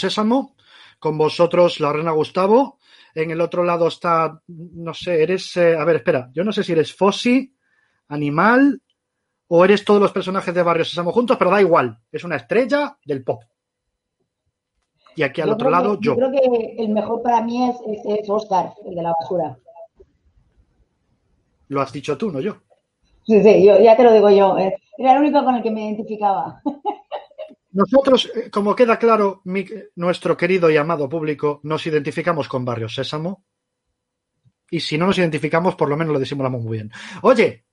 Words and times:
Sésamo, 0.00 0.54
con 0.98 1.16
vosotros 1.18 1.80
la 1.80 1.92
Reina 1.92 2.10
Gustavo, 2.12 2.78
en 3.14 3.30
el 3.30 3.40
otro 3.40 3.64
lado 3.64 3.88
está, 3.88 4.40
no 4.46 4.94
sé, 4.94 5.22
eres, 5.22 5.56
eh, 5.56 5.76
a 5.76 5.84
ver, 5.84 5.96
espera, 5.96 6.30
yo 6.32 6.44
no 6.44 6.52
sé 6.52 6.62
si 6.64 6.72
eres 6.72 6.94
Fossi, 6.94 7.54
Animal, 8.08 8.80
o 9.48 9.64
eres 9.64 9.84
todos 9.84 10.00
los 10.00 10.12
personajes 10.12 10.54
de 10.54 10.62
Barrio 10.62 10.84
Sésamo 10.84 11.12
juntos, 11.12 11.36
pero 11.36 11.50
da 11.50 11.60
igual, 11.60 11.98
es 12.12 12.22
una 12.24 12.36
estrella 12.36 12.96
del 13.04 13.24
pop. 13.24 13.42
Y 15.16 15.22
aquí 15.22 15.40
al 15.40 15.48
Yo 15.48 15.54
otro 15.54 15.70
lado, 15.70 15.98
que- 15.98 16.06
yo. 16.06 16.14
creo 16.16 16.30
que 16.30 16.74
el 16.78 16.88
mejor 16.90 17.22
para 17.22 17.40
mí 17.42 17.68
es, 17.68 17.76
es, 17.86 18.20
es 18.20 18.30
Oscar, 18.30 18.72
el 18.86 18.94
de 18.94 19.02
la 19.02 19.12
basura. 19.20 19.58
Lo 21.68 21.80
has 21.80 21.92
dicho 21.92 22.16
tú, 22.16 22.30
no 22.30 22.40
yo. 22.40 22.56
Sí, 23.26 23.42
sí, 23.42 23.64
yo, 23.66 23.78
ya 23.78 23.96
te 23.96 24.04
lo 24.04 24.12
digo 24.12 24.30
yo. 24.30 24.56
Era 24.56 25.12
el 25.14 25.18
único 25.20 25.44
con 25.44 25.54
el 25.56 25.62
que 25.62 25.70
me 25.70 25.84
identificaba. 25.84 26.62
Nosotros, 27.70 28.30
eh, 28.34 28.50
como 28.50 28.74
queda 28.74 28.98
claro, 28.98 29.42
mi- 29.44 29.66
nuestro 29.96 30.36
querido 30.36 30.70
y 30.70 30.76
amado 30.76 31.08
público, 31.08 31.60
nos 31.64 31.86
identificamos 31.86 32.48
con 32.48 32.64
Barrio 32.64 32.88
Sésamo. 32.88 33.44
Y 34.70 34.80
si 34.80 34.96
no 34.98 35.06
nos 35.06 35.18
identificamos, 35.18 35.74
por 35.76 35.88
lo 35.88 35.96
menos 35.96 36.12
lo 36.12 36.18
disimulamos 36.18 36.62
muy 36.62 36.78
bien. 36.78 36.90
Oye, 37.22 37.64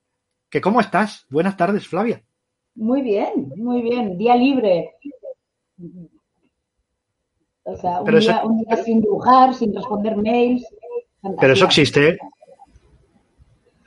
que 0.49 0.61
¿cómo 0.61 0.79
estás? 0.81 1.25
Buenas 1.29 1.57
tardes, 1.57 1.87
Flavia. 1.87 2.23
Muy 2.75 3.01
bien, 3.01 3.51
muy 3.55 3.81
bien. 3.81 4.17
Día 4.17 4.35
libre. 4.35 4.95
O 7.63 7.75
sea, 7.77 7.99
un, 7.99 8.05
Pero 8.05 8.17
eso- 8.19 8.31
día, 8.31 8.43
un 8.45 8.61
día 8.63 8.77
sin 8.83 9.01
dibujar, 9.01 9.53
sin 9.53 9.73
responder 9.73 10.15
mails. 10.17 10.65
Pero 11.39 11.53
eso 11.53 11.65
existe, 11.65 12.09
¿eh? 12.09 12.17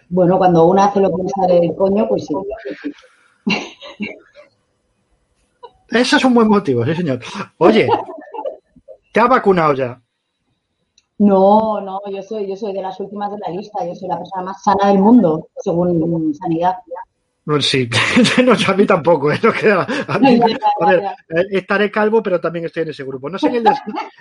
Bueno, 0.08 0.38
cuando 0.38 0.66
uno 0.66 0.82
hace 0.82 1.00
lo 1.00 1.14
que 1.14 1.22
le 1.22 1.28
sale 1.28 1.60
del 1.60 1.74
coño, 1.76 2.08
pues 2.08 2.26
sí. 2.26 2.34
Ese 5.90 6.16
es 6.16 6.24
un 6.24 6.34
buen 6.34 6.48
motivo, 6.48 6.84
sí, 6.84 6.94
señor. 6.94 7.20
Oye, 7.58 7.88
¿te 9.12 9.20
has 9.20 9.28
vacunado 9.28 9.74
ya? 9.74 10.00
No, 11.18 11.80
no, 11.80 12.00
yo 12.10 12.22
soy, 12.22 12.46
yo 12.48 12.54
soy 12.56 12.72
de 12.72 12.82
las 12.82 12.98
últimas 13.00 13.30
de 13.32 13.38
la 13.38 13.50
lista. 13.52 13.84
Yo 13.84 13.94
soy 13.94 14.08
la 14.08 14.18
persona 14.18 14.42
más 14.44 14.62
sana 14.62 14.88
del 14.88 14.98
mundo, 14.98 15.48
según 15.58 16.32
Sanidad. 16.34 16.76
Sí, 17.60 17.88
no, 18.44 18.52
a 18.52 18.74
mí 18.76 18.84
tampoco, 18.86 19.32
¿eh? 19.32 19.40
No 19.42 19.50
queda- 19.52 19.86
a 20.06 20.18
mí- 20.18 20.38
a 20.80 20.86
ver, 20.86 21.02
eh, 21.30 21.46
estaré 21.52 21.90
calvo, 21.90 22.22
pero 22.22 22.38
también 22.38 22.66
estoy 22.66 22.82
en 22.82 22.90
ese 22.90 23.04
grupo. 23.04 23.30
No 23.30 23.38
sé, 23.38 23.48
en 23.48 23.54
el, 23.56 23.64
de, 23.64 23.70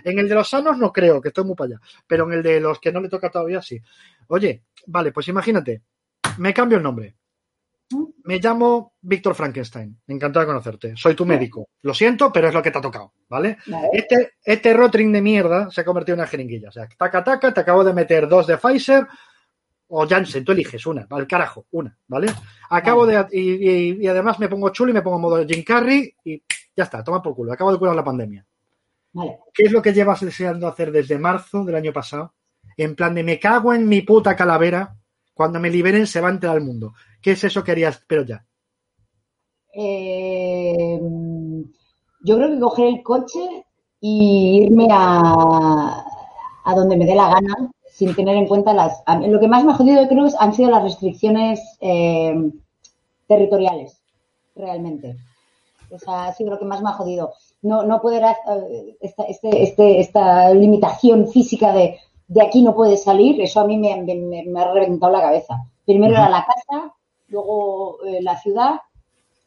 en 0.05 0.19
el 0.19 0.29
de 0.29 0.35
los 0.35 0.47
sanos 0.49 0.77
no 0.77 0.93
creo, 0.93 1.19
que 1.21 1.27
estoy 1.27 1.43
muy 1.43 1.55
para 1.55 1.71
allá, 1.75 1.81
pero 2.07 2.25
en 2.25 2.33
el 2.33 2.41
de 2.43 2.61
los 2.61 2.79
que 2.79 2.91
no 2.91 3.01
le 3.01 3.09
toca 3.09 3.29
todavía 3.29 3.61
sí. 3.61 3.79
Oye, 4.29 4.63
vale, 4.87 5.11
pues 5.11 5.27
imagínate, 5.27 5.81
me 6.37 6.53
cambio 6.53 6.77
el 6.77 6.83
nombre. 6.83 7.15
Me 8.25 8.39
llamo 8.39 8.93
Víctor 9.01 9.33
Frankenstein, 9.33 9.97
encantado 10.07 10.45
de 10.45 10.47
conocerte. 10.47 10.93
Soy 10.97 11.15
tu 11.15 11.25
médico. 11.25 11.69
Lo 11.83 11.93
siento, 11.93 12.31
pero 12.33 12.49
es 12.49 12.53
lo 12.53 12.61
que 12.61 12.71
te 12.71 12.77
ha 12.79 12.81
tocado, 12.81 13.13
¿vale? 13.29 13.57
Vale. 13.67 13.87
Este, 13.93 14.33
este 14.43 14.73
Rotring 14.73 15.11
de 15.13 15.21
mierda 15.21 15.71
se 15.71 15.81
ha 15.81 15.85
convertido 15.85 16.15
en 16.15 16.19
una 16.19 16.27
jeringuilla. 16.27 16.67
O 16.67 16.71
sea, 16.71 16.87
taca, 16.97 17.23
taca, 17.23 17.53
te 17.53 17.61
acabo 17.61 17.83
de 17.85 17.93
meter 17.93 18.27
dos 18.27 18.45
de 18.47 18.57
Pfizer 18.57 19.07
o 19.87 20.05
Janssen, 20.05 20.43
tú 20.43 20.51
eliges 20.51 20.85
una, 20.85 21.07
al 21.09 21.25
carajo, 21.25 21.65
una, 21.71 21.97
¿vale? 22.07 22.27
Acabo 22.69 23.05
de. 23.05 23.25
Y, 23.31 23.69
y- 23.69 23.97
y 24.01 24.07
además 24.07 24.37
me 24.37 24.49
pongo 24.49 24.69
chulo 24.71 24.91
y 24.91 24.93
me 24.93 25.01
pongo 25.01 25.19
modo 25.19 25.45
Jim 25.47 25.63
Carrey 25.63 26.13
y 26.25 26.43
ya 26.75 26.83
está, 26.83 27.01
toma 27.01 27.21
por 27.21 27.33
culo. 27.33 27.53
Acabo 27.53 27.71
de 27.71 27.79
curar 27.79 27.95
la 27.95 28.03
pandemia. 28.03 28.45
Vale. 29.13 29.39
¿Qué 29.53 29.63
es 29.63 29.71
lo 29.71 29.81
que 29.81 29.93
llevas 29.93 30.19
deseando 30.19 30.67
hacer 30.67 30.91
desde 30.91 31.17
marzo 31.17 31.63
del 31.63 31.75
año 31.75 31.93
pasado? 31.93 32.33
En 32.75 32.95
plan 32.95 33.15
de 33.15 33.23
me 33.23 33.39
cago 33.39 33.73
en 33.73 33.87
mi 33.87 34.01
puta 34.01 34.35
calavera. 34.35 34.93
Cuando 35.37 35.59
me 35.59 35.69
liberen 35.69 36.07
se 36.07 36.19
va 36.19 36.29
a 36.29 36.31
enterar 36.31 36.57
el 36.57 36.63
mundo. 36.65 36.93
¿Qué 37.21 37.31
es 37.31 37.43
eso 37.43 37.63
que 37.63 37.71
harías? 37.71 38.03
Pero 38.07 38.23
ya. 38.25 38.43
Eh, 39.71 40.99
yo 42.23 42.35
creo 42.35 42.49
que 42.49 42.59
coger 42.59 42.87
el 42.87 43.03
coche 43.03 43.65
y 44.01 44.63
irme 44.63 44.87
a, 44.91 46.03
a 46.65 46.75
donde 46.75 46.97
me 46.97 47.05
dé 47.05 47.13
la 47.15 47.29
gana, 47.29 47.71
sin 47.91 48.15
tener 48.15 48.35
en 48.35 48.47
cuenta 48.47 48.73
las... 48.73 49.03
Lo 49.27 49.39
que 49.39 49.47
más 49.47 49.63
me 49.63 49.71
ha 49.71 49.75
jodido, 49.75 50.07
creo, 50.07 50.27
han 50.39 50.53
sido 50.53 50.71
las 50.71 50.83
restricciones 50.83 51.61
eh, 51.81 52.33
territoriales, 53.27 54.01
realmente. 54.55 55.17
O 55.91 55.99
sea, 55.99 56.25
ha 56.25 56.33
sido 56.33 56.49
lo 56.49 56.59
que 56.59 56.65
más 56.65 56.81
me 56.81 56.89
ha 56.89 56.93
jodido. 56.93 57.33
No, 57.61 57.83
no 57.83 58.01
poder 58.01 58.23
hacer 58.25 58.97
esta, 58.99 59.23
este- 59.23 59.63
este- 59.63 59.99
esta 59.99 60.53
limitación 60.53 61.27
física 61.27 61.71
de, 61.71 61.99
de 62.27 62.41
aquí 62.41 62.61
no 62.61 62.75
puedes 62.75 63.03
salir, 63.03 63.39
eso 63.41 63.59
a 63.61 63.65
mí 63.67 63.77
me, 63.77 64.01
me- 64.03 64.15
me- 64.15 64.43
me 64.45 64.59
ha 64.61 64.71
reventado 64.73 65.11
la 65.11 65.21
cabeza. 65.21 65.55
Primero 65.85 66.13
era 66.13 66.29
la 66.29 66.45
casa, 66.45 66.93
luego 67.29 67.99
eh, 68.05 68.21
la 68.21 68.37
ciudad, 68.39 68.75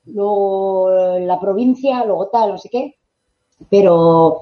luego 0.07 0.91
eh, 0.97 1.21
la 1.27 1.39
provincia, 1.39 2.05
luego 2.05 2.29
tal, 2.29 2.51
no 2.53 2.59
sé 2.59 2.69
qué. 2.71 2.95
Pero 3.69 4.41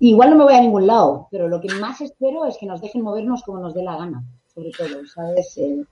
igual 0.00 0.30
no 0.30 0.36
me 0.36 0.44
voy 0.44 0.54
a 0.54 0.60
ningún 0.60 0.86
lado, 0.86 1.28
pero 1.30 1.48
lo 1.48 1.60
que 1.60 1.72
más 1.74 2.00
espero 2.02 2.44
es 2.46 2.58
que 2.58 2.66
nos 2.66 2.80
dejen 2.82 3.02
movernos 3.02 3.42
como 3.42 3.58
nos 3.60 3.74
dé 3.74 3.82
la 3.82 3.96
gana, 3.96 4.22
sobre 4.54 4.70
todo, 4.70 5.06
¿sabes? 5.06 5.56
Eh, 5.58 5.82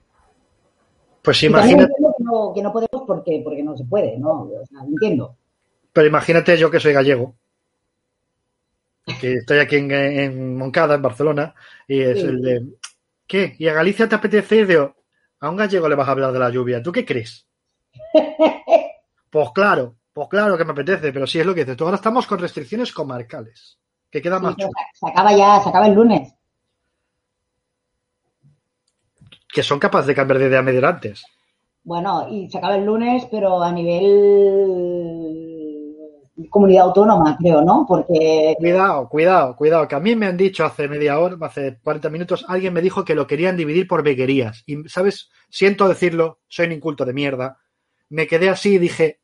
Pues 1.23 1.43
imagínate, 1.43 1.93
que 1.97 2.23
no, 2.23 2.53
que 2.53 2.61
no 2.61 2.71
podemos 2.71 3.03
porque, 3.05 3.41
porque 3.43 3.63
no 3.63 3.75
se 3.75 3.83
puede, 3.85 4.17
¿no? 4.17 4.43
O 4.43 4.65
sea, 4.69 4.81
entiendo. 4.83 5.35
pero 5.91 6.07
imagínate 6.07 6.57
yo 6.57 6.69
que 6.71 6.79
soy 6.79 6.93
gallego. 6.93 7.33
Que 9.19 9.33
estoy 9.35 9.59
aquí 9.59 9.77
en, 9.77 9.91
en 9.91 10.57
Moncada, 10.57 10.95
en 10.95 11.01
Barcelona, 11.01 11.55
y 11.87 12.01
es 12.01 12.19
Sí. 12.19 12.25
el 12.25 12.41
de. 12.41 12.65
¿Qué? 13.27 13.55
¿Y 13.59 13.67
a 13.67 13.73
Galicia 13.73 14.07
te 14.09 14.15
apetece 14.15 14.55
ir? 14.57 14.67
Digo, 14.67 14.95
a 15.39 15.49
un 15.49 15.55
gallego 15.55 15.87
le 15.87 15.95
vas 15.95 16.07
a 16.07 16.11
hablar 16.11 16.31
de 16.33 16.39
la 16.39 16.49
lluvia. 16.49 16.81
¿Tú 16.83 16.91
qué 16.91 17.05
crees? 17.05 17.45
Pues 19.31 19.49
claro, 19.53 19.95
pues 20.11 20.27
claro 20.27 20.57
que 20.57 20.65
me 20.65 20.71
apetece, 20.71 21.13
pero 21.13 21.27
sí 21.27 21.39
es 21.39 21.45
lo 21.45 21.53
que 21.53 21.59
dices. 21.61 21.77
Tú 21.77 21.83
ahora 21.85 21.97
estamos 21.97 22.25
con 22.25 22.39
restricciones 22.39 22.91
comarcales, 22.91 23.77
que 24.09 24.23
queda 24.23 24.39
más 24.39 24.55
chulo. 24.55 24.71
se 24.91 25.07
acaba 25.07 25.31
ya, 25.37 25.61
se 25.61 25.69
acaba 25.69 25.85
el 25.85 25.93
lunes. 25.93 26.33
Que 29.53 29.61
son 29.61 29.77
capaces 29.77 30.07
de 30.07 30.15
cambiar 30.15 30.39
de 30.39 30.47
idea 30.47 30.63
medio 30.63 30.87
antes. 30.87 31.23
Bueno, 31.83 32.27
y 32.27 32.49
se 32.49 32.57
acaba 32.57 32.75
el 32.75 32.85
lunes, 32.85 33.27
pero 33.29 33.61
a 33.61 33.71
nivel 33.71 35.28
comunidad 36.49 36.85
autónoma, 36.85 37.37
creo, 37.39 37.61
¿no? 37.61 37.85
Porque 37.87 38.55
Cuidado, 38.57 39.09
cuidado, 39.09 39.55
cuidado, 39.55 39.87
que 39.87 39.95
a 39.95 39.99
mí 39.99 40.15
me 40.15 40.27
han 40.27 40.37
dicho 40.37 40.63
hace 40.63 40.87
media 40.87 41.19
hora, 41.19 41.35
hace 41.41 41.79
40 41.83 42.09
minutos, 42.09 42.45
alguien 42.47 42.73
me 42.73 42.81
dijo 42.81 43.03
que 43.03 43.15
lo 43.15 43.27
querían 43.27 43.57
dividir 43.57 43.87
por 43.87 44.03
veguerías. 44.03 44.63
Y, 44.65 44.87
¿sabes? 44.87 45.29
Siento 45.49 45.87
decirlo, 45.87 46.39
soy 46.47 46.67
un 46.67 46.73
inculto 46.73 47.05
de 47.05 47.13
mierda. 47.13 47.57
Me 48.09 48.25
quedé 48.27 48.49
así 48.49 48.75
y 48.75 48.77
dije, 48.77 49.19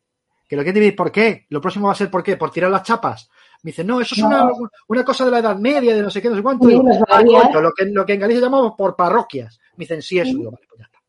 ¿que 0.47 0.55
lo 0.55 0.61
quieren 0.63 0.75
dividir 0.75 0.95
por 0.95 1.11
qué? 1.11 1.45
¿Lo 1.49 1.61
próximo 1.61 1.87
va 1.87 1.93
a 1.93 1.95
ser 1.95 2.09
por 2.11 2.23
qué? 2.23 2.37
¿Por 2.37 2.51
tirar 2.51 2.69
las 2.71 2.83
chapas? 2.83 3.29
Me 3.63 3.69
dice, 3.71 3.83
no, 3.83 3.99
eso 4.01 4.13
es 4.13 4.21
No. 4.21 4.27
una, 4.27 4.49
una 4.87 5.03
cosa 5.05 5.25
de 5.25 5.31
la 5.31 5.39
Edad 5.39 5.57
Media, 5.57 5.95
de 5.95 6.01
no 6.03 6.09
sé 6.11 6.21
qué, 6.21 6.29
no 6.29 6.35
sé 6.35 6.43
cuánto. 6.43 6.67
Sí, 6.69 6.75
"Ah, 7.09 7.17
veguerías". 7.17 7.43
coño, 7.47 7.61
lo, 7.61 7.71
que, 7.71 7.85
lo 7.85 8.05
que 8.05 8.13
en 8.13 8.19
Galicia 8.19 8.41
llamamos 8.43 8.73
por 8.77 8.95
parroquias. 8.95 9.59
Me 9.77 9.83
dicen, 9.83 10.01
sí, 10.01 10.19
eso. 10.19 10.29
Sí. 10.31 10.37
Digo, 10.37 10.51
vale, 10.51 10.65
pues 10.67 10.79
ya 10.79 10.85
está. 10.85 10.99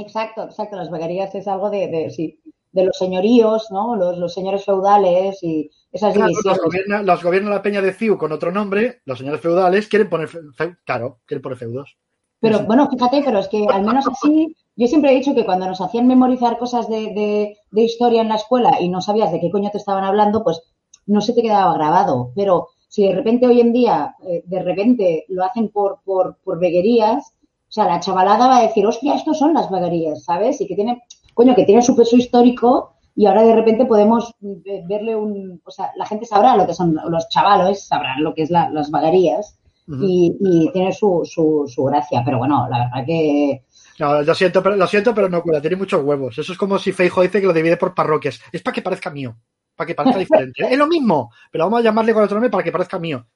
Exacto, 0.00 0.44
exacto. 0.44 0.76
Las 0.76 0.90
veguerías 0.90 1.32
es 1.34 1.46
algo 1.46 1.70
de, 1.70 1.86
de, 1.88 2.10
sí, 2.10 2.40
de 2.72 2.84
los 2.84 2.96
señoríos, 2.96 3.68
¿no? 3.70 3.96
Los, 3.96 4.18
los 4.18 4.32
señores 4.34 4.64
feudales 4.64 5.42
y 5.42 5.70
esas 5.92 6.14
Claro, 6.14 6.28
divisiones. 6.28 6.60
los, 7.04 7.22
gobierna, 7.22 7.50
la 7.50 7.62
peña 7.62 7.82
de 7.82 7.92
Ciu 7.92 8.16
con 8.16 8.32
otro 8.32 8.52
nombre, 8.52 9.00
los 9.04 9.18
señores 9.18 9.40
feudales 9.40 9.88
quieren 9.88 10.08
poner, 10.08 10.28
fe- 10.28 10.76
claro, 10.84 11.20
quieren 11.26 11.42
poner 11.42 11.58
feudos. 11.58 11.96
Pero 12.40 12.60
bueno, 12.60 12.88
fíjate, 12.88 13.22
pero 13.24 13.38
es 13.38 13.48
que 13.48 13.66
al 13.70 13.82
menos 13.84 14.06
así, 14.06 14.56
yo 14.76 14.86
siempre 14.86 15.12
he 15.12 15.14
dicho 15.16 15.34
que 15.34 15.44
cuando 15.44 15.66
nos 15.66 15.80
hacían 15.80 16.06
memorizar 16.06 16.58
cosas 16.58 16.88
de, 16.88 17.12
de- 17.12 17.56
de 17.70 17.82
historia 17.82 18.22
en 18.22 18.28
la 18.28 18.36
escuela 18.36 18.80
y 18.80 18.88
no 18.88 19.00
sabías 19.00 19.30
de 19.32 19.40
qué 19.40 19.50
coño 19.50 19.70
te 19.70 19.78
estaban 19.78 20.04
hablando, 20.04 20.42
pues 20.42 20.62
no 21.06 21.20
se 21.20 21.32
te 21.34 21.42
quedaba 21.42 21.74
grabado. 21.74 22.32
Pero 22.34 22.68
si 22.88 23.02
de 23.06 23.14
repente 23.14 23.46
hoy 23.46 23.60
en 23.60 23.72
día, 23.72 24.14
eh, 24.26 24.42
de 24.46 24.62
repente 24.62 25.24
lo 25.28 25.44
hacen 25.44 25.68
por, 25.68 26.00
por, 26.04 26.38
por 26.42 26.58
veguerías, 26.58 27.32
o 27.68 27.72
sea, 27.72 27.84
la 27.86 28.00
chavalada 28.00 28.48
va 28.48 28.58
a 28.58 28.62
decir, 28.62 28.86
hostia, 28.86 29.14
estos 29.14 29.38
son 29.38 29.54
las 29.54 29.70
veguerías, 29.70 30.24
¿sabes? 30.24 30.60
Y 30.60 30.66
que 30.66 30.74
tiene, 30.74 31.02
coño, 31.34 31.54
que 31.54 31.64
tiene 31.64 31.82
su 31.82 31.94
peso 31.96 32.16
histórico 32.16 32.94
y 33.16 33.26
ahora 33.26 33.42
de 33.42 33.54
repente 33.54 33.84
podemos 33.86 34.32
verle 34.40 35.14
un, 35.16 35.60
o 35.64 35.70
sea, 35.70 35.90
la 35.96 36.06
gente 36.06 36.24
sabrá 36.26 36.56
lo 36.56 36.66
que 36.66 36.74
son 36.74 36.96
los 37.08 37.28
chavalos, 37.28 37.86
sabrán 37.86 38.22
lo 38.22 38.34
que 38.34 38.42
es 38.42 38.50
la- 38.50 38.70
las 38.70 38.90
veguerías 38.90 39.58
Ujú. 39.88 40.04
y, 40.04 40.36
y 40.40 40.72
tiene 40.72 40.92
su, 40.92 41.22
su, 41.24 41.64
su 41.66 41.84
gracia. 41.84 42.22
Pero 42.24 42.38
bueno, 42.38 42.66
la 42.70 42.78
verdad 42.84 43.04
que 43.06 43.64
No, 43.98 44.22
lo 44.22 44.34
siento, 44.34 44.62
pero, 44.62 44.76
lo 44.76 44.86
siento, 44.86 45.14
pero 45.14 45.28
no 45.28 45.42
cuela, 45.42 45.60
tiene 45.60 45.76
muchos 45.76 46.02
huevos. 46.02 46.38
Eso 46.38 46.52
es 46.52 46.58
como 46.58 46.78
si 46.78 46.92
Feijo 46.92 47.22
dice 47.22 47.40
que 47.40 47.46
lo 47.46 47.52
divide 47.52 47.76
por 47.76 47.94
parroquias. 47.94 48.40
Es 48.52 48.62
para 48.62 48.74
que 48.74 48.82
parezca 48.82 49.10
mío, 49.10 49.36
para 49.74 49.86
que 49.88 49.94
parezca 49.94 50.18
diferente. 50.18 50.64
es 50.72 50.78
lo 50.78 50.86
mismo, 50.86 51.30
pero 51.50 51.64
vamos 51.64 51.80
a 51.80 51.82
llamarle 51.82 52.14
con 52.14 52.22
otro 52.24 52.36
nombre 52.36 52.50
para 52.50 52.64
que 52.64 52.72
parezca 52.72 52.98
mío. 52.98 53.26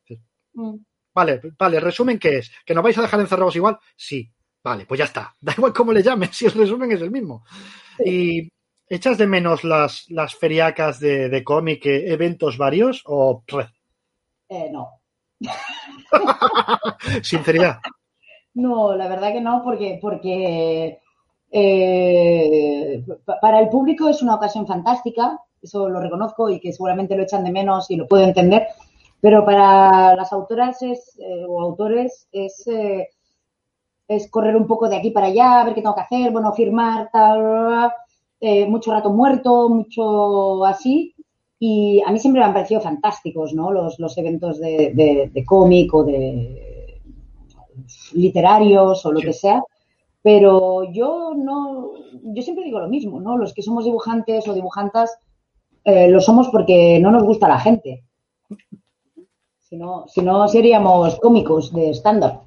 mm, 0.55 0.75
Vale, 1.15 1.41
vale, 1.59 1.79
resumen, 1.81 2.19
¿qué 2.19 2.39
es? 2.39 2.51
¿Que 2.65 2.75
nos 2.75 2.83
vais 2.83 2.97
a 2.99 3.03
dejar 3.03 3.21
encerrados 3.21 3.55
igual? 3.57 3.79
Sí. 3.97 4.31
Vale, 4.63 4.87
pues 4.87 4.99
ya 4.99 5.05
está. 5.05 5.35
Da 5.41 5.53
igual 5.57 5.73
cómo 5.75 5.93
le 5.93 6.03
llames, 6.03 6.31
si 6.37 6.47
el 6.47 6.53
resumen 6.53 6.91
es 6.93 7.01
el 7.03 7.11
mismo. 7.11 7.45
Y 8.05 8.50
¿echas 8.88 9.19
de 9.19 9.26
menos 9.26 9.64
las, 9.64 10.06
las 10.11 10.35
feriacas 10.35 11.00
de, 11.00 11.29
de 11.29 11.44
cómic, 11.44 11.85
eh, 11.87 12.12
eventos 12.12 12.56
varios? 12.58 13.02
O 13.06 13.43
eh, 14.49 14.70
no. 14.73 15.00
sinceridad. 17.23 17.79
No, 18.55 18.94
la 18.94 19.08
verdad 19.08 19.32
que 19.32 19.41
no, 19.41 19.62
porque, 19.64 19.99
porque 20.00 20.99
eh, 21.50 23.05
pa- 23.25 23.41
para 23.41 23.61
el 23.61 23.69
público 23.69 24.08
es 24.08 24.23
una 24.23 24.37
ocasión 24.37 24.67
fantástica, 24.67 25.38
eso 25.62 25.88
lo 25.88 26.00
reconozco 26.00 26.49
y 26.50 26.61
que 26.61 26.73
seguramente 26.73 27.17
lo 27.17 27.23
echan 27.25 27.44
de 27.44 27.52
menos 27.52 27.91
y 27.91 27.96
lo 27.96 28.06
puedo 28.06 28.25
entender, 28.25 28.67
Pero 29.20 29.44
para 29.44 30.14
las 30.17 30.32
autoras 30.32 30.82
es, 30.82 31.19
eh, 31.19 31.44
o 31.49 31.62
autores 31.62 32.29
es, 32.32 32.67
eh, 32.69 33.08
es 34.09 34.31
correr 34.31 34.56
un 34.56 34.67
poco 34.67 34.89
de 34.89 34.97
aquí 34.97 35.11
para 35.11 35.27
allá, 35.29 35.65
ver 35.65 35.75
qué 35.75 35.83
tengo 35.83 35.95
que 35.95 36.03
hacer, 36.03 36.31
bueno, 36.33 36.53
firmar, 36.53 37.09
tal, 37.12 37.93
eh, 38.41 38.67
mucho 38.67 38.93
rato 38.93 39.11
muerto, 39.11 39.69
mucho 39.69 40.65
así. 40.65 41.15
Y 41.59 42.03
a 42.06 42.11
mí 42.12 42.19
siempre 42.19 42.41
me 42.41 42.47
han 42.47 42.53
parecido 42.53 42.81
fantásticos, 42.81 43.55
¿no? 43.55 43.71
Los, 43.73 43.99
los 43.99 44.17
eventos 44.19 44.59
de, 44.59 44.93
de, 44.95 45.31
de 45.33 45.45
cómic 45.45 45.95
o 45.95 46.05
de 46.05 47.01
literarios 48.12 49.05
o 49.06 49.12
lo 49.12 49.21
Sí. 49.21 49.27
que 49.27 49.33
sea. 49.33 49.62
Pero 50.23 50.85
yo 50.93 51.33
no, 51.37 51.93
yo 52.23 52.43
siempre 52.43 52.65
digo 52.65 52.79
lo 52.81 52.89
mismo, 52.89 53.21
¿no? 53.21 53.37
Los 53.37 53.53
que 53.53 53.62
somos 53.62 53.85
dibujantes 53.85 54.47
o 54.49 54.55
dibujantas 54.55 55.19
eh, 55.85 56.09
lo 56.09 56.21
somos 56.21 56.49
porque 56.49 56.99
no 56.99 57.11
nos 57.11 57.25
gusta 57.25 57.47
la 57.49 57.59
gente. 57.61 58.05
Si 59.61 59.77
no, 59.77 60.06
si 60.09 60.23
no 60.23 60.47
seríamos 60.49 61.19
cómicos 61.21 61.73
de 61.73 61.91
estándar. 61.91 62.41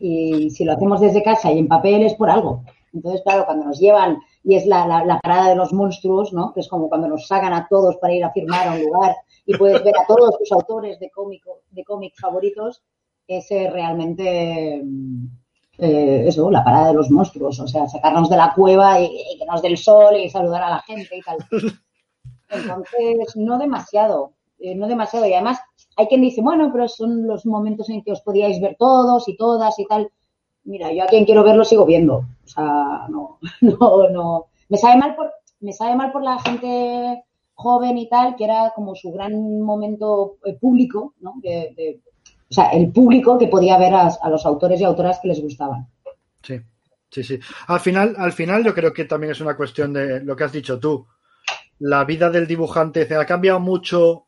Y 0.00 0.50
si 0.50 0.64
lo 0.64 0.72
hacemos 0.72 1.00
desde 1.00 1.22
casa 1.22 1.52
y 1.52 1.58
en 1.58 1.68
papel 1.68 2.02
es 2.02 2.14
por 2.14 2.30
algo. 2.30 2.64
Entonces, 2.92 3.22
claro, 3.22 3.44
cuando 3.44 3.66
nos 3.66 3.78
llevan 3.78 4.18
y 4.42 4.56
es 4.56 4.66
la, 4.66 4.86
la, 4.86 5.04
la 5.04 5.20
parada 5.20 5.50
de 5.50 5.56
los 5.56 5.72
monstruos, 5.72 6.32
¿no? 6.32 6.52
Que 6.52 6.60
es 6.60 6.68
como 6.68 6.88
cuando 6.88 7.08
nos 7.08 7.26
sacan 7.26 7.52
a 7.52 7.66
todos 7.68 7.96
para 7.96 8.14
ir 8.14 8.24
a 8.24 8.32
firmar 8.32 8.68
a 8.68 8.72
un 8.72 8.82
lugar 8.82 9.16
y 9.44 9.56
puedes 9.56 9.82
ver 9.84 9.94
a 9.98 10.06
todos 10.06 10.38
tus 10.38 10.50
autores 10.52 10.98
de 10.98 11.10
cómico, 11.10 11.62
de 11.70 11.84
cómic 11.84 12.14
favoritos, 12.18 12.82
ese 13.26 13.70
realmente 13.70 14.80
mm, 14.82 15.26
eh, 15.78 16.24
eso, 16.26 16.50
la 16.50 16.64
parada 16.64 16.88
de 16.88 16.94
los 16.94 17.10
monstruos, 17.10 17.60
o 17.60 17.68
sea, 17.68 17.86
sacarnos 17.86 18.28
de 18.28 18.36
la 18.36 18.52
cueva 18.54 19.00
y, 19.00 19.04
y 19.04 19.38
que 19.38 19.46
nos 19.46 19.62
dé 19.62 19.68
el 19.68 19.76
sol 19.76 20.16
y 20.16 20.28
saludar 20.28 20.62
a 20.62 20.70
la 20.70 20.80
gente 20.82 21.16
y 21.16 21.20
tal. 21.20 21.38
Entonces, 22.50 23.36
no 23.36 23.58
demasiado, 23.58 24.32
eh, 24.58 24.74
no 24.74 24.88
demasiado. 24.88 25.26
Y 25.26 25.34
además, 25.34 25.60
hay 25.98 26.06
quien 26.06 26.20
dice, 26.20 26.40
bueno, 26.40 26.70
pero 26.72 26.86
son 26.86 27.26
los 27.26 27.44
momentos 27.44 27.90
en 27.90 28.04
que 28.04 28.12
os 28.12 28.20
podíais 28.20 28.60
ver 28.60 28.76
todos 28.78 29.28
y 29.28 29.36
todas 29.36 29.76
y 29.80 29.84
tal. 29.84 30.08
Mira, 30.62 30.92
yo 30.92 31.02
a 31.02 31.06
quien 31.06 31.24
quiero 31.24 31.42
verlo 31.42 31.64
sigo 31.64 31.84
viendo. 31.84 32.18
O 32.18 32.48
sea, 32.48 33.06
no, 33.08 33.40
no, 33.60 34.08
no. 34.08 34.46
Me 34.68 34.78
sabe 34.78 34.96
mal 34.96 35.16
por, 35.16 35.32
me 35.58 35.72
sabe 35.72 35.96
mal 35.96 36.12
por 36.12 36.22
la 36.22 36.38
gente 36.38 37.24
joven 37.54 37.98
y 37.98 38.08
tal, 38.08 38.36
que 38.36 38.44
era 38.44 38.72
como 38.76 38.94
su 38.94 39.10
gran 39.10 39.60
momento 39.60 40.36
eh, 40.44 40.54
público, 40.54 41.14
¿no? 41.20 41.30
O 41.30 42.54
sea, 42.54 42.68
el 42.70 42.92
público 42.92 43.36
que 43.36 43.48
podía 43.48 43.76
ver 43.76 43.92
a, 43.92 44.06
a 44.06 44.30
los 44.30 44.46
autores 44.46 44.80
y 44.80 44.84
autoras 44.84 45.18
que 45.20 45.28
les 45.28 45.42
gustaban. 45.42 45.88
Sí, 46.44 46.60
sí, 47.10 47.24
sí. 47.24 47.40
Al 47.66 47.80
final, 47.80 48.14
al 48.16 48.32
final 48.32 48.64
yo 48.64 48.72
creo 48.72 48.92
que 48.92 49.04
también 49.04 49.32
es 49.32 49.40
una 49.40 49.56
cuestión 49.56 49.92
de 49.92 50.20
lo 50.20 50.36
que 50.36 50.44
has 50.44 50.52
dicho 50.52 50.78
tú. 50.78 51.08
La 51.80 52.04
vida 52.04 52.30
del 52.30 52.46
dibujante 52.46 53.04
¿se 53.04 53.16
ha 53.16 53.26
cambiado 53.26 53.58
mucho 53.58 54.26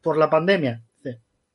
por 0.00 0.16
la 0.16 0.30
pandemia. 0.30 0.84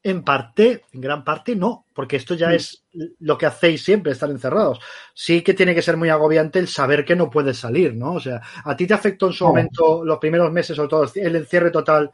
En 0.08 0.24
parte, 0.24 0.84
en 0.94 1.02
gran 1.02 1.24
parte 1.24 1.56
no, 1.56 1.86
porque 1.92 2.18
esto 2.18 2.36
ya 2.36 2.52
Sí. 2.52 2.56
es 2.58 2.86
lo 3.22 3.40
que 3.40 3.48
hacéis 3.48 3.84
siempre, 3.84 4.12
estar 4.12 4.30
encerrados. 4.30 4.80
Sí 5.16 5.42
que 5.42 5.56
tiene 5.56 5.74
que 5.74 5.82
ser 5.82 5.98
muy 5.98 6.10
agobiante 6.10 6.60
el 6.60 6.68
saber 6.68 7.04
que 7.04 7.16
no 7.16 7.28
puedes 7.32 7.58
salir, 7.58 7.96
¿no? 7.96 8.14
O 8.14 8.20
sea, 8.20 8.40
¿a 8.64 8.76
ti 8.78 8.86
te 8.86 8.94
afectó 8.94 9.26
en 9.26 9.34
su 9.34 9.46
momento 9.48 10.06
los 10.06 10.20
primeros 10.20 10.52
meses, 10.52 10.76
sobre 10.76 10.90
todo 10.90 11.08
el 11.16 11.36
encierre 11.36 11.72
total, 11.72 12.12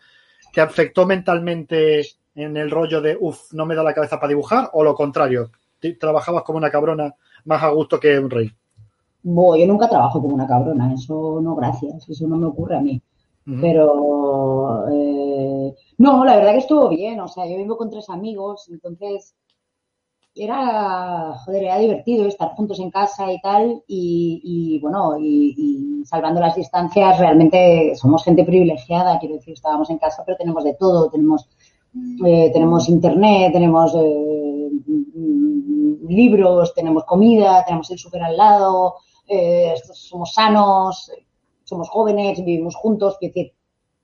te 0.54 0.62
afectó 0.62 1.06
mentalmente 1.06 2.02
en 2.34 2.56
el 2.56 2.72
rollo 2.72 3.02
de, 3.02 3.18
uff, 3.20 3.52
no 3.52 3.66
me 3.66 3.76
da 3.76 3.84
la 3.84 3.94
cabeza 3.94 4.16
para 4.18 4.30
dibujar? 4.30 4.70
¿O 4.72 4.86
lo 4.86 4.96
contrario? 4.96 5.52
¿Trabajabas 6.00 6.44
como 6.44 6.60
una 6.60 6.72
cabrona 6.72 7.14
más 7.44 7.62
a 7.62 7.70
gusto 7.72 8.00
que 8.00 8.18
un 8.18 8.30
rey? 8.30 8.50
Bo, 9.24 9.58
yo 9.58 9.68
nunca 9.68 9.90
trabajo 9.90 10.22
como 10.22 10.36
una 10.36 10.48
cabrona, 10.48 10.94
eso 10.94 11.42
no, 11.44 11.56
gracias, 11.56 12.08
eso 12.08 12.26
no 12.26 12.38
me 12.38 12.46
ocurre 12.46 12.78
a 12.78 12.80
mí. 12.80 13.02
Pero 13.60 14.88
eh, 14.92 15.21
no, 16.02 16.26
la 16.26 16.36
verdad 16.38 16.52
que 16.54 16.60
estuvo 16.60 16.90
bien. 16.90 17.20
O 17.20 17.28
sea, 17.28 17.46
yo 17.46 17.58
vivo 17.58 17.78
con 17.78 17.90
tres 17.90 18.10
amigos, 18.10 18.68
entonces 18.70 19.36
era, 20.34 21.34
joder, 21.46 21.64
era 21.64 21.78
divertido 21.78 22.26
estar 22.26 22.56
juntos 22.56 22.80
en 22.80 22.92
casa 22.92 23.32
y 23.32 23.40
tal. 23.42 23.84
Y, 23.88 24.42
y, 24.44 24.80
bueno, 24.80 25.18
y, 25.20 25.54
y 25.58 26.06
salvando 26.06 26.42
las 26.42 26.56
distancias, 26.56 27.20
realmente 27.20 27.94
somos 27.96 28.24
gente 28.24 28.44
privilegiada. 28.44 29.20
Quiero 29.20 29.36
decir, 29.36 29.54
estábamos 29.54 29.90
en 29.90 29.98
casa, 29.98 30.24
pero 30.26 30.38
tenemos 30.38 30.64
de 30.64 30.74
todo. 30.76 31.10
Tenemos, 31.10 31.48
eh, 32.26 32.50
tenemos 32.54 32.90
internet, 32.90 33.52
tenemos 33.54 33.94
eh, 33.96 34.70
mm, 34.88 36.08
libros, 36.08 36.74
tenemos 36.74 37.04
comida, 37.06 37.64
tenemos 37.66 37.90
el 37.92 37.98
súper 37.98 38.24
al 38.24 38.38
lado, 38.38 38.96
eh, 39.28 39.76
somos 39.94 40.34
sanos, 40.34 41.12
somos 41.64 41.90
jóvenes, 41.90 42.44
vivimos 42.44 42.76
juntos, 42.76 43.18
es 43.22 43.30
decir, 43.30 43.54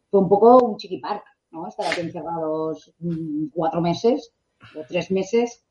fue 0.10 0.22
un 0.22 0.30
poco 0.30 0.58
un 0.58 0.78
chiquipark, 0.78 1.24
¿no? 1.52 1.68
Estar 1.68 1.88
aquí 1.88 2.02
encerrados 2.02 2.94
mm, 3.00 3.48
cuatro 3.54 3.82
meses 3.82 4.32
o 4.76 4.82
tres 4.88 5.12
meses. 5.12 5.64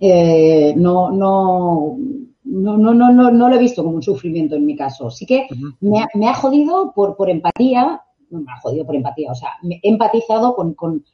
Eh, 0.00 0.74
no, 0.76 1.10
no, 1.10 1.96
no, 2.44 2.76
no, 2.76 2.94
no, 2.94 3.12
no, 3.12 3.30
no 3.30 3.48
lo 3.48 3.54
he 3.54 3.58
visto 3.58 3.82
como 3.82 3.96
un 3.96 4.02
sufrimiento 4.02 4.56
en 4.56 4.66
mi 4.66 4.76
caso. 4.76 5.10
Sí 5.10 5.26
que 5.26 5.48
me 5.80 6.00
ha, 6.00 6.08
me 6.14 6.28
ha 6.28 6.34
jodido 6.34 6.92
por, 6.94 7.16
por 7.16 7.30
empatía, 7.30 8.02
no 8.30 8.40
me 8.40 8.52
ha 8.52 8.60
jodido 8.60 8.84
por 8.86 8.96
empatía, 8.96 9.32
o 9.32 9.34
sea, 9.34 9.50
me 9.62 9.80
he 9.82 9.88
empatizado 9.88 10.54
con, 10.54 10.74
con 10.74 11.04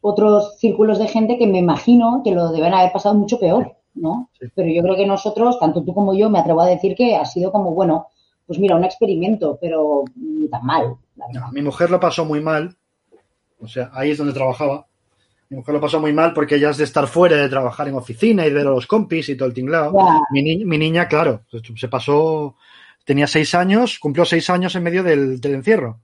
otros 0.00 0.58
círculos 0.58 0.98
de 0.98 1.08
gente 1.08 1.38
que 1.38 1.46
me 1.46 1.58
imagino 1.58 2.22
que 2.24 2.30
lo 2.30 2.50
deben 2.50 2.72
haber 2.72 2.92
pasado 2.92 3.14
mucho 3.14 3.38
peor, 3.38 3.76
¿no? 3.94 4.30
Sí. 4.38 4.46
Pero 4.54 4.68
yo 4.70 4.82
creo 4.82 4.96
que 4.96 5.06
nosotros, 5.06 5.58
tanto 5.58 5.82
tú 5.82 5.92
como 5.92 6.14
yo, 6.14 6.30
me 6.30 6.38
atrevo 6.38 6.60
a 6.60 6.66
decir 6.66 6.94
que 6.94 7.16
ha 7.16 7.24
sido 7.24 7.52
como, 7.52 7.72
bueno, 7.72 8.06
pues 8.46 8.58
mira, 8.58 8.76
un 8.76 8.84
experimento, 8.84 9.58
pero 9.60 10.04
ni 10.16 10.48
tan 10.48 10.64
mal, 10.64 10.96
la. 11.16 11.26
No, 11.34 11.52
mi 11.52 11.60
mujer 11.60 11.90
lo 11.90 12.00
pasó 12.00 12.24
muy 12.24 12.40
mal. 12.40 12.77
O 13.60 13.68
sea, 13.68 13.90
ahí 13.92 14.10
es 14.10 14.18
donde 14.18 14.32
trabajaba. 14.32 14.86
Mi 15.50 15.56
mujer 15.58 15.74
lo 15.74 15.80
pasó 15.80 16.00
muy 16.00 16.12
mal 16.12 16.34
porque 16.34 16.56
ella 16.56 16.70
es 16.70 16.78
de 16.78 16.84
estar 16.84 17.06
fuera, 17.08 17.36
de 17.36 17.48
trabajar 17.48 17.88
en 17.88 17.94
oficina 17.94 18.46
y 18.46 18.52
ver 18.52 18.66
a 18.66 18.70
los 18.70 18.86
compis 18.86 19.28
y 19.30 19.36
todo 19.36 19.48
el 19.48 19.54
tinglado. 19.54 19.92
Mi, 20.32 20.42
ni- 20.42 20.64
mi 20.64 20.78
niña, 20.78 21.08
claro, 21.08 21.42
se 21.76 21.88
pasó, 21.88 22.56
tenía 23.04 23.26
seis 23.26 23.54
años, 23.54 23.98
cumplió 23.98 24.24
seis 24.24 24.50
años 24.50 24.74
en 24.76 24.82
medio 24.82 25.02
del, 25.02 25.40
del 25.40 25.54
encierro. 25.54 26.00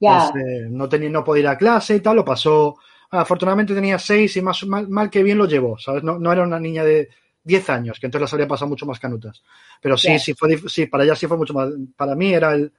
Ya, 0.00 0.30
Pues, 0.30 0.44
eh, 0.44 0.68
no, 0.70 0.88
tenía, 0.88 1.10
no 1.10 1.24
podía 1.24 1.40
ir 1.42 1.48
a 1.48 1.58
clase 1.58 1.96
y 1.96 2.00
tal, 2.00 2.16
lo 2.16 2.24
pasó. 2.24 2.76
Afortunadamente 3.10 3.74
tenía 3.74 3.98
seis 3.98 4.36
y 4.36 4.42
más 4.42 4.64
mal, 4.66 4.88
mal 4.88 5.10
que 5.10 5.22
bien 5.22 5.38
lo 5.38 5.46
llevó, 5.46 5.78
¿sabes? 5.78 6.02
No, 6.04 6.18
no 6.18 6.32
era 6.32 6.42
una 6.44 6.60
niña 6.60 6.84
de 6.84 7.08
10 7.44 7.68
años, 7.70 7.98
que 8.00 8.06
entonces 8.06 8.22
las 8.22 8.32
habría 8.32 8.48
pasado 8.48 8.68
mucho 8.68 8.86
más 8.86 8.98
canutas. 9.00 9.42
Pero 9.80 9.96
sí, 9.96 10.18
sí, 10.18 10.34
fue, 10.34 10.58
sí, 10.68 10.86
para 10.86 11.04
ella 11.04 11.16
sí 11.16 11.26
fue 11.26 11.36
mucho 11.36 11.54
más. 11.54 11.70
Para 11.96 12.14
mí 12.14 12.32
era 12.34 12.54
el 12.54 12.72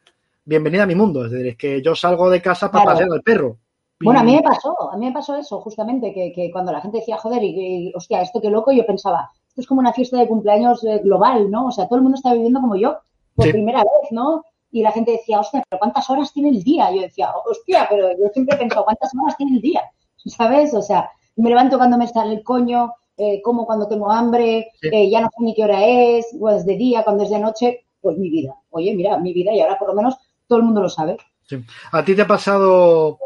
bienvenida 0.46 0.84
a 0.84 0.88
mi 0.88 0.96
mundo, 0.96 1.26
es 1.26 1.32
decir, 1.32 1.48
es 1.48 1.56
que 1.58 1.82
yo 1.82 1.96
salgo 1.96 2.30
de 2.30 2.42
casa 2.42 2.72
para 2.72 2.84
Claro. 2.84 2.98
pasear 3.00 3.14
al 3.14 3.24
perro. 3.24 3.58
Bueno, 4.00 4.20
a 4.20 4.24
mí 4.24 4.36
me 4.36 4.44
pasó, 4.44 4.92
a 4.92 4.96
mí 4.98 5.08
me 5.08 5.12
pasó 5.12 5.36
eso, 5.36 5.60
justamente, 5.62 6.14
que, 6.14 6.32
que 6.32 6.52
cuando 6.52 6.72
la 6.72 6.82
gente 6.82 7.00
decía, 7.00 7.18
joder, 7.18 7.44
y, 7.44 7.88
y, 7.90 7.94
hostia, 7.96 8.22
esto 8.22 8.40
qué 8.40 8.50
loco, 8.50 8.72
yo 8.72 8.86
pensaba, 8.86 9.32
esto 9.48 9.62
es 9.62 9.68
como 9.68 9.80
una 9.80 9.92
fiesta 9.94 10.18
de 10.18 10.28
cumpleaños 10.28 10.84
eh, 10.84 11.00
global, 11.04 11.50
¿no? 11.50 11.68
O 11.68 11.72
sea, 11.72 11.88
todo 11.88 11.98
el 11.98 12.04
mundo 12.04 12.16
está 12.18 12.34
viviendo 12.34 12.62
como 12.62 12.76
yo, 12.76 12.98
por 13.36 13.46
Sí. 13.46 13.52
primera 13.54 13.80
vez, 13.80 14.12
¿no? 14.12 14.44
Y 14.72 14.84
la 14.84 14.92
gente 14.92 15.12
decía, 15.12 15.40
hostia, 15.40 15.64
pero 15.68 15.80
¿cuántas 15.80 16.08
horas 16.10 16.32
tiene 16.32 16.50
el 16.50 16.62
día? 16.64 16.92
Yo 16.92 17.02
decía, 17.02 17.32
hostia, 17.50 17.88
pero 17.90 18.10
yo 18.12 18.28
siempre 18.34 18.56
he 18.56 18.60
pensado, 18.60 18.84
¿cuántas 18.86 19.12
horas 19.20 19.36
tiene 19.38 19.56
el 19.56 19.62
día? 19.62 19.82
¿Sabes? 20.26 20.74
O 20.76 20.82
sea, 20.84 21.10
me 21.36 21.50
levanto 21.50 21.78
cuando 21.78 21.98
me 21.98 22.08
sale 22.08 22.36
el 22.36 22.44
coño, 22.44 22.94
eh, 23.18 23.42
como 23.42 23.66
cuando 23.66 23.88
tengo 23.88 24.12
hambre, 24.12 24.70
Sí. 24.80 24.90
eh, 24.92 25.10
ya 25.10 25.22
no 25.22 25.30
sé 25.36 25.44
ni 25.44 25.56
qué 25.56 25.64
hora 25.64 25.84
es, 25.84 26.28
o 26.40 26.50
es 26.50 26.66
de 26.68 26.76
día, 26.78 27.04
cuando 27.04 27.24
es 27.24 27.32
de 27.32 27.40
noche, 27.40 27.86
pues 28.00 28.16
mi 28.18 28.30
vida. 28.30 28.54
Oye, 28.70 28.94
mira, 28.94 29.18
mi 29.18 29.34
vida, 29.34 29.52
y 29.54 29.60
ahora 29.62 29.80
por 29.80 29.88
lo 29.88 29.96
menos 29.96 30.16
todo 30.48 30.60
el 30.60 30.66
mundo 30.66 30.82
lo 30.82 30.90
sabe. 30.90 31.18
Sí. 31.48 31.58
¿A 31.94 32.04
ti 32.04 32.14
te 32.16 32.22
ha 32.24 32.28
pasado 32.28 33.18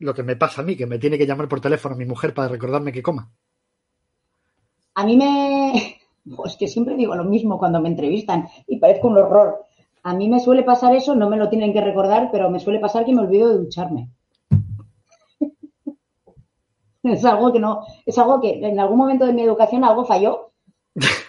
lo 0.00 0.14
que 0.14 0.22
me 0.22 0.36
pasa 0.36 0.62
a 0.62 0.64
mí, 0.64 0.76
que 0.76 0.86
me 0.86 0.98
tiene 0.98 1.16
que 1.16 1.26
llamar 1.26 1.48
por 1.48 1.60
teléfono 1.60 1.94
mi 1.94 2.06
mujer 2.06 2.34
para 2.34 2.48
recordarme 2.48 2.92
que 2.92 3.02
coma? 3.02 3.30
A 4.94 5.04
mí 5.04 5.16
me... 5.16 5.96
Pues 6.36 6.56
que 6.56 6.68
siempre 6.68 6.96
digo 6.96 7.14
lo 7.14 7.24
mismo 7.24 7.58
cuando 7.58 7.80
me 7.80 7.88
entrevistan 7.88 8.46
y 8.66 8.76
parezco 8.76 9.08
un 9.08 9.16
horror. 9.16 9.64
A 10.02 10.12
mí 10.14 10.28
me 10.28 10.38
suele 10.38 10.62
pasar 10.62 10.94
eso, 10.94 11.14
no 11.14 11.30
me 11.30 11.38
lo 11.38 11.48
tienen 11.48 11.72
que 11.72 11.80
recordar, 11.80 12.28
pero 12.30 12.50
me 12.50 12.60
suele 12.60 12.78
pasar 12.78 13.06
que 13.06 13.14
me 13.14 13.22
olvido 13.22 13.48
de 13.48 13.58
ducharme. 13.58 14.10
Es 17.02 17.24
algo 17.24 17.50
que 17.50 17.58
no, 17.58 17.84
es 18.04 18.18
algo 18.18 18.38
que 18.38 18.50
en 18.50 18.78
algún 18.78 18.98
momento 18.98 19.24
de 19.24 19.32
mi 19.32 19.40
educación 19.40 19.82
algo 19.82 20.04
falló 20.04 20.50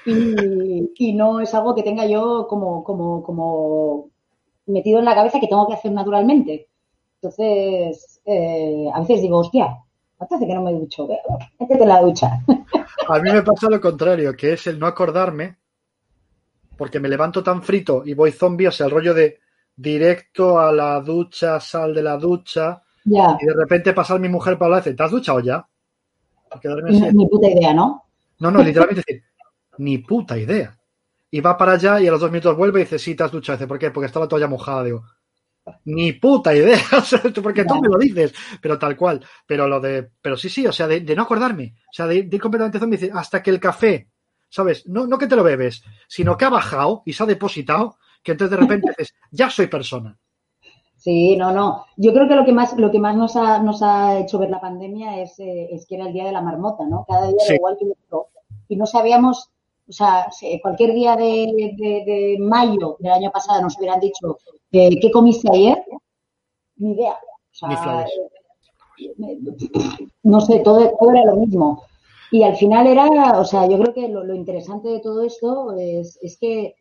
y, 0.06 0.92
y 0.94 1.14
no 1.14 1.40
es 1.40 1.54
algo 1.54 1.74
que 1.74 1.84
tenga 1.84 2.06
yo 2.06 2.46
como, 2.50 2.84
como, 2.84 3.24
como 3.24 4.10
metido 4.66 5.00
en 5.00 5.06
la 5.06 5.16
cabeza 5.16 5.40
que 5.40 5.48
tengo 5.48 5.68
que 5.68 5.76
hacer 5.76 5.94
naturalmente. 5.94 6.68
Entonces, 7.22 8.11
eh, 8.32 8.90
a 8.94 9.00
veces 9.02 9.22
digo, 9.22 9.40
hostia, 9.40 9.78
¿cuánto 10.18 10.36
hace 10.36 10.48
que 10.48 10.54
no 10.54 10.62
me 10.62 10.74
ducho? 10.74 11.08
Métete 11.60 11.86
la 11.86 12.02
ducha. 12.02 12.44
A 13.08 13.20
mí 13.20 13.32
me 13.32 13.42
pasa 13.42 13.70
lo 13.70 13.82
contrario, 13.82 14.36
que 14.36 14.54
es 14.54 14.68
el 14.68 14.80
no 14.80 14.88
acordarme, 14.88 15.58
porque 16.78 17.00
me 17.00 17.10
levanto 17.10 17.44
tan 17.44 17.62
frito 17.62 18.04
y 18.06 18.14
voy 18.14 18.32
zombie, 18.32 18.68
o 18.68 18.72
sea, 18.72 18.86
el 18.86 18.92
rollo 18.92 19.14
de 19.14 19.40
directo 19.76 20.60
a 20.60 20.72
la 20.72 21.02
ducha, 21.02 21.60
sal 21.60 21.94
de 21.94 22.04
la 22.04 22.18
ducha, 22.18 22.82
Ya, 23.04 23.38
y 23.42 23.46
de 23.46 23.54
repente 23.54 23.94
pasar 23.94 24.20
mi 24.20 24.30
mujer 24.30 24.58
para 24.58 24.68
hablar 24.68 24.82
y 24.82 24.84
dice, 24.86 24.98
¿te 24.98 25.04
has 25.04 25.12
duchado 25.12 25.40
ya? 25.40 25.68
Ni, 26.90 27.02
ni 27.12 27.28
puta 27.28 27.50
idea, 27.50 27.74
¿no? 27.74 28.04
No, 28.40 28.52
no, 28.52 28.62
literalmente 28.62 29.04
decir, 29.06 29.24
ni 29.78 29.98
puta 30.00 30.38
idea. 30.38 30.78
Y 31.30 31.40
va 31.40 31.58
para 31.58 31.74
allá 31.74 32.00
y 32.02 32.08
a 32.08 32.12
los 32.12 32.20
dos 32.20 32.32
minutos 32.32 32.58
vuelve 32.58 32.82
y 32.82 32.84
dice, 32.84 33.00
sí, 33.00 33.16
te 33.16 33.24
has 33.24 33.32
duchado. 33.32 33.58
Dice, 33.58 33.68
¿por 33.68 33.80
qué? 33.80 33.90
Porque 33.92 34.08
estaba 34.08 34.28
toda 34.28 34.48
mojada. 34.48 34.84
Digo, 34.84 35.04
Ni 35.86 36.14
puta 36.14 36.56
idea, 36.56 36.80
porque 37.44 37.66
tú 37.66 37.76
me 37.80 37.88
lo 37.88 37.98
dices, 37.98 38.34
pero 38.62 38.80
tal 38.80 38.96
cual. 38.96 39.24
Pero 39.46 39.68
lo 39.68 39.80
de, 39.80 40.10
pero 40.22 40.36
sí, 40.36 40.50
sí, 40.50 40.66
o 40.66 40.72
sea, 40.72 40.88
de, 40.88 41.02
no 41.16 41.24
acordarme, 41.24 41.76
o 41.90 41.94
sea, 41.94 42.08
de, 42.08 42.18
ir 42.18 42.42
completamente 42.42 42.80
zombie, 42.80 43.12
hasta 43.14 43.44
que 43.44 43.52
el 43.52 43.60
café, 43.60 44.10
¿sabes? 44.50 44.88
No, 44.88 45.06
no 45.06 45.18
que 45.18 45.28
te 45.28 45.36
lo 45.36 45.44
bebes, 45.44 45.84
sino 46.08 46.36
que 46.38 46.46
ha 46.46 46.50
bajado 46.50 47.04
y 47.06 47.14
se 47.14 47.24
ha 47.24 47.26
depositado, 47.28 47.98
que 48.24 48.32
entonces 48.32 48.58
de 48.58 48.62
repente 48.64 48.90
dices, 48.98 49.14
ya 49.32 49.50
soy 49.50 49.68
persona. 49.68 50.18
Sí, 51.02 51.36
no, 51.36 51.52
no. 51.52 51.86
Yo 51.98 52.14
creo 52.14 52.28
que 52.28 52.36
lo 52.36 52.46
que 52.46 52.54
más, 52.54 52.78
lo 52.78 52.92
que 52.92 53.00
más 53.00 53.16
nos 53.16 53.36
ha, 53.36 53.58
nos 53.60 53.82
ha 53.82 54.20
hecho 54.20 54.38
ver 54.38 54.52
la 54.52 54.62
pandemia 54.62 55.20
es, 55.20 55.40
eh, 55.40 55.68
es 55.72 55.88
que 55.88 55.96
era 55.96 56.06
el 56.06 56.14
día 56.14 56.26
de 56.26 56.32
la 56.32 56.42
marmota, 56.42 56.86
¿no? 56.86 57.06
Cada 57.08 57.28
día 57.28 57.38
era 57.44 57.56
igual 57.56 57.78
que 57.80 57.86
otro. 57.86 58.28
Y 58.68 58.76
no 58.76 58.86
sabíamos, 58.86 59.50
o 59.90 59.92
sea, 59.92 60.28
cualquier 60.62 60.94
día 60.94 61.16
de, 61.16 61.74
de, 61.76 62.38
mayo 62.40 62.98
del 63.00 63.14
año 63.14 63.32
pasado 63.32 63.64
nos 63.64 63.80
hubieran 63.80 64.00
dicho 64.00 64.38
eh, 64.72 65.00
¿qué 65.00 65.12
comiste 65.12 65.50
ayer? 65.52 65.84
Ni 66.78 66.94
idea. 66.94 67.14
O 67.14 67.54
sea, 67.54 68.06
eh, 68.98 69.40
no 70.24 70.42
sé, 70.42 70.60
todo, 70.60 70.92
todo, 71.00 71.12
era 71.12 71.26
lo 71.26 71.38
mismo. 71.38 71.84
Y 72.32 72.44
al 72.44 72.56
final 72.56 72.88
era, 72.88 73.40
o 73.40 73.46
sea, 73.46 73.68
yo 73.68 73.78
creo 73.80 73.94
que 73.94 74.08
lo, 74.08 74.34
interesante 74.34 74.88
de 74.88 75.00
todo 75.02 75.24
esto 75.24 75.76
es, 75.78 76.18
es 76.22 76.38
que 76.38 76.76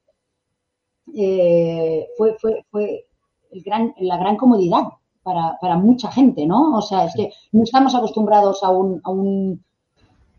fue, 2.16 2.36
fue, 2.38 2.64
fue 2.70 3.06
el 3.50 3.62
gran, 3.62 3.94
la 3.98 4.16
gran 4.16 4.36
comodidad 4.36 4.84
para, 5.22 5.58
para, 5.60 5.76
mucha 5.76 6.10
gente, 6.10 6.46
¿no? 6.46 6.76
O 6.76 6.82
sea, 6.82 7.04
es 7.06 7.14
que 7.14 7.30
no 7.52 7.64
estamos 7.64 7.94
acostumbrados 7.94 8.62
a 8.62 8.70
un, 8.70 9.00
a 9.04 9.10
un, 9.10 9.64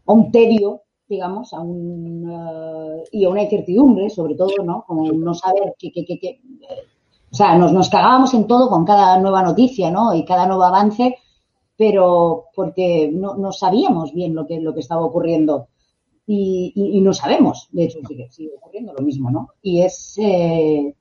a 0.05 0.13
un 0.13 0.31
tedio, 0.31 0.81
digamos, 1.07 1.53
a 1.53 1.61
un, 1.61 2.29
uh, 2.29 3.03
y 3.11 3.25
a 3.25 3.29
una 3.29 3.43
incertidumbre, 3.43 4.09
sobre 4.09 4.35
todo, 4.35 4.63
¿no? 4.63 4.83
Como 4.87 5.11
no 5.11 5.33
saber 5.33 5.75
qué, 5.77 5.91
qué, 5.91 6.05
qué, 6.05 6.41
o 7.31 7.35
sea, 7.35 7.55
nos, 7.55 7.71
nos 7.71 7.89
cagábamos 7.89 8.33
en 8.33 8.45
todo 8.45 8.69
con 8.69 8.83
cada 8.83 9.17
nueva 9.19 9.41
noticia, 9.41 9.89
¿no? 9.89 10.13
Y 10.13 10.25
cada 10.25 10.45
nuevo 10.47 10.63
avance, 10.63 11.17
pero 11.77 12.45
porque 12.53 13.09
no, 13.11 13.35
no 13.35 13.51
sabíamos 13.53 14.13
bien 14.13 14.35
lo 14.35 14.45
que, 14.45 14.59
lo 14.59 14.73
que 14.73 14.81
estaba 14.81 15.05
ocurriendo. 15.05 15.69
Y, 16.27 16.73
y, 16.75 17.01
no 17.01 17.13
sabemos, 17.13 17.67
de 17.71 17.85
hecho, 17.85 17.99
sigue, 18.07 18.29
sigue, 18.29 18.51
ocurriendo 18.55 18.93
lo 18.93 19.01
mismo, 19.01 19.31
¿no? 19.31 19.49
Y 19.61 19.81
es, 19.81 20.17
eh, 20.17 20.93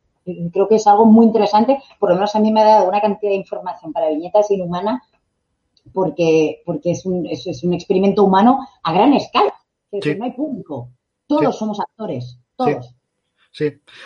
creo 0.53 0.67
que 0.67 0.77
es 0.77 0.87
algo 0.87 1.05
muy 1.05 1.27
interesante, 1.27 1.79
por 1.99 2.09
lo 2.09 2.15
menos 2.17 2.35
a 2.35 2.41
mí 2.41 2.51
me 2.51 2.63
ha 2.63 2.65
dado 2.65 2.89
una 2.89 3.01
cantidad 3.01 3.31
de 3.31 3.37
información 3.37 3.93
para 3.93 4.09
viñetas 4.09 4.51
inhumana 4.51 5.03
porque, 5.93 6.63
porque 6.65 6.93
es, 6.93 7.05
un, 7.07 7.27
es, 7.27 7.63
un 7.63 7.75
experimento 7.75 8.25
humano 8.25 8.67
a 8.83 8.93
gran 8.93 9.13
escala. 9.13 9.55
que 9.91 10.17
No 10.17 10.25
hay 10.25 10.33
público, 10.33 10.91
todos 11.27 11.57
somos 11.57 11.79
actores, 11.81 12.39
todos. 12.57 12.87
Sí. 12.87 12.95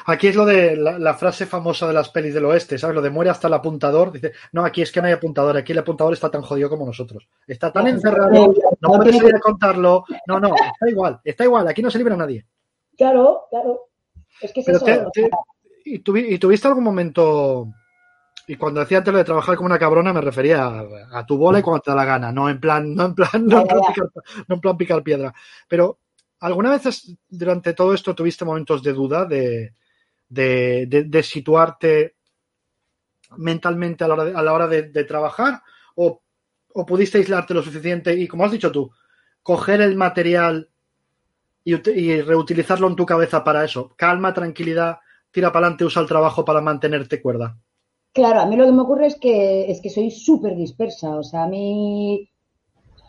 Aquí 0.06 0.28
es 0.28 0.36
lo 0.36 0.46
de 0.46 0.76
la, 0.76 1.14
frase 1.14 1.46
famosa 1.46 1.86
de 1.86 1.92
las 1.92 2.08
pelis 2.10 2.34
del 2.34 2.46
oeste, 2.46 2.78
¿sabes? 2.78 2.96
Lo 2.96 3.02
de 3.02 3.10
muere 3.10 3.30
hasta 3.30 3.48
el 3.48 3.54
apuntador. 3.54 4.12
Dice, 4.12 4.32
no, 4.52 4.64
aquí 4.64 4.82
es 4.82 4.90
que 4.90 5.00
no 5.00 5.06
hay 5.06 5.12
apuntador, 5.12 5.56
aquí 5.56 5.72
el 5.72 5.78
apuntador 5.78 6.12
está 6.12 6.30
tan 6.30 6.42
jodido 6.42 6.70
como 6.70 6.86
nosotros. 6.86 7.28
Está 7.46 7.72
tan 7.72 7.86
encerrado, 7.86 8.54
no 8.80 8.88
puede 8.88 9.12
salir 9.12 9.36
a 9.36 9.40
contarlo. 9.40 10.04
No, 10.26 10.40
no, 10.40 10.54
está 10.54 10.88
igual, 10.88 11.20
está 11.24 11.44
igual, 11.44 11.68
aquí 11.68 11.82
no 11.82 11.90
se 11.90 11.98
libra 11.98 12.16
nadie. 12.16 12.46
Claro, 12.96 13.42
claro. 13.50 13.88
Es 14.40 14.52
que 14.52 14.60
es 14.60 14.68
eso, 14.68 14.86
¿Y, 15.86 15.98
tuviste 15.98 16.66
algún 16.66 16.82
momento, 16.82 17.68
y 18.46 18.56
cuando 18.56 18.80
decía 18.80 18.98
antes 18.98 19.12
lo 19.12 19.18
de 19.18 19.24
trabajar 19.24 19.56
como 19.56 19.66
una 19.66 19.78
cabrona 19.78 20.12
me 20.14 20.22
refería 20.22 20.82
a, 21.12 21.26
tu 21.26 21.36
bola 21.36 21.58
y 21.58 21.62
cuando 21.62 21.82
te 21.82 21.90
da 21.90 21.96
la 21.96 22.04
gana, 22.06 22.32
no 22.32 22.48
en 22.48 22.58
plan, 22.58 22.94
no 22.94 23.06
en 23.06 23.14
plan, 23.14 23.46
no 23.46 23.60
en 24.48 24.60
plan, 24.60 24.76
picar, 24.76 25.02
piedra. 25.02 25.34
Pero, 25.68 25.98
¿alguna 26.44 26.70
vez 26.70 27.16
durante 27.28 27.72
todo 27.72 27.94
esto 27.94 28.14
tuviste 28.14 28.44
momentos 28.44 28.82
de 28.82 28.92
duda 28.92 29.24
de, 29.24 29.72
situarte 31.22 32.16
mentalmente 33.36 34.04
a 34.04 34.08
la 34.08 34.52
hora 34.52 34.66
de, 34.68 35.04
trabajar? 35.04 35.62
¿O, 35.94 36.20
¿O 36.74 36.86
pudiste 36.86 37.18
aislarte 37.18 37.54
lo 37.54 37.62
suficiente 37.62 38.14
y, 38.14 38.28
como 38.28 38.44
has 38.44 38.52
dicho 38.52 38.70
tú, 38.70 38.90
coger 39.42 39.80
el 39.80 39.96
material 39.96 40.68
y, 41.64 41.74
y, 41.90 42.20
reutilizarlo 42.20 42.88
en 42.88 42.96
tu 42.96 43.06
cabeza 43.06 43.42
para 43.42 43.64
eso. 43.64 43.92
Calma, 43.96 44.34
tranquilidad 44.34 44.98
tira 45.30 45.50
para 45.52 45.66
adelante, 45.66 45.84
usa 45.84 46.02
el 46.02 46.08
trabajo 46.08 46.44
para 46.44 46.60
mantenerte 46.60 47.20
cuerda. 47.20 47.58
Claro, 48.12 48.40
a 48.40 48.46
mí 48.46 48.54
lo 48.56 48.66
que 48.66 48.72
me 48.72 48.82
ocurre 48.82 49.06
es 49.06 49.16
que, 49.16 49.68
es 49.68 49.80
que 49.80 49.90
soy 49.90 50.10
súper 50.10 50.54
dispersa. 50.54 51.16
O 51.16 51.24
sea, 51.24 51.42
a 51.42 51.48
mí, 51.48 52.30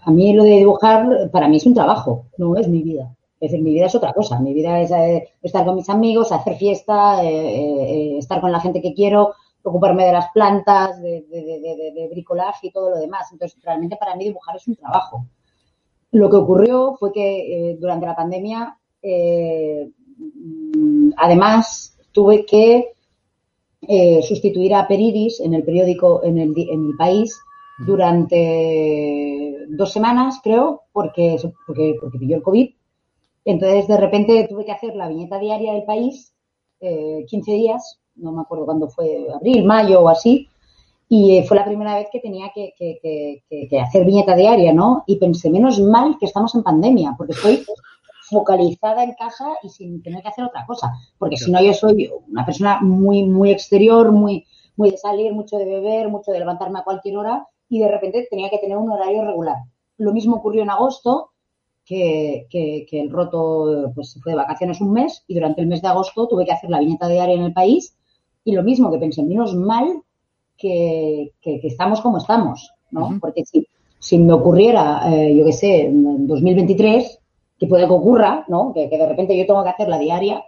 a 0.01 0.11
mí 0.11 0.33
lo 0.33 0.43
de 0.43 0.57
dibujar, 0.57 1.29
para 1.31 1.47
mí 1.47 1.57
es 1.57 1.65
un 1.67 1.75
trabajo, 1.75 2.25
no 2.39 2.57
es 2.57 2.67
mi 2.67 2.81
vida. 2.81 3.15
Es 3.39 3.51
decir, 3.51 3.63
mi 3.63 3.73
vida 3.73 3.85
es 3.87 3.95
otra 3.95 4.13
cosa. 4.13 4.39
Mi 4.39 4.53
vida 4.53 4.79
es 4.79 4.91
eh, 4.91 5.33
estar 5.41 5.65
con 5.65 5.75
mis 5.75 5.89
amigos, 5.89 6.31
hacer 6.31 6.55
fiesta, 6.55 7.21
eh, 7.23 7.27
eh, 7.27 8.17
estar 8.17 8.39
con 8.39 8.51
la 8.51 8.61
gente 8.61 8.81
que 8.81 8.93
quiero, 8.93 9.33
ocuparme 9.61 10.05
de 10.05 10.13
las 10.13 10.31
plantas, 10.31 11.01
de, 11.01 12.07
bricolaje 12.09 12.67
y 12.67 12.71
todo 12.71 12.91
lo 12.91 12.97
demás. 12.97 13.29
Entonces, 13.31 13.61
realmente 13.61 13.97
para 13.97 14.15
mí 14.15 14.23
dibujar 14.23 14.55
es 14.55 14.67
un 14.67 14.75
trabajo. 14.75 15.25
Lo 16.11 16.29
que 16.29 16.37
ocurrió 16.37 16.95
fue 16.97 17.11
que 17.11 17.75
durante 17.79 18.05
la 18.05 18.15
pandemia, 18.15 18.77
mm, 19.03 21.09
además, 21.17 21.97
tuve 22.13 22.45
que 22.45 22.93
sustituir 24.21 24.73
a 24.75 24.87
Peridis 24.87 25.41
en 25.41 25.53
el 25.53 25.63
periódico, 25.63 26.23
en 26.23 26.37
el, 26.37 26.53
en 26.57 26.87
mi 26.87 26.93
país, 26.93 27.37
durante 27.85 29.57
dos 29.69 29.91
semanas, 29.91 30.39
creo, 30.41 30.83
porque, 30.93 31.35
porque, 31.67 31.95
porque 31.99 32.17
pilló 32.17 32.37
el 32.37 32.43
COVID. 32.43 32.69
Entonces, 33.45 33.87
de 33.87 33.97
repente 33.97 34.47
tuve 34.49 34.65
que 34.65 34.71
hacer 34.71 34.95
la 34.95 35.07
viñeta 35.07 35.39
diaria 35.39 35.73
del 35.73 35.83
país, 35.83 36.33
eh, 36.79 37.23
15 37.27 37.51
días, 37.51 37.99
no 38.15 38.31
me 38.31 38.41
acuerdo 38.41 38.65
cuándo 38.65 38.89
fue, 38.89 39.27
abril, 39.33 39.63
mayo 39.63 40.01
o 40.01 40.09
así, 40.09 40.49
y 41.07 41.37
eh, 41.37 41.43
fue 41.43 41.55
la 41.55 41.65
primera 41.65 41.95
vez 41.95 42.07
que 42.11 42.19
tenía 42.19 42.51
que, 42.53 42.73
hacer 43.79 44.05
viñeta 44.05 44.35
diaria, 44.35 44.73
¿no? 44.73 45.03
Y 45.05 45.17
pensé, 45.17 45.51
menos 45.51 45.79
mal 45.79 46.17
que 46.19 46.25
estamos 46.25 46.55
en 46.55 46.63
pandemia, 46.63 47.13
porque 47.17 47.33
estoy 47.33 47.63
focalizada 48.27 49.03
en 49.03 49.13
casa 49.13 49.45
y 49.61 49.69
sin 49.69 50.01
tener 50.01 50.23
que 50.23 50.29
hacer 50.29 50.45
otra 50.45 50.65
cosa. 50.65 50.91
Porque 51.19 51.37
si 51.37 51.51
no, 51.51 51.61
yo 51.61 51.73
soy 51.73 52.09
una 52.27 52.43
persona 52.43 52.79
muy, 52.81 53.23
muy 53.23 53.51
exterior, 53.51 54.11
muy, 54.11 54.45
muy 54.75 54.89
de 54.89 54.97
salir, 54.97 55.33
mucho 55.33 55.57
de 55.57 55.65
beber, 55.65 56.09
mucho 56.09 56.31
de 56.31 56.39
levantarme 56.39 56.79
a 56.79 56.83
cualquier 56.83 57.17
hora 57.17 57.47
y 57.69 57.79
de 57.79 57.87
repente 57.87 58.27
tenía 58.29 58.49
que 58.49 58.57
tener 58.57 58.77
un 58.77 58.91
horario 58.91 59.23
regular. 59.23 59.57
Lo 59.97 60.11
mismo 60.11 60.37
ocurrió 60.37 60.63
en 60.63 60.69
agosto, 60.69 61.31
que, 61.85 62.47
que, 62.49 62.85
el 62.91 63.11
roto 63.11 63.91
pues, 63.93 64.11
se 64.11 64.19
fue 64.19 64.31
de 64.31 64.37
vacaciones 64.37 64.81
un 64.81 64.91
mes 64.91 65.23
y 65.27 65.35
durante 65.35 65.61
el 65.61 65.67
mes 65.67 65.81
de 65.81 65.87
agosto 65.87 66.27
tuve 66.27 66.45
que 66.45 66.51
hacer 66.51 66.69
la 66.69 66.79
viñeta 66.79 67.07
diaria 67.07 67.35
en 67.35 67.43
el 67.43 67.53
país 67.53 67.95
y 68.43 68.53
lo 68.53 68.63
mismo 68.63 68.91
que 68.91 68.97
pensé, 68.97 69.23
menos 69.23 69.55
mal 69.55 70.01
que, 70.57 71.33
que, 71.41 71.59
estamos 71.63 72.01
como 72.01 72.17
estamos, 72.17 72.71
¿no? 72.91 73.17
Porque 73.19 73.45
si, 73.45 73.67
si 73.99 74.17
me 74.19 74.33
ocurriera, 74.33 75.01
eh, 75.11 75.35
yo 75.35 75.45
qué 75.45 75.51
sé, 75.51 75.81
en 75.85 76.27
2023, 76.27 77.19
que 77.59 77.67
puede 77.67 77.87
que 77.87 77.93
ocurra, 77.93 78.45
¿no? 78.47 78.73
Que, 78.73 78.87
de 78.87 79.07
repente 79.07 79.37
yo 79.37 79.45
tengo 79.45 79.63
que 79.63 79.69
hacer 79.69 79.87
la 79.87 79.99
diaria, 79.99 80.43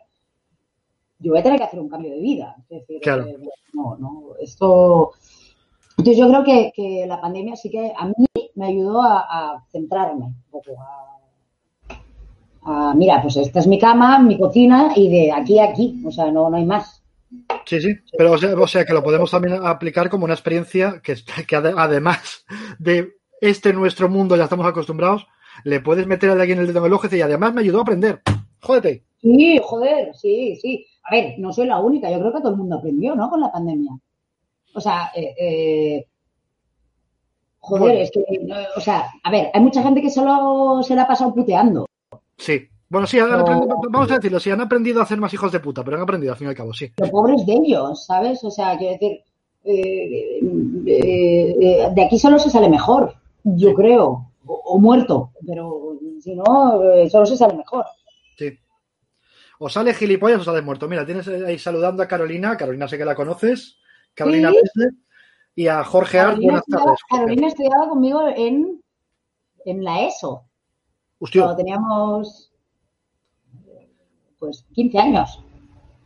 yo 1.19 1.31
voy 1.31 1.39
a 1.39 1.43
tener 1.43 1.57
que 1.57 1.65
hacer 1.65 1.79
un 1.79 1.89
cambio 1.89 2.11
de 2.11 2.19
vida. 2.19 2.55
Es 2.69 2.81
decir, 2.81 3.01
claro. 3.01 3.25
Eh, 3.25 3.37
no, 3.73 3.97
no, 3.97 4.35
esto... 4.39 5.11
Entonces 5.97 6.17
yo 6.17 6.29
creo 6.29 6.71
que, 6.71 7.05
la 7.07 7.19
pandemia 7.19 7.55
sí 7.55 7.71
que 7.71 7.91
a 7.97 8.05
mí 8.05 8.13
me 8.53 8.67
ayudó 8.67 9.01
a, 9.01 9.65
centrarme 9.71 10.25
un 10.25 10.43
poco, 10.51 10.73
a, 10.79 11.16
mira, 12.95 13.21
pues 13.21 13.37
esta 13.37 13.59
es 13.59 13.67
mi 13.67 13.79
cama, 13.79 14.19
mi 14.19 14.37
cocina 14.37 14.91
y 14.95 15.09
de 15.09 15.31
aquí 15.31 15.59
a 15.59 15.65
aquí, 15.65 16.01
o 16.05 16.11
sea, 16.11 16.31
no, 16.31 16.49
no 16.49 16.57
hay 16.57 16.65
más. 16.65 17.03
Sí, 17.65 17.81
sí, 17.81 17.95
pero 18.17 18.33
o 18.33 18.67
sea, 18.67 18.85
que 18.85 18.93
lo 18.93 19.03
podemos 19.03 19.31
también 19.31 19.59
aplicar 19.65 20.09
como 20.09 20.25
una 20.25 20.33
experiencia 20.33 21.01
que, 21.03 21.15
que 21.45 21.55
además 21.55 22.45
de 22.79 23.13
este 23.41 23.73
nuestro 23.73 24.09
mundo 24.09 24.35
ya 24.35 24.45
estamos 24.45 24.65
acostumbrados, 24.65 25.27
le 25.63 25.79
puedes 25.81 26.07
meter 26.07 26.29
a 26.29 26.33
alguien 26.33 26.59
el 26.59 26.67
dedo 26.67 26.79
en 26.79 26.85
el 26.85 26.93
ojo 26.93 27.07
y 27.11 27.21
además 27.21 27.53
me 27.53 27.61
ayudó 27.61 27.79
a 27.79 27.81
aprender. 27.81 28.21
Jódete. 28.61 29.03
Sí, 29.21 29.59
joder, 29.63 30.13
sí, 30.15 30.55
sí. 30.61 30.85
A 31.03 31.15
ver, 31.15 31.35
no 31.37 31.53
soy 31.53 31.67
la 31.67 31.79
única, 31.79 32.11
yo 32.11 32.19
creo 32.19 32.33
que 32.33 32.39
todo 32.39 32.51
el 32.51 32.57
mundo 32.57 32.77
aprendió, 32.77 33.15
¿no? 33.15 33.29
Con 33.29 33.41
la 33.41 33.51
pandemia. 33.51 33.91
O 34.73 34.81
sea, 34.81 35.11
eh, 35.15 35.33
eh 35.39 36.05
joder, 37.59 37.97
es 37.97 38.11
que, 38.11 38.23
o 38.75 38.81
sea, 38.81 39.09
a 39.23 39.31
ver, 39.31 39.49
hay 39.53 39.61
mucha 39.61 39.83
gente 39.83 40.01
que 40.01 40.09
solo 40.09 40.81
se 40.83 40.95
la 40.95 41.03
ha 41.03 41.07
pasado 41.07 41.33
puteando. 41.33 41.85
Sí. 42.37 42.69
Bueno, 42.89 43.05
sí, 43.05 43.19
vamos 43.19 44.11
a 44.11 44.15
decirlo, 44.15 44.39
sí, 44.39 44.49
han 44.49 44.61
aprendido 44.61 45.01
a 45.01 45.03
hacer 45.03 45.19
más 45.19 45.33
hijos 45.33 45.51
de 45.51 45.59
puta, 45.59 45.83
pero 45.83 45.97
han 45.97 46.03
aprendido 46.03 46.31
al 46.31 46.37
fin 46.37 46.47
y 46.47 46.49
al 46.51 46.55
cabo, 46.55 46.73
sí. 46.73 46.93
Los 46.97 47.09
pobres 47.09 47.45
de 47.45 47.53
ellos, 47.53 48.05
¿sabes? 48.05 48.41
O 48.45 48.51
sea, 48.51 48.77
quiero 48.77 48.93
decir, 48.93 49.23
eh, 49.65 50.39
eh, 50.85 51.55
eh 51.59 51.89
de 51.93 52.05
aquí 52.05 52.17
solo 52.17 52.39
se 52.39 52.49
sale 52.49 52.69
mejor, 52.69 53.13
yo 53.43 53.73
creo 53.73 54.31
o, 54.45 54.79
muerto, 54.79 55.31
pero 55.45 55.99
si 56.21 56.33
no, 56.33 56.79
solo 57.09 57.25
se 57.25 57.35
sale 57.35 57.55
mejor. 57.55 57.85
Sí. 58.37 58.57
O 59.59 59.67
sale 59.67 59.93
gilipollas 59.93 60.39
o 60.39 60.43
sale 60.45 60.61
muerto. 60.61 60.87
Mira, 60.87 61.05
tienes 61.05 61.27
ahí 61.27 61.59
saludando 61.59 62.03
a 62.03 62.07
Carolina, 62.07 62.55
Carolina 62.55 62.87
sé 62.87 62.97
que 62.97 63.03
la 63.03 63.15
conoces, 63.15 63.79
Carolina 64.13 64.51
y 65.55 65.67
a 65.67 65.83
Jorge 65.83 66.19
Art, 66.19 66.39
buenas 66.41 66.63
tardes. 66.65 66.99
Carolina 67.09 67.47
estudiaba 67.47 67.89
conmigo 67.89 68.21
en, 68.29 68.81
en 69.65 69.83
la 69.83 70.07
ESO. 70.07 70.46
Cuando 71.19 71.55
teníamos 71.55 72.51
pues 74.39 74.65
15 74.73 74.99
años. 74.99 75.43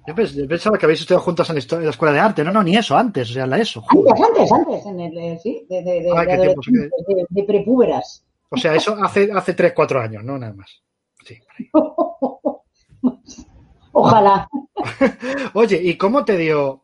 Yo 0.07 0.15
pensaba 0.47 0.77
que 0.77 0.85
habéis 0.85 1.01
estudiado 1.01 1.23
juntos 1.23 1.49
en 1.49 1.55
la 1.83 1.89
escuela 1.89 2.13
de 2.13 2.19
arte. 2.19 2.43
No, 2.43 2.51
no, 2.51 2.63
ni 2.63 2.75
eso, 2.75 2.97
antes, 2.97 3.29
o 3.29 3.33
sea, 3.33 3.45
la 3.45 3.59
ESO. 3.59 3.83
Antes, 3.87 4.21
antes, 4.21 4.51
antes, 4.51 4.85
en 4.85 4.99
el, 4.99 5.17
eh, 5.17 5.39
sí, 5.41 5.65
de, 5.69 5.83
de, 5.83 6.01
de, 6.01 6.55
de, 7.07 7.25
de, 7.29 7.43
prepúberas. 7.43 8.25
O 8.49 8.57
sea, 8.57 8.73
eso 8.73 8.97
hace, 9.01 9.31
hace 9.31 9.53
3, 9.53 9.73
4 9.75 10.01
años, 10.01 10.23
¿no? 10.23 10.39
Nada 10.39 10.53
más. 10.53 10.81
Sí. 11.23 11.37
Ojalá. 13.91 14.49
Oye, 15.53 15.79
¿y 15.83 15.97
cómo 15.97 16.25
te 16.25 16.37
dio 16.37 16.83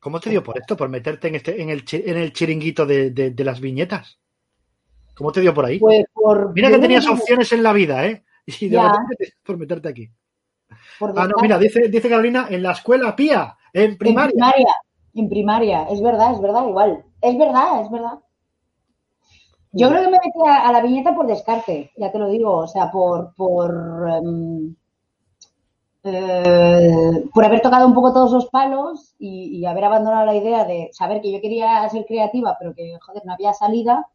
¿Cómo 0.00 0.20
te 0.20 0.30
dio 0.30 0.42
por 0.42 0.58
esto? 0.58 0.76
Por 0.76 0.88
meterte 0.88 1.28
en, 1.28 1.34
este, 1.34 1.60
en, 1.60 1.70
el, 1.70 1.84
en 1.90 2.16
el 2.16 2.32
chiringuito 2.32 2.86
de, 2.86 3.10
de, 3.10 3.30
de, 3.30 3.44
las 3.44 3.60
viñetas. 3.60 4.18
¿Cómo 5.18 5.32
te 5.32 5.40
dio 5.40 5.52
por 5.52 5.64
ahí? 5.64 5.80
Pues 5.80 6.06
por, 6.14 6.54
mira 6.54 6.70
que 6.70 6.78
tenías 6.78 7.08
opciones 7.08 7.50
en 7.52 7.64
la 7.64 7.72
vida, 7.72 8.06
¿eh? 8.06 8.24
Y 8.46 8.68
de 8.68 8.76
ya. 8.76 8.92
repente 8.92 9.34
por 9.44 9.58
meterte 9.58 9.88
aquí. 9.88 10.08
Por 11.00 11.12
ah, 11.18 11.26
no, 11.26 11.34
mira, 11.42 11.58
dice, 11.58 11.88
dice 11.88 12.08
Carolina, 12.08 12.46
en 12.48 12.62
la 12.62 12.70
escuela 12.70 13.16
pía, 13.16 13.56
en 13.72 13.98
primaria. 13.98 14.30
En 14.30 14.38
primaria, 14.38 14.74
en 15.14 15.28
primaria. 15.28 15.82
Es 15.90 16.00
verdad, 16.00 16.32
es 16.34 16.40
verdad, 16.40 16.68
igual. 16.68 17.04
Es 17.20 17.36
verdad, 17.36 17.82
es 17.82 17.90
verdad. 17.90 18.18
Yo 19.72 19.88
creo 19.88 20.02
que 20.02 20.06
me 20.06 20.12
metí 20.12 20.30
a, 20.46 20.68
a 20.68 20.72
la 20.72 20.80
viñeta 20.80 21.14
por 21.14 21.26
descarte, 21.26 21.90
ya 21.96 22.12
te 22.12 22.18
lo 22.18 22.28
digo. 22.28 22.56
O 22.58 22.68
sea, 22.68 22.88
por, 22.90 23.34
por 23.34 23.74
um, 23.74 24.74
eh, 26.04 27.24
por 27.34 27.44
haber 27.44 27.60
tocado 27.60 27.88
un 27.88 27.94
poco 27.94 28.12
todos 28.12 28.30
los 28.30 28.46
palos 28.46 29.16
y, 29.18 29.58
y, 29.58 29.66
haber 29.66 29.84
abandonado 29.84 30.24
la 30.24 30.36
idea 30.36 30.64
de 30.64 30.90
saber 30.92 31.20
que 31.20 31.32
yo 31.32 31.40
quería 31.40 31.88
ser 31.88 32.06
creativa, 32.06 32.56
pero 32.58 32.72
que, 32.72 32.96
joder, 33.04 33.26
no 33.26 33.32
había 33.32 33.52
salida. 33.52 34.06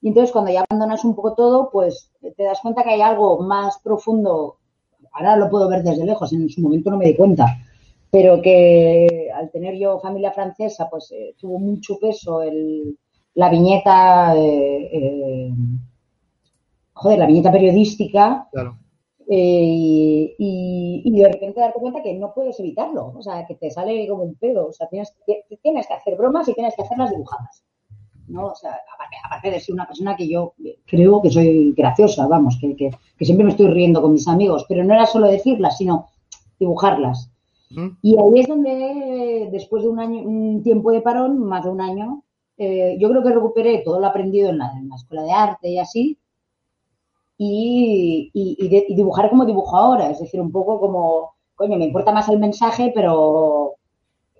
Y 0.00 0.08
entonces 0.08 0.32
cuando 0.32 0.52
ya 0.52 0.64
abandonas 0.68 1.04
un 1.04 1.14
poco 1.14 1.34
todo, 1.34 1.70
pues 1.70 2.12
te 2.20 2.44
das 2.44 2.60
cuenta 2.60 2.82
que 2.82 2.90
hay 2.90 3.00
algo 3.00 3.40
más 3.40 3.78
profundo. 3.82 4.58
Ahora 5.12 5.36
lo 5.36 5.48
puedo 5.48 5.68
ver 5.68 5.82
desde 5.82 6.04
lejos, 6.04 6.32
en 6.32 6.48
su 6.48 6.60
momento 6.60 6.90
no 6.90 6.98
me 6.98 7.06
di 7.06 7.16
cuenta. 7.16 7.46
Pero 8.10 8.40
que 8.40 9.30
al 9.34 9.50
tener 9.50 9.76
yo 9.76 9.98
familia 9.98 10.32
francesa, 10.32 10.88
pues 10.88 11.10
eh, 11.12 11.34
tuvo 11.38 11.58
mucho 11.58 11.98
peso 11.98 12.42
el, 12.42 12.96
la 13.34 13.50
viñeta, 13.50 14.36
eh, 14.36 14.90
eh, 14.92 15.52
joder, 16.92 17.18
la 17.18 17.26
viñeta 17.26 17.50
periodística. 17.50 18.48
Claro 18.52 18.78
y, 19.28 21.02
y, 21.04 21.20
de 21.20 21.28
repente 21.28 21.60
darte 21.60 21.80
cuenta 21.80 22.02
que 22.02 22.14
no 22.14 22.32
puedes 22.32 22.58
evitarlo, 22.60 23.12
o 23.16 23.22
sea, 23.22 23.44
que 23.46 23.56
te 23.56 23.70
sale 23.70 24.06
como 24.08 24.22
un 24.22 24.36
pedo, 24.36 24.68
o 24.68 24.72
sea, 24.72 24.88
tienes, 24.88 25.14
tienes 25.62 25.86
que 25.86 25.94
hacer 25.94 26.16
bromas 26.16 26.48
y 26.48 26.54
tienes 26.54 26.74
que 26.76 26.82
hacerlas 26.82 27.10
dibujadas, 27.10 27.64
¿no? 28.28 28.46
O 28.46 28.54
sea, 28.54 28.70
aparte, 28.94 29.16
aparte, 29.24 29.50
de 29.50 29.60
ser 29.60 29.74
una 29.74 29.86
persona 29.86 30.16
que 30.16 30.28
yo 30.28 30.54
creo 30.86 31.22
que 31.22 31.30
soy 31.30 31.72
graciosa, 31.72 32.26
vamos, 32.26 32.58
que, 32.60 32.76
que, 32.76 32.90
que, 33.16 33.24
siempre 33.24 33.44
me 33.44 33.50
estoy 33.50 33.68
riendo 33.68 34.02
con 34.02 34.12
mis 34.12 34.28
amigos, 34.28 34.64
pero 34.68 34.84
no 34.84 34.94
era 34.94 35.06
solo 35.06 35.28
decirlas, 35.28 35.78
sino 35.78 36.08
dibujarlas. 36.58 37.30
¿Mm? 37.70 37.88
Y 38.02 38.16
ahí 38.18 38.40
es 38.40 38.48
donde, 38.48 39.48
después 39.50 39.82
de 39.82 39.88
un 39.88 39.98
año, 39.98 40.20
un 40.20 40.62
tiempo 40.62 40.92
de 40.92 41.00
parón, 41.00 41.38
más 41.38 41.64
de 41.64 41.70
un 41.70 41.80
año, 41.80 42.22
eh, 42.58 42.96
yo 42.98 43.10
creo 43.10 43.22
que 43.22 43.30
recuperé 43.30 43.82
todo 43.84 44.00
lo 44.00 44.06
aprendido 44.06 44.50
en 44.50 44.58
la, 44.58 44.72
en 44.72 44.88
la 44.88 44.96
escuela 44.96 45.22
de 45.22 45.32
arte 45.32 45.68
y 45.68 45.78
así, 45.78 46.18
y, 47.38 48.30
y, 48.32 48.68
de, 48.68 48.86
y, 48.88 48.94
dibujar 48.94 49.28
como 49.28 49.44
dibujo 49.44 49.76
ahora, 49.76 50.10
es 50.10 50.20
decir, 50.20 50.40
un 50.40 50.50
poco 50.50 50.80
como, 50.80 51.34
coño, 51.54 51.76
me 51.76 51.84
importa 51.84 52.12
más 52.12 52.28
el 52.28 52.38
mensaje, 52.38 52.92
pero, 52.94 53.74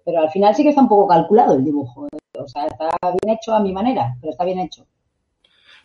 pero 0.04 0.20
al 0.20 0.30
final 0.30 0.54
sí 0.54 0.62
que 0.62 0.70
está 0.70 0.80
un 0.80 0.88
poco 0.88 1.06
calculado 1.06 1.54
el 1.54 1.64
dibujo. 1.64 2.06
O 2.46 2.48
sea, 2.48 2.66
está 2.66 2.96
bien 3.02 3.36
hecho 3.36 3.52
a 3.52 3.60
mi 3.60 3.72
manera, 3.72 4.16
pero 4.20 4.30
está 4.30 4.44
bien 4.44 4.60
hecho. 4.60 4.86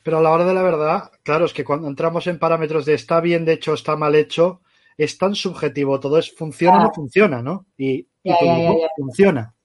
Pero 0.04 0.20
a 0.20 0.22
la 0.22 0.32
hora 0.32 0.46
de 0.46 0.54
la 0.54 0.62
verdad, 0.62 1.12
claro, 1.24 1.46
es 1.46 1.54
que 1.54 1.64
cuando 1.64 1.88
entramos 1.88 2.28
en 2.28 2.38
parámetros 2.38 2.86
de 2.86 2.94
está 2.94 3.20
bien 3.20 3.46
de 3.46 3.54
hecho, 3.54 3.74
está 3.74 3.96
mal 3.96 4.14
hecho, 4.14 4.62
es 4.96 5.18
tan 5.18 5.34
subjetivo, 5.34 6.00
todo 6.00 6.20
es 6.20 6.32
funciona 6.36 6.78
o 6.78 6.84
no 6.84 6.94
funciona, 6.94 7.42
¿no? 7.42 7.66
Y, 7.78 8.04
ya, 8.24 8.38
y 8.42 8.46
ya, 8.46 8.58
ya, 8.58 8.88
funciona. 8.96 9.56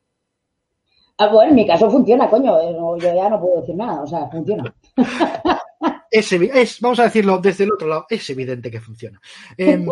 Ah, 1.19 1.29
bueno, 1.29 1.51
en 1.51 1.57
mi 1.57 1.67
caso 1.67 1.91
funciona, 1.91 2.31
coño, 2.31 2.97
yo 2.99 3.15
ya 3.15 3.29
no 3.29 3.41
puedo 3.41 3.61
decir 3.61 3.77
nada, 3.77 4.03
o 4.03 4.07
sea, 4.07 4.29
funciona. 4.29 4.75
es, 6.11 6.33
es, 6.33 6.81
vamos 6.81 6.99
a 6.99 7.05
decirlo 7.05 7.39
desde 7.39 7.65
el 7.65 7.73
otro 7.73 7.89
lado, 7.89 8.07
es 8.09 8.29
evidente 8.31 8.71
que 8.71 8.81
funciona. 8.81 9.21
Eh, 9.57 9.87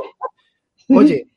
oye, 0.88 1.28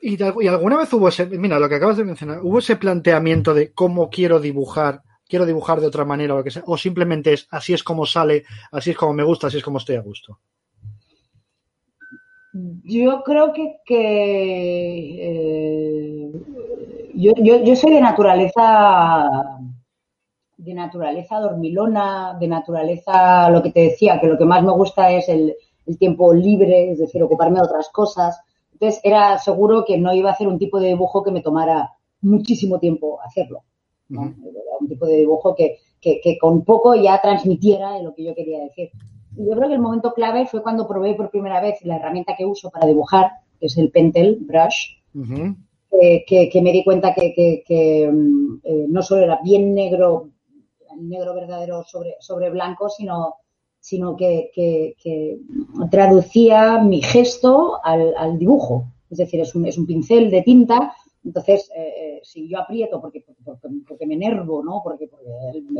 y, 0.00 0.22
alguna 0.48 0.78
vez 0.78 0.92
hubo 0.92 1.08
ese, 1.08 1.26
mira, 1.26 1.58
lo 1.58 1.68
que 1.68 1.74
acabas 1.74 1.96
de 1.96 2.04
mencionar, 2.04 2.40
hubo 2.42 2.58
ese 2.58 2.76
planteamiento 2.76 3.52
de 3.52 3.72
cómo 3.72 4.08
quiero 4.08 4.40
dibujar, 4.40 5.02
quiero 5.28 5.46
dibujar 5.46 5.80
de 5.80 5.86
otra 5.86 6.04
manera 6.04 6.34
o 6.34 6.38
lo 6.38 6.44
que 6.44 6.50
sea, 6.50 6.62
o 6.66 6.76
simplemente 6.76 7.32
es 7.32 7.46
así 7.50 7.74
es 7.74 7.82
como 7.82 8.06
sale, 8.06 8.44
así 8.72 8.90
es 8.90 8.96
como 8.96 9.12
me 9.12 9.24
gusta, 9.24 9.48
así 9.48 9.58
es 9.58 9.64
como 9.64 9.78
estoy 9.78 9.96
a 9.96 10.00
gusto. 10.00 10.38
Yo 12.52 13.22
creo 13.22 13.52
que, 13.52 13.76
que 13.84 15.18
eh, 15.22 16.32
yo, 17.14 17.32
yo, 17.36 17.62
yo 17.62 17.76
soy 17.76 17.92
de 17.92 18.00
naturaleza 18.00 19.60
de 20.56 20.74
naturaleza 20.74 21.40
dormilona, 21.40 22.36
de 22.38 22.46
naturaleza, 22.46 23.48
lo 23.48 23.62
que 23.62 23.72
te 23.72 23.80
decía, 23.80 24.20
que 24.20 24.26
lo 24.26 24.36
que 24.36 24.44
más 24.44 24.62
me 24.62 24.72
gusta 24.72 25.10
es 25.10 25.28
el, 25.28 25.54
el, 25.86 25.98
tiempo 25.98 26.34
libre, 26.34 26.92
es 26.92 26.98
decir, 26.98 27.22
ocuparme 27.22 27.60
de 27.60 27.66
otras 27.66 27.88
cosas. 27.88 28.38
Entonces 28.80 29.00
era 29.04 29.38
seguro 29.38 29.84
que 29.84 29.98
no 29.98 30.14
iba 30.14 30.30
a 30.30 30.32
hacer 30.32 30.48
un 30.48 30.58
tipo 30.58 30.80
de 30.80 30.88
dibujo 30.88 31.22
que 31.22 31.30
me 31.30 31.42
tomara 31.42 31.90
muchísimo 32.22 32.78
tiempo 32.78 33.20
hacerlo. 33.20 33.62
¿no? 34.08 34.22
Uh 34.22 34.24
-huh. 34.24 34.80
Un 34.80 34.88
tipo 34.88 35.06
de 35.06 35.18
dibujo 35.18 35.54
que, 35.54 35.76
que, 36.00 36.18
que, 36.22 36.38
con 36.38 36.64
poco 36.64 36.94
ya 36.94 37.20
transmitiera 37.20 38.00
lo 38.00 38.14
que 38.14 38.24
yo 38.24 38.34
quería 38.34 38.60
decir. 38.60 38.90
Y 39.36 39.44
yo 39.46 39.54
creo 39.54 39.68
que 39.68 39.74
el 39.74 39.80
momento 39.82 40.14
clave 40.14 40.46
fue 40.46 40.62
cuando 40.62 40.88
probé 40.88 41.14
por 41.14 41.30
primera 41.30 41.60
vez 41.60 41.84
la 41.84 41.96
herramienta 41.96 42.34
que 42.36 42.46
uso 42.46 42.70
para 42.70 42.86
dibujar, 42.86 43.30
que 43.58 43.66
es 43.66 43.76
el 43.76 43.90
Pentel 43.90 44.38
Brush. 44.40 44.96
Uh 45.14 45.24
-huh. 45.24 45.56
que, 46.26 46.48
que, 46.48 46.62
me 46.62 46.72
di 46.72 46.82
cuenta 46.82 47.12
que, 47.12 47.34
que 47.34 48.04
eh, 48.04 48.86
no 48.88 49.02
solo 49.02 49.22
era 49.22 49.40
bien 49.44 49.74
negro, 49.74 50.30
negro 50.98 51.34
verdadero 51.34 51.84
sobre, 51.84 52.14
sobre 52.20 52.48
blanco, 52.48 52.88
sino, 52.88 53.34
sino 53.80 54.14
que, 54.14 54.50
que, 54.54 54.94
que 55.02 55.40
traducía 55.90 56.78
mi 56.78 57.02
gesto 57.02 57.80
al, 57.82 58.14
al, 58.16 58.38
dibujo. 58.38 58.84
Es 59.10 59.18
decir, 59.18 59.40
es 59.40 59.54
un, 59.54 59.66
es 59.66 59.78
un 59.78 59.86
pincel 59.86 60.30
de 60.30 60.42
tinta. 60.42 60.94
Entonces, 61.24 61.70
eh, 61.74 62.20
si 62.22 62.48
yo 62.48 62.60
aprieto 62.60 63.00
porque, 63.00 63.24
porque, 63.44 63.68
porque, 63.88 64.06
me 64.06 64.14
enervo, 64.14 64.62
¿no? 64.62 64.80
Porque, 64.84 65.08
porque 65.08 65.30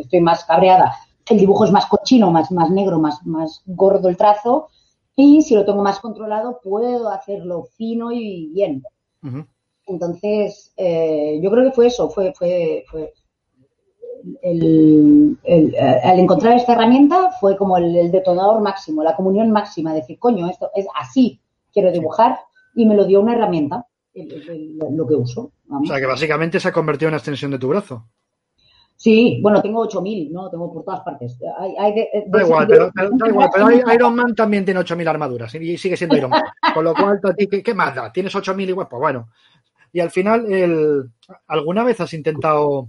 estoy 0.00 0.20
más 0.20 0.44
cabreada, 0.44 0.94
el 1.28 1.38
dibujo 1.38 1.64
es 1.64 1.70
más 1.70 1.86
cochino, 1.86 2.30
más, 2.30 2.50
más 2.50 2.70
negro, 2.70 2.98
más, 2.98 3.24
más 3.24 3.62
gordo 3.66 4.08
el 4.08 4.16
trazo. 4.16 4.68
Y 5.14 5.42
si 5.42 5.54
lo 5.54 5.64
tengo 5.64 5.82
más 5.82 6.00
controlado, 6.00 6.60
puedo 6.62 7.10
hacerlo 7.10 7.64
fino 7.76 8.10
y 8.10 8.48
bien. 8.48 8.82
Uh 9.22 9.28
-huh. 9.28 9.46
Entonces, 9.86 10.72
eh, 10.76 11.38
yo 11.42 11.50
creo 11.50 11.64
que 11.64 11.72
fue 11.72 11.86
eso, 11.88 12.08
fue, 12.08 12.32
fue, 12.32 12.84
fue 12.88 13.12
el, 14.42 15.38
el, 15.44 15.74
al 16.04 16.18
encontrar 16.18 16.56
esta 16.56 16.72
herramienta 16.72 17.30
fue 17.40 17.56
como 17.56 17.76
el, 17.76 17.96
el, 17.96 18.10
detonador 18.10 18.60
máximo, 18.60 19.02
la 19.02 19.16
comunión 19.16 19.50
máxima, 19.50 19.94
decir, 19.94 20.18
coño, 20.18 20.48
esto 20.48 20.70
es 20.74 20.86
así, 20.98 21.40
quiero 21.72 21.92
dibujar, 21.92 22.38
y 22.74 22.86
me 22.86 22.94
lo 22.94 23.04
dio 23.04 23.20
una 23.20 23.34
herramienta, 23.34 23.86
lo 24.14 25.06
que 25.06 25.14
uso. 25.14 25.52
Vamos. 25.64 25.88
O 25.88 25.92
sea, 25.92 26.00
que 26.00 26.06
básicamente 26.06 26.60
se 26.60 26.68
ha 26.68 26.72
convertido 26.72 27.08
en 27.08 27.12
una 27.12 27.18
extensión 27.18 27.50
de 27.50 27.58
tu 27.58 27.68
brazo. 27.68 28.06
Sí, 28.96 29.40
bueno, 29.42 29.62
tengo 29.62 29.80
8000, 29.80 30.30
¿no? 30.30 30.50
Tengo 30.50 30.70
por 30.70 30.84
todas 30.84 31.00
partes. 31.00 31.38
Hay, 31.58 31.74
hay 31.78 31.94
de, 31.94 32.00
de, 32.00 32.24
da 32.26 32.42
igual, 32.42 32.66
pero, 32.68 32.90
pero, 32.94 33.10
da 33.14 33.28
igual, 33.28 33.48
pero 33.50 33.94
Iron 33.94 34.14
Man 34.14 34.34
también 34.34 34.62
tiene 34.62 34.80
8000 34.80 35.08
armaduras 35.08 35.54
y 35.54 35.78
sigue 35.78 35.96
siendo 35.96 36.18
Iron 36.18 36.30
Man. 36.30 36.42
Con 36.74 36.84
lo 36.84 36.92
cual, 36.92 37.18
¿a 37.22 37.32
ti 37.32 37.46
qué, 37.46 37.62
qué 37.62 37.72
más 37.72 37.94
da? 37.94 38.12
Tienes 38.12 38.34
8000 38.34 38.68
igual, 38.68 38.88
pues 38.90 39.00
bueno. 39.00 39.28
Y 39.90 40.00
al 40.00 40.10
final, 40.10 40.52
el, 40.52 41.10
¿alguna 41.46 41.82
vez 41.82 41.98
has 42.02 42.12
intentado 42.12 42.88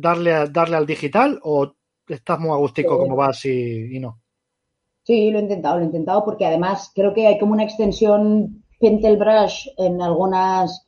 darle, 0.00 0.48
darle 0.50 0.76
al 0.76 0.86
digital 0.86 1.40
o 1.42 1.72
estás 2.06 2.38
muy 2.38 2.50
agustico 2.50 2.94
sí. 2.94 2.98
como 2.98 3.16
vas 3.16 3.44
y, 3.44 3.96
y, 3.96 4.00
no? 4.00 4.20
Sí, 5.02 5.30
lo 5.30 5.38
he 5.38 5.42
intentado, 5.42 5.76
lo 5.76 5.82
he 5.82 5.86
intentado 5.86 6.24
porque 6.24 6.46
además 6.46 6.90
creo 6.94 7.12
que 7.14 7.26
hay 7.26 7.38
como 7.38 7.52
una 7.52 7.64
extensión 7.64 8.64
Pentel 8.78 9.16
Brush 9.16 9.68
en 9.76 10.00
algunas 10.00 10.86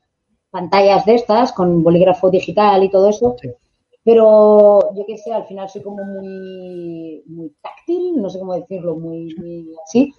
pantallas 0.51 1.05
de 1.05 1.15
estas 1.17 1.53
con 1.53 1.83
bolígrafo 1.83 2.31
digital 2.31 2.85
y 2.85 2.91
todo 2.91 3.09
eso. 3.09 3.37
Sí. 3.41 3.49
Pero 4.03 4.95
yo 4.95 5.05
qué 5.07 5.19
sé, 5.19 5.33
al 5.33 5.45
final 5.45 5.69
soy 5.69 5.83
como 5.83 6.03
muy, 6.05 7.23
muy 7.27 7.55
táctil, 7.61 8.21
no 8.21 8.31
sé 8.31 8.39
cómo 8.39 8.55
decirlo, 8.55 8.97
muy, 8.97 9.35
muy 9.37 9.69
así. 9.85 10.13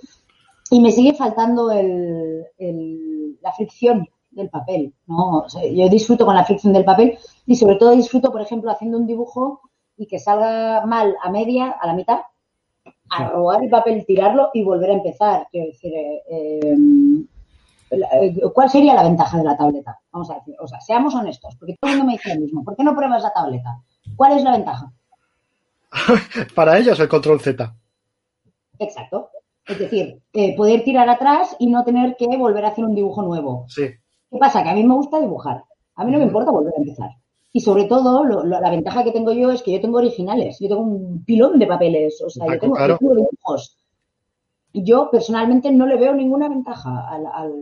Y 0.69 0.79
me 0.79 0.91
sigue 0.91 1.13
faltando 1.13 1.71
el, 1.71 2.45
el, 2.57 3.37
la 3.41 3.51
fricción 3.53 4.07
del 4.31 4.49
papel, 4.49 4.93
¿no? 5.07 5.39
O 5.39 5.49
sea, 5.49 5.61
yo 5.65 5.89
disfruto 5.89 6.25
con 6.25 6.35
la 6.35 6.45
fricción 6.45 6.73
del 6.73 6.85
papel 6.85 7.17
y 7.45 7.55
sobre 7.55 7.75
todo 7.75 7.91
disfruto, 7.91 8.31
por 8.31 8.41
ejemplo, 8.41 8.71
haciendo 8.71 8.97
un 8.97 9.07
dibujo 9.07 9.61
y 9.97 10.07
que 10.07 10.19
salga 10.19 10.85
mal 10.85 11.15
a 11.21 11.29
media, 11.29 11.75
a 11.79 11.87
la 11.87 11.93
mitad, 11.93 12.21
a 13.09 13.27
robar 13.29 13.63
el 13.63 13.69
papel, 13.69 14.05
tirarlo 14.05 14.49
y 14.53 14.63
volver 14.63 14.91
a 14.91 14.93
empezar. 14.93 15.47
Quiero 15.51 15.67
decir, 15.67 15.93
eh, 15.93 16.75
eh, 17.91 18.41
¿cuál 18.53 18.69
sería 18.69 18.95
la 18.95 19.03
ventaja 19.03 19.37
de 19.37 19.43
la 19.43 19.57
tableta? 19.57 19.99
Vamos 20.11 20.31
a 20.31 20.35
decir, 20.35 20.55
o 20.59 20.67
sea, 20.67 20.79
seamos 20.79 21.13
honestos, 21.13 21.55
porque 21.59 21.75
todo 21.79 21.91
el 21.91 21.97
mundo 21.97 22.11
me 22.11 22.17
dice 22.17 22.33
lo 22.33 22.41
mismo. 22.41 22.63
¿Por 22.63 22.75
qué 22.75 22.83
no 22.83 22.95
pruebas 22.95 23.21
la 23.21 23.33
tableta? 23.33 23.81
¿Cuál 24.15 24.37
es 24.37 24.43
la 24.43 24.51
ventaja? 24.51 24.91
Para 26.55 26.77
ellos 26.77 26.99
el 26.99 27.09
control 27.09 27.41
Z. 27.41 27.75
Exacto. 28.79 29.29
Es 29.67 29.77
decir, 29.77 30.21
eh, 30.33 30.55
poder 30.55 30.83
tirar 30.83 31.07
atrás 31.09 31.55
y 31.59 31.67
no 31.67 31.83
tener 31.83 32.15
que 32.17 32.25
volver 32.37 32.65
a 32.65 32.69
hacer 32.69 32.83
un 32.83 32.95
dibujo 32.95 33.21
nuevo. 33.21 33.65
Sí. 33.67 33.89
¿Qué 34.31 34.37
pasa? 34.37 34.63
Que 34.63 34.69
a 34.69 34.73
mí 34.73 34.83
me 34.83 34.95
gusta 34.95 35.19
dibujar. 35.19 35.63
A 35.95 36.05
mí 36.05 36.11
no 36.11 36.17
me 36.17 36.23
importa 36.25 36.51
volver 36.51 36.73
a 36.73 36.77
empezar. 36.81 37.09
Y 37.53 37.59
sobre 37.59 37.83
todo, 37.83 38.23
lo- 38.23 38.43
lo- 38.45 38.61
la 38.61 38.69
ventaja 38.69 39.03
que 39.03 39.11
tengo 39.11 39.33
yo 39.33 39.51
es 39.51 39.61
que 39.61 39.73
yo 39.73 39.81
tengo 39.81 39.97
originales. 39.97 40.57
Yo 40.59 40.69
tengo 40.69 40.81
un 40.81 41.23
pilón 41.25 41.59
de 41.59 41.67
papeles. 41.67 42.21
O 42.25 42.29
sea, 42.29 42.47
yo 42.47 42.59
tengo, 42.59 42.75
claro. 42.75 42.97
dibujos. 42.99 43.77
Yo 44.73 45.09
personalmente 45.11 45.69
no 45.71 45.85
le 45.85 45.97
veo 45.97 46.13
ninguna 46.15 46.47
ventaja 46.47 47.07
al, 47.09 47.25
al, 47.25 47.53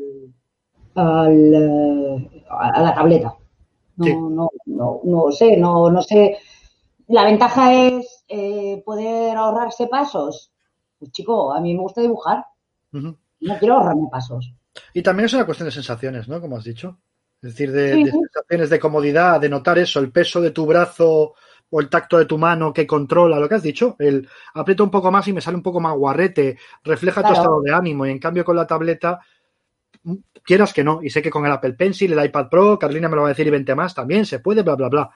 al, 0.96 1.54
eh, 1.56 2.44
a 2.50 2.82
la 2.82 2.94
tableta. 2.94 3.36
No, 3.98 4.06
Sí. 4.06 4.14
no, 4.16 4.50
no, 4.68 5.02
no 5.04 5.32
sé, 5.32 5.58
no, 5.58 5.90
no 5.90 6.02
sé. 6.04 6.38
La 7.08 7.26
ventaja 7.26 7.74
es 7.74 8.24
eh, 8.28 8.82
poder 8.86 9.36
ahorrarse 9.36 9.88
pasos. 9.88 10.52
Pues 11.00 11.12
chico, 11.12 11.52
a 11.52 11.60
mí 11.62 11.74
me 11.74 11.82
gusta 11.82 12.02
dibujar. 12.02 12.46
No 12.92 13.58
quiero 13.58 13.76
ahorrarme 13.76 14.08
pasos. 14.12 14.54
Y 14.94 15.02
también 15.02 15.26
es 15.26 15.34
una 15.34 15.46
cuestión 15.46 15.68
de 15.68 15.72
sensaciones, 15.72 16.28
¿no? 16.28 16.40
Como 16.42 16.58
has 16.58 16.64
dicho. 16.64 17.00
Es 17.42 17.52
decir, 17.52 17.72
de, 17.72 17.94
Sí. 17.96 18.04
de 18.04 18.12
sensaciones 18.12 18.70
de 18.70 18.80
comodidad, 18.80 19.40
de 19.40 19.50
notar 19.50 19.78
eso, 19.80 20.00
el 20.00 20.12
peso 20.12 20.42
de 20.42 20.52
tu 20.52 20.66
brazo 20.66 21.34
o 21.72 21.80
el 21.80 21.90
tacto 21.90 22.18
de 22.18 22.26
tu 22.26 22.38
mano 22.38 22.74
que 22.74 22.86
controla 22.88 23.40
lo 23.40 23.48
que 23.48 23.56
has 23.56 23.64
dicho. 23.64 23.96
El 24.00 24.28
aprieto 24.54 24.84
un 24.84 24.92
poco 24.92 25.12
más 25.12 25.28
y 25.28 25.34
me 25.34 25.42
sale 25.42 25.56
un 25.58 25.64
poco 25.64 25.80
más 25.80 25.96
guarrete, 25.96 26.58
refleja 26.84 27.22
tu 27.24 27.32
estado 27.34 27.62
de 27.62 27.72
ánimo. 27.74 28.06
Y 28.06 28.12
en 28.12 28.20
cambio 28.20 28.44
con 28.44 28.56
la 28.56 28.68
tableta, 28.68 29.20
mm, 30.04 30.16
quieras 30.44 30.74
que 30.74 30.84
no. 30.84 31.00
Y 31.02 31.10
sé 31.10 31.22
que 31.22 31.30
con 31.30 31.46
el 31.46 31.52
Apple 31.52 31.74
Pencil, 31.74 32.12
el 32.14 32.26
iPad 32.26 32.50
Pro, 32.50 32.78
Carolina 32.80 33.08
me 33.08 33.16
lo 33.16 33.22
va 33.24 33.28
a 33.30 33.32
decir 33.32 33.48
y 33.48 33.52
20 33.52 33.74
más, 33.76 33.94
también 33.96 34.26
se 34.26 34.40
puede, 34.40 34.64
bla, 34.64 34.76
bla, 34.76 34.90
bla. 34.90 35.10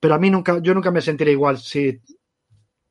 Pero 0.00 0.14
a 0.14 0.18
mí 0.18 0.30
nunca, 0.30 0.58
yo 0.58 0.74
nunca 0.74 0.90
me 0.90 1.00
sentiré 1.00 1.32
igual 1.32 1.58
si 1.58 2.00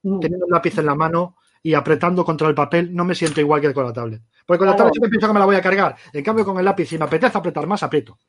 Mm. 0.05 0.19
teniendo 0.19 0.45
un 0.47 0.51
lápiz 0.51 0.77
en 0.77 0.85
la 0.85 0.95
mano 0.95 1.37
y 1.63 1.73
apretando 1.73 2.25
contra 2.25 2.47
el 2.49 2.55
papel, 2.55 2.93
no 2.93 3.05
me 3.05 3.15
siento 3.15 3.41
igual 3.41 3.61
que 3.61 3.73
con 3.73 3.85
la 3.85 3.93
tablet. 3.93 4.21
Porque 4.45 4.59
con 4.59 4.67
la 4.67 4.75
Claro. 4.75 4.77
tablet 4.77 4.93
siempre 4.93 5.09
pienso 5.09 5.27
que 5.27 5.33
me 5.33 5.39
la 5.39 5.45
voy 5.45 5.55
a 5.55 5.61
cargar. 5.61 5.95
En 6.13 6.23
cambio, 6.23 6.45
con 6.45 6.57
el 6.59 6.65
lápiz, 6.65 6.87
si 6.87 6.97
me 6.97 7.05
apetece 7.05 7.37
apretar 7.37 7.65
más, 7.67 7.83
aprieto. 7.83 8.19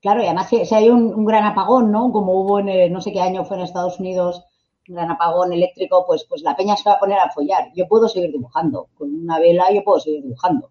Claro, 0.00 0.22
y 0.22 0.26
además 0.26 0.48
si, 0.48 0.64
si 0.64 0.74
hay 0.74 0.90
un, 0.90 1.12
un 1.14 1.24
gran 1.24 1.44
apagón, 1.44 1.90
¿no? 1.92 2.10
Como 2.12 2.32
hubo 2.40 2.58
en 2.60 2.68
eh, 2.68 2.90
no 2.90 3.00
sé 3.00 3.12
qué 3.12 3.20
año 3.20 3.44
fue 3.44 3.56
en 3.56 3.62
Estados 3.64 3.98
Unidos, 4.00 4.44
un 4.88 4.94
gran 4.96 5.10
apagón 5.10 5.52
eléctrico, 5.52 6.04
pues, 6.06 6.24
pues 6.28 6.42
la 6.42 6.56
peña 6.56 6.76
se 6.76 6.88
va 6.88 6.96
a 6.96 7.00
poner 7.00 7.18
a 7.18 7.30
follar. 7.30 7.70
Yo 7.74 7.86
puedo 7.88 8.08
seguir 8.08 8.30
dibujando. 8.32 8.88
Con 8.96 9.12
una 9.14 9.38
vela 9.40 9.72
yo 9.72 9.82
puedo 9.84 10.00
seguir 10.00 10.22
dibujando. 10.22 10.70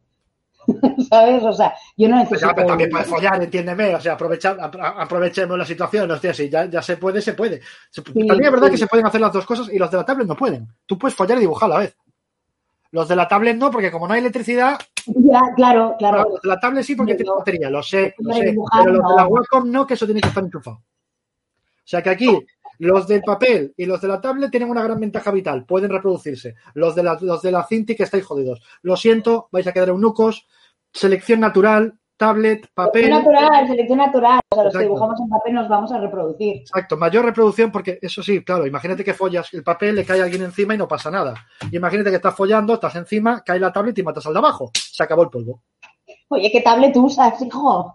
¿Sabes? 1.10 1.44
O 1.44 1.54
sea, 1.54 1.74
yo 1.96 2.08
no 2.10 2.16
Pues 2.18 2.30
necesito... 2.32 2.48
ya, 2.50 2.56
pero 2.56 2.68
también 2.68 2.90
puedes 2.90 3.08
follar, 3.08 3.42
entiéndeme. 3.44 3.96
O 3.96 4.00
sea, 4.02 4.14
aprovecha, 4.14 4.56
apro- 4.58 4.94
aprovechemos 4.98 5.58
la 5.58 5.66
situación. 5.66 6.10
Hostia, 6.12 6.34
si 6.34 6.50
ya, 6.50 6.66
ya 6.66 6.82
se 6.82 6.98
puede, 6.98 7.22
se 7.22 7.34
puede. 7.34 7.62
También 8.04 8.46
es 8.46 8.52
verdad 8.52 8.68
sí. 8.68 8.72
que 8.74 8.78
se 8.78 8.88
pueden 8.88 9.06
hacer 9.06 9.22
las 9.22 9.32
dos 9.34 9.46
cosas 9.46 9.70
y 9.72 9.78
los 9.78 9.90
de 9.90 9.98
la 9.98 10.06
tablet 10.06 10.28
no 10.28 10.36
pueden. 10.36 10.68
Tú 10.86 10.98
puedes 10.98 11.16
follar 11.16 11.38
y 11.38 11.42
dibujar 11.42 11.70
a 11.72 11.74
la 11.76 11.80
vez. 11.80 11.98
Los 12.92 13.08
de 13.08 13.16
la 13.16 13.28
tablet 13.28 13.58
no, 13.58 13.70
porque 13.72 13.92
como 13.92 14.08
no 14.08 14.14
hay 14.14 14.20
electricidad, 14.22 14.80
Ya, 15.08 15.42
claro, 15.56 15.96
claro. 16.00 16.26
los 16.32 16.42
de 16.42 16.48
la 16.50 16.60
tablet 16.60 16.84
sí 16.84 16.96
porque 16.96 17.16
tiene 17.16 17.32
batería, 17.32 17.70
lo 17.70 17.84
sé, 17.84 18.16
lo 18.20 18.34
sé. 18.34 18.46
dibujar, 18.46 18.84
Pero 18.86 18.96
los 18.98 19.10
de 19.10 19.16
la 19.16 19.28
Wacom 19.28 19.70
no, 19.72 19.86
que 19.86 19.94
eso 19.96 20.06
tiene 20.06 20.22
que 20.22 20.30
estar 20.30 20.44
enchufado. 20.44 20.78
O 20.78 20.84
sea 21.90 22.02
que 22.02 22.10
aquí 22.10 22.38
los 22.80 23.08
del 23.08 23.22
papel 23.24 23.74
y 23.76 23.86
los 23.86 24.00
de 24.02 24.08
la 24.08 24.22
tablet 24.22 24.52
tienen 24.52 24.70
una 24.70 24.84
gran 24.84 25.00
ventaja 25.00 25.32
vital, 25.32 25.66
pueden 25.66 25.90
reproducirse. 25.90 26.56
Los 26.76 26.96
de 26.96 27.04
la, 27.04 27.18
los 27.22 27.42
de 27.42 27.52
la 27.52 27.64
Cintiq 27.66 28.00
estáis 28.00 28.26
jodidos. 28.26 28.62
Lo 28.84 28.96
siento, 28.96 29.50
vais 29.52 29.68
a 29.68 29.74
quedar 29.74 29.90
eunucos. 29.90 30.48
Selección 30.93 31.39
natural, 31.39 31.97
tablet, 32.17 32.67
papel. 32.73 33.06
Selección 33.06 33.34
natural, 33.34 33.67
selección 33.67 33.97
natural. 33.97 34.39
O 34.50 34.56
sea, 34.56 34.63
los 34.63 34.73
que 34.73 34.84
dibujamos 34.84 35.19
en 35.19 35.30
papel 35.30 35.54
nos 35.54 35.69
vamos 35.69 35.91
a 35.91 36.00
reproducir. 36.00 36.58
Exacto, 36.58 36.97
mayor 36.97 37.26
reproducción 37.26 37.71
porque 37.71 38.00
eso 38.02 38.23
sí, 38.23 38.43
claro, 38.43 38.65
imagínate 38.65 39.04
que 39.04 39.13
follas 39.13 39.54
el 39.54 39.63
papel, 39.63 39.95
le 39.95 40.06
cae 40.06 40.21
a 40.21 40.23
alguien 40.23 40.43
encima 40.43 40.73
y 40.73 40.78
no 40.78 40.88
pasa 40.88 41.12
nada. 41.12 41.36
Imagínate 41.71 42.10
que 42.10 42.15
estás 42.17 42.36
follando, 42.36 42.73
estás 42.73 42.95
encima, 42.95 43.43
cae 43.43 43.60
la 43.60 43.71
tablet 43.71 43.97
y 43.97 44.04
matas 44.04 44.26
al 44.26 44.34
de 44.34 44.39
abajo. 44.39 44.71
Se 44.73 45.04
acabó 45.04 45.23
el 45.23 45.30
polvo. 45.30 45.62
Oye, 46.30 46.52
¿qué 46.52 46.62
tablet 46.62 46.93
tú 46.93 47.06
usas, 47.06 47.41
hijo? 47.41 47.93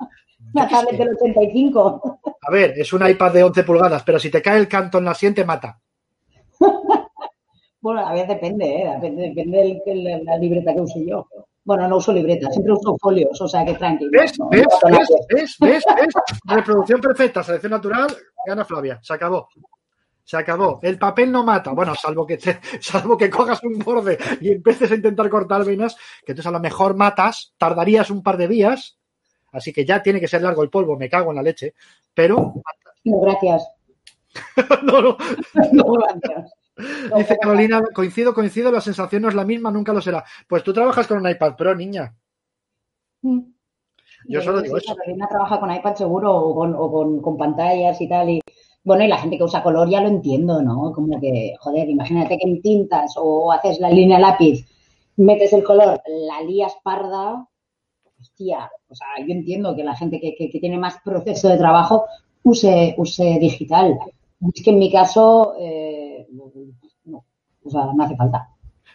Una 0.54 0.68
tablet 0.68 0.96
del 0.96 1.14
85. 1.16 2.20
A 2.40 2.50
ver, 2.50 2.74
es 2.76 2.92
un 2.92 3.06
iPad 3.06 3.32
de 3.32 3.44
11 3.44 3.64
pulgadas, 3.64 4.02
pero 4.04 4.18
si 4.18 4.30
te 4.30 4.42
cae 4.42 4.58
el 4.58 4.68
canto 4.68 4.98
en 4.98 5.04
la 5.04 5.14
sien 5.14 5.34
te 5.34 5.44
mata. 5.44 5.80
Bueno, 7.82 8.06
a 8.06 8.12
veces 8.12 8.28
depende, 8.28 8.64
¿eh? 8.64 8.90
Depende, 8.94 9.32
depende 9.34 9.82
de 9.84 10.22
la 10.22 10.36
libreta 10.38 10.72
que 10.72 10.80
use 10.82 11.04
yo. 11.04 11.26
Bueno, 11.64 11.86
no 11.88 11.96
uso 11.98 12.12
libreta, 12.12 12.50
siempre 12.50 12.72
uso 12.72 12.96
folios, 13.00 13.40
o 13.40 13.46
sea 13.46 13.64
que 13.64 13.74
tranquilo. 13.74 14.10
¿Ves? 14.12 14.38
no, 14.38 14.48
¿Ves? 14.48 14.66
no 14.82 14.90
¿Ves? 14.90 15.08
¿Ves? 15.28 15.56
¿Ves? 15.60 15.84
¿Ves? 15.96 16.14
Reproducción 16.44 17.00
perfecta, 17.00 17.42
selección 17.44 17.70
natural, 17.70 18.08
gana 18.46 18.64
Flavia. 18.64 18.98
Se 19.02 19.14
acabó. 19.14 19.48
Se 20.24 20.36
acabó. 20.36 20.80
El 20.82 20.98
papel 20.98 21.30
no 21.30 21.44
mata. 21.44 21.72
Bueno, 21.72 21.94
salvo 21.94 22.26
que 22.26 22.36
te- 22.38 22.60
salvo 22.80 23.16
que 23.16 23.30
cojas 23.30 23.62
un 23.62 23.78
borde 23.78 24.18
y 24.40 24.50
empieces 24.50 24.90
a 24.90 24.94
intentar 24.96 25.28
cortar 25.30 25.64
venas, 25.64 25.94
que 26.24 26.32
entonces 26.32 26.46
a 26.48 26.52
lo 26.52 26.60
mejor 26.60 26.96
matas, 26.96 27.54
tardarías 27.58 28.10
un 28.10 28.22
par 28.22 28.36
de 28.36 28.48
días, 28.48 28.98
así 29.52 29.72
que 29.72 29.84
ya 29.84 30.02
tiene 30.02 30.20
que 30.20 30.28
ser 30.28 30.42
largo 30.42 30.62
el 30.62 30.70
polvo, 30.70 30.96
me 30.96 31.08
cago 31.08 31.30
en 31.30 31.36
la 31.36 31.42
leche. 31.42 31.74
Pero, 32.14 32.54
No, 33.04 33.20
gracias. 33.20 33.66
no, 34.82 35.00
no. 35.00 35.16
No, 35.72 35.84
gracias. 35.92 36.52
No, 36.76 37.18
Dice 37.18 37.34
no, 37.34 37.40
Carolina, 37.40 37.82
coincido, 37.94 38.32
coincido, 38.34 38.72
la 38.72 38.80
sensación 38.80 39.22
no 39.22 39.28
es 39.28 39.34
la 39.34 39.44
misma, 39.44 39.70
nunca 39.70 39.92
lo 39.92 40.00
será. 40.00 40.24
Pues 40.48 40.62
tú 40.64 40.72
trabajas 40.72 41.06
con 41.06 41.18
un 41.18 41.28
iPad 41.30 41.54
Pro, 41.56 41.74
niña. 41.74 42.14
Mm. 43.22 43.40
Yo 44.28 44.40
solo 44.40 44.62
digo 44.62 44.78
sí, 44.78 44.84
eso. 44.86 44.96
Carolina 44.96 45.28
trabaja 45.28 45.60
con 45.60 45.74
iPad 45.74 45.94
seguro 45.96 46.34
o, 46.34 46.54
con, 46.54 46.74
o 46.74 46.90
con, 46.90 47.20
con 47.20 47.36
pantallas 47.36 48.00
y 48.00 48.08
tal. 48.08 48.30
Y, 48.30 48.40
bueno, 48.84 49.04
y 49.04 49.08
la 49.08 49.18
gente 49.18 49.36
que 49.36 49.44
usa 49.44 49.62
color 49.62 49.88
ya 49.90 50.00
lo 50.00 50.08
entiendo, 50.08 50.62
¿no? 50.62 50.92
Como 50.92 51.20
que, 51.20 51.54
joder, 51.60 51.88
imagínate 51.88 52.38
que 52.38 52.48
en 52.48 52.62
tintas 52.62 53.14
o 53.16 53.52
haces 53.52 53.78
la 53.80 53.90
línea 53.90 54.18
lápiz, 54.18 54.66
metes 55.16 55.52
el 55.52 55.64
color, 55.64 56.00
la 56.06 56.40
lías 56.42 56.74
parda. 56.82 57.46
Hostia, 58.20 58.70
o 58.88 58.94
sea, 58.94 59.06
yo 59.26 59.32
entiendo 59.32 59.74
que 59.74 59.82
la 59.82 59.96
gente 59.96 60.20
que, 60.20 60.34
que- 60.36 60.48
que 60.48 60.60
tiene 60.60 60.78
más 60.78 60.96
proceso 61.04 61.48
de 61.48 61.58
trabajo 61.58 62.04
use, 62.44 62.94
use 62.96 63.38
digital. 63.40 63.98
Es 64.54 64.62
que 64.64 64.70
en 64.70 64.78
mi 64.78 64.90
caso, 64.90 65.54
eh, 65.58 66.26
no, 66.32 67.24
o 67.64 67.70
sea, 67.70 67.86
no 67.94 68.04
hace 68.04 68.16
falta. 68.16 68.48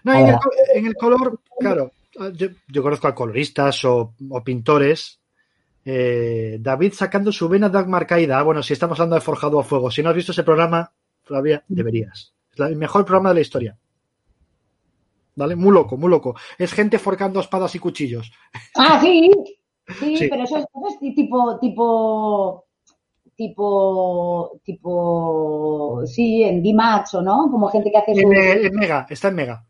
No, 0.03 0.13
en 0.13 0.27
el, 0.27 0.35
en 0.73 0.93
color, 0.93 1.39
claro, 1.59 1.91
yo, 2.33 2.47
yo 2.67 2.83
conozco 2.83 3.07
a 3.07 3.15
coloristas 3.15 3.83
o, 3.85 4.13
o 4.29 4.43
pintores. 4.43 5.19
Eh, 5.85 6.57
David 6.59 6.93
sacando 6.93 7.31
su 7.31 7.47
vena 7.47 7.69
Dagmar 7.69 8.05
caída. 8.05 8.39
Ah, 8.39 8.43
Bueno, 8.43 8.61
si 8.61 8.73
estamos 8.73 8.99
hablando 8.99 9.15
de 9.15 9.21
Forjado 9.21 9.59
a 9.59 9.63
Fuego. 9.63 9.89
Si 9.89 10.03
no 10.03 10.09
has 10.09 10.15
visto 10.15 10.33
ese 10.33 10.43
programa, 10.43 10.91
Flavia, 11.23 11.63
deberías. 11.67 12.33
Es 12.53 12.59
el 12.59 12.75
mejor 12.75 13.05
programa 13.05 13.29
de 13.29 13.35
la 13.35 13.41
historia. 13.41 13.77
¿Vale? 15.35 15.55
Muy 15.55 15.71
loco, 15.71 15.95
muy 15.97 16.09
loco. 16.09 16.35
Es 16.57 16.73
gente 16.73 16.99
forcando 16.99 17.39
espadas 17.39 17.73
y 17.75 17.79
cuchillos. 17.79 18.31
Ah, 18.75 18.99
sí, 19.01 19.29
sí, 19.99 20.17
Sí. 20.17 20.27
pero 20.29 20.43
eso 20.43 20.57
es, 20.57 20.65
eso 20.65 20.87
es 21.01 21.15
tipo, 21.15 21.57
tipo, 21.59 22.65
tipo, 23.37 24.59
tipo, 24.63 26.01
sí, 26.05 26.43
en 26.43 26.61
D-Max 26.61 27.13
o 27.13 27.21
no, 27.21 27.47
como 27.51 27.69
gente 27.69 27.91
que 27.91 27.97
hace 27.97 28.11
En, 28.11 28.21
su... 28.21 28.31
en 28.33 28.75
Mega, 28.75 29.05
está 29.09 29.29
en 29.29 29.35
Mega. 29.35 29.63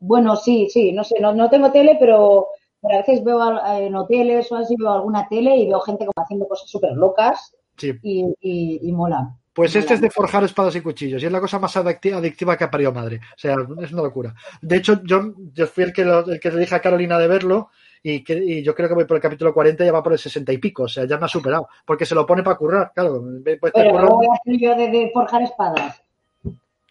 Bueno, 0.00 0.34
sí, 0.36 0.68
sí, 0.70 0.92
no 0.92 1.04
sé, 1.04 1.20
no, 1.20 1.32
no 1.34 1.50
tengo 1.50 1.70
tele, 1.70 1.96
pero, 2.00 2.48
pero 2.80 2.94
a 2.94 2.98
veces 2.98 3.22
veo 3.22 3.40
en 3.78 3.94
hoteles 3.94 4.50
o 4.50 4.56
así, 4.56 4.74
veo 4.78 4.90
alguna 4.92 5.28
tele 5.28 5.56
y 5.56 5.66
veo 5.66 5.80
gente 5.80 6.06
como 6.06 6.24
haciendo 6.24 6.48
cosas 6.48 6.68
súper 6.70 6.92
locas 6.92 7.54
Sí. 7.76 7.92
y, 8.02 8.24
y, 8.40 8.88
y 8.88 8.92
mola. 8.92 9.36
Pues 9.52 9.72
Mola. 9.72 9.80
este 9.80 9.94
es 9.94 10.00
de 10.00 10.10
forjar 10.10 10.42
espadas 10.44 10.74
y 10.76 10.80
cuchillos 10.80 11.22
y 11.22 11.26
es 11.26 11.32
la 11.32 11.40
cosa 11.40 11.58
más 11.58 11.76
adicti- 11.76 12.12
adictiva 12.14 12.56
que 12.56 12.64
ha 12.64 12.70
parido 12.70 12.92
madre. 12.92 13.16
O 13.18 13.38
sea, 13.38 13.54
es 13.82 13.92
una 13.92 14.02
locura. 14.02 14.34
De 14.62 14.76
hecho, 14.76 15.00
yo, 15.04 15.34
yo 15.52 15.66
fui 15.66 15.84
el 15.84 15.92
que, 15.92 16.04
lo- 16.04 16.26
el 16.26 16.40
que 16.40 16.50
le 16.50 16.60
dije 16.60 16.74
a 16.74 16.80
Carolina 16.80 17.18
de 17.18 17.28
verlo 17.28 17.70
y, 18.02 18.22
que, 18.24 18.34
y 18.34 18.62
yo 18.62 18.74
creo 18.74 18.88
que 18.88 18.94
voy 18.94 19.04
por 19.04 19.16
el 19.16 19.22
capítulo 19.22 19.52
40 19.54 19.82
y 19.82 19.86
ya 19.86 19.92
va 19.92 20.02
por 20.02 20.12
el 20.12 20.18
60 20.18 20.52
y 20.52 20.58
pico. 20.58 20.84
O 20.84 20.88
sea, 20.88 21.04
ya 21.04 21.18
me 21.18 21.24
ha 21.26 21.28
superado. 21.28 21.68
Porque 21.84 22.06
se 22.06 22.14
lo 22.14 22.24
pone 22.26 22.42
para 22.42 22.56
currar, 22.56 22.92
claro. 22.94 23.22
Estar 23.44 23.58
Pero 23.72 23.90
currando- 23.90 24.10
no 24.10 24.16
voy 24.16 24.58
yo 24.60 24.74
de, 24.76 24.88
de 24.90 25.10
forjar 25.12 25.42
espadas. 25.42 26.02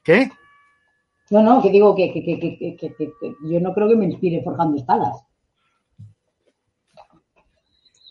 ¿Qué? 0.04 0.30
No, 1.30 1.42
no, 1.42 1.62
que 1.62 1.70
digo 1.70 1.94
que, 1.96 2.14
que, 2.14 3.14
yo 3.50 3.60
no 3.60 3.74
creo 3.74 3.90
que 3.90 3.96
me 3.98 4.06
inspire 4.06 4.42
forjando 4.44 4.78
espadas. 4.78 5.24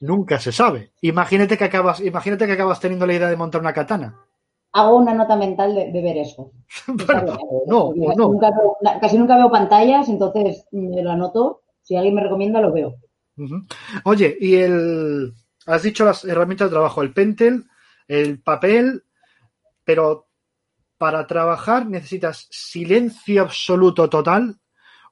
Nunca 0.00 0.38
se 0.38 0.52
sabe. 0.52 0.90
Imagínate 1.00 1.56
que 1.56 1.64
acabas, 1.64 2.00
imagínate 2.00 2.46
que 2.46 2.52
acabas 2.52 2.80
teniendo 2.80 3.06
la 3.06 3.14
idea 3.14 3.28
de 3.28 3.37
montar 3.37 3.61
una 3.62 3.72
katana. 3.72 4.14
hago 4.72 4.96
una 4.96 5.14
nota 5.14 5.37
mental 5.37 5.74
de, 5.74 5.90
de 5.90 6.02
ver 6.02 6.18
eso. 6.18 6.50
Bueno, 6.87 7.38
no, 7.66 7.87
Porque 7.87 8.00
o 8.00 8.06
casi, 8.09 8.18
no. 8.18 8.28
Nunca 8.28 8.50
veo, 8.50 8.76
casi 9.00 9.18
nunca 9.18 9.37
veo 9.38 9.50
pantallas, 9.50 10.09
entonces 10.11 10.66
me 10.72 11.02
lo 11.02 11.11
anoto. 11.12 11.62
Si 11.87 11.94
alguien 11.94 12.16
me 12.16 12.22
recomienda, 12.25 12.61
lo 12.61 12.72
veo. 12.72 12.96
Oye, 14.03 14.37
y 14.40 14.57
el. 14.57 15.33
Has 15.66 15.85
dicho 15.85 16.05
las 16.05 16.25
herramientas 16.25 16.68
de 16.68 16.72
trabajo, 16.72 17.01
el 17.01 17.12
pentel, 17.12 17.64
el 18.09 18.40
papel, 18.40 19.05
pero 19.85 20.27
para 20.99 21.29
trabajar 21.29 21.87
necesitas 21.87 22.49
silencio 22.51 23.42
absoluto 23.42 24.11
total 24.11 24.59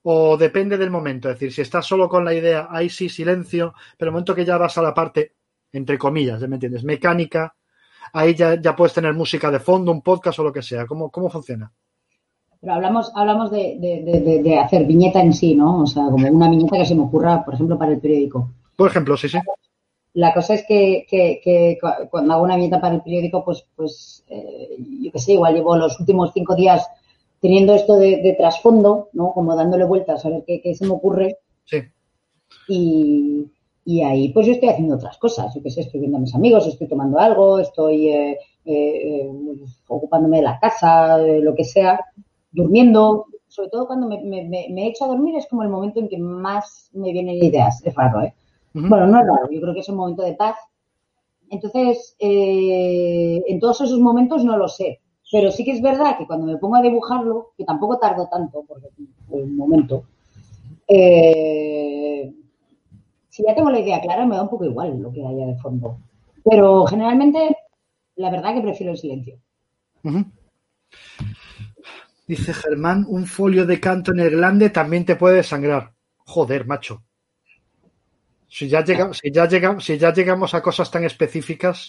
o 0.03 0.37
depende 0.37 0.77
del 0.77 0.91
momento. 0.91 1.29
Es 1.29 1.37
decir, 1.37 1.53
si 1.53 1.61
estás 1.61 1.87
solo 1.87 2.09
con 2.09 2.25
la 2.25 2.35
idea, 2.35 2.67
ahí 2.71 2.91
sí 2.91 3.09
silencio, 3.09 3.73
pero 3.97 4.09
el 4.09 4.13
momento 4.13 4.35
que 4.35 4.45
ya 4.45 4.59
vas 4.59 4.77
a 4.77 4.83
la 4.83 4.93
parte, 4.93 5.37
entre 5.71 5.97
comillas, 5.97 6.41
¿ya 6.41 6.49
¿me 6.49 6.57
entiendes? 6.57 6.83
Mecánica, 6.83 7.55
ahí 8.13 8.35
ya, 8.35 8.61
ya 8.61 8.75
puedes 8.75 8.95
tener 8.95 9.15
música 9.15 9.49
de 9.53 9.61
fondo, 9.61 9.93
un 9.93 10.03
podcast 10.03 10.41
o 10.41 10.45
lo 10.45 10.53
que 10.53 10.63
sea. 10.63 10.87
¿Cómo, 10.87 11.09
cómo 11.09 11.31
funciona? 11.31 11.73
Pero 12.65 12.77
hablamos, 12.77 13.13
hablamos 13.15 13.51
de, 13.51 13.77
de, 13.79 14.43
de, 14.43 14.59
hacer 14.59 14.87
viñeta 14.87 15.21
en 15.21 15.35
sí, 15.35 15.55
¿no? 15.55 15.83
O 15.83 15.87
sea, 15.87 16.05
como 16.05 16.27
una 16.27 16.49
viñeta 16.49 16.79
que 16.79 16.87
se 16.87 16.95
me 16.95 17.03
ocurra, 17.03 17.45
por 17.45 17.53
ejemplo, 17.53 17.77
para 17.77 17.93
el 17.93 18.01
periódico. 18.01 18.49
Por 18.75 18.89
ejemplo, 18.89 19.19
sí, 19.19 19.29
sí. 19.29 19.39
La 20.15 20.33
cosa 20.33 20.55
es 20.55 20.65
que, 20.67 21.05
que, 21.11 21.43
que 21.45 21.79
cuando 22.11 22.33
hago 22.33 22.43
una 22.43 22.57
viñeta 22.57 22.81
para 22.81 22.95
el 22.95 23.03
periódico, 23.03 23.45
pues, 23.45 23.67
pues 23.77 24.25
eh, 24.29 24.79
yo 25.03 25.13
qué 25.13 25.19
sé, 25.19 25.33
igual 25.33 25.55
llevo 25.55 25.77
los 25.77 26.01
últimos 26.01 26.31
cinco 26.33 26.55
días 26.55 26.89
teniendo 27.39 27.75
esto 27.75 27.97
de, 27.97 28.35
trasfondo, 28.39 29.11
¿no? 29.13 29.35
Como 29.35 29.55
dándole 29.55 29.85
vueltas 29.85 30.25
a 30.25 30.31
ver 30.31 30.45
qué, 30.47 30.63
qué 30.63 30.75
se 30.75 30.87
me 30.87 30.95
ocurre. 30.95 31.37
Sí. 31.67 31.83
Y, 32.69 33.47
y, 33.85 34.03
ahí, 34.05 34.31
pues 34.31 34.47
yo 34.47 34.53
estoy 34.55 34.71
haciendo 34.71 34.95
otras 34.95 35.19
cosas. 35.19 35.55
Yo 35.55 35.63
qué 35.63 35.71
sé, 35.71 35.83
estoy 35.83 36.01
viendo 36.01 36.17
a 36.17 36.23
mis 36.23 36.35
amigos, 36.35 36.67
estoy 36.67 36.89
tomando 36.89 37.19
algo, 37.19 37.59
estoy 37.59 38.09
eh, 38.09 38.39
eh, 38.65 39.29
ocupándome 39.87 40.39
de 40.39 40.45
la 40.45 40.59
casa, 40.59 41.19
de 41.19 41.43
lo 41.43 41.55
que 41.55 41.65
sea 41.65 42.01
durmiendo, 42.55 43.27
sobre 43.49 43.69
todo 43.69 43.87
cuando 43.87 44.09
me, 44.09 44.23
me, 44.23 44.49
me, 44.71 44.87
echo 44.87 45.05
a 45.05 45.09
dormir, 45.09 45.37
es 45.37 45.47
como 45.49 45.63
el 45.63 45.69
momento 45.69 46.01
en 46.01 46.09
que 46.09 46.19
más 46.19 46.89
me 46.93 47.13
vienen 47.13 47.43
ideas. 47.43 47.85
Es 47.85 47.95
raro, 47.95 48.23
¿eh? 48.23 48.33
Bueno, 48.73 49.07
no 49.07 49.21
es 49.21 49.27
raro, 49.27 49.51
yo 49.51 49.61
creo 49.61 49.75
que 49.75 49.81
es 49.81 49.89
un 49.89 49.97
momento 49.97 50.23
de 50.23 50.35
paz. 50.35 50.57
Entonces, 51.51 52.17
eh, 52.19 53.43
en 53.47 53.61
todos 53.61 53.81
esos 53.83 54.01
momentos 54.01 54.45
no 54.45 54.57
lo 54.57 54.69
sé. 54.69 55.01
Pero 55.31 55.51
sí 55.51 55.65
que 55.65 55.73
es 55.73 55.83
verdad 55.83 56.17
que 56.19 56.27
cuando 56.27 56.47
me 56.47 56.59
pongo 56.59 56.77
a 56.77 56.83
dibujarlo, 56.83 57.53
que 57.57 57.65
tampoco 57.65 57.99
tardo 57.99 58.29
tanto, 58.29 58.65
porque 58.67 58.89
un 59.29 59.57
momento, 59.57 60.05
eh, 60.87 62.33
si 63.29 63.43
ya 63.43 63.55
tengo 63.55 63.71
la 63.71 63.81
idea 63.81 64.01
clara, 64.01 64.27
me 64.27 64.37
da 64.37 64.43
un 64.43 64.49
poco 64.49 64.65
igual 64.65 65.01
lo 65.01 65.13
que 65.13 65.27
haya 65.27 65.47
de 65.47 65.57
fondo. 65.57 65.99
Pero 66.45 66.85
generalmente, 66.87 67.57
la 68.17 68.31
verdad 68.31 68.55
que 68.55 68.61
prefiero 68.61 68.93
el 68.93 68.99
silencio. 68.99 69.39
Dice 72.27 72.55
Germán, 72.55 73.05
un 73.07 73.27
folio 73.27 73.67
de 73.67 73.79
canto 73.81 74.13
en 74.13 74.21
el 74.21 74.31
glande 74.31 74.71
también 74.71 75.05
te 75.05 75.17
puede 75.17 75.43
sangrar. 75.43 75.93
Joder, 76.19 76.67
macho. 76.67 77.03
Si 78.49 78.69
ya, 78.69 78.85
llegamos, 78.85 79.19
si, 79.19 79.33
ya 79.33 79.49
llegamos, 79.49 79.85
si 79.85 79.99
ya 79.99 80.13
llegamos 80.13 80.55
a 80.55 80.63
cosas 80.63 80.91
tan 80.91 81.05
específicas, 81.05 81.89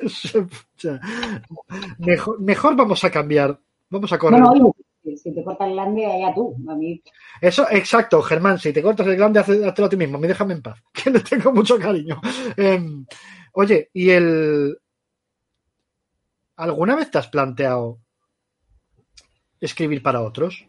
mejor, 1.98 2.40
mejor 2.40 2.76
vamos 2.76 3.04
a 3.04 3.10
cambiar. 3.10 3.58
Vamos 3.88 4.12
a 4.12 4.18
correr. 4.18 4.40
No, 4.40 4.74
si 5.16 5.32
te 5.32 5.42
cortas 5.42 5.68
el 5.68 5.74
glande, 5.74 6.06
allá 6.06 6.34
tú. 6.34 6.56
A 6.68 6.74
mí... 6.74 7.02
Eso, 7.40 7.66
exacto, 7.70 8.20
Germán. 8.22 8.58
Si 8.58 8.72
te 8.72 8.82
cortas 8.82 9.06
el 9.06 9.16
glande, 9.16 9.40
hazlo 9.40 9.84
a 9.86 9.88
ti 9.88 9.96
mismo. 9.96 10.18
Me 10.18 10.28
déjame 10.28 10.54
en 10.54 10.62
paz, 10.62 10.82
que 10.92 11.10
le 11.10 11.20
tengo 11.20 11.52
mucho 11.52 11.78
cariño. 11.78 12.20
Em, 12.56 13.06
oye, 13.52 13.90
¿y 13.92 14.10
el. 14.10 14.78
¿Alguna 16.56 16.96
vez 16.96 17.10
te 17.10 17.18
has 17.18 17.28
planteado 17.28 18.00
escribir 19.60 20.02
para 20.02 20.22
otros. 20.22 20.66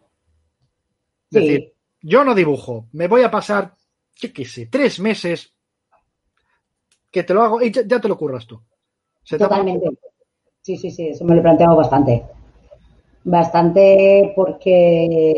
Es 1.31 1.41
decir, 1.41 1.73
yo 2.01 2.23
no 2.23 2.35
dibujo, 2.35 2.87
me 2.91 3.07
voy 3.07 3.23
a 3.23 3.31
pasar, 3.31 3.73
qué 4.19 4.33
qué 4.33 4.43
sé, 4.43 4.65
tres 4.65 4.99
meses 4.99 5.53
que 7.09 7.23
te 7.23 7.33
lo 7.33 7.43
hago 7.43 7.61
y 7.61 7.71
ya, 7.71 7.99
te 7.99 8.07
lo 8.07 8.17
curras 8.17 8.45
tú. 8.45 8.61
Totalmente. 9.29 9.89
Sí, 10.61 10.77
sí, 10.77 10.91
sí, 10.91 11.07
eso 11.09 11.23
me 11.25 11.33
lo 11.33 11.39
he 11.39 11.43
planteado 11.43 11.75
bastante. 11.75 12.23
Bastante 13.23 14.33
porque 14.35 15.35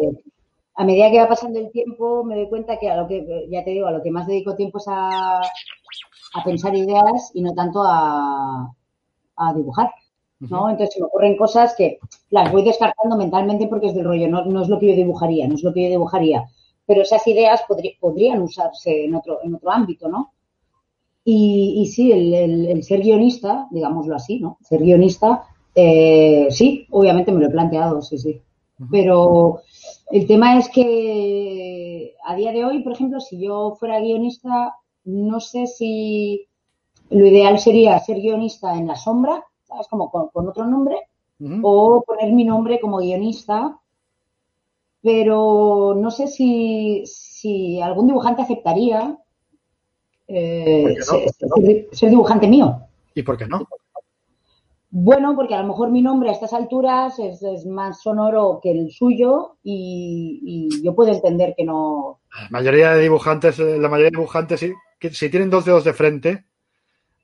a 0.75 0.85
medida 0.85 1.11
que 1.11 1.19
va 1.19 1.27
pasando 1.27 1.59
el 1.59 1.71
tiempo 1.71 2.23
me 2.23 2.35
doy 2.35 2.49
cuenta 2.49 2.77
que 2.79 2.89
a 2.89 2.97
lo 2.97 3.07
que, 3.07 3.47
ya 3.49 3.63
te 3.63 3.71
digo, 3.71 3.87
a 3.87 3.91
lo 3.91 4.01
que 4.01 4.11
más 4.11 4.25
dedico 4.25 4.55
tiempo 4.55 4.79
es 4.79 4.85
a, 4.87 5.39
a 5.39 6.43
pensar 6.43 6.73
ideas 6.75 7.31
y 7.33 7.41
no 7.41 7.53
tanto 7.53 7.83
a, 7.83 8.73
a 9.35 9.53
dibujar. 9.53 9.91
¿No? 10.49 10.69
Entonces 10.69 10.93
se 10.93 10.99
me 10.99 11.07
ocurren 11.07 11.37
cosas 11.37 11.75
que 11.75 11.99
las 12.29 12.51
voy 12.51 12.63
descartando 12.63 13.17
mentalmente 13.17 13.67
porque 13.67 13.87
es 13.87 13.95
del 13.95 14.05
rollo, 14.05 14.27
no, 14.27 14.45
no 14.45 14.61
es 14.61 14.69
lo 14.69 14.79
que 14.79 14.89
yo 14.89 14.95
dibujaría, 14.95 15.47
no 15.47 15.55
es 15.55 15.63
lo 15.63 15.73
que 15.73 15.83
yo 15.83 15.89
dibujaría. 15.89 16.45
Pero 16.85 17.01
esas 17.01 17.25
ideas 17.27 17.63
podrían 17.99 18.41
usarse 18.41 19.05
en 19.05 19.15
otro, 19.15 19.39
en 19.43 19.55
otro 19.55 19.71
ámbito, 19.71 20.09
¿no? 20.09 20.33
Y, 21.25 21.81
y 21.81 21.85
sí, 21.87 22.11
el, 22.11 22.33
el, 22.33 22.83
ser 22.83 23.01
guionista, 23.01 23.67
digámoslo 23.71 24.15
así, 24.15 24.39
¿no? 24.39 24.57
Ser 24.61 24.81
guionista, 24.81 25.45
eh, 25.73 26.47
sí, 26.49 26.85
obviamente 26.91 27.31
me 27.31 27.39
lo 27.39 27.47
he 27.47 27.51
planteado, 27.51 28.01
sí, 28.01 28.17
sí. 28.17 28.41
Pero 28.91 29.61
el 30.11 30.27
tema 30.27 30.57
es 30.57 30.67
que 30.67 32.15
a 32.25 32.35
día 32.35 32.51
de 32.51 32.65
hoy, 32.65 32.83
por 32.83 32.91
ejemplo, 32.91 33.21
si 33.21 33.39
yo 33.39 33.77
fuera 33.79 34.01
guionista, 34.01 34.75
no 35.05 35.39
sé 35.39 35.67
si 35.67 36.47
lo 37.09 37.25
ideal 37.25 37.59
sería 37.59 37.99
ser 37.99 38.17
guionista 38.19 38.73
en 38.73 38.87
la 38.87 38.95
sombra 38.95 39.45
es 39.79 39.87
Como 39.87 40.09
con, 40.11 40.47
otro 40.47 40.65
nombre, 40.65 40.97
o 41.61 42.03
poner 42.05 42.31
mi 42.31 42.45
nombre 42.45 42.79
como 42.79 42.99
guionista, 42.99 43.77
pero 45.01 45.95
no 45.97 46.11
sé 46.11 46.27
si, 46.27 47.03
si 47.05 47.81
algún 47.81 48.07
dibujante 48.07 48.41
aceptaría 48.41 49.17
eh, 50.27 50.95
ser, 51.91 52.09
dibujante 52.09 52.47
mío. 52.47 52.87
¿Y 53.13 53.23
por 53.23 53.37
qué 53.37 53.45
no? 53.45 53.67
Bueno, 54.89 55.35
porque 55.35 55.55
a 55.55 55.61
lo 55.61 55.67
mejor 55.67 55.91
mi 55.91 56.01
nombre 56.01 56.29
a 56.29 56.33
estas 56.33 56.53
alturas 56.53 57.17
es, 57.19 57.65
más 57.65 58.01
sonoro 58.01 58.59
que 58.61 58.71
el 58.71 58.91
suyo 58.91 59.57
y, 59.63 60.69
yo 60.83 60.95
puedo 60.95 61.11
entender 61.11 61.55
que 61.57 61.65
no. 61.65 62.19
La 62.31 62.47
mayoría 62.51 62.93
de 62.93 63.01
dibujantes, 63.01 63.59
eh, 63.59 63.79
la 63.79 63.89
mayoría 63.89 64.11
de 64.11 64.17
dibujantes, 64.17 64.59
si, 64.59 64.73
si 65.09 65.29
tienen 65.29 65.49
dos 65.49 65.65
dedos 65.65 65.83
de 65.83 65.93
frente, 65.93 66.45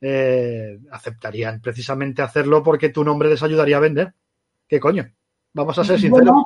eh, 0.02 0.78
aceptarían 0.92 1.62
precisamente 1.62 2.22
hacerlo 2.22 2.64
porque 2.64 2.90
tu 2.90 3.04
nombre 3.04 3.30
les 3.30 3.44
ayudaría 3.44 3.78
a 3.78 3.82
vender. 3.82 4.14
¿Qué 4.68 4.80
coño? 4.80 5.06
Vamos 5.54 5.78
a 5.80 5.84
ser 5.84 6.00
sinceros. 6.00 6.44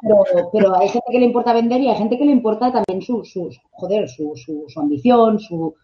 pero, 0.52 0.76
hay 0.76 0.88
gente 0.88 1.12
que 1.12 1.20
le 1.20 1.26
importa 1.26 1.54
vender 1.54 1.82
y 1.82 1.90
hay 1.90 1.98
gente 1.98 2.18
que 2.18 2.26
le 2.26 2.32
importa 2.32 2.72
también 2.72 3.02
su, 3.02 3.24
su 3.26 3.50
joder, 3.72 4.08
su, 4.08 4.34
su, 4.36 4.80
ambición, 4.80 5.40
su, 5.40 5.76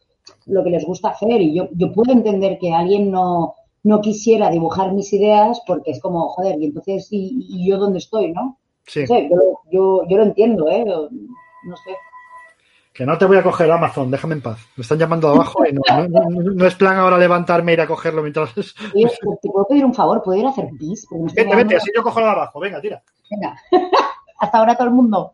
lo 0.46 0.64
que 0.64 0.70
les 0.70 0.86
gusta 0.86 1.10
hacer. 1.10 1.42
Y 1.42 1.56
yo, 1.56 1.68
yo 1.74 1.92
puedo 1.92 2.14
entender 2.14 2.58
que 2.60 2.74
alguien 2.74 3.12
no, 3.12 3.56
no 3.84 4.02
quisiera 4.02 4.50
dibujar 4.50 4.94
mis 4.94 5.12
ideas 5.14 5.62
porque 5.68 5.92
es 5.92 6.00
como, 6.00 6.30
joder, 6.30 6.62
y 6.62 6.66
entonces, 6.66 7.08
¿y, 7.12 7.68
yo 7.68 7.78
dónde 7.78 8.00
estoy, 8.00 8.32
no? 8.32 8.58
Sí. 8.88 9.06
yo, 9.08 9.18
yo, 9.72 10.08
yo, 10.08 10.18
lo 10.18 10.24
entiendo, 10.24 10.70
¿eh? 10.70 10.86
No 10.86 11.76
sé. 11.76 11.92
Que 13.00 13.06
no 13.06 13.18
te 13.18 13.24
voy 13.24 13.38
a 13.38 13.44
coger 13.44 13.72
Amazon, 13.72 14.12
déjame 14.12 14.34
en 14.34 14.42
paz. 14.42 14.60
Me 14.76 14.82
están 14.82 14.98
llamando 14.98 15.30
abajo 15.30 15.66
y 15.66 15.72
no, 15.72 16.68
es 16.68 16.76
plan 16.76 16.98
ahora 16.98 17.18
levantarme 17.18 17.72
e 17.72 17.76
ir 17.76 17.80
a 17.80 17.88
cogerlo 17.88 18.22
mientras. 18.22 18.54
¿te 18.54 19.50
puedo 19.50 19.66
pedir 19.70 19.86
un 19.86 19.94
favor? 19.94 20.22
¿Puedo 20.22 20.38
ir 20.38 20.46
a 20.46 20.50
hacer 20.50 20.68
pis? 20.78 21.08
Vete, 21.34 21.56
vete, 21.56 21.78
así 21.78 21.92
yo 21.96 22.04
cojo 22.04 22.20
de 22.20 22.26
abajo. 22.26 22.60
Venga, 22.60 22.82
tira. 22.82 23.02
Venga. 23.32 23.56
Hasta 24.42 24.58
ahora 24.58 24.76
todo 24.76 24.90
el 24.90 24.94
mundo. 24.94 25.34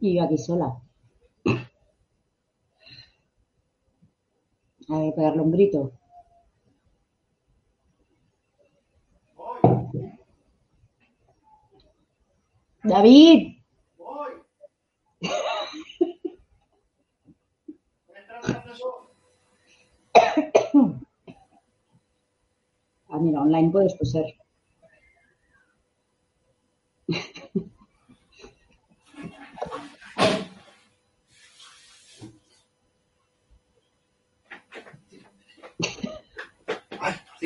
Y 0.00 0.16
yo 0.16 0.24
aquí 0.24 0.38
sola. 0.38 0.80
A 4.88 4.98
ver, 4.98 5.14
pegarle 5.14 5.42
un 5.42 5.50
grito. 5.50 5.92
David. 12.84 13.56
Ah, 23.08 23.18
mira, 23.18 23.40
online 23.40 23.70
puedes 23.70 23.96
ser. 24.02 24.26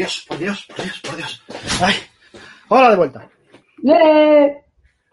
Dios, 0.01 0.25
por 0.27 0.39
Dios, 0.39 0.67
por 0.67 0.83
Dios, 0.83 1.01
por 1.01 1.17
Dios. 1.17 1.43
Ay, 1.83 1.95
hola 2.69 2.89
de 2.91 2.97
vuelta. 2.97 3.29
¡Eh! 3.85 4.55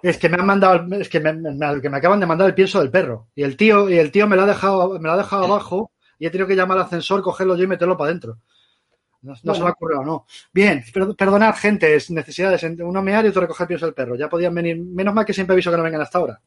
Es 0.01 0.17
que 0.17 0.29
me 0.29 0.37
han 0.37 0.45
mandado, 0.45 0.85
es 0.95 1.09
que 1.09 1.19
me, 1.19 1.33
me- 1.33 1.81
que 1.81 1.89
me 1.89 1.97
acaban 1.97 2.21
de 2.21 2.25
mandar 2.25 2.47
el 2.47 2.53
pienso 2.55 2.79
del 2.79 2.89
perro. 2.89 3.27
Y 3.35 3.43
el 3.43 3.57
tío, 3.57 3.89
y 3.89 3.97
el 3.97 4.11
tío 4.13 4.27
me 4.27 4.37
lo 4.37 4.43
ha 4.43 4.45
dejado, 4.45 4.97
me 4.97 5.07
lo 5.09 5.11
ha 5.11 5.17
dejado 5.17 5.43
abajo 5.43 5.91
y 6.17 6.25
he 6.25 6.29
tenido 6.29 6.47
que 6.47 6.55
llamar 6.55 6.77
al 6.77 6.85
ascensor, 6.85 7.21
cogerlo 7.21 7.57
yo 7.57 7.65
y 7.65 7.67
meterlo 7.67 7.97
para 7.97 8.11
adentro. 8.11 8.37
No, 9.23 9.33
no 9.43 9.53
se 9.53 9.59
me 9.61 9.67
ha 9.67 9.71
ocurrido, 9.71 10.05
no. 10.05 10.25
Bien, 10.53 10.81
per- 10.93 11.15
perdonad, 11.17 11.53
gente, 11.55 11.93
es 11.93 12.09
necesidades. 12.09 12.63
Uno 12.79 13.01
mear 13.01 13.25
y 13.25 13.27
otro 13.27 13.41
recoger 13.41 13.65
el 13.65 13.67
pienso 13.67 13.85
del 13.87 13.93
perro. 13.95 14.15
Ya 14.15 14.29
podían 14.29 14.55
venir, 14.55 14.77
menos 14.79 15.13
mal 15.13 15.25
que 15.25 15.33
siempre 15.33 15.53
aviso 15.53 15.69
que 15.69 15.75
no 15.75 15.83
vengan 15.83 15.99
hasta 16.01 16.17
ahora. 16.19 16.39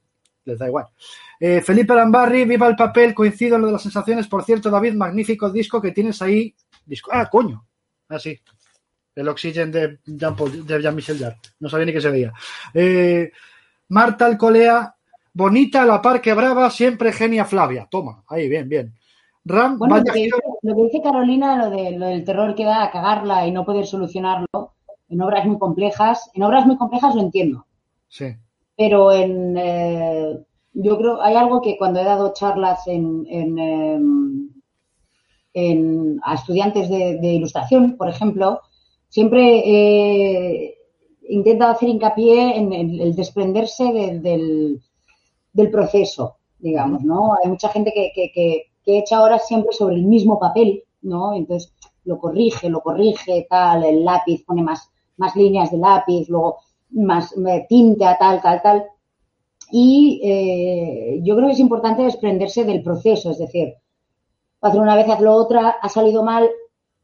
Les 0.46 0.58
da 0.58 0.66
igual. 0.66 0.86
Eh, 1.38 1.60
Felipe 1.60 1.94
Lambarri, 1.94 2.46
viva 2.46 2.66
el 2.68 2.76
papel, 2.76 3.12
coincido 3.12 3.56
en 3.56 3.60
lo 3.62 3.66
de 3.66 3.74
las 3.74 3.82
sensaciones. 3.82 4.26
Por 4.28 4.44
cierto, 4.44 4.70
David, 4.70 4.94
magnífico 4.94 5.50
disco 5.50 5.82
que 5.82 5.90
tienes 5.92 6.22
ahí. 6.22 6.54
Disco, 6.86 7.10
ah, 7.12 7.28
coño. 7.28 7.66
Ah, 8.10 8.18
sí. 8.18 8.38
El 9.14 9.28
Oxygen 9.28 9.72
de 9.72 9.98
Jean, 10.04 10.36
Paul- 10.36 10.66
de 10.66 10.82
Jean-Michel 10.82 11.18
Jarre. 11.18 11.36
No 11.60 11.68
sabía 11.68 11.86
ni 11.86 11.92
que 11.92 12.00
se 12.00 12.10
veía. 12.10 12.32
Eh, 12.74 13.30
Marta 13.88 14.26
Alcolea, 14.26 14.94
bonita 15.32 15.84
la 15.84 16.00
par 16.02 16.20
que 16.20 16.34
brava, 16.34 16.70
siempre 16.70 17.12
genia 17.12 17.44
Flavia. 17.44 17.88
Toma, 17.90 18.22
ahí, 18.28 18.48
bien, 18.48 18.68
bien. 18.68 18.94
Ram, 19.44 19.78
Bueno, 19.78 19.96
lo 19.96 20.04
que, 20.04 20.12
dice, 20.12 20.36
lo 20.62 20.76
que 20.76 20.82
dice 20.82 21.02
Carolina, 21.02 21.56
lo, 21.56 21.70
de, 21.70 21.92
lo 21.98 22.06
del 22.06 22.24
terror 22.24 22.54
que 22.54 22.64
da 22.64 22.84
a 22.84 22.90
cagarla 22.90 23.46
y 23.46 23.52
no 23.52 23.64
poder 23.64 23.86
solucionarlo 23.86 24.74
en 25.08 25.20
obras 25.22 25.46
muy 25.46 25.58
complejas, 25.58 26.30
en 26.34 26.42
obras 26.42 26.66
muy 26.66 26.76
complejas 26.76 27.14
lo 27.14 27.22
entiendo, 27.22 27.66
Sí, 28.08 28.36
pero 28.76 29.10
en 29.12 29.56
eh, 29.56 30.38
yo 30.74 30.98
creo 30.98 31.22
hay 31.22 31.34
algo 31.36 31.60
que 31.62 31.76
cuando 31.78 32.00
he 32.00 32.04
dado 32.04 32.32
charlas 32.34 32.86
en, 32.86 33.26
en, 33.28 33.58
em, 33.58 34.48
en- 35.54 36.20
a 36.24 36.34
estudiantes 36.34 36.88
de, 36.88 37.16
de 37.18 37.32
ilustración, 37.34 37.96
por 37.96 38.08
ejemplo, 38.08 38.60
siempre 39.08 39.62
he 39.66 40.74
intentado 41.28 41.72
hacer 41.72 41.88
hincapié 41.88 42.56
en 42.56 42.72
el, 42.72 43.00
el 43.00 43.14
desprenderse 43.16 43.92
de- 43.92 44.18
del, 44.20 44.80
del 45.52 45.70
proceso, 45.70 46.36
digamos, 46.58 47.02
¿no? 47.04 47.34
Hay 47.42 47.48
mucha 47.50 47.68
gente 47.68 47.92
que, 47.94 48.12
que, 48.14 48.30
que, 48.32 48.62
que 48.84 48.98
echa 48.98 49.22
horas 49.22 49.46
siempre 49.46 49.72
sobre 49.72 49.96
el 49.96 50.04
mismo 50.06 50.38
papel, 50.38 50.84
¿no? 51.02 51.34
Entonces 51.34 51.72
lo 52.04 52.18
corrige, 52.18 52.68
lo 52.70 52.80
corrige, 52.80 53.46
tal, 53.48 53.84
el 53.84 54.04
lápiz 54.04 54.44
pone 54.44 54.62
más, 54.62 54.90
más 55.16 55.36
líneas 55.36 55.70
de 55.70 55.78
lápiz, 55.78 56.28
luego 56.28 56.58
más 56.90 57.32
eh, 57.36 57.66
tinta, 57.68 58.16
tal, 58.18 58.40
tal, 58.42 58.62
tal. 58.62 58.84
Y 59.72 60.20
eh, 60.24 61.20
yo 61.22 61.34
creo 61.36 61.46
que 61.48 61.52
es 61.54 61.60
importante 61.60 62.02
desprenderse 62.02 62.64
del 62.64 62.82
proceso, 62.82 63.30
es 63.30 63.38
decir, 63.38 63.74
hacer 64.60 64.80
una 64.80 64.96
vez, 64.96 65.08
hazlo 65.08 65.34
otra, 65.34 65.70
ha 65.80 65.88
salido 65.88 66.22
mal, 66.22 66.48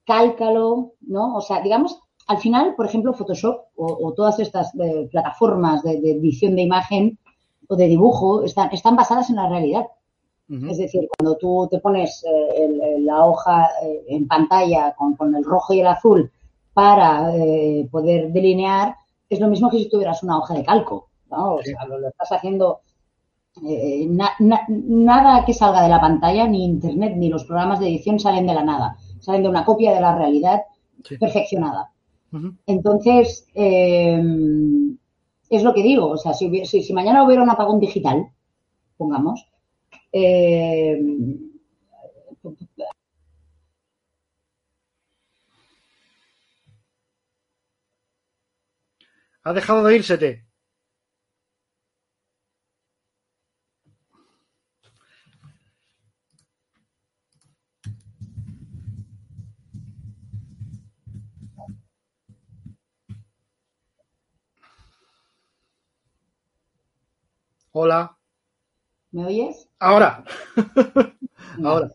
cálcalo, 0.05 0.92
¿no? 1.01 1.37
O 1.37 1.40
sea, 1.40 1.61
digamos, 1.61 1.99
al 2.27 2.38
final, 2.38 2.75
por 2.77 2.87
ejemplo, 2.87 3.12
Photoshop 3.12 3.66
o, 3.77 3.99
o 4.07 4.12
todas 4.12 4.38
estas 4.40 4.75
eh, 4.77 5.09
plataformas 5.11 5.83
de, 5.83 6.01
de 6.01 6.12
edición 6.12 6.57
de 6.57 6.62
imagen 6.62 7.19
o 7.69 7.77
de 7.77 7.87
dibujo 7.88 8.42
están, 8.42 8.71
están 8.73 8.97
basadas 8.97 9.31
en 9.31 9.37
la 9.37 9.49
realidad. 9.49 9.87
Es 10.49 10.79
decir, 10.79 11.09
cuando 11.19 11.37
tú 11.38 11.66
te 11.69 11.81
pones 11.81 12.23
eh, 12.25 12.64
el- 12.64 13.05
la 13.05 13.25
hoja 13.27 13.69
eh, 13.83 14.05
en 14.11 14.29
pantalla 14.29 14.95
con, 14.97 15.16
con 15.16 15.35
el 15.35 15.42
rojo 15.45 15.75
y 15.75 15.81
el 15.81 15.88
azul 15.88 16.31
para 16.73 17.35
eh, 17.35 17.88
poder 17.90 18.31
delinear, 18.33 18.95
es 19.29 19.40
lo 19.40 19.49
mismo 19.49 19.69
que 19.71 19.79
si 19.79 19.88
tuvieras 19.88 20.23
una 20.23 20.38
hoja 20.38 20.55
de 20.55 20.64
calco. 20.64 21.09
¿no? 21.33 21.55
O 21.55 21.62
Sí. 21.64 21.73
sea, 21.73 21.85
lo, 21.87 21.99
lo 21.99 22.09
estás 22.09 22.31
haciendo. 22.31 22.79
Eh, 23.64 24.07
na- 24.09 24.35
na- 24.40 24.66
nada 24.69 25.45
que 25.45 25.55
salga 25.55 25.83
de 25.83 25.88
la 25.88 26.01
pantalla, 26.01 26.47
ni 26.47 26.64
internet, 26.64 27.14
ni 27.16 27.29
los 27.29 27.45
programas 27.45 27.81
de 27.81 27.88
edición 27.88 28.19
salen 28.19 28.47
de 28.47 28.55
la 28.55 28.64
nada. 28.64 28.97
Salen 29.21 29.42
de 29.42 29.49
una 29.49 29.64
copia 29.64 29.95
de 29.95 30.01
la 30.01 30.14
realidad 30.16 30.62
Sí. 31.05 31.16
perfeccionada. 31.19 31.90
Entonces, 32.66 33.47
eh, 33.55 34.21
es 35.49 35.62
lo 35.62 35.73
que 35.73 35.83
digo, 35.83 36.09
o 36.09 36.16
sea, 36.16 36.35
si, 36.35 36.47
hubiera- 36.49 36.66
si, 36.66 36.83
si 36.83 36.92
mañana 36.92 37.25
hubiera 37.25 37.42
un 37.42 37.51
apagón 37.51 37.81
digital, 37.81 38.29
pongamos, 38.99 39.47
eh, 40.12 41.01
Ha 49.45 49.53
dejado 49.55 49.85
de 49.85 49.97
írsete. 49.97 50.45
Hola. 67.79 68.17
¿me 69.12 69.27
oyes? 69.27 69.69
Ahora. 69.79 70.25
Ahora. 71.65 71.89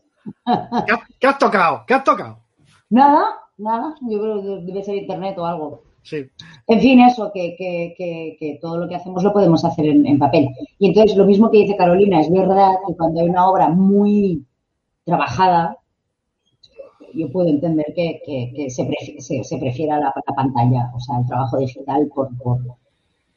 ¿Qué 0.86 0.92
has, 0.92 1.00
qué 1.18 1.26
has 1.26 1.38
tocado? 1.38 1.82
¿Qué 1.86 1.94
has 1.94 2.04
tocado? 2.04 2.38
Nada, 2.90 3.24
nada, 3.58 3.94
yo 4.08 4.20
creo 4.20 4.42
que 4.42 4.66
debe 4.66 4.84
ser 4.84 4.96
internet 4.96 5.36
o 5.38 5.44
algo. 5.46 5.82
Sí. 6.02 6.18
En 6.68 6.80
fin, 6.80 7.00
eso, 7.00 7.32
que, 7.34 7.56
que, 7.58 7.94
que, 7.98 8.36
que 8.38 8.58
todo 8.60 8.78
lo 8.78 8.88
que 8.88 8.94
hacemos 8.96 9.24
lo 9.24 9.32
podemos 9.32 9.64
hacer 9.64 9.86
en, 9.86 10.06
en 10.06 10.18
papel. 10.20 10.48
Y 10.78 10.88
entonces, 10.88 11.16
lo 11.16 11.24
mismo 11.24 11.50
que 11.50 11.58
dice 11.58 11.76
Carolina, 11.76 12.20
es 12.20 12.30
verdad 12.30 12.74
que 12.86 12.94
cuando 12.96 13.20
hay 13.20 13.28
una 13.28 13.48
obra 13.48 13.68
muy 13.68 14.46
trabajada, 15.04 15.78
yo 17.14 17.30
puedo 17.30 17.48
entender 17.48 17.86
que, 17.94 18.20
que, 18.24 18.52
que 18.54 18.70
se, 18.70 18.84
prefi- 18.84 19.20
se, 19.20 19.44
se 19.44 19.58
prefiera 19.58 19.98
la, 19.98 20.12
la 20.14 20.34
pantalla, 20.34 20.90
o 20.94 21.00
sea, 21.00 21.18
el 21.18 21.26
trabajo 21.26 21.58
digital 21.58 22.08
por, 22.14 22.28
por, 22.38 22.58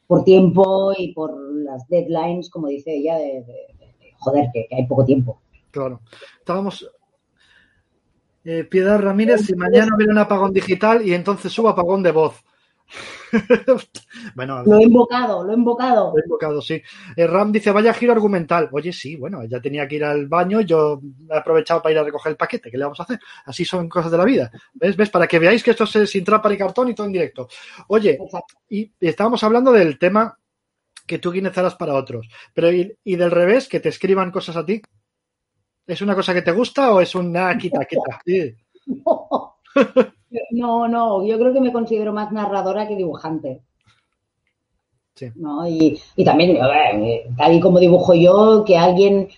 por 0.06 0.24
tiempo 0.24 0.92
y 0.96 1.12
por 1.12 1.36
las 1.36 1.88
deadlines, 1.88 2.48
como 2.50 2.68
dice 2.68 2.94
ella, 2.94 3.16
de, 3.16 3.24
de- 3.24 3.74
de- 3.78 3.94
de- 4.00 4.12
joder, 4.18 4.48
que, 4.52 4.66
que 4.68 4.76
hay 4.76 4.86
poco 4.86 5.04
tiempo. 5.04 5.40
Claro. 5.70 6.00
Estábamos. 6.38 6.88
Eh, 8.44 8.64
Piedad 8.64 9.00
Ramírez, 9.00 9.42
si 9.44 9.54
mañana 9.56 9.94
hubiera 9.96 10.12
un 10.12 10.18
apagón 10.18 10.52
digital 10.52 11.04
y 11.06 11.12
entonces 11.12 11.52
subo 11.52 11.68
apagón 11.68 12.02
de 12.02 12.12
voz. 12.12 12.44
bueno, 14.34 14.62
Lo 14.64 14.78
he 14.78 14.84
invocado, 14.84 15.44
lo 15.44 15.52
he 15.52 15.54
invocado. 15.54 16.12
Lo 16.12 16.18
he 16.18 16.24
invocado, 16.24 16.62
sí. 16.62 16.80
Eh, 17.16 17.26
Ram 17.26 17.52
dice, 17.52 17.70
vaya 17.70 17.92
giro 17.92 18.12
argumental. 18.12 18.68
Oye, 18.72 18.92
sí, 18.92 19.16
bueno, 19.16 19.44
ya 19.44 19.60
tenía 19.60 19.86
que 19.86 19.96
ir 19.96 20.04
al 20.04 20.26
baño, 20.26 20.60
yo 20.60 21.00
he 21.30 21.36
aprovechado 21.36 21.82
para 21.82 21.92
ir 21.92 21.98
a 21.98 22.04
recoger 22.04 22.30
el 22.30 22.36
paquete. 22.36 22.70
¿Qué 22.70 22.78
le 22.78 22.84
vamos 22.84 23.00
a 23.00 23.04
hacer? 23.04 23.18
Así 23.44 23.64
son 23.64 23.88
cosas 23.88 24.10
de 24.10 24.18
la 24.18 24.24
vida. 24.24 24.50
¿Ves? 24.74 24.96
¿Ves? 24.96 25.10
Para 25.10 25.26
que 25.26 25.38
veáis 25.38 25.62
que 25.62 25.72
esto 25.72 25.84
es 25.84 26.10
sin 26.10 26.24
trampa 26.24 26.48
ni 26.48 26.56
cartón 26.56 26.88
y 26.88 26.94
todo 26.94 27.06
en 27.06 27.12
directo. 27.12 27.48
Oye, 27.88 28.18
Exacto. 28.20 28.54
y 28.68 28.90
estábamos 29.00 29.42
hablando 29.42 29.72
del 29.72 29.98
tema 29.98 30.38
que 31.06 31.18
tú 31.18 31.32
guinezarás 31.32 31.74
para 31.76 31.94
otros. 31.94 32.28
Pero 32.52 32.72
y, 32.72 32.96
y 33.04 33.16
del 33.16 33.30
revés, 33.30 33.68
que 33.68 33.80
te 33.80 33.88
escriban 33.88 34.30
cosas 34.30 34.56
a 34.56 34.66
ti. 34.66 34.80
¿Es 35.86 36.02
una 36.02 36.14
cosa 36.16 36.34
que 36.34 36.42
te 36.42 36.50
gusta 36.50 36.92
o 36.92 37.00
es 37.00 37.14
una 37.14 37.56
quita, 37.56 37.84
quita? 37.84 38.20
Sí. 38.26 38.54
No, 38.86 39.56
no, 40.50 41.24
yo 41.24 41.38
creo 41.38 41.52
que 41.52 41.60
me 41.60 41.72
considero 41.72 42.12
más 42.12 42.32
narradora 42.32 42.86
que 42.86 42.96
dibujante. 42.96 43.62
Sí. 45.14 45.30
¿no? 45.36 45.66
Y, 45.66 45.98
y 46.14 46.24
también, 46.24 46.56
eh, 46.56 47.26
tal 47.36 47.54
y 47.54 47.60
como 47.60 47.78
dibujo 47.78 48.14
yo, 48.14 48.64
que 48.66 48.76
alguien 48.76 49.28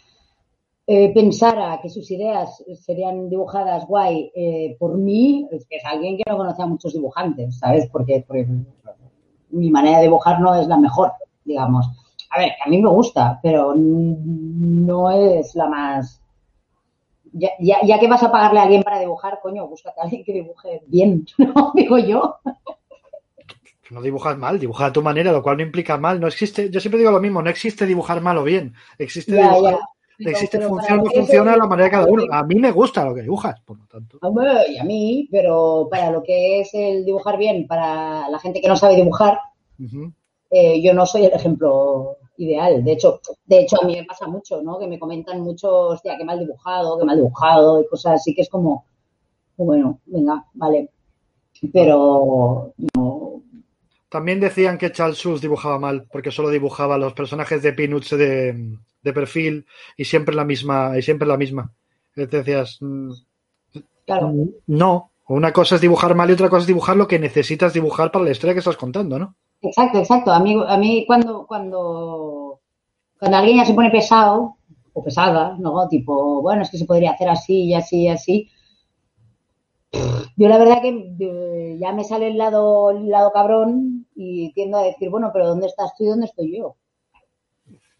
eh, 0.90 1.12
pensara 1.12 1.78
que 1.82 1.90
sus 1.90 2.10
ideas 2.10 2.64
serían 2.80 3.28
dibujadas 3.28 3.86
guay 3.86 4.32
eh, 4.34 4.76
por 4.78 4.96
mí, 4.96 5.46
es 5.52 5.66
que 5.66 5.76
es 5.76 5.84
alguien 5.84 6.16
que 6.16 6.24
no 6.26 6.38
conoce 6.38 6.62
a 6.62 6.66
muchos 6.66 6.94
dibujantes, 6.94 7.58
¿sabes? 7.58 7.86
Porque, 7.92 8.24
porque 8.26 8.48
mi 9.50 9.70
manera 9.70 9.98
de 9.98 10.04
dibujar 10.04 10.40
no 10.40 10.54
es 10.54 10.66
la 10.66 10.78
mejor, 10.78 11.12
digamos. 11.44 11.86
A 12.30 12.38
ver, 12.38 12.52
que 12.56 12.62
a 12.64 12.70
mí 12.70 12.80
me 12.80 12.88
gusta, 12.88 13.38
pero 13.42 13.74
no 13.76 15.10
es 15.10 15.54
la 15.54 15.68
más... 15.68 16.17
Ya, 17.32 17.50
ya, 17.60 17.78
ya 17.84 17.98
que 17.98 18.08
vas 18.08 18.22
a 18.22 18.32
pagarle 18.32 18.60
a 18.60 18.62
alguien 18.62 18.82
para 18.82 19.00
dibujar, 19.00 19.38
coño, 19.42 19.66
búscate 19.66 20.00
a 20.00 20.04
alguien 20.04 20.24
que 20.24 20.32
dibuje 20.32 20.82
bien, 20.86 21.26
¿no? 21.38 21.72
Digo 21.74 21.98
yo. 21.98 22.36
No 23.90 24.02
dibujas 24.02 24.36
mal, 24.36 24.58
dibujas 24.58 24.90
a 24.90 24.92
tu 24.92 25.02
manera, 25.02 25.32
lo 25.32 25.42
cual 25.42 25.56
no 25.56 25.62
implica 25.62 25.96
mal. 25.96 26.20
No 26.20 26.26
existe, 26.26 26.70
yo 26.70 26.78
siempre 26.80 26.98
digo 26.98 27.10
lo 27.10 27.20
mismo, 27.20 27.40
no 27.40 27.48
existe 27.48 27.86
dibujar 27.86 28.20
mal 28.20 28.36
o 28.38 28.44
bien. 28.44 28.74
Existe 28.98 29.32
Ya, 29.32 29.54
dibujar. 29.54 29.78
Pero- 30.18 30.30
existe 30.30 30.58
pero 30.58 30.68
función 30.70 30.98
para 30.98 31.02
o 31.02 31.04
lo 31.04 31.10
que 31.10 31.16
funciona 31.20 31.52
a 31.52 31.56
la 31.56 31.66
manera 31.66 31.84
de 31.84 31.90
cada 31.92 32.06
uno. 32.06 32.24
A 32.32 32.42
mí 32.42 32.56
me 32.56 32.72
gusta 32.72 33.04
lo 33.04 33.14
que 33.14 33.22
dibujas, 33.22 33.60
por 33.60 33.78
lo 33.78 33.86
tanto. 33.86 34.18
Hombre, 34.20 34.50
y 34.68 34.76
a 34.78 34.84
mí, 34.84 35.28
pero 35.30 35.86
para 35.90 36.10
lo 36.10 36.22
que 36.24 36.60
es 36.60 36.74
el 36.74 37.04
dibujar 37.04 37.38
bien, 37.38 37.66
para 37.68 38.28
la 38.28 38.38
gente 38.40 38.60
que 38.60 38.66
no 38.68 38.76
sabe 38.76 38.96
dibujar, 38.96 39.38
eh, 40.50 40.82
yo 40.82 40.92
no 40.92 41.06
soy 41.06 41.26
el 41.26 41.32
ejemplo 41.32 42.16
ideal. 42.38 42.82
De 42.82 42.92
hecho, 42.92 43.20
de 43.44 43.60
hecho, 43.60 43.76
a 43.82 43.86
mí 43.86 43.94
me 43.96 44.04
pasa 44.04 44.26
mucho, 44.26 44.62
¿no? 44.62 44.78
Que 44.78 44.86
me 44.86 44.98
comentan 44.98 45.40
mucho, 45.40 45.88
hostia, 45.88 46.16
qué 46.16 46.24
mal 46.24 46.38
dibujado, 46.38 46.98
qué 46.98 47.04
mal 47.04 47.16
dibujado, 47.16 47.80
y 47.80 47.86
cosas 47.86 48.14
así 48.14 48.34
que 48.34 48.42
es 48.42 48.48
como, 48.48 48.86
bueno, 49.56 50.00
venga, 50.06 50.44
vale. 50.54 50.90
pero 51.72 52.72
no. 52.94 53.42
También 54.08 54.40
decían 54.40 54.78
que 54.78 54.90
Charles 54.90 55.18
Schulz 55.18 55.40
dibujaba 55.42 55.78
mal, 55.78 56.06
porque 56.10 56.30
solo 56.30 56.48
dibujaba 56.48 56.96
los 56.96 57.12
personajes 57.12 57.62
de 57.62 57.72
Peanuts 57.74 58.10
de, 58.10 58.78
de 59.02 59.12
perfil 59.12 59.66
y 59.96 60.04
siempre 60.04 60.34
la 60.34 60.44
misma, 60.44 60.96
y 60.96 61.02
siempre 61.02 61.28
la 61.28 61.36
misma. 61.36 61.70
Decías, 62.14 62.78
mm, 62.80 63.12
Claro. 64.06 64.32
no, 64.66 65.10
una 65.28 65.52
cosa 65.52 65.74
es 65.74 65.82
dibujar 65.82 66.14
mal 66.14 66.30
y 66.30 66.32
otra 66.32 66.48
cosa 66.48 66.62
es 66.62 66.66
dibujar 66.66 66.96
lo 66.96 67.06
que 67.06 67.18
necesitas 67.18 67.74
dibujar 67.74 68.10
para 68.10 68.24
la 68.24 68.30
historia 68.30 68.54
que 68.54 68.60
estás 68.60 68.78
contando, 68.78 69.18
¿no? 69.18 69.34
Exacto, 69.60 69.98
exacto. 69.98 70.32
A 70.32 70.40
mí, 70.40 70.56
a 70.66 70.76
mí 70.76 71.04
cuando, 71.06 71.46
cuando, 71.46 72.60
cuando 73.18 73.36
alguien 73.36 73.58
ya 73.58 73.64
se 73.64 73.74
pone 73.74 73.90
pesado 73.90 74.56
o 74.92 75.02
pesada, 75.02 75.56
¿no? 75.58 75.88
Tipo, 75.88 76.42
bueno, 76.42 76.62
es 76.62 76.70
que 76.70 76.78
se 76.78 76.84
podría 76.86 77.12
hacer 77.12 77.28
así 77.28 77.64
y 77.66 77.74
así 77.74 78.02
y 78.04 78.08
así. 78.08 78.50
Yo 80.36 80.48
la 80.48 80.58
verdad 80.58 80.80
que 80.82 80.90
eh, 81.20 81.78
ya 81.80 81.92
me 81.92 82.04
sale 82.04 82.28
el 82.28 82.38
lado, 82.38 82.90
el 82.90 83.08
lado 83.08 83.32
cabrón 83.32 84.06
y 84.14 84.52
tiendo 84.52 84.78
a 84.78 84.82
decir, 84.84 85.10
bueno, 85.10 85.30
pero 85.32 85.48
¿dónde 85.48 85.66
estás 85.66 85.92
tú 85.96 86.04
y 86.04 86.08
dónde 86.08 86.26
estoy 86.26 86.56
yo? 86.58 86.76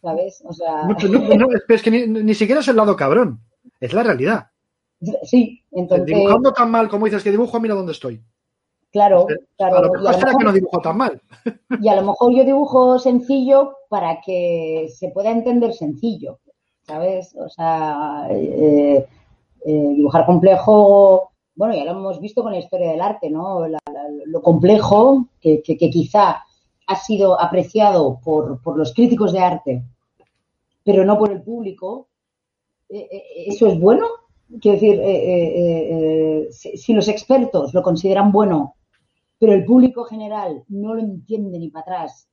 ¿Sabes? 0.03 0.43
O 0.47 0.53
sea, 0.53 0.85
No, 0.85 0.95
no, 1.09 1.35
no, 1.47 1.47
es- 1.53 1.65
es 1.69 1.83
que 1.83 1.91
ni, 1.91 2.07
ni 2.07 2.35
siquiera 2.35 2.61
es 2.61 2.69
el 2.69 2.77
lado 2.77 2.95
cabrón, 2.95 3.41
es 3.81 3.93
la 3.93 4.05
realidad. 4.05 4.47
sí, 5.25 5.65
entonces, 5.73 6.07
Dibujando 6.07 6.53
tan 6.53 6.71
mal 6.71 6.89
como 6.89 7.07
dices 7.07 7.25
que 7.25 7.31
dibujo, 7.33 7.59
mira 7.59 7.75
dónde 7.75 7.93
estoy. 7.93 8.23
Claro, 8.93 9.27
claro. 9.57 9.77
A 9.77 9.81
lo 9.83 9.93
mejor 9.93 10.09
a 10.09 10.13
lo 10.13 10.19
será 10.19 10.31
que 10.31 10.37
mejor- 10.39 10.45
no 10.45 10.53
dibujo 10.53 10.81
tan 10.81 10.97
mal. 10.97 11.23
Y 11.83 11.89
a 11.89 11.97
lo 11.97 12.03
mejor 12.03 12.35
yo 12.35 12.45
dibujo 12.45 12.99
sencillo 12.99 13.77
para 13.89 14.21
que 14.21 14.89
se 14.95 15.09
pueda 15.11 15.31
entender 15.31 15.73
sencillo, 15.75 16.39
¿sabes? 16.83 17.35
O 17.37 17.49
sea, 17.49 18.29
eh, 18.31 19.07
eh, 19.67 19.89
dibujar 19.97 20.25
complejo, 20.27 21.31
bueno, 21.57 21.75
ya 21.75 21.85
lo 21.85 21.91
hemos 21.93 22.21
visto 22.21 22.43
con 22.43 22.53
la 22.53 22.59
historia 22.59 22.91
del 22.91 23.01
arte, 23.01 23.31
¿no? 23.31 23.67
La- 23.67 23.79
la- 23.93 24.09
lo 24.27 24.43
complejo 24.43 25.27
que, 25.41 25.63
que- 25.63 25.77
que 25.77 25.91
quizá 25.91 26.43
ha 26.87 26.97
sido 26.97 27.39
apreciado 27.41 28.19
por, 28.25 28.63
por 28.63 28.77
los 28.79 28.95
críticos 28.95 29.33
de 29.33 29.41
arte, 29.41 29.83
pero 30.85 31.05
no 31.05 31.19
por 31.19 31.31
el 31.33 31.43
público. 31.43 32.09
Eh, 32.89 33.23
¿Eso 33.49 33.67
es 33.67 33.79
bueno? 33.79 34.07
Quiero 34.63 34.77
decir, 34.81 34.99
eh, 35.03 36.49
si, 36.51 36.77
si 36.79 36.95
los 36.95 37.09
expertos 37.09 37.75
lo 37.75 37.83
consideran 37.83 38.33
bueno 38.33 38.77
pero 39.39 39.53
el 39.53 39.65
público 39.65 40.05
general 40.05 40.65
no 40.69 40.95
lo 40.95 41.01
entiende 41.01 41.59
ni 41.59 41.71
para 41.71 41.83
atrás. 41.83 42.29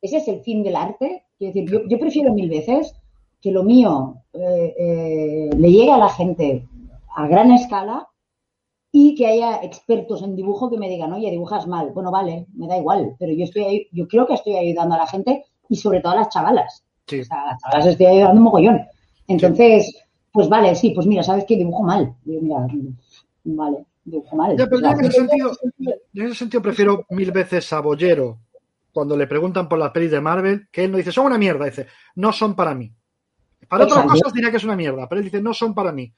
Ese 0.00 0.18
es 0.18 0.28
el 0.28 0.40
fin 0.40 0.62
del 0.62 0.76
arte. 0.76 1.24
Quiero 1.38 1.52
decir, 1.54 1.70
yo, 1.70 1.88
yo 1.88 1.98
prefiero 1.98 2.32
mil 2.32 2.48
veces 2.48 2.94
que 3.40 3.50
lo 3.50 3.62
mío 3.62 4.16
eh, 4.32 4.74
eh, 4.78 5.50
le 5.56 5.70
llegue 5.70 5.92
a 5.92 5.98
la 5.98 6.08
gente 6.08 6.66
a 7.16 7.26
gran 7.28 7.50
escala 7.52 8.08
y 8.92 9.14
que 9.16 9.26
haya 9.26 9.56
expertos 9.62 10.22
en 10.22 10.36
dibujo 10.36 10.70
que 10.70 10.78
me 10.78 10.88
digan, 10.88 11.12
oye, 11.12 11.30
dibujas 11.30 11.66
mal. 11.66 11.90
Bueno, 11.92 12.10
vale, 12.10 12.46
me 12.54 12.66
da 12.68 12.78
igual, 12.78 13.16
pero 13.18 13.32
yo 13.32 13.44
estoy 13.44 13.64
ahí- 13.64 13.88
yo 13.92 14.06
creo 14.06 14.26
que 14.26 14.34
estoy 14.34 14.56
ayudando 14.56 14.94
a 14.94 14.98
la 14.98 15.06
gente 15.06 15.44
y 15.68 15.76
sobre 15.76 16.00
todo 16.00 16.12
a 16.12 16.16
las 16.16 16.28
chavalas. 16.28 16.84
Sí. 17.06 17.20
O 17.20 17.24
sea, 17.24 17.42
a 17.42 17.46
las 17.52 17.60
chavalas 17.62 17.86
estoy 17.86 18.06
ayudando 18.06 18.36
un 18.38 18.44
mogollón. 18.44 18.80
Entonces, 19.26 19.94
pues 20.32 20.48
vale, 20.48 20.74
sí, 20.74 20.90
pues 20.90 21.06
mira, 21.06 21.22
sabes 21.22 21.44
que 21.44 21.56
dibujo 21.56 21.82
mal. 21.82 22.14
Mira, 22.24 22.66
vale, 23.44 23.84
Ya, 24.04 24.66
pero 24.66 24.80
yo 24.80 24.90
en 24.90 25.04
ese 25.06 25.12
sentido, 25.12 25.56
yo 26.12 26.22
en 26.22 26.28
ese 26.28 26.34
sentido 26.38 26.62
prefiero 26.62 27.06
mil 27.10 27.32
veces 27.32 27.72
a 27.72 27.80
Bollero 27.80 28.38
cuando 28.92 29.16
le 29.16 29.26
preguntan 29.26 29.68
por 29.68 29.78
las 29.78 29.90
pelis 29.90 30.10
de 30.10 30.20
Marvel, 30.20 30.68
que 30.70 30.84
él 30.84 30.92
no 30.92 30.98
dice, 30.98 31.10
son 31.10 31.26
una 31.26 31.38
mierda, 31.38 31.64
dice, 31.64 31.88
no 32.14 32.32
son 32.32 32.54
para 32.54 32.74
mí. 32.74 32.94
Para 33.68 33.84
otras 33.84 34.00
Exacto. 34.04 34.20
cosas 34.20 34.32
diría 34.34 34.50
que 34.50 34.58
es 34.58 34.64
una 34.64 34.76
mierda, 34.76 35.08
pero 35.08 35.18
él 35.18 35.24
dice, 35.24 35.40
no 35.42 35.52
son 35.54 35.74
para 35.74 35.90
mí. 35.90 36.12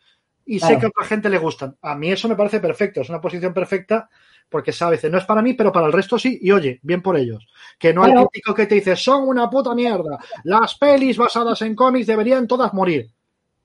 Y 0.45 0.61
sé 0.61 0.79
que 0.79 0.87
a 0.87 0.89
otra 0.89 1.07
gente 1.07 1.29
le 1.31 1.39
gustan. 1.39 1.77
A 1.81 1.95
mí 1.97 2.11
eso 2.13 2.29
me 2.29 2.37
parece 2.37 2.61
perfecto, 2.61 3.01
es 3.01 3.09
una 3.09 3.21
posición 3.21 3.55
perfecta 3.55 4.09
porque 4.49 4.73
sabe, 4.73 4.97
dice, 4.97 5.11
no 5.11 5.19
es 5.19 5.25
para 5.25 5.43
mí, 5.43 5.55
pero 5.55 5.73
para 5.73 5.87
el 5.87 5.93
resto 5.93 6.19
sí, 6.19 6.39
y 6.41 6.53
oye, 6.53 6.79
bien 6.83 7.03
por 7.03 7.17
ellos. 7.17 7.47
Que 7.79 7.93
no 7.95 8.03
Claro. 8.03 8.29
crítico 8.29 8.55
que 8.55 8.67
te 8.67 8.77
dice, 8.77 8.95
son 8.95 9.27
una 9.27 9.49
puta 9.51 9.75
mierda, 9.75 10.19
las 10.45 10.77
pelis 10.77 11.17
basadas 11.17 11.63
en 11.63 11.75
cómics 11.75 12.07
deberían 12.07 12.47
todas 12.47 12.73
morir. 12.75 13.11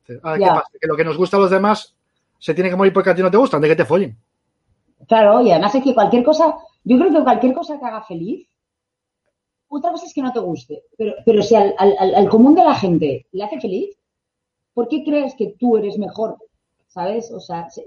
Dice, 0.07 0.19
"Ah, 0.23 0.35
¿qué 0.35 0.41
Ya. 0.41 0.53
pasa? 0.55 0.69
Que 0.79 0.87
lo 0.87 0.95
que 0.95 1.03
nos 1.05 1.17
gusta 1.17 1.37
a 1.37 1.41
los 1.41 1.51
demás 1.51 1.95
se 2.45 2.53
tiene 2.55 2.69
que 2.69 2.75
morir 2.75 2.93
porque 2.93 3.11
a 3.11 3.15
ti 3.15 3.21
no 3.23 3.31
te 3.31 3.37
gustan, 3.43 3.61
de 3.61 3.69
que 3.69 3.77
te 3.77 3.85
follen. 3.85 4.11
Claro, 5.07 5.41
y 5.41 5.51
además 5.51 5.75
es 5.75 5.83
que 5.83 5.93
cualquier 5.93 6.23
cosa, 6.23 6.55
yo 6.83 6.97
creo 6.97 7.11
que 7.13 7.23
cualquier 7.23 7.53
cosa 7.53 7.77
que 7.79 7.85
haga 7.85 8.01
feliz, 8.01 8.47
otra 9.69 9.91
cosa 9.91 10.05
es 10.05 10.13
que 10.13 10.21
no 10.21 10.33
te 10.33 10.39
guste, 10.39 10.83
pero, 10.97 11.13
pero 11.25 11.41
si 11.41 11.55
al, 11.55 11.73
al- 11.77 12.15
al- 12.15 12.29
común 12.29 12.55
de 12.55 12.63
la 12.63 12.75
gente 12.75 13.25
le 13.31 13.43
hace 13.43 13.59
feliz, 13.59 13.97
¿por 14.73 14.87
qué 14.89 15.03
crees 15.03 15.35
que 15.35 15.55
tú 15.59 15.77
eres 15.77 15.97
mejor? 15.99 16.37
¿Sabes? 16.87 17.31
O 17.31 17.39
sea, 17.39 17.69
se- 17.69 17.85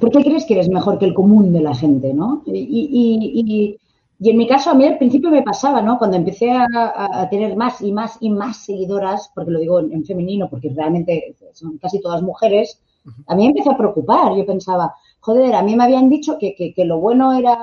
¿por 0.00 0.10
qué 0.12 0.22
crees 0.24 0.46
que 0.46 0.54
eres 0.54 0.68
mejor 0.70 0.98
que 0.98 1.06
el 1.06 1.14
común 1.14 1.52
de 1.52 1.60
la 1.60 1.74
gente, 1.74 2.14
no? 2.14 2.42
Y, 2.46 2.52
y- 2.58 3.42
y- 3.42 3.78
y 4.20 4.30
en 4.30 4.38
mi 4.38 4.48
caso, 4.48 4.70
a 4.70 4.74
mí 4.74 4.86
al 4.86 4.98
principio 4.98 5.30
me 5.30 5.42
pasaba, 5.42 5.82
¿no? 5.82 5.98
Cuando 5.98 6.16
empecé 6.18 6.50
a, 6.52 6.66
a- 6.74 7.22
a 7.22 7.30
tener 7.30 7.56
más 7.56 7.82
y 7.82 7.92
más 7.92 8.18
y 8.20 8.30
más 8.30 8.58
seguidoras, 8.64 9.30
porque 9.34 9.50
lo 9.52 9.60
digo 9.60 9.80
en, 9.80 9.92
en 9.92 10.04
femenino, 10.04 10.48
porque 10.50 10.70
realmente 10.70 11.36
son 11.54 11.78
casi 11.78 12.00
todas 12.00 12.22
mujeres, 12.22 12.80
a 13.26 13.34
mí 13.34 13.42
me 13.44 13.48
empezó 13.50 13.72
a 13.72 13.76
preocupar. 13.78 14.34
Yo 14.36 14.46
pensaba, 14.46 14.94
joder, 15.20 15.54
a 15.54 15.62
mí 15.62 15.76
me 15.76 15.84
habían 15.84 16.08
dicho 16.08 16.38
que, 16.38 16.54
que- 16.54 16.84
lo 16.84 16.98
bueno 17.00 17.32
era, 17.32 17.56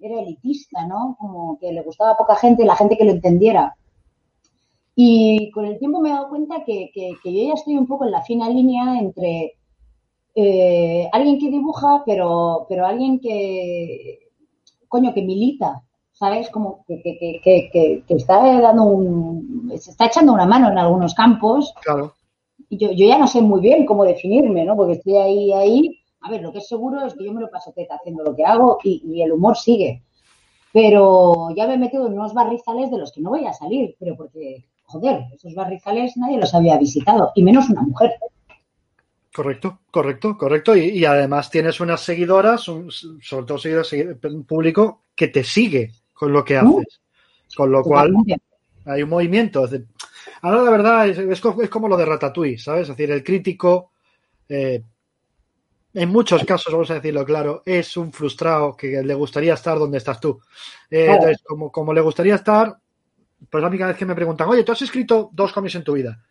era 0.00 0.20
elitista, 0.20 0.86
¿no? 0.86 1.16
Como 1.18 1.58
que 1.58 1.72
le 1.72 1.82
gustaba 1.82 2.12
a 2.12 2.16
poca 2.16 2.36
gente 2.36 2.64
la 2.64 2.76
gente 2.76 2.96
que 2.96 3.04
lo 3.04 3.12
entendiera. 3.12 3.76
Y 4.94 5.50
con 5.50 5.66
el 5.66 5.78
tiempo 5.78 6.00
me 6.00 6.08
he 6.08 6.12
dado 6.12 6.28
cuenta 6.28 6.64
que, 6.64 6.90
que- 6.92 7.16
yo 7.24 7.48
ya 7.48 7.54
estoy 7.54 7.76
un 7.76 7.86
poco 7.86 8.04
en 8.04 8.12
la 8.12 8.22
fina 8.22 8.48
línea 8.48 8.98
entre 8.98 9.54
eh, 10.34 11.08
alguien 11.12 11.38
que 11.38 11.50
dibuja, 11.50 12.02
pero, 12.06 12.66
pero 12.68 12.86
alguien 12.86 13.18
que, 13.20 14.18
coño, 14.88 15.14
que 15.14 15.22
milita, 15.22 15.82
¿sabes? 16.12 16.50
Como 16.50 16.84
que, 16.86 17.02
que, 17.02 17.40
que- 17.72 18.04
que 18.06 18.14
está 18.14 18.60
dando 18.60 18.84
un, 18.84 19.72
se 19.78 19.90
está 19.92 20.06
echando 20.06 20.32
una 20.34 20.46
mano 20.46 20.68
en 20.70 20.78
algunos 20.78 21.14
campos 21.14 21.74
Claro. 21.82 22.14
Yo, 22.70 22.90
yo 22.92 23.06
ya 23.08 23.18
no 23.18 23.26
sé 23.26 23.40
muy 23.42 23.60
bien 23.60 23.86
cómo 23.86 24.04
definirme, 24.04 24.64
¿no? 24.64 24.76
Porque 24.76 24.94
estoy 24.94 25.16
ahí, 25.16 25.52
ahí. 25.52 26.00
A 26.22 26.30
ver, 26.30 26.42
lo 26.42 26.52
que 26.52 26.58
es 26.58 26.68
seguro 26.68 27.04
es 27.04 27.14
que 27.14 27.24
yo 27.24 27.32
me 27.32 27.40
lo 27.40 27.50
paso 27.50 27.72
teta 27.72 27.96
haciendo 27.96 28.24
lo 28.24 28.34
que 28.34 28.44
hago 28.44 28.78
y, 28.82 29.02
y 29.06 29.22
el 29.22 29.32
humor 29.32 29.56
sigue. 29.56 30.02
Pero 30.72 31.48
ya 31.56 31.66
me 31.66 31.74
he 31.74 31.78
metido 31.78 32.06
en 32.06 32.14
unos 32.14 32.34
barrizales 32.34 32.90
de 32.90 32.98
los 32.98 33.12
que 33.12 33.20
no 33.20 33.30
voy 33.30 33.46
a 33.46 33.52
salir, 33.52 33.96
pero 33.98 34.16
porque, 34.16 34.64
joder, 34.84 35.24
esos 35.34 35.54
barrizales 35.54 36.16
nadie 36.16 36.38
los 36.38 36.52
había 36.54 36.76
visitado, 36.78 37.32
y 37.34 37.42
menos 37.42 37.68
una 37.70 37.82
mujer. 37.82 38.14
Correcto, 39.34 39.80
correcto, 39.90 40.36
correcto. 40.36 40.74
Y, 40.76 40.88
y 40.98 41.04
además 41.04 41.50
tienes 41.50 41.78
unas 41.80 42.00
seguidoras, 42.00 42.68
un- 42.68 42.90
sobre 42.90 43.46
todo 43.46 43.58
seguidoras, 43.58 43.92
segui- 43.92 44.34
un 44.34 44.44
público 44.44 45.02
que 45.14 45.28
te 45.28 45.44
sigue 45.44 45.92
con 46.14 46.32
lo 46.32 46.44
que 46.44 46.56
haces. 46.56 47.00
Con 47.54 47.70
lo 47.70 47.82
cual 47.82 48.08
Totalmente. 48.12 48.42
Hay 48.86 49.02
un 49.02 49.10
movimiento. 49.10 49.64
Es 49.64 49.72
decir, 49.72 49.86
Ahora 50.42 50.62
la 50.62 50.70
verdad 50.70 51.08
es, 51.08 51.18
es 51.18 51.42
es 51.44 51.70
como 51.70 51.88
lo 51.88 51.96
de 51.96 52.04
Ratatouille, 52.04 52.58
¿sabes? 52.58 52.82
Es 52.82 52.88
decir, 52.96 53.10
el 53.10 53.24
crítico, 53.24 53.92
eh, 54.48 54.82
en 55.94 56.08
muchos 56.10 56.44
casos, 56.44 56.72
vamos 56.72 56.90
a 56.90 56.94
decirlo 56.94 57.24
claro, 57.24 57.62
es 57.64 57.96
un 57.96 58.12
frustrado 58.12 58.76
que 58.76 59.02
le 59.02 59.14
gustaría 59.14 59.54
estar 59.54 59.78
donde 59.78 59.98
estás 59.98 60.20
tú. 60.20 60.40
Eh. 60.90 61.06
Entonces, 61.10 61.42
como, 61.42 61.72
como 61.72 61.92
le 61.92 62.00
gustaría 62.00 62.34
estar, 62.34 62.76
pues 63.50 63.62
la 63.62 63.68
única 63.68 63.86
vez 63.86 63.96
que 63.96 64.06
me 64.06 64.14
preguntan, 64.14 64.48
oye, 64.48 64.62
¿tú 64.62 64.72
has 64.72 64.82
escrito 64.82 65.30
dos 65.32 65.52
cómics 65.52 65.74
en 65.76 65.84
tu 65.84 65.94
vida? 65.94 66.22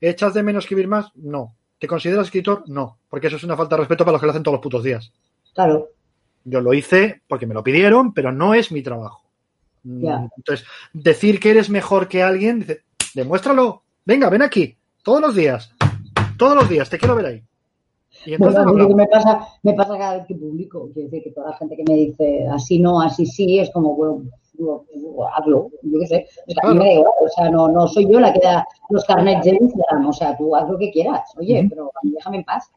¿Echas 0.00 0.34
de 0.34 0.42
menos 0.42 0.64
escribir 0.64 0.88
más? 0.88 1.10
No. 1.14 1.56
¿Te 1.78 1.86
consideras 1.86 2.26
escritor? 2.26 2.64
No, 2.66 2.98
porque 3.08 3.28
eso 3.28 3.36
es 3.36 3.44
una 3.44 3.56
falta 3.56 3.76
de 3.76 3.80
respeto 3.80 4.04
para 4.04 4.12
los 4.12 4.20
que 4.20 4.26
lo 4.26 4.30
hacen 4.30 4.42
todos 4.42 4.56
los 4.56 4.62
putos 4.62 4.84
días. 4.84 5.12
Claro, 5.54 5.88
Yo 6.44 6.60
lo 6.60 6.74
hice 6.74 7.22
porque 7.26 7.46
me 7.46 7.54
lo 7.54 7.64
pidieron, 7.64 8.12
pero 8.12 8.30
no 8.30 8.54
es 8.54 8.70
mi 8.70 8.82
trabajo. 8.82 9.24
Mm. 9.84 10.28
Entonces, 10.36 10.66
decir 10.92 11.38
que 11.38 11.50
eres 11.50 11.70
mejor 11.70 12.08
que 12.08 12.22
alguien, 12.22 12.60
dice, 12.60 12.82
demuéstralo. 13.14 13.82
Venga, 14.04 14.28
ven 14.28 14.42
aquí, 14.42 14.76
todos 15.02 15.20
los 15.20 15.34
días. 15.34 15.72
Todos 16.36 16.56
los 16.56 16.68
días, 16.68 16.90
te 16.90 16.98
quiero 16.98 17.14
ver 17.14 17.26
ahí. 17.26 17.42
Y 18.26 18.34
entonces 18.34 18.64
Bueno, 18.64 18.88
me 18.88 19.06
pasa, 19.06 19.46
me 19.62 19.74
pasa 19.74 19.98
cada 19.98 20.16
vez 20.18 20.26
que 20.26 20.34
publico. 20.34 20.90
Quiero 20.92 21.08
decir 21.08 21.24
que 21.24 21.30
toda 21.30 21.50
la 21.50 21.56
gente 21.56 21.76
que 21.76 21.84
me 21.86 21.94
dice 21.94 22.46
así 22.50 22.78
no, 22.80 23.00
así 23.00 23.26
sí, 23.26 23.58
es 23.58 23.70
como, 23.70 23.94
bueno, 23.94 24.22
hazlo, 25.36 25.70
yo 25.82 26.00
qué 26.00 26.06
sé. 26.06 26.26
O 26.46 26.52
sea, 26.52 26.62
Claro. 26.62 26.76
me 26.76 26.98
o 26.98 27.50
no, 27.50 27.68
no 27.68 27.88
soy 27.88 28.10
yo 28.10 28.20
la 28.20 28.32
que 28.32 28.40
da 28.40 28.64
los 28.90 29.04
carnets 29.04 29.44
de 29.44 29.58
Instagram, 29.60 30.06
o 30.06 30.12
sea, 30.12 30.36
tú 30.36 30.54
haz 30.54 30.68
lo 30.68 30.78
que 30.78 30.90
quieras, 30.90 31.22
oye, 31.36 31.66
pero 31.68 31.90
déjame 32.02 32.38
en 32.38 32.44
paz. 32.44 32.70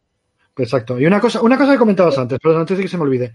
Exacto. 0.57 0.99
Y 0.99 1.05
una 1.05 1.19
cosa, 1.19 1.41
una 1.41 1.57
cosa 1.57 1.73
que 1.73 1.79
comentabas 1.79 2.17
antes, 2.17 2.39
pero 2.41 2.57
antes 2.57 2.77
de 2.77 2.83
que 2.83 2.89
se 2.89 2.97
me 2.97 3.03
olvide. 3.03 3.33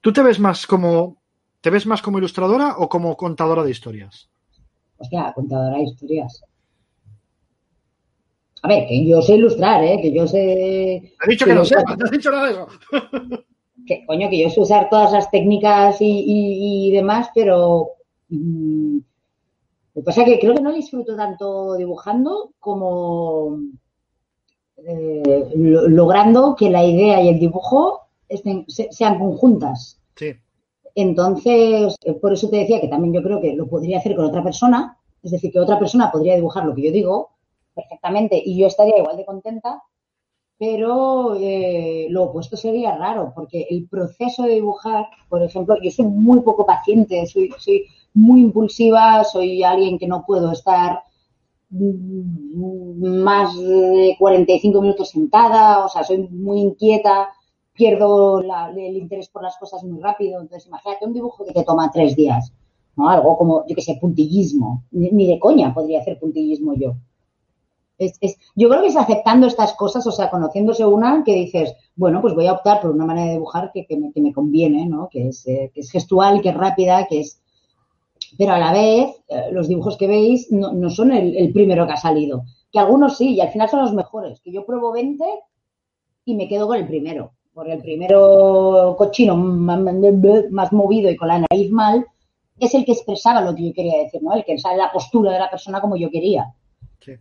¿Tú 0.00 0.12
te 0.12 0.22
ves 0.22 0.38
más 0.38 0.66
como 0.66 1.16
te 1.60 1.70
ves 1.70 1.86
más 1.86 2.02
como 2.02 2.18
ilustradora 2.18 2.76
o 2.78 2.88
como 2.88 3.16
contadora 3.16 3.62
de 3.62 3.70
historias? 3.70 4.28
Hostia, 4.98 5.32
contadora 5.34 5.76
de 5.78 5.84
historias. 5.84 6.42
A 8.62 8.68
ver, 8.68 8.88
que 8.88 9.06
yo 9.06 9.22
sé 9.22 9.36
ilustrar, 9.36 9.84
¿eh? 9.84 10.00
Que 10.02 10.12
yo 10.12 10.26
sé... 10.26 11.14
Te 11.20 11.26
he 11.26 11.30
dicho 11.30 11.44
que 11.44 11.52
no 11.54 11.60
lo 11.60 11.64
sé, 11.64 11.76
no 11.76 12.04
has 12.04 12.10
dicho 12.10 12.30
nada 12.30 12.46
de 12.46 12.52
eso. 12.52 12.66
que 13.86 14.04
coño, 14.06 14.28
que 14.28 14.42
yo 14.42 14.50
sé 14.50 14.60
usar 14.60 14.88
todas 14.90 15.12
las 15.12 15.30
técnicas 15.30 16.00
y, 16.00 16.06
y- 16.06 16.88
y 16.88 16.92
demás, 16.92 17.28
pero 17.34 17.90
mm, 18.28 18.96
lo 19.94 20.02
que 20.02 20.04
pasa 20.04 20.22
es 20.22 20.26
que 20.28 20.38
creo 20.40 20.54
que 20.54 20.60
no 20.60 20.72
disfruto 20.72 21.16
tanto 21.16 21.74
dibujando 21.76 22.50
como 22.58 23.58
eh, 24.78 25.50
lo- 25.54 25.88
logrando 25.88 26.54
que 26.56 26.68
la 26.70 26.84
idea 26.84 27.22
y 27.22 27.28
el 27.28 27.38
dibujo 27.38 28.08
estén- 28.28 28.64
se- 28.68 28.90
sean 28.92 29.18
conjuntas. 29.18 29.97
Entonces, 31.00 31.94
eh, 32.02 32.14
por 32.14 32.32
eso 32.32 32.50
te 32.50 32.56
decía 32.56 32.80
que 32.80 32.88
también 32.88 33.14
yo 33.14 33.22
creo 33.22 33.40
que 33.40 33.54
lo 33.54 33.68
podría 33.68 33.98
hacer 33.98 34.16
con 34.16 34.24
otra 34.24 34.42
persona, 34.42 34.98
es 35.22 35.30
decir, 35.30 35.52
que 35.52 35.60
otra 35.60 35.78
persona 35.78 36.10
podría 36.10 36.34
dibujar 36.34 36.64
lo 36.64 36.74
que 36.74 36.82
yo 36.82 36.90
digo 36.90 37.30
perfectamente 37.72 38.42
y 38.44 38.58
yo 38.58 38.66
estaría 38.66 38.98
igual 38.98 39.16
de 39.16 39.24
contenta, 39.24 39.80
pero 40.58 41.36
eh, 41.36 42.08
lo 42.10 42.24
opuesto 42.24 42.56
sería 42.56 42.96
raro, 42.96 43.32
porque 43.32 43.68
el 43.70 43.86
proceso 43.88 44.42
de 44.42 44.54
dibujar, 44.54 45.06
por 45.28 45.40
ejemplo, 45.40 45.76
yo 45.80 45.88
soy 45.92 46.06
muy 46.06 46.40
poco 46.40 46.66
paciente, 46.66 47.24
soy, 47.26 47.54
soy 47.58 47.84
muy 48.14 48.40
impulsiva, 48.40 49.22
soy 49.22 49.62
alguien 49.62 50.00
que 50.00 50.08
no 50.08 50.24
puedo 50.26 50.50
estar 50.50 51.04
mm, 51.70 53.22
más 53.22 53.56
de 53.56 54.16
45 54.18 54.82
minutos 54.82 55.10
sentada, 55.10 55.84
o 55.84 55.88
sea, 55.88 56.02
soy 56.02 56.26
muy 56.26 56.58
inquieta, 56.58 57.28
pierdo 57.78 58.42
la, 58.42 58.70
el 58.70 58.96
interés 58.96 59.28
por 59.28 59.42
las 59.42 59.56
cosas 59.56 59.84
muy 59.84 60.00
rápido. 60.02 60.40
Entonces, 60.40 60.66
imagínate 60.66 61.06
un 61.06 61.14
dibujo 61.14 61.44
que 61.44 61.52
te 61.52 61.64
toma 61.64 61.90
tres 61.90 62.16
días, 62.16 62.52
¿no? 62.96 63.08
Algo 63.08 63.38
como, 63.38 63.64
yo 63.66 63.74
qué 63.74 63.80
sé, 63.80 63.96
puntillismo. 64.00 64.84
Ni, 64.90 65.26
de 65.26 65.38
coña 65.38 65.72
podría 65.72 66.00
hacer 66.00 66.18
puntillismo 66.18 66.74
yo. 66.74 66.96
Es, 67.96 68.18
es, 68.20 68.36
yo 68.54 68.68
creo 68.68 68.82
que 68.82 68.88
es 68.88 68.96
aceptando 68.96 69.46
estas 69.46 69.74
cosas, 69.74 70.06
o 70.06 70.12
sea, 70.12 70.28
conociéndose 70.28 70.84
una, 70.84 71.22
que 71.24 71.34
dices, 71.34 71.74
bueno, 71.96 72.20
pues 72.20 72.34
voy 72.34 72.46
a 72.46 72.52
optar 72.52 72.80
por 72.80 72.90
una 72.90 73.06
manera 73.06 73.28
de 73.28 73.32
dibujar 73.34 73.70
que, 73.72 73.86
que, 73.86 73.96
me, 73.96 74.12
que 74.12 74.20
me, 74.20 74.32
conviene, 74.32 74.86
¿no? 74.86 75.08
Que 75.08 75.28
es, 75.28 75.46
eh, 75.46 75.70
que 75.72 75.80
es, 75.80 75.90
gestual, 75.90 76.42
que 76.42 76.50
es 76.50 76.56
rápida, 76.56 77.06
que 77.06 77.20
es... 77.20 77.40
Pero 78.36 78.52
a 78.52 78.58
la 78.58 78.72
vez, 78.72 79.16
eh, 79.28 79.48
los 79.52 79.68
dibujos 79.68 79.96
que 79.96 80.06
veis 80.06 80.50
no, 80.50 80.72
no 80.72 80.90
son 80.90 81.12
el, 81.12 81.36
el, 81.36 81.52
primero 81.52 81.86
que 81.86 81.92
ha 81.92 81.96
salido. 81.96 82.42
Que 82.70 82.78
algunos 82.78 83.16
sí, 83.16 83.34
y 83.34 83.40
al 83.40 83.50
final 83.50 83.68
son 83.68 83.80
los 83.80 83.94
mejores. 83.94 84.40
Que 84.40 84.52
yo 84.52 84.66
pruebo 84.66 84.92
20 84.92 85.24
y 86.24 86.34
me 86.34 86.46
quedo 86.46 86.66
con 86.66 86.76
el 86.76 86.86
primero. 86.86 87.32
Porque 87.58 87.72
el 87.72 87.82
primero 87.82 88.94
cochino 88.96 89.36
más, 89.36 90.72
movido 90.72 91.10
y 91.10 91.16
con 91.16 91.26
la 91.26 91.40
nariz 91.40 91.72
mal 91.72 92.06
es 92.56 92.72
el 92.72 92.84
que 92.84 92.92
expresaba 92.92 93.40
lo 93.40 93.52
que 93.52 93.66
yo 93.66 93.74
quería 93.74 93.98
decir, 93.98 94.22
¿no? 94.22 94.32
El 94.32 94.44
que 94.44 94.56
sale 94.58 94.76
la 94.76 94.92
postura 94.92 95.32
de 95.32 95.40
la 95.40 95.50
persona 95.50 95.80
como 95.80 95.96
yo 95.96 96.08
quería. 96.08 96.54
Sí. 97.00 97.14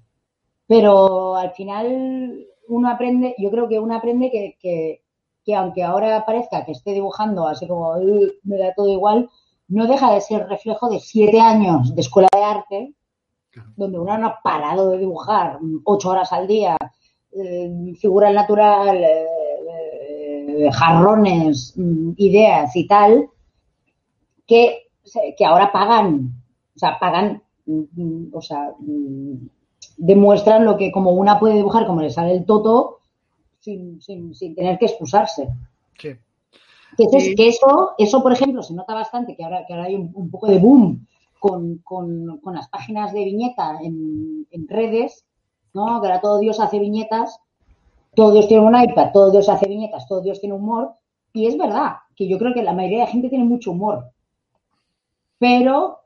Pero 0.68 1.36
al 1.36 1.54
final 1.54 2.46
uno 2.68 2.88
aprende, 2.88 3.34
yo 3.40 3.50
creo 3.50 3.68
que 3.68 3.80
uno 3.80 3.96
aprende 3.96 4.30
que, 4.30 4.58
que, 4.62 5.02
que 5.44 5.56
aunque 5.56 5.82
ahora 5.82 6.24
parezca 6.24 6.64
que 6.64 6.74
esté 6.74 6.94
dibujando 6.94 7.48
así 7.48 7.68
como 7.68 7.96
me 8.44 8.58
da 8.60 8.76
todo 8.76 8.94
igual, 8.94 9.32
no 9.70 9.88
deja 9.88 10.14
de 10.14 10.22
ser 10.22 10.48
reflejo 10.48 10.88
de 10.88 11.00
siete 11.00 11.42
años 11.42 11.96
de 11.96 12.02
escuela 12.02 12.30
de 12.32 12.44
arte, 12.44 12.94
donde 13.76 13.98
uno 13.98 14.16
no 14.20 14.28
ha 14.28 14.40
parado 14.44 14.92
de 14.92 15.00
dibujar 15.00 15.58
ocho 15.84 16.12
horas 16.12 16.32
al 16.32 16.46
día, 16.46 16.78
eh, 17.32 17.72
figura 18.00 18.32
natural, 18.32 19.04
eh, 19.04 19.26
jarrones, 20.72 21.74
mm, 21.76 22.12
ideas 22.18 22.76
y 22.76 22.88
tal, 22.88 23.30
que, 24.46 24.90
que 25.38 25.46
ahora 25.46 25.72
pagan, 25.72 26.32
o 26.76 26.80
sea, 26.80 27.00
pagan, 27.00 27.42
mm, 27.66 28.34
o 28.34 28.42
sea, 28.42 28.74
mm, 28.80 29.48
demuestran 29.98 30.66
lo 30.66 30.78
que 30.78 30.92
como 30.92 31.12
una 31.12 31.40
puede 31.40 31.56
dibujar 31.56 31.88
como 31.88 32.02
le 32.02 32.10
sale 32.10 32.34
el 32.34 32.46
toto 32.46 33.00
sin, 33.60 34.02
sin, 34.02 34.34
sin 34.34 34.56
tener 34.56 34.78
que 34.78 34.86
excusarse. 34.86 35.50
Sí. 36.00 36.10
Entonces, 36.98 37.30
sí. 37.30 37.36
que 37.36 37.48
eso, 37.50 37.94
eso, 37.98 38.24
por 38.24 38.32
ejemplo, 38.32 38.64
se 38.64 38.74
nota 38.74 38.94
bastante 38.94 39.36
que 39.36 39.44
ahora, 39.44 39.66
que 39.66 39.74
ahora 39.74 39.86
hay 39.86 39.96
un, 39.96 40.12
un 40.14 40.30
poco 40.30 40.48
de 40.48 40.60
boom 40.60 41.06
con, 41.40 41.80
con, 41.80 42.40
con, 42.40 42.56
las 42.56 42.70
páginas 42.70 43.14
de 43.14 43.24
viñeta 43.24 43.80
en, 43.82 44.48
en, 44.50 44.68
redes, 44.68 45.26
¿no? 45.74 46.02
Que 46.02 46.08
ahora 46.08 46.22
todo 46.22 46.40
Dios 46.40 46.60
hace 46.60 46.80
viñetas, 46.80 47.40
todo 48.18 48.32
Dios 48.32 48.48
tiene 48.48 48.66
un 48.66 48.76
iPad, 48.76 49.12
todo 49.14 49.30
Dios 49.30 49.48
hace 49.48 49.68
viñetas, 49.68 50.08
todo 50.08 50.22
Dios 50.22 50.40
tiene 50.40 50.56
humor. 50.56 50.96
Y 51.34 51.46
es 51.46 51.56
verdad 51.56 51.98
que 52.16 52.28
yo 52.28 52.40
creo 52.40 52.52
que 52.52 52.64
la 52.64 52.74
mayoría 52.74 53.02
de 53.02 53.06
la 53.06 53.12
gente 53.12 53.30
tiene 53.30 53.46
mucho 53.46 53.74
humor. 53.74 54.10
Pero 55.38 56.00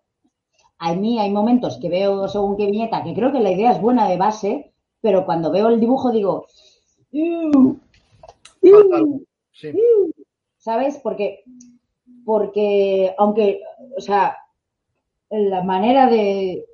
a 0.77 0.93
mí 0.93 1.19
hay 1.19 1.31
momentos 1.31 1.77
que 1.77 1.87
veo 1.87 2.27
según 2.27 2.57
qué 2.57 2.65
viñeta, 2.65 3.01
que 3.01 3.13
creo 3.13 3.31
que 3.31 3.39
la 3.39 3.53
idea 3.53 3.71
es 3.71 3.79
buena 3.79 4.09
de 4.09 4.17
base, 4.17 4.73
pero 4.99 5.25
cuando 5.25 5.51
veo 5.51 5.69
el 5.69 5.79
dibujo 5.79 6.11
digo, 6.11 6.47
mm, 7.13 7.67
mm, 8.61 9.19
sí. 9.53 9.71
¿sabes? 10.57 10.97
Porque, 10.97 11.45
porque 12.25 13.15
aunque, 13.17 13.61
o 13.95 14.01
sea, 14.01 14.35
la 15.29 15.63
manera 15.63 16.07
de, 16.07 16.65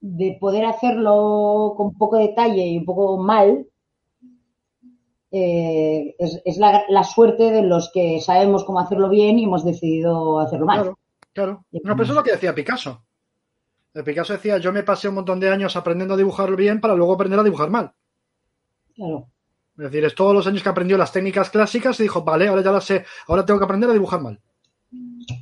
de 0.00 0.38
poder 0.40 0.64
hacerlo 0.64 1.74
con 1.76 1.92
poco 1.98 2.16
detalle 2.16 2.66
y 2.66 2.78
un 2.78 2.86
poco 2.86 3.18
mal, 3.18 3.66
eh, 5.38 6.16
es, 6.18 6.40
es 6.44 6.56
la, 6.56 6.84
la, 6.88 7.04
suerte 7.04 7.50
de 7.50 7.62
los 7.62 7.90
que 7.92 8.20
sabemos 8.20 8.64
cómo 8.64 8.80
hacerlo 8.80 9.08
bien 9.08 9.38
y 9.38 9.44
hemos 9.44 9.64
decidido 9.64 10.40
hacerlo 10.40 10.66
mal. 10.66 10.80
Claro, 10.80 10.98
claro. 11.34 11.64
No, 11.72 11.92
pero 11.92 12.02
eso 12.02 12.12
es 12.12 12.16
lo 12.16 12.22
que 12.22 12.32
decía 12.32 12.54
Picasso. 12.54 13.04
El 13.92 14.04
Picasso 14.04 14.32
decía, 14.32 14.58
yo 14.58 14.72
me 14.72 14.82
pasé 14.82 15.08
un 15.08 15.16
montón 15.16 15.38
de 15.38 15.50
años 15.50 15.76
aprendiendo 15.76 16.14
a 16.14 16.16
dibujar 16.16 16.54
bien 16.56 16.80
para 16.80 16.94
luego 16.94 17.12
aprender 17.12 17.38
a 17.38 17.42
dibujar 17.42 17.70
mal. 17.70 17.92
Claro. 18.94 19.28
Es 19.76 19.84
decir, 19.84 20.04
es 20.04 20.14
todos 20.14 20.32
los 20.34 20.46
años 20.46 20.62
que 20.62 20.68
aprendió 20.70 20.96
las 20.96 21.12
técnicas 21.12 21.50
clásicas 21.50 22.00
y 22.00 22.04
dijo, 22.04 22.22
vale, 22.22 22.48
ahora 22.48 22.62
ya 22.62 22.72
las 22.72 22.84
sé, 22.84 23.04
ahora 23.28 23.44
tengo 23.44 23.60
que 23.60 23.64
aprender 23.64 23.90
a 23.90 23.92
dibujar 23.92 24.22
mal. 24.22 24.40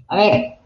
A 0.09 0.17
ver. 0.17 0.59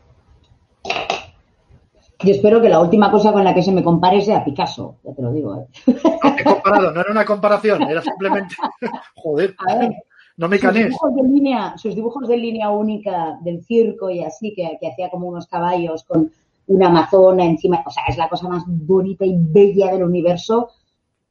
Yo 2.21 2.33
espero 2.33 2.61
que 2.61 2.69
la 2.69 2.81
última 2.81 3.12
cosa 3.12 3.33
con 3.33 3.45
la 3.45 3.55
que 3.55 3.62
se 3.62 3.71
me 3.71 3.85
compare 3.85 4.21
sea 4.21 4.45
Picasso, 4.45 4.97
ya 5.05 5.14
te 5.14 5.23
lo 5.23 5.33
digo. 5.33 5.55
¿eh? 5.55 5.66
No, 5.87 6.37
he 6.37 6.45
comparado, 6.45 6.91
no 6.91 7.01
era 7.01 7.12
una 7.12 7.25
comparación, 7.25 7.83
era 7.83 8.03
simplemente, 8.03 8.57
joder, 9.14 9.55
a 9.69 9.77
ver, 9.77 9.95
no 10.37 10.49
me 10.49 10.59
canes. 10.59 10.87
Sus 10.87 10.91
dibujos, 10.91 11.14
de 11.14 11.23
línea, 11.23 11.79
sus 11.79 11.95
dibujos 11.95 12.29
de 12.29 12.37
línea 12.37 12.71
única 12.71 13.39
del 13.43 13.62
circo 13.62 14.11
y 14.11 14.25
así, 14.25 14.53
que, 14.53 14.79
que 14.81 14.89
hacía 14.89 15.11
como 15.11 15.29
unos 15.29 15.47
caballos 15.47 16.03
con 16.05 16.33
una 16.66 16.89
amazona 16.89 17.45
encima, 17.45 17.85
o 17.87 17.91
sea, 17.91 18.03
es 18.09 18.19
la 18.19 18.29
cosa 18.29 18.49
más 18.49 18.64
bonita 18.66 19.25
y 19.25 19.37
bella 19.39 19.93
del 19.93 20.03
universo, 20.03 20.71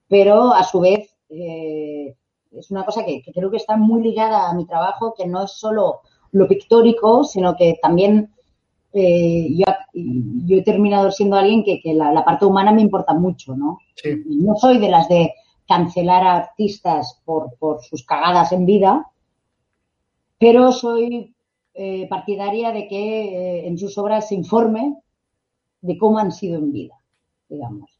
pero 0.07 0.53
a 0.53 0.63
su 0.63 0.79
vez 0.79 1.13
eh, 1.29 2.15
es 2.51 2.71
una 2.71 2.85
cosa 2.85 3.03
que, 3.03 3.21
que, 3.21 3.33
creo 3.33 3.51
que 3.51 3.57
está 3.57 3.75
muy 3.75 4.01
ligada 4.01 4.49
a 4.49 4.53
mi 4.53 4.65
trabajo, 4.65 5.13
que 5.15 5.27
no 5.27 5.43
es 5.43 5.51
solo 5.51 5.99
lo 6.31 6.47
pictórico, 6.47 7.25
sino 7.25 7.57
que 7.57 7.77
también 7.81 8.31
eh, 8.93 9.47
yo, 9.51 9.65
yo, 9.93 10.57
he 10.57 10.63
terminado 10.63 11.11
siendo 11.11 11.35
alguien 11.35 11.63
que, 11.63 11.79
que 11.81 11.93
la, 11.93 12.11
la, 12.11 12.23
parte 12.23 12.45
humana 12.45 12.71
me 12.71 12.81
importa 12.81 13.13
mucho, 13.13 13.55
¿no? 13.55 13.79
Sí. 13.95 14.23
No 14.25 14.55
soy 14.55 14.77
de 14.77 14.89
las 14.89 15.07
de 15.07 15.33
cancelar 15.67 16.23
a 16.23 16.35
artistas 16.37 17.21
por, 17.25 17.55
por 17.59 17.83
sus 17.83 18.05
cagadas 18.05 18.51
en 18.53 18.65
vida, 18.65 19.11
pero 20.39 20.71
soy 20.71 21.35
eh, 21.73 22.07
partidaria 22.07 22.71
de 22.71 22.87
que 22.87 22.97
eh, 22.97 23.67
en 23.67 23.77
sus 23.77 23.97
obras 23.97 24.29
se 24.29 24.35
informe 24.35 24.97
de 25.81 25.97
cómo 25.97 26.17
han 26.17 26.31
sido 26.31 26.57
en 26.57 26.71
vida, 26.71 26.95
digamos. 27.49 27.91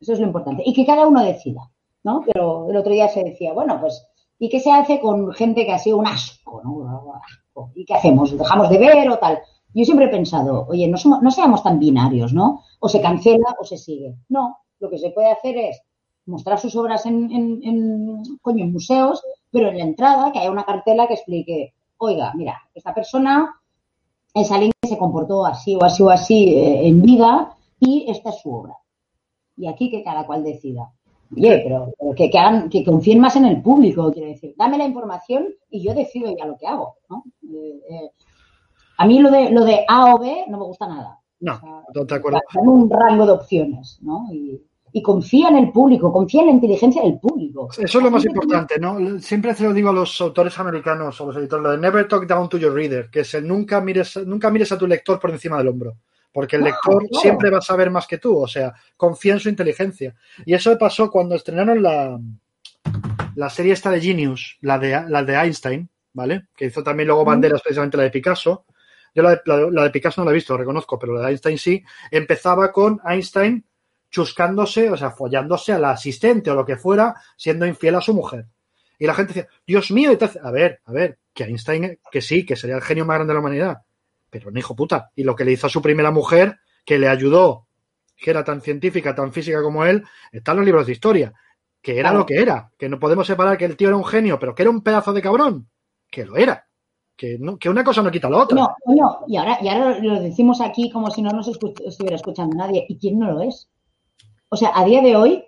Eso 0.00 0.12
es 0.12 0.20
lo 0.20 0.26
importante. 0.26 0.62
Y 0.64 0.72
que 0.72 0.86
cada 0.86 1.06
uno 1.06 1.22
decida, 1.24 1.70
¿no? 2.04 2.22
Pero 2.24 2.70
el 2.70 2.76
otro 2.76 2.92
día 2.92 3.08
se 3.08 3.24
decía, 3.24 3.52
bueno, 3.52 3.80
pues, 3.80 4.06
¿y 4.38 4.48
qué 4.48 4.60
se 4.60 4.70
hace 4.70 5.00
con 5.00 5.32
gente 5.32 5.66
que 5.66 5.72
ha 5.72 5.78
sido 5.78 5.98
un 5.98 6.06
asco, 6.06 6.62
¿no? 6.62 7.20
¿Y 7.74 7.84
qué 7.84 7.94
hacemos? 7.94 8.36
¿Dejamos 8.38 8.70
de 8.70 8.78
ver 8.78 9.10
o 9.10 9.18
tal? 9.18 9.40
Yo 9.74 9.84
siempre 9.84 10.06
he 10.06 10.10
pensado, 10.10 10.66
oye, 10.68 10.88
no, 10.88 10.96
somos, 10.96 11.22
no 11.22 11.30
seamos 11.30 11.62
tan 11.62 11.78
binarios, 11.78 12.32
¿no? 12.32 12.62
O 12.80 12.88
se 12.88 13.00
cancela 13.00 13.54
o 13.60 13.64
se 13.64 13.76
sigue. 13.76 14.16
No, 14.28 14.58
lo 14.80 14.90
que 14.90 14.98
se 14.98 15.10
puede 15.10 15.30
hacer 15.30 15.56
es 15.56 15.82
mostrar 16.26 16.58
sus 16.58 16.76
obras 16.76 17.06
en, 17.06 17.30
en, 17.30 17.60
en, 17.62 18.22
coño, 18.42 18.64
en 18.64 18.72
museos, 18.72 19.22
pero 19.50 19.68
en 19.68 19.78
la 19.78 19.84
entrada 19.84 20.32
que 20.32 20.38
haya 20.38 20.50
una 20.50 20.64
cartela 20.64 21.06
que 21.06 21.14
explique, 21.14 21.74
oiga, 21.98 22.32
mira, 22.34 22.58
esta 22.74 22.94
persona 22.94 23.54
es 24.34 24.50
alguien 24.52 24.72
que 24.80 24.88
se 24.88 24.98
comportó 24.98 25.44
así 25.46 25.74
o 25.76 25.82
así 25.82 26.02
o 26.02 26.10
así 26.10 26.48
eh, 26.54 26.86
en 26.86 27.02
vida 27.02 27.56
y 27.80 28.06
esta 28.08 28.30
es 28.30 28.40
su 28.40 28.52
obra. 28.52 28.74
Y 29.56 29.66
aquí 29.66 29.90
que 29.90 30.04
cada 30.04 30.26
cual 30.26 30.44
decida. 30.44 30.92
Oye, 31.34 31.60
pero, 31.62 31.92
pero 31.98 32.14
que, 32.14 32.30
que, 32.30 32.38
hagan, 32.38 32.70
que 32.70 32.84
confíen 32.84 33.20
más 33.20 33.36
en 33.36 33.44
el 33.44 33.60
público, 33.60 34.10
quiero 34.12 34.28
decir. 34.28 34.54
Dame 34.56 34.78
la 34.78 34.86
información 34.86 35.48
y 35.70 35.82
yo 35.82 35.94
decido 35.94 36.34
ya 36.36 36.46
lo 36.46 36.56
que 36.56 36.66
hago, 36.66 36.94
¿no? 37.10 37.24
Eh, 37.42 37.80
eh, 37.90 38.10
a 38.98 39.06
mí 39.06 39.20
lo 39.20 39.30
de, 39.30 39.50
lo 39.50 39.64
de 39.64 39.84
A 39.88 40.14
o 40.14 40.18
B 40.18 40.44
no 40.48 40.58
me 40.58 40.64
gusta 40.64 40.86
nada. 40.86 41.18
No, 41.40 41.54
o 41.54 41.60
sea, 41.60 41.70
no 41.94 42.06
te 42.06 42.14
acuerdo. 42.16 42.40
un 42.56 42.90
rango 42.90 43.24
de 43.24 43.32
opciones, 43.32 43.98
¿no? 44.02 44.26
Y, 44.32 44.60
y, 44.92 45.02
confía 45.02 45.48
en 45.48 45.56
el 45.56 45.70
público, 45.70 46.12
confía 46.12 46.40
en 46.40 46.48
la 46.48 46.52
inteligencia 46.54 47.02
del 47.02 47.20
público. 47.20 47.68
Eso 47.78 47.98
es 47.98 48.04
lo 48.04 48.10
más 48.10 48.24
importante, 48.24 48.78
¿no? 48.80 49.20
Siempre 49.20 49.54
se 49.54 49.62
lo 49.62 49.72
digo 49.72 49.90
a 49.90 49.92
los 49.92 50.20
autores 50.20 50.58
americanos 50.58 51.20
o 51.20 51.26
los 51.26 51.36
editores, 51.36 51.62
lo 51.62 51.70
de 51.70 51.78
never 51.78 52.08
talk 52.08 52.26
down 52.26 52.48
to 52.48 52.58
your 52.58 52.74
reader, 52.74 53.08
que 53.08 53.20
es 53.20 53.32
el 53.34 53.46
nunca 53.46 53.80
mires, 53.80 54.16
nunca 54.26 54.50
mires 54.50 54.72
a 54.72 54.78
tu 54.78 54.88
lector 54.88 55.20
por 55.20 55.30
encima 55.30 55.58
del 55.58 55.68
hombro. 55.68 55.96
Porque 56.32 56.56
el 56.56 56.64
lector 56.64 56.98
claro. 56.98 57.20
siempre 57.22 57.50
va 57.50 57.58
a 57.58 57.62
saber 57.62 57.90
más 57.90 58.06
que 58.06 58.18
tú, 58.18 58.36
o 58.36 58.48
sea, 58.48 58.74
confía 58.96 59.34
en 59.34 59.40
su 59.40 59.48
inteligencia. 59.48 60.14
Y 60.44 60.54
eso 60.54 60.76
pasó 60.76 61.10
cuando 61.10 61.36
estrenaron 61.36 61.82
la, 61.82 62.18
la 63.36 63.48
serie 63.48 63.72
esta 63.72 63.90
de 63.90 64.00
Genius, 64.00 64.58
la 64.60 64.78
de, 64.78 65.04
la 65.08 65.22
de 65.22 65.34
Einstein, 65.34 65.88
¿vale? 66.12 66.46
Que 66.56 66.66
hizo 66.66 66.82
también 66.82 67.06
luego 67.06 67.24
banderas, 67.24 67.62
precisamente 67.62 67.96
la 67.96 68.02
de 68.02 68.10
Picasso. 68.10 68.64
Yo 69.14 69.22
la 69.22 69.30
de, 69.30 69.40
la, 69.46 69.56
la 69.70 69.82
de, 69.84 69.90
Picasso 69.90 70.20
no 70.20 70.24
la 70.26 70.30
he 70.30 70.34
visto, 70.34 70.52
lo 70.54 70.58
reconozco, 70.58 70.98
pero 70.98 71.14
la 71.14 71.22
de 71.22 71.28
Einstein 71.30 71.58
sí. 71.58 71.84
Empezaba 72.10 72.70
con 72.72 73.00
Einstein 73.04 73.64
chuscándose, 74.10 74.90
o 74.90 74.96
sea, 74.96 75.10
follándose 75.10 75.72
a 75.72 75.78
la 75.78 75.90
asistente 75.90 76.50
o 76.50 76.54
lo 76.54 76.64
que 76.64 76.76
fuera, 76.76 77.14
siendo 77.36 77.66
infiel 77.66 77.94
a 77.96 78.00
su 78.00 78.14
mujer. 78.14 78.46
Y 78.98 79.06
la 79.06 79.14
gente 79.14 79.34
decía, 79.34 79.48
Dios 79.66 79.90
mío, 79.90 80.10
entonces, 80.10 80.42
a 80.42 80.50
ver, 80.50 80.80
a 80.86 80.92
ver, 80.92 81.18
que 81.32 81.44
Einstein, 81.44 81.98
que 82.10 82.20
sí, 82.20 82.44
que 82.44 82.56
sería 82.56 82.76
el 82.76 82.82
genio 82.82 83.04
más 83.04 83.16
grande 83.16 83.30
de 83.32 83.34
la 83.34 83.40
humanidad, 83.40 83.78
pero 84.30 84.48
un 84.50 84.56
hijo 84.56 84.74
puta. 84.74 85.10
Y 85.14 85.24
lo 85.24 85.36
que 85.36 85.44
le 85.44 85.52
hizo 85.52 85.66
a 85.66 85.70
su 85.70 85.80
primera 85.82 86.10
mujer, 86.10 86.58
que 86.84 86.98
le 86.98 87.08
ayudó, 87.08 87.66
que 88.16 88.30
era 88.30 88.42
tan 88.44 88.60
científica, 88.60 89.14
tan 89.14 89.32
física 89.32 89.62
como 89.62 89.84
él, 89.84 90.04
está 90.32 90.52
en 90.52 90.56
los 90.58 90.66
libros 90.66 90.86
de 90.86 90.92
historia, 90.92 91.32
que 91.80 91.92
era 91.98 92.08
Claro. 92.10 92.18
lo 92.20 92.26
que 92.26 92.40
era, 92.40 92.70
que 92.76 92.88
no 92.88 92.98
podemos 92.98 93.26
separar 93.26 93.56
que 93.56 93.66
el 93.66 93.76
tío 93.76 93.88
era 93.88 93.96
un 93.96 94.04
genio, 94.04 94.38
pero 94.38 94.54
que 94.54 94.62
era 94.62 94.70
un 94.70 94.82
pedazo 94.82 95.12
de 95.12 95.22
cabrón, 95.22 95.68
que 96.10 96.24
lo 96.24 96.36
era. 96.36 96.66
Que, 97.18 97.36
no, 97.38 97.58
que 97.58 97.68
una 97.68 97.82
cosa 97.82 98.00
no 98.02 98.10
quita 98.12 98.30
la 98.30 98.38
otra. 98.44 98.56
No, 98.58 98.68
coño, 98.84 99.06
y 99.26 99.36
ahora, 99.36 99.58
y 99.60 99.68
ahora 99.68 99.98
lo 99.98 100.20
decimos 100.20 100.60
aquí 100.60 100.88
como 100.90 101.10
si 101.10 101.20
no 101.20 101.30
nos 101.32 101.48
escu- 101.48 101.74
estuviera 101.84 102.16
escuchando 102.16 102.56
nadie. 102.56 102.86
¿Y 102.88 102.96
quién 102.96 103.18
no 103.18 103.32
lo 103.32 103.40
es? 103.42 103.68
O 104.48 104.56
sea, 104.56 104.70
a 104.74 104.84
día 104.84 105.02
de 105.02 105.16
hoy, 105.16 105.44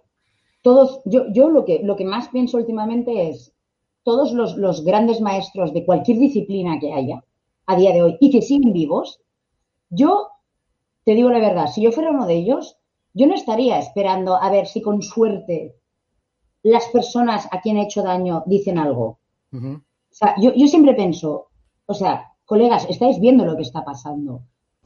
todos, 0.62 1.00
yo, 1.04 1.26
yo 1.32 1.48
lo 1.48 1.64
que, 1.64 1.80
lo 1.82 1.94
que 1.96 2.04
más 2.04 2.28
pienso 2.28 2.56
últimamente 2.58 3.30
es 3.30 3.54
todos 4.02 4.32
los, 4.32 4.56
los 4.56 4.84
grandes 4.84 5.20
maestros 5.20 5.72
de 5.72 5.84
cualquier 5.86 6.18
disciplina 6.18 6.78
que 6.80 6.92
haya 6.92 7.22
a 7.66 7.76
día 7.76 7.92
de 7.92 8.02
hoy 8.02 8.16
y 8.20 8.30
que 8.30 8.42
siguen 8.42 8.72
vivos, 8.72 9.20
yo 9.90 10.28
te 11.04 11.14
digo 11.14 11.30
la 11.30 11.38
verdad, 11.38 11.68
si 11.68 11.82
yo 11.82 11.92
fuera 11.92 12.10
uno 12.10 12.26
de 12.26 12.34
ellos, 12.34 12.76
yo 13.14 13.26
no 13.26 13.34
estaría 13.34 13.78
esperando 13.78 14.34
a 14.36 14.50
ver 14.50 14.66
si 14.66 14.82
con 14.82 15.02
suerte 15.02 15.76
las 16.62 16.86
personas 16.88 17.46
a 17.52 17.60
quien 17.60 17.76
he 17.76 17.84
hecho 17.84 18.02
daño 18.02 18.42
dicen 18.46 18.76
algo. 18.78 19.20
O 20.10 20.14
sea, 20.14 20.34
yo, 20.40 20.52
yo 20.54 20.66
siempre 20.66 20.94
pienso, 20.94 21.49
o 21.90 21.94
sea, 21.94 22.32
colegas, 22.44 22.86
estáis 22.88 23.18
viendo 23.18 23.44
lo 23.44 23.56
que 23.56 23.62
está 23.62 23.84
pasando. 23.84 24.42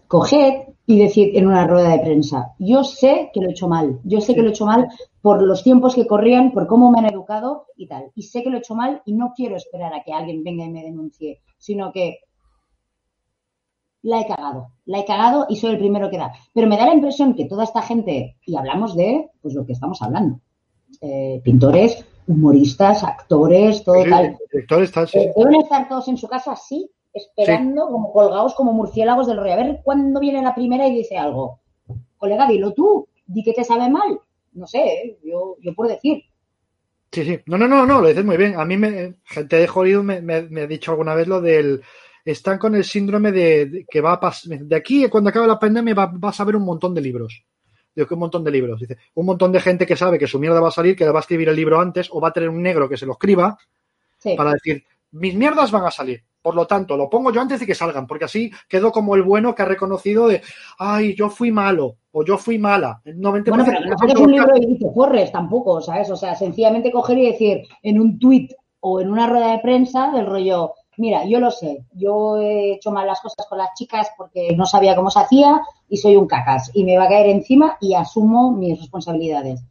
Coged 0.08 0.68
y 0.86 0.98
decid 0.98 1.36
en 1.36 1.46
una 1.46 1.66
rueda 1.66 1.90
de 1.90 1.98
prensa, 1.98 2.54
yo 2.58 2.82
sé 2.84 3.30
que 3.32 3.40
lo 3.40 3.48
he 3.48 3.52
hecho 3.52 3.68
mal, 3.68 4.00
yo 4.04 4.20
sé 4.20 4.34
que 4.34 4.42
lo 4.42 4.48
he 4.48 4.52
hecho 4.52 4.66
mal 4.66 4.88
por 5.20 5.42
los 5.42 5.62
tiempos 5.62 5.94
que 5.94 6.06
corrían, 6.06 6.52
por 6.52 6.66
cómo 6.66 6.90
me 6.90 6.98
han 6.98 7.06
educado 7.06 7.66
y 7.76 7.86
tal. 7.88 8.10
Y 8.14 8.22
sé 8.22 8.42
que 8.42 8.50
lo 8.50 8.56
he 8.56 8.60
hecho 8.60 8.74
mal 8.74 9.02
y 9.04 9.14
no 9.14 9.32
quiero 9.36 9.56
esperar 9.56 9.92
a 9.94 10.02
que 10.02 10.12
alguien 10.12 10.42
venga 10.44 10.64
y 10.64 10.70
me 10.70 10.82
denuncie, 10.82 11.40
sino 11.58 11.92
que 11.92 12.20
la 14.02 14.20
he 14.20 14.26
cagado, 14.26 14.68
la 14.86 15.00
he 15.00 15.04
cagado 15.04 15.46
y 15.48 15.56
soy 15.56 15.70
el 15.72 15.78
primero 15.78 16.10
que 16.10 16.18
da. 16.18 16.32
Pero 16.54 16.68
me 16.68 16.76
da 16.76 16.86
la 16.86 16.94
impresión 16.94 17.34
que 17.34 17.46
toda 17.46 17.64
esta 17.64 17.82
gente, 17.82 18.36
y 18.46 18.56
hablamos 18.56 18.94
de, 18.94 19.30
pues 19.42 19.54
lo 19.54 19.64
que 19.66 19.72
estamos 19.72 20.00
hablando, 20.02 20.40
eh, 21.00 21.40
pintores, 21.42 22.04
humoristas, 22.26 23.02
actores, 23.04 23.82
todo 23.84 24.02
Sí, 24.04 24.10
tal. 24.10 24.38
directores, 24.52 24.92
tal, 24.92 25.08
sí, 25.08 25.18
sí. 25.18 25.24
Eh, 25.24 25.32
deben 25.34 25.60
estar 25.62 25.88
todos 25.88 26.08
en 26.08 26.16
su 26.16 26.28
casa 26.28 26.52
así, 26.52 26.90
esperando, 27.14 27.86
como 27.88 28.12
colgados 28.12 28.54
como 28.54 28.72
murciélagos 28.72 29.26
del 29.26 29.36
rollo. 29.38 29.52
A 29.52 29.56
ver 29.56 29.80
cuándo 29.82 30.20
viene 30.20 30.42
la 30.42 30.54
primera 30.54 30.86
y 30.88 30.94
dice 30.96 31.16
algo. 31.16 31.60
Colega, 32.18 32.46
dilo 32.48 32.72
tú, 32.74 33.08
di 33.26 33.42
que 33.42 33.52
te 33.52 33.64
sabe 33.64 33.88
mal. 33.88 34.18
No 34.52 34.66
sé, 34.66 34.78
¿eh? 34.82 35.18
yo, 35.24 35.56
yo 35.60 35.74
por 35.74 35.88
decir. 35.88 36.22
Sí, 37.12 37.24
sí. 37.24 37.38
No, 37.46 37.56
no, 37.56 37.68
no, 37.68 37.86
no, 37.86 38.00
lo 38.00 38.08
dices 38.08 38.24
muy 38.24 38.36
bien. 38.36 38.58
A 38.58 38.64
mí, 38.64 38.76
me, 38.76 39.14
gente 39.24 39.56
de 39.56 39.68
Hollywood 39.72 40.02
me, 40.04 40.20
me- 40.20 40.42
me 40.42 40.62
ha 40.62 40.66
dicho 40.66 40.90
alguna 40.90 41.14
vez 41.14 41.28
lo 41.28 41.40
del. 41.40 41.80
Están 42.24 42.58
con 42.58 42.74
el 42.74 42.84
síndrome 42.84 43.30
de, 43.32 43.66
de 43.66 43.84
que 43.88 44.00
va 44.00 44.12
a 44.14 44.20
pasar. 44.20 44.58
De 44.58 44.74
aquí, 44.76 45.08
cuando 45.08 45.30
acabe 45.30 45.46
la 45.46 45.58
pandemia, 45.58 45.94
va- 45.94 46.10
vas 46.12 46.40
a 46.40 46.44
ver 46.44 46.56
un 46.56 46.64
montón 46.64 46.94
de 46.94 47.00
libros. 47.00 47.44
Digo, 47.94 48.08
que 48.08 48.14
un 48.14 48.20
montón 48.20 48.42
de 48.42 48.50
libros. 48.50 48.80
Dice, 48.80 48.96
un 49.14 49.26
montón 49.26 49.52
de 49.52 49.60
gente 49.60 49.86
que 49.86 49.94
sabe 49.94 50.18
que 50.18 50.26
su 50.26 50.38
mierda 50.40 50.60
va 50.60 50.68
a 50.68 50.72
salir, 50.72 50.96
que 50.96 51.04
le 51.04 51.12
va 51.12 51.18
a 51.18 51.20
escribir 51.20 51.48
el 51.48 51.54
libro 51.56 51.78
antes, 51.80 52.08
o 52.10 52.20
va 52.20 52.28
a 52.28 52.32
tener 52.32 52.48
un 52.48 52.60
negro 52.62 52.88
que 52.88 52.96
se 52.96 53.06
lo 53.06 53.12
escriba, 53.12 53.56
Sí. 54.18 54.34
para 54.36 54.52
decir, 54.52 54.82
mis 55.12 55.34
mierdas 55.34 55.70
van 55.70 55.84
a 55.84 55.90
salir. 55.90 56.22
Por 56.44 56.54
lo 56.54 56.66
tanto, 56.66 56.94
lo 56.98 57.08
pongo 57.08 57.32
yo 57.32 57.40
antes 57.40 57.58
de 57.58 57.64
que 57.64 57.74
salgan, 57.74 58.06
porque 58.06 58.26
así 58.26 58.50
quedo 58.68 58.92
como 58.92 59.14
el 59.14 59.22
bueno 59.22 59.54
que 59.54 59.62
ha 59.62 59.64
reconocido 59.64 60.28
de, 60.28 60.42
ay, 60.78 61.14
yo 61.16 61.30
fui 61.30 61.50
malo, 61.50 61.96
o 62.12 62.22
yo 62.22 62.36
fui 62.36 62.58
mala. 62.58 63.00
El 63.06 63.18
90% 63.18 63.50
Bueno, 63.50 63.64
pero 63.64 63.80
de 63.80 63.86
no 63.88 63.96
casos- 63.96 64.20
un 64.20 64.30
libro 64.30 64.52
y 64.58 64.78
te 64.78 64.92
corres 64.92 65.32
tampoco, 65.32 65.80
¿sabes? 65.80 66.10
O 66.10 66.16
sea, 66.16 66.34
sencillamente 66.34 66.92
coger 66.92 67.16
y 67.16 67.30
decir 67.32 67.62
en 67.82 67.98
un 67.98 68.18
tuit 68.18 68.52
o 68.80 69.00
en 69.00 69.10
una 69.10 69.26
rueda 69.26 69.52
de 69.52 69.60
prensa 69.60 70.10
del 70.10 70.26
rollo, 70.26 70.74
mira, 70.98 71.24
yo 71.24 71.40
lo 71.40 71.50
sé, 71.50 71.86
yo 71.94 72.36
he 72.36 72.74
hecho 72.74 72.90
mal 72.90 73.06
las 73.06 73.22
cosas 73.22 73.46
con 73.48 73.56
las 73.56 73.72
chicas 73.74 74.10
porque 74.18 74.54
no 74.54 74.66
sabía 74.66 74.94
cómo 74.94 75.08
se 75.08 75.20
hacía 75.20 75.62
y 75.88 75.96
soy 75.96 76.14
un 76.16 76.26
cacas 76.26 76.70
y 76.74 76.84
me 76.84 76.98
va 76.98 77.04
a 77.04 77.08
caer 77.08 77.28
encima 77.28 77.78
y 77.80 77.94
asumo 77.94 78.52
mis 78.52 78.78
responsabilidades. 78.78 79.64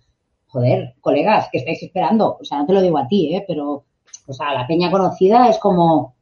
Joder, 0.48 0.96
colegas, 1.02 1.50
¿qué 1.52 1.60
estáis 1.60 1.84
esperando? 1.84 2.36
O 2.42 2.44
sea, 2.44 2.58
no 2.58 2.66
te 2.66 2.74
lo 2.74 2.82
digo 2.82 2.98
a 2.98 3.08
ti, 3.08 3.36
¿eh? 3.36 3.46
Pero, 3.48 3.84
o 4.26 4.34
sea, 4.34 4.56
la 4.56 4.66
peña 4.66 4.90
conocida 4.90 5.48
es 5.50 5.60
como, 5.60 6.13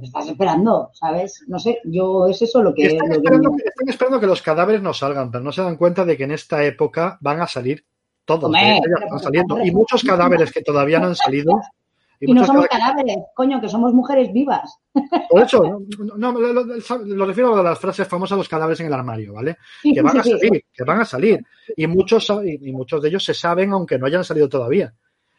¿qué 0.00 0.06
estás 0.06 0.28
esperando? 0.28 0.90
¿Sabes? 0.92 1.44
No 1.48 1.58
sé, 1.58 1.80
yo 1.84 2.26
es 2.26 2.40
eso 2.42 2.62
lo 2.62 2.74
que... 2.74 2.86
están, 2.86 3.08
lo 3.08 3.14
esperando, 3.14 3.50
me- 3.52 3.62
están 3.64 3.88
esperando 3.88 4.20
que 4.20 4.26
los 4.26 4.42
cadáveres 4.42 4.82
no 4.82 4.92
salgan, 4.94 5.30
pero 5.30 5.42
no 5.42 5.52
se 5.52 5.62
dan 5.62 5.76
cuenta 5.76 6.04
de 6.04 6.16
que 6.16 6.24
en 6.24 6.32
esta 6.32 6.62
época 6.64 7.18
van 7.20 7.40
a 7.40 7.46
salir 7.46 7.84
todos. 8.24 8.52
Están 8.54 9.18
saliendo. 9.20 9.64
Y 9.64 9.70
muchos 9.70 10.02
cadáveres 10.02 10.52
que 10.52 10.62
todavía 10.62 10.98
no 10.98 11.06
han 11.08 11.16
salido. 11.16 11.60
Y 12.18 12.32
no 12.32 12.46
somos 12.46 12.66
cadáveres, 12.68 13.18
coño, 13.34 13.60
que 13.60 13.68
somos 13.68 13.92
mujeres 13.92 14.32
vivas. 14.32 14.78
Por 15.28 15.42
eso, 15.42 15.80
no, 15.98 16.32
no, 16.32 16.32
lo, 16.32 17.26
refiero 17.26 17.54
a 17.54 17.62
las 17.62 17.78
frases 17.78 18.08
famosas, 18.08 18.38
los 18.38 18.48
cadáveres 18.48 18.80
en 18.80 18.86
el 18.86 18.94
armario, 18.94 19.34
¿vale? 19.34 19.58
Sí, 19.82 19.92
Que 19.92 20.00
van 20.00 20.12
sí, 20.14 20.18
a 20.20 20.22
sí. 20.22 20.30
salir, 20.30 20.64
que 20.72 20.84
van 20.84 21.00
a 21.02 21.04
salir. 21.04 21.44
Y 21.76 21.86
muchos, 21.86 22.32
y 22.42 22.72
muchos 22.72 23.02
de 23.02 23.10
ellos 23.10 23.22
se 23.22 23.34
saben 23.34 23.70
aunque 23.72 23.98
no 23.98 24.06
hayan 24.06 24.24
salido 24.24 24.48
todavía. 24.48 24.94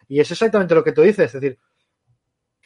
Y 0.07 0.19
es 0.19 0.29
exactamente 0.29 0.75
lo 0.75 0.83
que 0.83 0.91
tú 0.91 1.01
dices, 1.01 1.33
es 1.33 1.41
decir, 1.41 1.57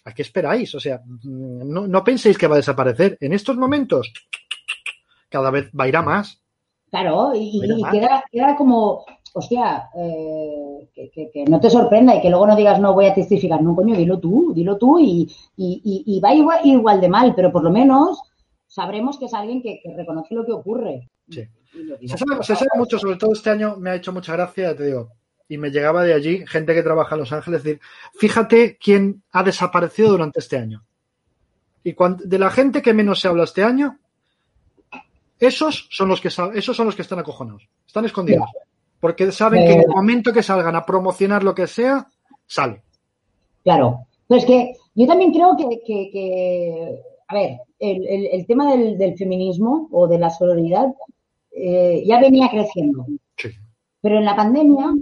¿a 0.05 0.13
qué 0.13 0.21
esperáis? 0.21 0.73
O 0.75 0.79
sea, 0.79 1.01
mm, 1.05 1.69
no, 1.71 1.87
no 1.87 2.03
penséis 2.03 2.37
que 2.37 2.47
va 2.47 2.55
a 2.55 2.57
desaparecer. 2.57 3.17
En 3.19 3.33
estos 3.33 3.57
momentos, 3.57 4.11
cada 5.29 5.51
vez 5.51 5.69
va 5.77 5.85
a 5.85 5.87
ir 5.87 5.95
a 5.97 6.01
más. 6.01 6.41
Claro, 6.89 7.31
y, 7.33 7.61
queda, 7.89 8.21
queda 8.29 8.55
como, 8.57 9.05
hostia, 9.33 9.89
eh, 9.95 10.89
que, 10.93 11.09
que- 11.09 11.29
que 11.31 11.45
no 11.45 11.59
te 11.61 11.69
sorprenda 11.69 12.13
y 12.15 12.21
que 12.21 12.29
luego 12.29 12.47
no 12.47 12.55
digas 12.57 12.81
no 12.81 12.93
voy 12.93 13.05
a 13.05 13.13
testificar. 13.13 13.61
No, 13.61 13.73
coño, 13.75 13.95
dilo 13.95 14.19
tú, 14.19 14.51
dilo 14.53 14.77
tú 14.77 14.99
y, 14.99 15.31
y- 15.55 16.19
va 16.19 16.33
igual, 16.33 16.59
igual 16.65 16.99
de 16.99 17.07
mal, 17.07 17.33
pero 17.33 17.49
por 17.51 17.63
lo 17.63 17.69
menos 17.71 18.19
sabremos 18.67 19.17
que 19.17 19.25
es 19.25 19.33
alguien 19.33 19.61
que, 19.61 19.79
que 19.81 19.95
reconoce 19.95 20.35
lo 20.35 20.45
que 20.45 20.51
ocurre. 20.51 21.09
Sí. 21.29 21.43
Se 22.07 22.17
sabe, 22.17 22.43
se 22.43 22.55
sabe 22.57 22.71
mucho, 22.75 22.99
sobre 22.99 23.15
todo 23.15 23.31
este 23.31 23.49
año 23.51 23.77
me 23.77 23.91
ha 23.91 23.95
hecho 23.95 24.11
mucha 24.11 24.33
gracia, 24.33 24.75
te 24.75 24.85
digo, 24.87 25.11
y 25.53 25.57
me 25.57 25.69
llegaba 25.69 26.03
de 26.03 26.13
allí 26.13 26.45
gente 26.47 26.73
que 26.73 26.81
trabaja 26.83 27.15
en 27.15 27.19
Los 27.21 27.31
Ángeles, 27.33 27.63
decir, 27.63 27.81
fíjate 28.15 28.77
quién 28.77 29.21
ha 29.31 29.43
desaparecido 29.43 30.09
durante 30.11 30.39
este 30.39 30.57
año. 30.57 30.83
Y 31.83 31.93
cuan- 31.93 32.17
de 32.23 32.39
la 32.39 32.49
gente 32.49 32.81
que 32.81 32.93
menos 32.93 33.19
se 33.19 33.27
habla 33.27 33.43
este 33.43 33.63
año, 33.63 33.97
esos 35.39 35.87
son 35.89 36.07
los 36.09 36.21
que 36.21 36.27
esos 36.29 36.75
son 36.77 36.85
los 36.85 36.95
que 36.95 37.01
están 37.01 37.19
acojonados, 37.19 37.67
están 37.85 38.05
escondidos, 38.05 38.47
porque 38.99 39.31
saben 39.31 39.65
que 39.65 39.73
en 39.73 39.79
el 39.81 39.87
momento 39.87 40.31
que 40.31 40.43
salgan 40.43 40.75
a 40.75 40.85
promocionar 40.85 41.43
lo 41.43 41.55
que 41.55 41.67
sea, 41.67 42.07
sale. 42.45 42.83
Claro. 43.63 44.05
Pero 44.27 44.39
es 44.39 44.45
que 44.45 44.73
yo 44.95 45.07
también 45.07 45.31
creo 45.33 45.57
que, 45.57 45.81
que- 45.85 46.09
que- 46.13 47.01
a 47.27 47.33
ver, 47.33 47.57
el, 47.79 48.07
el- 48.07 48.27
el 48.31 48.45
tema 48.45 48.71
del, 48.71 48.97
del 48.97 49.17
feminismo 49.17 49.89
o 49.91 50.07
de 50.07 50.19
la 50.19 50.29
sororidad 50.29 50.87
eh, 51.53 52.03
ya 52.05 52.19
venía 52.21 52.49
creciendo. 52.49 53.05
Sí. 53.35 53.49
Pero 54.01 54.17
en 54.19 54.25
la 54.25 54.35
pandemia 54.35 54.93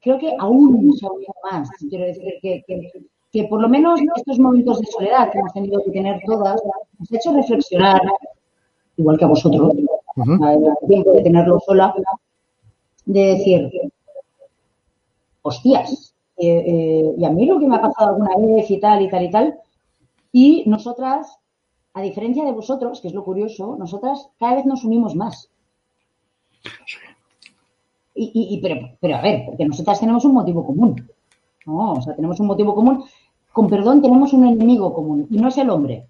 creo 0.00 0.18
que 0.18 0.34
aún 0.38 0.92
se 0.94 1.06
ha 1.06 1.10
unido 1.10 1.34
más. 1.50 1.68
Quiero 1.88 2.04
decir 2.06 2.34
que, 2.42 2.62
que- 2.66 2.90
que 3.30 3.44
por 3.44 3.60
lo 3.60 3.68
menos 3.68 4.00
estos 4.16 4.38
momentos 4.38 4.80
de 4.80 4.86
soledad 4.86 5.30
que 5.30 5.38
hemos 5.38 5.52
tenido 5.52 5.84
que 5.84 5.90
tener 5.90 6.18
todas 6.24 6.62
nos 6.98 7.12
ha 7.12 7.16
hecho 7.16 7.32
reflexionar, 7.34 8.00
igual 8.96 9.18
que 9.18 9.24
a 9.26 9.28
vosotros, 9.28 9.74
Ujú. 10.16 10.42
al 10.44 10.74
tiempo 10.88 11.12
de 11.12 11.22
tenerlo 11.22 11.60
sola, 11.60 11.94
de 13.04 13.20
decir, 13.20 13.70
hostias, 15.42 16.14
eh, 16.38 16.64
eh, 16.66 17.14
y 17.18 17.24
a 17.24 17.30
mí 17.30 17.44
lo 17.44 17.58
que 17.60 17.66
me 17.66 17.76
ha 17.76 17.82
pasado 17.82 18.10
alguna 18.16 18.34
vez 18.38 18.70
y 18.70 18.80
tal 18.80 19.02
y 19.02 19.10
tal 19.10 19.22
y 19.24 19.30
tal, 19.30 19.58
y 20.32 20.64
nosotras, 20.66 21.38
a 21.92 22.00
diferencia 22.02 22.44
de 22.44 22.52
vosotros, 22.52 23.00
que 23.02 23.08
es 23.08 23.14
lo 23.14 23.24
curioso, 23.24 23.76
nosotras 23.78 24.28
cada 24.38 24.54
vez 24.56 24.64
nos 24.64 24.84
unimos 24.84 25.14
más. 25.14 25.50
Y- 28.34 28.54
y- 28.54 28.60
pero, 28.60 28.76
pero 29.00 29.16
a 29.16 29.20
ver, 29.22 29.44
porque 29.46 29.64
nosotras 29.64 30.00
tenemos 30.00 30.24
un 30.24 30.32
motivo 30.34 30.64
común. 30.66 31.08
No, 31.66 31.92
o 31.94 32.02
sea, 32.02 32.14
tenemos 32.16 32.38
un 32.40 32.46
motivo 32.46 32.74
común. 32.74 33.04
Con 33.52 33.68
perdón, 33.68 34.00
tenemos 34.02 34.32
un 34.32 34.46
enemigo 34.46 34.92
común. 34.94 35.26
Y 35.30 35.36
no 35.38 35.48
es 35.48 35.58
el 35.58 35.70
hombre, 35.70 36.06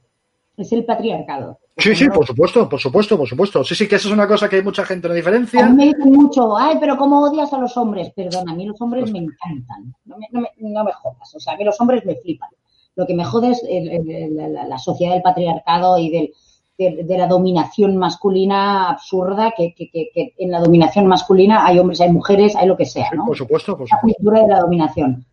es 0.57 0.71
el 0.73 0.85
patriarcado. 0.85 1.59
Sí, 1.77 1.95
sí, 1.95 2.09
por 2.09 2.27
supuesto, 2.27 2.69
por 2.69 2.81
supuesto, 2.81 3.17
por 3.17 3.29
supuesto. 3.29 3.63
Sí, 3.65 3.75
sí, 3.77 3.87
que 3.89 3.97
eso 3.97 4.09
es 4.09 4.15
una 4.15 4.27
cosa 4.27 4.49
que 4.49 4.57
hay 4.57 4.63
mucha 4.63 4.85
gente 4.85 5.07
no 5.07 5.15
A 5.15 5.17
diferencia. 5.17 5.65
mí 5.69 5.77
me 5.77 5.85
dicen 5.87 6.13
mucho, 6.13 6.57
ay, 6.57 6.77
pero 6.81 6.97
¿cómo 6.97 7.21
odias 7.23 7.53
a 7.53 7.59
los 7.59 7.77
hombres? 7.77 8.11
Perdona, 8.11 8.51
a 8.53 8.55
mí 8.57 8.67
los 8.67 8.81
hombres 8.81 9.11
me 9.13 9.21
encantan. 9.21 9.95
No 10.05 10.17
me, 10.19 10.27
no 10.33 10.41
me- 10.41 10.51
no 10.59 10.85
me 10.85 10.93
jodas. 10.93 11.35
O 11.37 11.41
sea, 11.41 11.53
a 11.53 11.57
mí 11.57 11.65
los 11.65 11.81
hombres 11.81 12.05
me 12.05 12.17
flipan. 12.17 12.51
Lo 12.97 13.07
que 13.07 13.15
me 13.15 13.25
jode 13.25 13.51
es 13.53 13.63
el- 13.69 13.89
el- 13.91 14.11
el- 14.11 14.37
la, 14.55 14.65
la 14.67 14.79
sociedad 14.79 15.13
del 15.13 15.23
patriarcado 15.23 15.99
y 15.99 16.11
del, 16.11 16.33
de, 16.79 17.03
de 17.05 17.19
la 17.19 17.27
dominación 17.27 17.97
masculina 17.97 18.89
absurda, 18.91 19.53
que, 19.57 19.75
que- 19.75 19.91
que- 19.91 20.11
que 20.15 20.35
en 20.39 20.51
la 20.53 20.61
dominación 20.61 21.07
masculina 21.07 21.67
hay 21.67 21.79
hombres, 21.81 22.01
hay 22.01 22.13
mujeres, 22.13 22.55
hay 22.57 22.69
lo 22.69 22.77
que 22.77 22.85
sea, 22.87 23.09
Sí, 23.11 23.17
¿no? 23.17 23.27
por 23.27 23.37
supuesto, 23.37 23.77
por 23.77 23.89
la 23.91 23.97
supuesto. 23.97 24.17
cultura 24.23 24.43
de 24.43 24.49
la 24.49 24.61
dominación. 24.61 25.25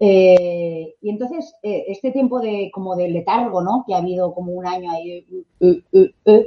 Eh, 0.00 0.96
y 1.00 1.10
entonces, 1.10 1.54
eh, 1.62 1.84
este 1.86 2.10
tiempo 2.10 2.40
de 2.40 2.70
como 2.74 2.96
de 2.96 3.08
letargo, 3.08 3.62
¿no? 3.62 3.84
Que 3.86 3.94
ha 3.94 3.98
habido 3.98 4.34
como 4.34 4.52
un 4.52 4.66
año 4.66 4.90
ahí, 4.90 5.24
uh, 5.60 5.66
uh, 5.66 5.80
uh, 5.92 6.30
uh, 6.32 6.42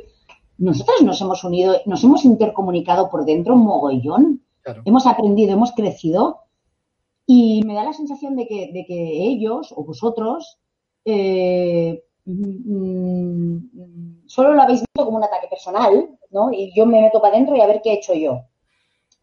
nosotros 0.58 1.02
nos 1.04 1.22
hemos 1.22 1.44
unido, 1.46 1.78
nos 1.86 2.04
hemos 2.04 2.26
intercomunicado 2.26 3.10
por 3.10 3.24
dentro 3.26 3.54
un 3.54 3.64
mogollón, 3.64 4.42
Claro. 4.62 4.82
hemos 4.84 5.06
aprendido, 5.08 5.54
hemos 5.54 5.72
crecido, 5.72 6.40
y 7.26 7.62
me 7.66 7.76
da 7.76 7.84
la 7.86 7.94
sensación 7.94 8.36
de 8.36 8.48
que, 8.48 8.72
de 8.74 8.86
que 8.86 9.24
ellos 9.24 9.74
o 9.76 9.84
vosotros 9.86 10.58
eh, 11.06 12.04
mm, 12.26 13.56
mm, 13.56 14.22
solo 14.28 14.54
lo 14.54 14.62
habéis 14.62 14.82
visto 14.82 15.06
como 15.06 15.18
un 15.18 15.24
ataque 15.24 15.48
personal, 15.50 16.10
¿no? 16.32 16.52
Y 16.52 16.74
yo 16.76 16.86
me 16.86 17.02
meto 17.02 17.22
para 17.22 17.36
adentro 17.36 17.56
y 17.56 17.62
a 17.62 17.68
ver 17.68 17.82
qué 17.84 17.92
he 17.92 17.96
hecho 17.96 18.14
yo. 18.14 18.42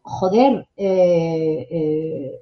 Joder, 0.01 0.67
eh, 0.75 1.67
eh, 1.69 2.39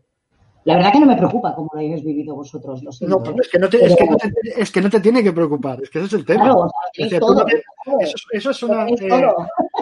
la 0.64 0.76
verdad 0.76 0.92
que 0.94 1.00
no 1.00 1.06
me 1.06 1.16
preocupa 1.18 1.54
cómo 1.56 1.70
lo 1.74 1.80
hayáis 1.80 2.04
vivido 2.04 2.36
vosotros. 2.36 2.82
Lo 2.84 2.92
siento, 2.92 3.20
No, 3.20 3.32
¿eh? 3.32 3.36
es 3.42 3.50
que 3.50 3.60
no, 3.60 3.70
te, 3.70 3.86
es, 3.86 3.96
que 3.96 4.06
no 4.06 4.16
te, 4.18 4.32
es 4.58 4.72
que 4.72 4.82
no 4.82 4.90
te 4.90 5.00
tiene 5.00 5.24
que 5.24 5.32
preocupar, 5.34 5.82
es 5.82 5.90
que 5.90 6.00
ese 6.00 6.08
es 6.08 6.14
el 6.14 6.26
tema. 6.26 6.44
Claro, 6.46 6.60
o 6.62 7.08
sea, 7.10 7.20
todo, 7.20 7.46
te- 7.46 7.64
eso, 8.02 8.16
eso 8.32 8.50
es 8.52 8.64
una. 8.64 8.88
Eh. 8.88 8.98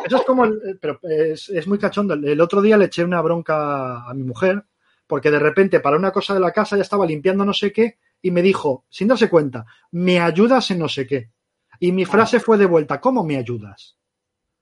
Eso 0.06 0.18
es 0.18 0.24
como, 0.24 0.46
el- 0.46 0.78
pero 0.82 1.00
es, 1.04 1.50
es 1.50 1.68
muy 1.68 1.78
cachondo. 1.78 2.14
El 2.16 2.40
otro 2.42 2.62
día 2.62 2.78
le 2.78 2.86
eché 2.86 3.04
una 3.04 3.22
bronca 3.22 4.04
a 4.10 4.14
mi 4.14 4.24
mujer 4.24 4.64
porque 5.08 5.32
de 5.32 5.40
repente 5.40 5.80
para 5.80 5.98
una 5.98 6.12
cosa 6.12 6.34
de 6.34 6.40
la 6.40 6.52
casa 6.52 6.76
ya 6.76 6.84
estaba 6.84 7.06
limpiando 7.06 7.44
no 7.44 7.54
sé 7.54 7.72
qué 7.74 7.98
y 8.22 8.32
me 8.32 8.42
dijo, 8.42 8.86
sin 8.90 9.08
darse 9.08 9.30
cuenta, 9.30 9.66
me 9.92 10.20
ayudas 10.20 10.70
en 10.72 10.80
no 10.80 10.90
sé 10.90 11.06
qué. 11.08 11.32
Y 11.80 11.92
mi 11.92 12.04
frase 12.06 12.40
fue 12.40 12.58
de 12.58 12.66
vuelta, 12.66 13.00
¿cómo 13.00 13.24
me 13.24 13.38
ayudas? 13.38 13.98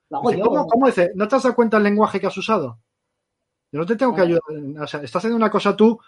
Dice. 0.09 0.39
¿Cómo, 0.41 0.67
cómo 0.67 0.85
dice? 0.87 1.11
¿No 1.15 1.27
te 1.27 1.35
has 1.35 1.43
dado 1.43 1.55
cuenta 1.55 1.77
del 1.77 1.85
lenguaje 1.85 2.19
que 2.19 2.27
has 2.27 2.37
usado? 2.37 2.79
Yo 3.71 3.79
no 3.79 3.85
te 3.85 3.95
tengo 3.95 4.15
que 4.15 4.21
ayudar. 4.21 4.41
O 4.81 4.87
sea, 4.87 5.01
estás 5.01 5.17
haciendo 5.17 5.35
una 5.35 5.49
cosa 5.51 5.75
tú, 5.75 5.99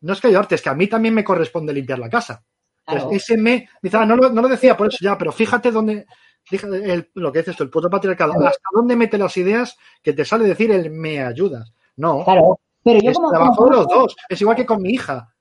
no 0.00 0.12
es 0.12 0.20
que 0.20 0.26
ayudarte, 0.28 0.56
es 0.56 0.62
que 0.62 0.68
a 0.68 0.74
mí 0.74 0.86
también 0.86 1.14
me 1.14 1.24
corresponde 1.24 1.72
limpiar 1.72 1.98
la 1.98 2.10
casa. 2.10 2.44
Claro. 2.84 3.10
Ese 3.12 3.36
me, 3.36 3.68
dice, 3.82 3.96
ah, 3.96 4.04
no, 4.06 4.16
lo, 4.16 4.30
no 4.30 4.42
lo 4.42 4.48
decía 4.48 4.76
por 4.76 4.88
eso 4.88 4.98
ya, 5.00 5.16
pero 5.16 5.30
fíjate 5.32 5.70
dónde, 5.70 6.06
fíjate 6.44 6.92
el- 6.92 7.10
lo 7.14 7.30
que 7.32 7.38
dices 7.40 7.56
tú, 7.56 7.62
el 7.62 7.70
puto 7.70 7.88
patriarcado, 7.88 8.32
Claro. 8.32 8.48
hasta 8.48 8.68
dónde 8.72 8.96
mete 8.96 9.16
las 9.18 9.36
ideas 9.36 9.76
que 10.02 10.12
te 10.12 10.24
sale 10.24 10.44
decir 10.46 10.70
el 10.72 10.90
me 10.90 11.22
ayudas. 11.22 11.72
No, 11.96 12.24
Claro, 12.24 12.60
pero 12.82 13.00
yo 13.00 13.10
es 13.10 13.16
como, 13.16 13.30
trabajo 13.30 13.56
como 13.56 13.70
los 13.70 13.86
dos. 13.88 14.16
Es 14.28 14.40
igual 14.40 14.56
que 14.56 14.66
con 14.66 14.82
mi 14.82 14.90
hija. 14.90 15.34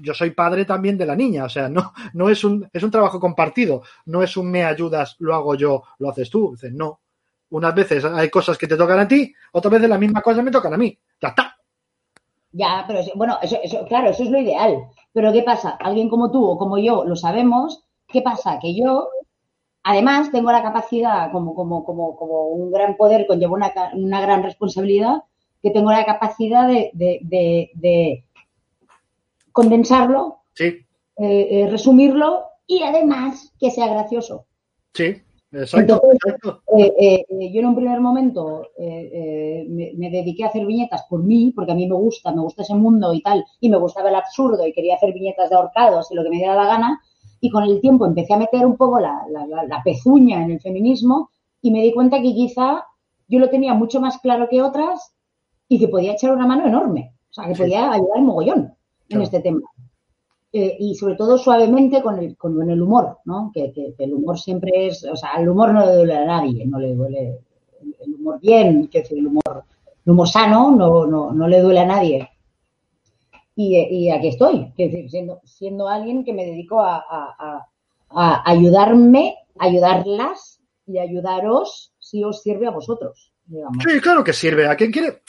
Yo 0.00 0.14
soy 0.14 0.30
padre 0.30 0.64
también 0.64 0.98
de 0.98 1.06
la 1.06 1.14
niña, 1.14 1.44
o 1.44 1.48
sea, 1.48 1.68
no, 1.68 1.92
no 2.14 2.28
es 2.28 2.42
un, 2.44 2.68
es 2.72 2.82
un 2.82 2.90
trabajo 2.90 3.20
compartido, 3.20 3.82
no 4.06 4.22
es 4.22 4.36
un 4.36 4.50
me 4.50 4.64
ayudas, 4.64 5.16
lo 5.18 5.34
hago 5.34 5.54
yo, 5.54 5.82
lo 5.98 6.10
haces 6.10 6.30
tú. 6.30 6.52
Dices, 6.52 6.72
no. 6.72 7.00
Unas 7.50 7.74
veces 7.74 8.04
hay 8.04 8.30
cosas 8.30 8.56
que 8.56 8.66
te 8.66 8.76
tocan 8.76 9.00
a 9.00 9.08
ti, 9.08 9.32
otras 9.52 9.72
veces 9.72 9.88
las 9.88 9.98
mismas 9.98 10.22
cosas 10.22 10.44
me 10.44 10.50
tocan 10.50 10.74
a 10.74 10.76
mí. 10.76 10.96
Ya 11.20 11.28
está. 11.28 11.56
Ya, 12.52 12.84
pero 12.86 13.00
bueno, 13.14 13.38
eso, 13.42 13.58
eso, 13.62 13.84
claro, 13.86 14.10
eso 14.10 14.22
es 14.22 14.30
lo 14.30 14.38
ideal. 14.38 14.84
Pero 15.12 15.32
¿qué 15.32 15.42
pasa? 15.42 15.70
Alguien 15.70 16.08
como 16.08 16.30
tú 16.30 16.44
o 16.44 16.58
como 16.58 16.78
yo 16.78 17.04
lo 17.04 17.16
sabemos. 17.16 17.84
¿Qué 18.06 18.22
pasa? 18.22 18.58
Que 18.60 18.74
yo, 18.74 19.08
además, 19.82 20.32
tengo 20.32 20.50
la 20.50 20.62
capacidad, 20.62 21.30
como, 21.30 21.54
como, 21.54 21.84
como, 21.84 22.16
como 22.16 22.48
un 22.48 22.72
gran 22.72 22.96
poder 22.96 23.26
conlleva 23.26 23.52
una, 23.52 23.72
una 23.94 24.20
gran 24.20 24.42
responsabilidad, 24.42 25.22
que 25.62 25.70
tengo 25.70 25.92
la 25.92 26.04
capacidad 26.04 26.66
de 26.68 28.24
condensarlo, 29.52 30.38
Sí, 30.54 30.64
eh, 30.64 31.48
eh, 31.50 31.68
resumirlo 31.70 32.44
y 32.66 32.82
además 32.82 33.52
que 33.58 33.70
sea 33.70 33.86
gracioso. 33.88 34.46
sí, 34.94 35.16
exacto, 35.52 36.00
Entonces. 36.12 36.54
Eh, 36.98 37.24
yo 37.52 37.60
en 37.60 37.66
un 37.66 37.74
primer 37.74 38.00
momento 38.00 38.68
me, 38.78 39.92
me 39.96 40.10
dediqué 40.10 40.44
a 40.44 40.48
hacer 40.48 40.66
viñetas 40.66 41.04
por 41.08 41.22
mí, 41.22 41.52
porque 41.54 41.72
a 41.72 41.74
mí 41.74 41.86
me 41.88 41.94
gusta, 41.96 42.32
me 42.32 42.42
gusta 42.42 42.62
ese 42.62 42.74
mundo 42.74 43.12
y 43.14 43.22
tal, 43.22 43.44
y 43.60 43.68
me 43.68 43.76
gustaba 43.78 44.08
el 44.08 44.14
absurdo 44.16 44.66
y 44.66 44.72
quería 44.72 44.94
hacer 44.96 45.12
viñetas 45.12 45.50
de 45.50 45.56
ahorcados 45.56 46.10
y 46.10 46.14
lo 46.14 46.22
que 46.22 46.30
me 46.30 46.36
diera 46.36 46.54
la 46.54 46.66
gana. 46.66 47.00
Y 47.40 47.50
con 47.50 47.64
el 47.64 47.80
tiempo 47.80 48.04
empecé 48.06 48.34
a 48.34 48.38
meter 48.38 48.66
un 48.66 48.76
poco 48.76 49.00
la, 49.00 49.24
la- 49.30 49.46
la- 49.46 49.64
la 49.64 49.82
pezuña 49.82 50.44
en 50.44 50.50
el 50.52 50.60
feminismo 50.60 51.30
y 51.62 51.70
me 51.70 51.82
di 51.82 51.92
cuenta 51.92 52.18
que 52.20 52.34
quizá 52.34 52.84
yo 53.28 53.38
lo 53.38 53.48
tenía 53.48 53.72
mucho 53.74 54.00
más 54.00 54.18
claro 54.18 54.48
que 54.48 54.60
otras 54.62 55.14
y 55.68 55.78
que 55.78 55.88
podía 55.88 56.12
echar 56.12 56.32
una 56.32 56.46
mano 56.46 56.66
enorme. 56.66 57.14
O 57.30 57.32
sea, 57.32 57.46
que 57.48 57.54
podía 57.54 57.90
ayudar 57.92 58.20
mogollón 58.22 58.74
en 59.10 59.22
este 59.22 59.40
tema. 59.40 59.60
Eh, 60.52 60.76
y 60.80 60.94
sobre 60.96 61.14
todo 61.14 61.38
suavemente 61.38 62.02
con 62.02 62.18
el, 62.18 62.36
con 62.36 62.68
el 62.68 62.82
humor, 62.82 63.18
¿no? 63.24 63.50
Que, 63.54 63.72
que- 63.72 63.94
que 63.96 64.04
el 64.04 64.14
humor 64.14 64.38
siempre 64.38 64.88
es, 64.88 65.04
o 65.04 65.14
sea, 65.16 65.34
el 65.38 65.48
humor 65.48 65.72
no 65.72 65.86
le 65.86 65.94
duele 65.94 66.16
a 66.16 66.24
nadie, 66.24 66.66
no 66.66 66.78
le 66.78 66.94
duele 66.94 67.38
el 68.04 68.14
humor 68.14 68.40
bien, 68.40 68.88
que 68.88 68.98
el 69.10 69.26
humor, 69.28 69.64
el 70.04 70.12
humor 70.12 70.28
sano 70.28 70.70
no, 70.72 71.06
no, 71.06 71.32
no 71.32 71.46
le 71.48 71.60
duele 71.60 71.80
a 71.80 71.86
nadie. 71.86 72.28
Y, 73.54 73.76
y 73.78 74.10
aquí 74.10 74.28
estoy, 74.28 74.72
que 74.76 74.88
decir, 74.88 75.10
siendo, 75.10 75.40
siendo 75.44 75.88
alguien 75.88 76.24
que 76.24 76.32
me 76.32 76.44
dedico 76.46 76.80
a, 76.80 76.96
a- 76.96 77.34
a- 77.38 77.66
a 78.12 78.50
ayudarme, 78.50 79.36
ayudarlas 79.58 80.60
y 80.86 80.98
ayudaros 80.98 81.92
si 81.98 82.24
os 82.24 82.42
sirve 82.42 82.66
a 82.66 82.70
vosotros, 82.70 83.32
digamos. 83.46 83.84
Sí, 83.86 84.00
claro 84.00 84.24
que 84.24 84.32
sirve. 84.32 84.66
A 84.66 84.74
quien 84.74 84.90
quiere, 84.90 85.22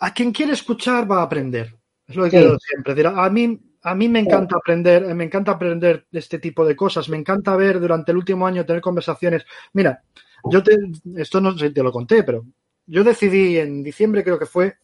a 0.00 0.12
quien 0.12 0.30
quiere 0.32 0.52
escuchar 0.52 1.10
va 1.10 1.20
a 1.20 1.22
aprender. 1.22 1.74
Es 2.10 2.16
lo 2.16 2.24
que 2.24 2.30
Sí. 2.30 2.36
digo 2.38 2.58
siempre. 2.58 2.94
Decir, 2.94 3.06
A 3.06 3.30
mí, 3.30 3.58
a 3.82 3.94
mí 3.94 4.08
me 4.08 4.18
encanta 4.18 4.56
aprender, 4.56 5.14
me 5.14 5.24
encanta 5.24 5.52
aprender 5.52 6.06
de 6.10 6.18
este 6.18 6.38
tipo 6.38 6.66
de 6.66 6.76
cosas. 6.76 7.08
Me 7.08 7.16
encanta 7.16 7.56
ver 7.56 7.80
durante 7.80 8.12
el 8.12 8.18
último 8.18 8.46
año 8.46 8.66
tener 8.66 8.82
conversaciones. 8.82 9.44
Mira, 9.72 10.02
yo 10.44 10.62
te, 10.62 10.76
esto 11.16 11.40
no 11.40 11.56
sé 11.56 11.68
si 11.68 11.74
te 11.74 11.82
lo 11.82 11.92
conté, 11.92 12.22
pero 12.24 12.44
yo 12.86 13.04
decidí 13.04 13.58
en 13.58 13.82
diciembre, 13.82 14.24
creo 14.24 14.38
que 14.38 14.46
fue, 14.46 14.76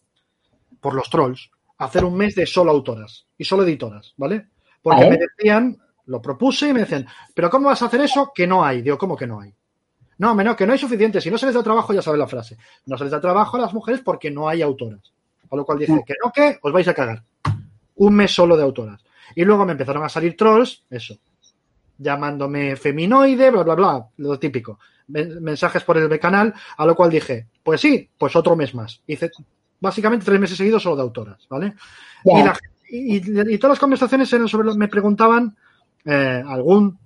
por 0.81 0.95
los 0.95 1.11
trolls, 1.11 1.51
hacer 1.79 2.05
un 2.05 2.16
mes 2.16 2.35
de 2.35 2.47
solo 2.47 2.70
autoras 2.70 3.27
y 3.37 3.45
solo 3.45 3.64
editoras, 3.64 4.14
¿vale? 4.16 4.47
Porque 4.81 5.11
me 5.11 5.18
decían, 5.18 5.77
lo 6.07 6.22
propuse 6.22 6.68
y 6.68 6.72
me 6.72 6.81
decían, 6.81 7.07
¿pero 7.35 7.51
cómo 7.51 7.66
vas 7.66 7.83
a 7.83 7.87
hacer 7.87 8.01
eso? 8.01 8.31
Que 8.35 8.47
no 8.47 8.64
hay. 8.64 8.83
Digo, 8.83 8.97
¿cómo 8.97 9.16
que 9.16 9.27
no 9.27 9.41
hay? 9.41 9.53
No, 10.18 10.35
menos 10.35 10.57
que 10.57 10.66
no 10.66 10.72
hay 10.72 10.79
suficiente. 10.79 11.20
Si 11.20 11.31
no 11.31 11.37
se 11.37 11.47
les 11.47 11.55
da 11.55 11.62
trabajo, 11.62 11.93
ya 11.93 12.01
sabes 12.01 12.18
la 12.18 12.29
frase. 12.29 12.57
No 12.87 12.97
se 12.97 13.05
les 13.05 13.11
da 13.11 13.20
trabajo 13.20 13.57
a 13.57 13.61
las 13.61 13.74
mujeres 13.74 14.01
porque 14.01 14.31
no 14.31 14.49
hay 14.49 14.62
autoras. 14.62 15.12
A 15.51 15.57
lo 15.57 15.64
cual 15.64 15.78
dije, 15.78 15.92
que 16.07 16.14
no, 16.24 16.32
que 16.32 16.59
os 16.62 16.72
vais 16.72 16.88
a 16.88 16.94
cagar. 16.94 17.22
Un 17.97 18.14
mes 18.14 18.32
solo 18.34 18.57
de 18.57 18.62
autoras. 18.62 19.03
Y 19.34 19.44
luego 19.44 19.64
me 19.64 19.72
empezaron 19.72 20.03
a 20.05 20.09
salir 20.09 20.36
trolls, 20.36 20.84
eso, 20.90 21.16
llamándome 21.99 22.76
feminoide, 22.76 23.51
bla, 23.51 23.62
bla, 23.62 23.74
bla, 23.74 24.07
lo 24.18 24.38
típico. 24.38 24.78
Men- 25.09 25.42
Mensajes 25.42 25.82
por 25.84 25.97
el 25.99 26.20
canal, 26.20 26.53
a 26.76 26.86
lo 26.86 26.94
cual 26.94 27.11
dije, 27.11 27.47
pues 27.62 27.80
sí, 27.80 28.09
pues 28.18 28.34
otro 28.36 28.57
mes 28.57 28.74
más. 28.74 29.03
Hice 29.07 29.30
básicamente 29.80 30.24
tres 30.26 30.40
meses 30.40 30.57
seguidos 30.57 30.82
solo 30.82 30.97
de 30.97 31.03
autoras, 31.03 31.47
¿vale? 31.49 31.74
Y, 32.24 32.42
la- 32.42 32.59
y- 32.90 33.55
y 33.55 33.59
todas 33.59 33.72
las 33.74 33.78
conversaciones 33.80 34.32
eran 34.32 34.49
sobre, 34.49 34.66
lo- 34.66 34.74
me 34.74 34.88
preguntaban 34.88 35.57
eh, 36.05 36.42
algún 36.47 36.99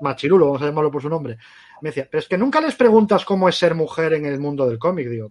machirulo, 0.00 0.46
vamos 0.46 0.62
a 0.62 0.66
llamarlo 0.66 0.90
por 0.90 1.02
su 1.02 1.08
nombre, 1.08 1.36
me 1.80 1.90
decía, 1.90 2.08
pero 2.10 2.20
es 2.20 2.28
que 2.28 2.38
nunca 2.38 2.60
les 2.60 2.74
preguntas 2.74 3.24
cómo 3.24 3.48
es 3.48 3.56
ser 3.56 3.74
mujer 3.74 4.14
en 4.14 4.24
el 4.26 4.40
mundo 4.40 4.66
del 4.68 4.78
cómic, 4.78 5.08
digo, 5.08 5.30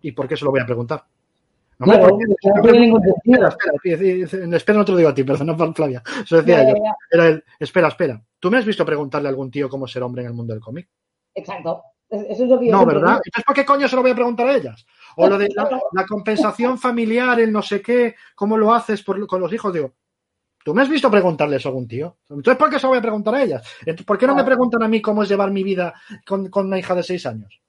¿y 0.00 0.12
por 0.12 0.26
qué 0.26 0.36
se 0.36 0.44
lo 0.44 0.50
voy 0.50 0.60
a 0.60 0.66
preguntar? 0.66 1.04
No, 1.78 1.86
Claro, 1.86 2.08
porque- 2.10 2.24
no 2.54 2.62
tiene 2.62 2.78
ningún 2.80 3.02
sentido. 3.02 3.48
espera, 3.48 4.56
espera, 4.56 4.78
no 4.78 4.84
te 4.84 4.92
lo 4.92 4.98
digo 4.98 5.08
a 5.10 5.14
ti, 5.14 5.24
perdona, 5.24 5.72
Flavia. 5.74 6.02
Eso 6.24 6.36
decía 6.36 6.62
Ya, 6.62 6.68
yo. 6.70 6.76
ya, 6.76 6.82
ya. 6.84 6.94
Era 7.10 7.26
el, 7.28 7.44
espera, 7.58 7.88
espera. 7.88 8.22
¿Tú 8.38 8.50
me 8.50 8.58
has 8.58 8.64
visto 8.64 8.84
preguntarle 8.84 9.28
a 9.28 9.30
algún 9.30 9.50
tío 9.50 9.68
cómo 9.68 9.86
ser 9.88 10.02
hombre 10.02 10.22
en 10.22 10.28
el 10.28 10.34
mundo 10.34 10.52
del 10.52 10.62
cómic? 10.62 10.88
Exacto. 11.34 11.82
Eso 12.08 12.44
es 12.44 12.50
lo 12.50 12.58
que 12.60 12.66
yo 12.66 12.72
No, 12.72 12.84
¿verdad? 12.84 13.00
digo. 13.00 13.20
Entonces, 13.24 13.44
¿por 13.44 13.54
qué 13.54 13.64
coño 13.64 13.88
se 13.88 13.96
lo 13.96 14.02
voy 14.02 14.10
a 14.10 14.14
preguntar 14.14 14.46
a 14.46 14.54
ellas? 14.54 14.86
O 15.16 15.26
lo 15.26 15.38
de 15.38 15.48
la, 15.54 15.80
la 15.92 16.06
compensación 16.06 16.78
familiar, 16.78 17.40
el 17.40 17.50
no 17.50 17.62
sé 17.62 17.80
qué, 17.80 18.14
cómo 18.34 18.58
lo 18.58 18.72
haces 18.74 19.02
por- 19.02 19.26
con 19.26 19.40
los 19.40 19.50
hijos, 19.52 19.72
digo, 19.72 19.94
¿tú 20.62 20.74
me 20.74 20.82
has 20.82 20.90
visto 20.90 21.10
preguntarle 21.10 21.56
eso 21.56 21.68
a 21.68 21.70
algún 21.70 21.88
tío? 21.88 22.18
Entonces, 22.28 22.56
¿por 22.56 22.68
qué 22.68 22.78
se 22.78 22.82
lo 22.82 22.90
voy 22.90 22.98
a 22.98 23.02
preguntar 23.02 23.34
a 23.34 23.42
ellas? 23.42 23.66
¿Por 24.06 24.18
qué 24.18 24.26
no 24.26 24.34
me 24.34 24.44
preguntan 24.44 24.82
a 24.82 24.88
mí 24.88 25.00
cómo 25.00 25.22
es 25.22 25.28
llevar 25.30 25.50
mi 25.50 25.62
vida 25.62 25.94
con, 26.26 26.48
con 26.50 26.66
una 26.66 26.78
hija 26.78 26.94
de 26.94 27.02
seis 27.02 27.24
años? 27.24 27.60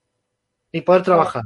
Y 0.70 0.82
poder 0.82 1.02
trabajar. 1.02 1.42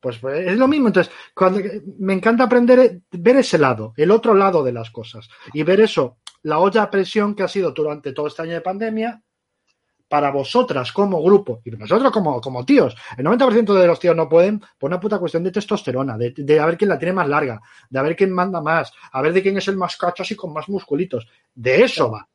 Pues, 0.00 0.18
pues, 0.18 0.46
es 0.46 0.56
lo 0.56 0.66
mismo. 0.66 0.88
Entonces, 0.88 1.12
cuando 1.34 1.60
me 1.98 2.14
encanta 2.14 2.44
aprender, 2.44 2.78
eh, 2.78 3.00
ver 3.12 3.36
ese 3.36 3.58
lado, 3.58 3.92
el 3.96 4.10
otro 4.10 4.34
lado 4.34 4.64
de 4.64 4.72
las 4.72 4.90
cosas. 4.90 5.28
Y 5.52 5.62
ver 5.62 5.80
eso, 5.80 6.18
la 6.42 6.58
olla 6.58 6.84
a 6.84 6.90
presión 6.90 7.34
que 7.34 7.42
ha 7.42 7.48
sido 7.48 7.72
durante 7.72 8.12
todo 8.12 8.26
este 8.26 8.42
año 8.42 8.54
de 8.54 8.60
pandemia, 8.62 9.22
para 10.10 10.32
vosotras 10.32 10.90
como 10.90 11.22
grupo 11.22 11.62
y 11.64 11.70
nosotros 11.70 12.10
como, 12.10 12.40
como 12.40 12.64
tíos. 12.64 12.96
El 13.16 13.24
90% 13.26 13.74
de 13.74 13.86
los 13.86 14.00
tíos 14.00 14.16
no 14.16 14.28
pueden 14.28 14.58
por 14.76 14.90
una 14.90 14.98
puta 14.98 15.20
cuestión 15.20 15.44
de 15.44 15.52
testosterona, 15.52 16.18
de, 16.18 16.34
de 16.36 16.58
a 16.58 16.66
ver 16.66 16.76
quién 16.76 16.88
la 16.88 16.98
tiene 16.98 17.12
más 17.12 17.28
larga, 17.28 17.60
de 17.88 17.96
a 17.96 18.02
ver 18.02 18.16
quién 18.16 18.32
manda 18.32 18.60
más, 18.60 18.92
a 19.12 19.22
ver 19.22 19.32
de 19.32 19.40
quién 19.40 19.56
es 19.56 19.68
el 19.68 19.76
más 19.76 19.96
cacho 19.96 20.24
así 20.24 20.34
con 20.34 20.52
más 20.52 20.68
musculitos. 20.68 21.28
De 21.54 21.84
eso 21.84 22.10
va. 22.10 22.28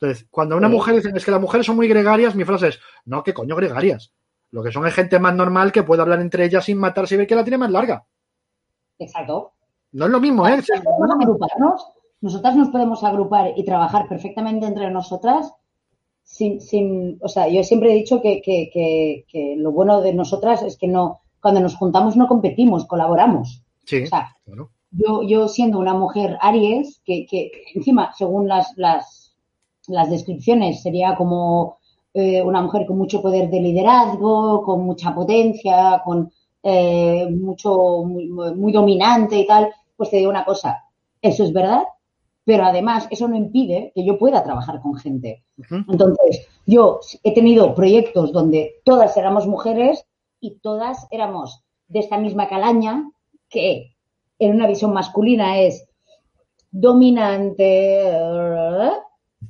Entonces, 0.00 0.26
cuando 0.30 0.56
una 0.56 0.70
mujer 0.70 0.94
dice 0.94 1.12
es 1.14 1.22
que 1.22 1.30
las 1.30 1.42
mujeres 1.42 1.66
son 1.66 1.76
muy 1.76 1.88
gregarias, 1.88 2.34
mi 2.34 2.44
frase 2.44 2.68
es, 2.68 2.80
no, 3.04 3.22
¿qué 3.22 3.34
coño 3.34 3.54
gregarias? 3.54 4.14
Lo 4.52 4.62
que 4.62 4.72
son 4.72 4.86
es 4.86 4.94
gente 4.94 5.18
más 5.18 5.34
normal 5.34 5.72
que 5.72 5.82
puede 5.82 6.02
hablar 6.02 6.20
entre 6.20 6.44
ellas 6.44 6.64
sin 6.64 6.78
matarse 6.78 7.14
y 7.14 7.18
ver 7.18 7.26
quién 7.26 7.38
la 7.38 7.44
tiene 7.44 7.58
más 7.58 7.70
larga. 7.70 8.04
Exacto. 8.98 9.52
No 9.92 10.06
es 10.06 10.10
lo 10.10 10.20
mismo, 10.20 10.46
¿eh? 10.46 10.60
Podemos 10.66 11.10
agruparnos, 11.20 11.92
nosotras 12.20 12.56
nos 12.56 12.68
podemos 12.68 13.02
agrupar 13.02 13.52
y 13.56 13.64
trabajar 13.64 14.08
perfectamente 14.08 14.66
entre 14.66 14.90
nosotras 14.90 15.52
sin, 16.22 16.60
sin 16.60 17.18
o 17.22 17.28
sea, 17.28 17.48
yo 17.48 17.64
siempre 17.64 17.90
he 17.90 17.96
dicho 17.96 18.20
que, 18.22 18.40
que, 18.40 18.70
que, 18.72 19.24
que 19.28 19.56
lo 19.56 19.72
bueno 19.72 20.00
de 20.00 20.14
nosotras 20.14 20.62
es 20.62 20.76
que 20.76 20.86
no, 20.86 21.20
cuando 21.40 21.60
nos 21.60 21.74
juntamos 21.76 22.16
no 22.16 22.28
competimos, 22.28 22.86
colaboramos. 22.86 23.64
Sí, 23.84 24.04
O 24.04 24.06
sea, 24.06 24.36
claro. 24.44 24.70
yo, 24.92 25.22
yo 25.22 25.48
siendo 25.48 25.78
una 25.80 25.94
mujer 25.94 26.38
Aries, 26.40 27.00
que, 27.04 27.26
que 27.26 27.50
encima, 27.74 28.12
según 28.16 28.46
las, 28.46 28.72
las, 28.76 29.34
las 29.88 30.08
descripciones, 30.08 30.82
sería 30.82 31.16
como 31.16 31.79
eh, 32.14 32.42
una 32.42 32.62
mujer 32.62 32.86
con 32.86 32.98
mucho 32.98 33.22
poder 33.22 33.50
de 33.50 33.60
liderazgo, 33.60 34.62
con 34.62 34.84
mucha 34.84 35.14
potencia, 35.14 36.02
con 36.04 36.30
eh, 36.62 37.28
mucho, 37.30 38.02
muy, 38.04 38.28
muy 38.28 38.72
dominante 38.72 39.38
y 39.38 39.46
tal, 39.46 39.70
pues 39.96 40.10
te 40.10 40.18
digo 40.18 40.30
una 40.30 40.44
cosa, 40.44 40.84
¿eso 41.22 41.44
es 41.44 41.52
verdad? 41.52 41.84
pero 42.50 42.64
además 42.64 43.06
eso 43.10 43.28
no 43.28 43.36
impide 43.36 43.92
que 43.94 44.04
yo 44.04 44.18
pueda 44.18 44.42
trabajar 44.42 44.80
con 44.80 44.96
gente. 44.96 45.44
Entonces, 45.88 46.48
yo 46.66 46.98
he 47.22 47.32
tenido 47.32 47.76
proyectos 47.76 48.32
donde 48.32 48.80
todas 48.84 49.16
éramos 49.16 49.46
mujeres 49.46 50.04
y 50.40 50.58
todas 50.58 51.06
éramos 51.12 51.62
de 51.86 52.00
esta 52.00 52.18
misma 52.18 52.48
calaña, 52.48 53.08
que 53.48 53.94
en 54.40 54.56
una 54.56 54.66
visión 54.66 54.92
masculina 54.92 55.60
es 55.60 55.86
dominante 56.72 58.10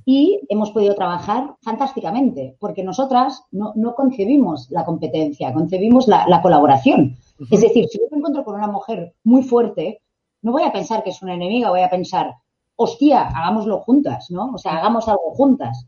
y 0.05 0.41
hemos 0.49 0.71
podido 0.71 0.95
trabajar 0.95 1.57
fantásticamente, 1.63 2.57
porque 2.59 2.83
nosotras 2.83 3.45
no, 3.51 3.95
concebimos 3.95 4.71
la 4.71 4.85
competencia, 4.85 5.53
concebimos 5.53 6.09
la, 6.09 6.41
colaboración. 6.43 7.17
Es 7.51 7.61
decir, 7.61 7.87
si 7.89 7.99
yo 7.99 8.05
me 8.11 8.19
encuentro 8.19 8.45
con 8.45 8.55
una 8.55 8.69
mujer 8.69 9.15
muy 9.25 9.43
fuerte, 9.43 10.03
no 10.43 10.53
voy 10.53 10.63
a 10.63 10.73
pensar 10.73 11.03
que 11.03 11.11
es 11.11 11.23
una 11.23 11.35
enemiga, 11.35 11.71
voy 11.71 11.83
a 11.83 11.91
pensar, 11.91 12.35
hostia, 12.77 13.29
hagámoslo 13.29 13.81
juntas, 13.81 14.31
¿no? 14.31 14.53
O 14.55 14.59
sea, 14.59 14.79
hagamos 14.79 15.09
algo 15.09 15.33
juntas. 15.35 15.87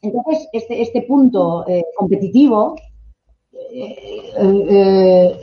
Entonces, 0.00 0.48
este, 0.52 0.82
este 0.82 1.02
punto 1.02 1.66
eh, 1.68 1.84
competitivo 1.96 2.74
eh, 3.72 4.32
eh, 4.36 5.40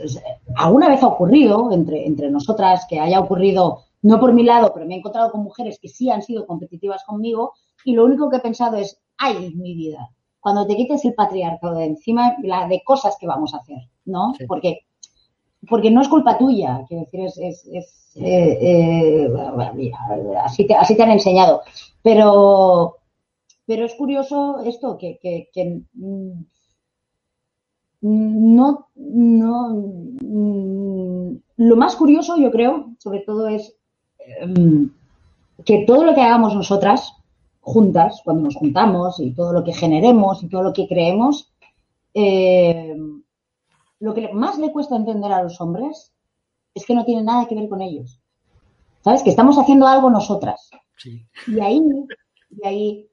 alguna 0.56 0.88
vez 0.88 1.02
ha 1.02 1.06
ocurrido 1.06 1.72
entre, 1.72 2.06
entre 2.06 2.30
nosotras 2.30 2.86
que 2.88 3.00
haya 3.00 3.20
ocurrido, 3.20 3.84
no 4.02 4.20
por 4.20 4.32
mi 4.32 4.42
lado, 4.42 4.72
pero 4.74 4.86
me 4.86 4.94
he 4.94 4.98
encontrado 4.98 5.30
con 5.30 5.42
mujeres 5.42 5.78
que 5.80 5.88
sí 5.88 6.10
han 6.10 6.22
sido 6.22 6.46
competitivas 6.46 7.04
conmigo 7.04 7.54
y 7.88 7.94
lo 7.94 8.04
único 8.04 8.28
que 8.28 8.36
he 8.36 8.40
pensado 8.40 8.76
es, 8.76 9.00
ay, 9.16 9.54
mi 9.54 9.74
vida, 9.74 10.10
cuando 10.40 10.66
te 10.66 10.76
quites 10.76 11.06
el 11.06 11.14
patriarcado 11.14 11.78
de 11.78 11.86
encima, 11.86 12.36
la 12.42 12.68
de 12.68 12.82
cosas 12.84 13.16
que 13.18 13.26
vamos 13.26 13.54
a 13.54 13.58
hacer, 13.58 13.78
¿no? 14.04 14.34
Porque, 14.46 14.80
porque 15.66 15.90
no 15.90 16.02
es 16.02 16.08
culpa 16.08 16.36
tuya, 16.36 16.84
quiero 16.86 17.04
decir, 17.04 17.20
es, 17.22 17.66
es, 17.66 18.12
eh, 18.16 19.26
así, 20.44 20.66
te, 20.66 20.74
así 20.74 20.96
te 20.96 21.02
han 21.02 21.12
enseñado. 21.12 21.62
Pero, 22.02 22.96
pero 23.64 23.86
es 23.86 23.94
curioso 23.94 24.60
esto, 24.66 24.98
que, 24.98 25.18
que, 25.18 25.48
que 25.50 25.80
mm, 25.94 26.44
no, 28.02 28.88
no, 28.96 29.68
mm, 30.20 31.36
lo 31.56 31.76
más 31.76 31.96
curioso, 31.96 32.36
yo 32.36 32.50
creo, 32.50 32.90
sobre 32.98 33.20
todo 33.20 33.48
es 33.48 33.74
em, 34.42 34.90
que 35.64 35.86
todo 35.86 36.04
lo 36.04 36.14
que 36.14 36.20
hagamos 36.20 36.54
nosotras 36.54 37.14
juntas, 37.68 38.20
cuando 38.24 38.44
nos 38.44 38.56
juntamos 38.56 39.20
y 39.20 39.32
todo 39.32 39.52
lo 39.52 39.64
que 39.64 39.72
generemos 39.72 40.42
y 40.42 40.48
todo 40.48 40.62
lo 40.62 40.72
que 40.72 40.88
creemos, 40.88 41.52
em, 42.14 43.22
lo 44.00 44.14
que 44.14 44.32
más 44.32 44.58
le 44.58 44.72
cuesta 44.72 44.96
entender 44.96 45.32
a 45.32 45.42
los 45.42 45.60
hombres 45.60 46.12
es 46.74 46.84
que 46.86 46.94
no 46.94 47.04
tiene 47.04 47.22
nada 47.22 47.46
que 47.46 47.54
ver 47.54 47.68
con 47.68 47.80
ellos. 47.80 48.20
¿Sabes? 49.02 49.22
Que 49.22 49.30
estamos 49.30 49.56
haciendo 49.58 49.86
algo 49.86 50.10
nosotras. 50.10 50.70
Y 51.46 51.60
ahí, 51.60 51.80
y 52.50 52.66
ahí, 52.66 53.08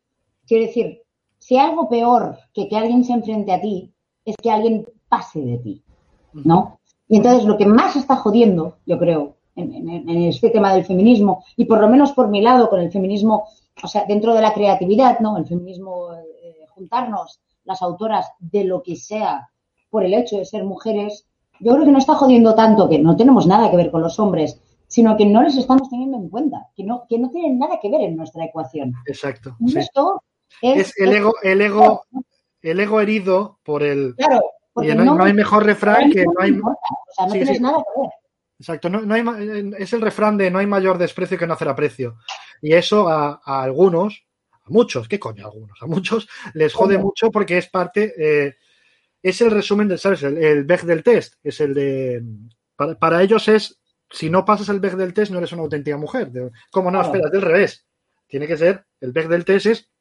quiero 0.48 0.66
decir, 0.66 1.02
si 1.38 1.58
algo 1.58 1.88
peor 1.88 2.38
que 2.54 2.68
que 2.68 2.76
alguien 2.76 3.04
se 3.04 3.14
enfrente 3.14 3.54
a 3.54 3.62
ti 3.62 3.94
es 4.26 4.36
que 4.38 4.50
alguien 4.50 4.88
pase 5.08 5.42
de 5.42 5.58
ti, 5.60 5.84
¿no? 6.34 6.80
Y 7.08 7.18
entonces 7.18 7.46
lo 7.46 7.58
que 7.58 7.68
más 7.68 7.96
está 7.96 8.16
jodiendo, 8.16 8.78
yo 8.86 8.98
creo, 8.98 9.36
en, 9.56 10.10
este 10.10 10.50
tema 10.50 10.74
del 10.74 10.86
feminismo, 10.86 11.46
y 11.56 11.66
por 11.66 11.80
lo 11.80 11.88
menos 11.88 12.12
por 12.12 12.28
mi 12.30 12.42
lado 12.42 12.70
con 12.70 12.80
el 12.80 12.92
feminismo, 12.92 13.48
o 13.82 13.88
sea, 13.88 14.06
dentro 14.08 14.34
de 14.34 14.42
la 14.42 14.54
creatividad, 14.54 15.20
¿no? 15.20 15.38
El 15.38 15.46
feminismo, 15.46 16.14
eh, 16.14 16.66
juntarnos 16.70 17.42
las 17.64 17.82
autoras 17.82 18.32
de 18.40 18.64
lo 18.64 18.82
que 18.82 18.96
sea 18.96 19.50
por 19.90 20.04
el 20.04 20.14
hecho 20.14 20.38
de 20.38 20.46
ser 20.46 20.64
mujeres, 20.64 21.26
yo 21.60 21.74
creo 21.74 21.86
que 21.86 21.92
no 21.92 21.98
está 21.98 22.16
jodiendo 22.16 22.54
tanto 22.56 22.90
que 22.90 23.00
no 23.00 23.16
tenemos 23.16 23.48
nada 23.48 23.72
que 23.72 23.78
ver 23.78 23.92
con 23.92 24.02
los 24.02 24.20
hombres, 24.20 24.62
sino 24.88 25.18
que 25.18 25.26
no 25.26 25.42
les 25.42 25.58
estamos 25.58 25.90
teniendo 25.90 26.18
en 26.18 26.30
cuenta, 26.30 26.70
que 26.76 26.84
no, 26.84 27.06
que 27.08 27.18
no 27.18 27.30
tienen 27.30 27.58
nada 27.58 27.80
que 27.82 27.90
ver 27.90 28.02
en 28.02 28.16
nuestra 28.16 28.46
ecuación. 28.46 28.94
Exacto. 29.06 29.56
Esto 29.76 30.22
es, 30.62 30.94
el 30.98 31.14
ego, 31.14 31.34
el 31.44 31.62
ego, 31.62 32.04
el 32.62 32.80
ego 32.80 33.02
herido 33.02 33.60
por 33.64 33.84
el. 33.84 34.16
Claro, 34.16 34.42
no, 34.76 35.24
hay 35.24 35.34
mejor 35.34 35.66
refrán 35.66 36.12
que 36.12 36.26
no 36.26 36.34
hay. 36.40 36.52
O 36.52 36.76
sea, 37.16 37.26
no 37.28 37.34
tienes 37.34 37.62
nada 37.62 37.78
que 37.78 38.02
ver. 38.02 38.10
Exacto, 38.58 38.90
no, 38.90 39.14
hay, 39.14 39.24
es 39.78 39.92
el 39.94 40.02
refrán 40.02 40.38
de 40.38 40.50
no 40.50 40.60
hay 40.60 40.68
mayor 40.68 40.98
desprecio 40.98 41.38
que 41.38 41.46
no 41.46 41.54
hacer 41.54 41.68
aprecio. 41.68 42.18
Y 42.62 42.74
eso 42.74 43.10
a, 43.10 43.42
algunos, 43.46 44.26
a 44.52 44.70
muchos, 44.70 45.08
¿qué 45.08 45.20
coño? 45.20 45.46
A 45.46 45.50
algunos, 45.50 45.78
a 45.82 45.88
muchos 45.88 46.28
les 46.54 46.74
jode 46.74 46.98
mucho 46.98 47.32
porque 47.32 47.58
es 47.58 47.68
parte, 47.68 48.14
eh, 48.18 48.56
es 49.22 49.42
el 49.42 49.52
resumen 49.52 49.88
del, 49.88 50.00
¿sabes? 50.00 50.24
El, 50.24 50.38
el 50.38 50.66
del 50.66 51.04
test, 51.04 51.36
es 51.44 51.60
el 51.60 51.74
de, 51.74 52.24
para, 52.76 53.22
ellos 53.22 53.48
es, 53.48 53.82
si 54.10 54.30
no 54.30 54.46
pasas 54.46 54.70
el 54.70 54.80
Beg 54.80 54.96
del 54.96 55.14
test 55.14 55.32
no 55.32 55.40
eres 55.40 55.52
una 55.52 55.64
auténtica 55.64 55.98
mujer. 55.98 56.32
¿Cómo 56.72 56.92
no? 56.92 57.02
Espera, 57.02 57.30
del 57.30 57.42
revés. 57.42 57.86
Tiene 58.28 58.48
que 58.48 58.58
ser, 58.58 58.86
el 59.02 59.12
Beg 59.12 59.28
del 59.28 59.46
test 59.46 59.66
es 59.66 59.92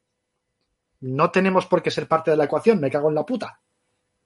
no 1.01 1.29
tenemos 1.29 1.65
por 1.65 1.83
qué 1.83 1.91
ser 1.91 2.07
parte 2.07 2.31
de 2.31 2.37
la 2.37 2.45
ecuación, 2.45 2.79
me 2.79 2.89
cago 2.89 3.09
en 3.09 3.15
la 3.15 3.25
puta. 3.25 3.61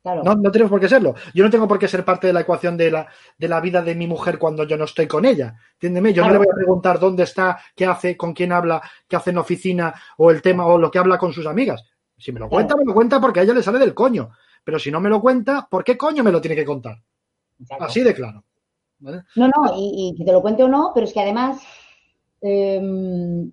No, 0.04 0.36
no 0.36 0.52
tenemos 0.52 0.72
por 0.72 0.80
qué 0.80 0.88
serlo. 0.88 1.14
Yo 1.34 1.44
no 1.44 1.50
tengo 1.50 1.68
por 1.68 1.78
qué 1.78 1.88
ser 1.88 2.06
parte 2.06 2.28
de 2.28 2.34
la 2.34 2.42
ecuación 2.42 2.78
de 2.78 2.90
la, 2.90 3.08
de 3.38 3.48
la 3.48 3.60
vida 3.60 3.82
de 3.82 3.96
mi 3.96 4.08
mujer 4.08 4.40
cuando 4.40 4.64
yo 4.64 4.78
no 4.78 4.86
estoy 4.86 5.08
con 5.08 5.26
ella. 5.26 5.56
Entiéndeme, 5.74 6.14
yo 6.14 6.24
no 6.24 6.32
le 6.32 6.38
voy 6.38 6.48
a 6.50 6.56
preguntar 6.56 7.00
dónde 7.00 7.24
está, 7.24 7.60
qué 7.76 7.86
hace, 7.86 8.16
con 8.16 8.34
quién 8.34 8.54
habla, 8.54 8.82
qué 9.08 9.18
hace 9.18 9.32
en 9.32 9.40
oficina 9.40 9.94
o 10.18 10.32
el 10.32 10.42
tema 10.42 10.66
o 10.66 10.78
lo 10.78 10.90
que 10.90 11.00
habla 11.00 11.18
con 11.18 11.34
sus 11.34 11.46
amigas. 11.46 11.84
Si 12.18 12.32
me 12.32 12.40
lo 12.40 12.50
cuenta, 12.50 12.76
me 12.76 12.86
lo 12.86 12.94
cuenta 12.94 13.20
porque 13.20 13.42
a 13.42 13.44
ella 13.44 13.54
le 13.54 13.64
sale 13.64 13.80
del 13.80 13.94
coño. 13.94 14.32
Pero 14.64 14.80
si 14.80 14.90
no 14.90 15.02
me 15.02 15.10
lo 15.10 15.22
cuenta, 15.22 15.68
¿por 15.70 15.84
qué 15.84 15.98
coño 15.98 16.24
me 16.24 16.32
lo 16.32 16.40
tiene 16.40 16.56
que 16.56 16.66
contar? 16.66 17.02
Así 17.80 18.02
de 18.02 18.14
claro. 18.14 18.44
No, 19.00 19.24
no, 19.36 19.74
y, 19.78 20.14
que 20.18 20.26
te 20.26 20.32
lo 20.32 20.42
cuente 20.42 20.64
o 20.64 20.68
no, 20.68 20.92
pero 20.94 21.06
es 21.06 21.14
que 21.14 21.22
además 21.22 21.62
em, 22.42 23.52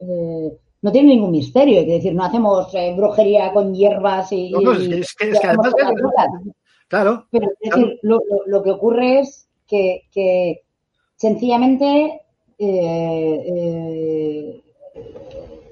eh, 0.00 0.58
no 0.82 0.92
tiene 0.92 1.08
ningún 1.08 1.32
misterio. 1.32 1.80
Es 1.80 1.86
decir, 1.86 2.14
no 2.14 2.24
hacemos 2.24 2.72
eh, 2.74 2.94
brujería 2.96 3.52
con 3.52 3.74
hierbas 3.74 4.32
y. 4.32 4.50
No, 4.50 4.72
es 4.72 5.14
que, 5.14 5.32
además. 5.42 5.74
claro. 6.88 7.26
Pero 7.30 7.48
es 7.60 7.70
decir, 7.70 7.98
lo, 8.02 8.62
que 8.62 8.70
ocurre 8.70 9.20
es 9.20 9.48
que, 9.66 10.62
sencillamente 11.16 12.22
eh, 12.58 13.44
eh, 13.46 14.62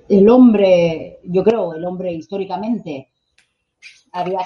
el 0.09 0.29
hombre, 0.29 1.21
yo 1.25 1.45
creo, 1.45 1.75
el 1.75 1.85
hombre 1.85 2.13
históricamente 2.13 3.09
había, 4.13 4.41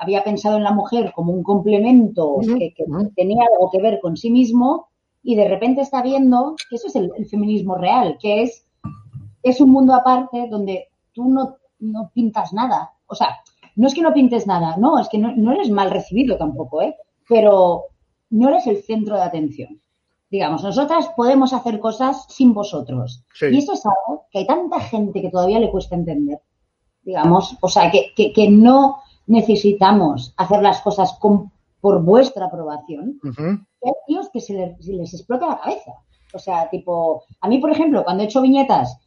había 0.00 0.22
pensado 0.22 0.56
en 0.56 0.64
la 0.64 0.72
mujer 0.72 1.12
como 1.14 1.32
un 1.32 1.42
complemento 1.42 2.38
que, 2.40 2.74
tenía 3.16 3.42
algo 3.42 3.70
que 3.70 3.82
ver 3.82 4.00
con 4.00 4.16
sí 4.16 4.30
mismo 4.30 4.88
y 5.22 5.34
de 5.34 5.48
repente 5.48 5.80
está 5.80 6.02
viendo 6.02 6.54
que 6.70 6.76
eso 6.76 6.86
es 6.86 6.96
el 6.96 7.26
feminismo 7.28 7.74
real, 7.74 8.16
que 8.20 8.42
es 8.42 8.67
es 9.50 9.60
un 9.60 9.70
mundo 9.70 9.94
aparte 9.94 10.48
donde 10.48 10.88
tú 11.12 11.28
no, 11.28 11.56
no 11.80 12.10
pintas 12.14 12.52
nada. 12.52 12.92
O 13.06 13.14
sea, 13.14 13.38
no 13.76 13.86
es 13.86 13.94
que 13.94 14.02
no 14.02 14.12
pintes 14.12 14.46
nada, 14.46 14.76
no, 14.76 14.98
es 14.98 15.08
que 15.08 15.18
no, 15.18 15.52
eres 15.52 15.70
mal 15.70 15.90
recibido 15.90 16.36
tampoco, 16.36 16.82
¿eh? 16.82 16.96
Pero 17.28 17.84
no 18.30 18.48
eres 18.48 18.66
el 18.66 18.82
centro 18.82 19.16
de 19.16 19.22
atención. 19.22 19.80
Digamos, 20.30 20.62
nosotras 20.62 21.08
podemos 21.16 21.52
hacer 21.52 21.78
cosas 21.78 22.26
sin 22.28 22.52
vosotros. 22.52 23.24
Y 23.40 23.58
eso 23.58 23.72
es 23.72 23.86
algo 23.86 24.26
que 24.30 24.40
hay 24.40 24.46
tanta 24.46 24.80
gente 24.80 25.22
que 25.22 25.30
todavía 25.30 25.60
le 25.60 25.70
cuesta 25.70 25.94
entender. 25.94 26.40
Digamos, 27.02 27.56
o 27.60 27.68
sea, 27.68 27.90
que, 27.90 28.12
que, 28.14 28.50
no 28.50 28.98
necesitamos 29.26 30.34
hacer 30.36 30.60
las 30.60 30.80
cosas 30.82 31.12
con, 31.20 31.52
por 31.80 32.02
vuestra 32.02 32.46
aprobación. 32.46 33.20
Hay 33.38 33.92
tíos 34.06 34.28
que 34.30 34.40
se 34.40 34.54
les, 34.54 34.84
se 34.84 34.92
les 34.92 35.14
explota 35.14 35.46
la 35.46 35.60
cabeza. 35.60 35.92
O 36.34 36.38
sea, 36.38 36.68
tipo, 36.68 37.22
a 37.40 37.48
mí, 37.48 37.58
por 37.58 37.70
ejemplo, 37.70 38.02
cuando 38.04 38.24
he 38.24 38.26
hecho 38.26 38.42
viñetas 38.42 38.98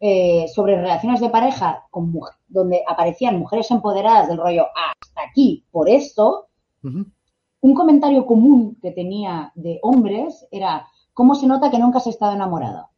eh, 0.00 0.46
sobre 0.48 0.76
relaciones 0.76 1.20
de 1.20 1.30
pareja 1.30 1.84
con 1.90 2.12
donde 2.48 2.82
aparecían 2.86 3.38
mujeres 3.38 3.70
empoderadas 3.70 4.28
del 4.28 4.38
rollo 4.38 4.66
hasta 4.74 5.22
aquí 5.28 5.64
por 5.70 5.88
esto, 5.88 6.48
un 6.82 7.74
comentario 7.74 8.26
común 8.26 8.78
que 8.80 8.92
tenía 8.92 9.50
de 9.56 9.80
hombres 9.82 10.46
era 10.52 10.86
¿cómo 11.16 11.34
se 11.34 11.46
nota 11.46 11.70
que 11.70 11.78
nunca 11.78 11.96
has 11.96 12.06
estado 12.06 12.34
enamorada? 12.34 12.90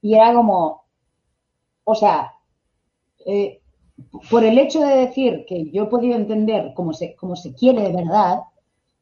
Y 0.00 0.14
era 0.14 0.32
como, 0.32 0.84
o 1.84 1.94
sea, 1.94 2.32
eh, 3.26 3.60
por 4.30 4.42
el 4.42 4.56
hecho 4.56 4.80
de 4.80 4.96
decir 4.96 5.44
que 5.46 5.70
yo 5.70 5.82
he 5.82 5.86
podido 5.86 6.16
entender 6.16 6.72
cómo 6.74 6.94
se, 6.94 7.14
cómo 7.14 7.36
se 7.36 7.54
quiere 7.54 7.82
de 7.82 7.92
verdad, 7.92 8.40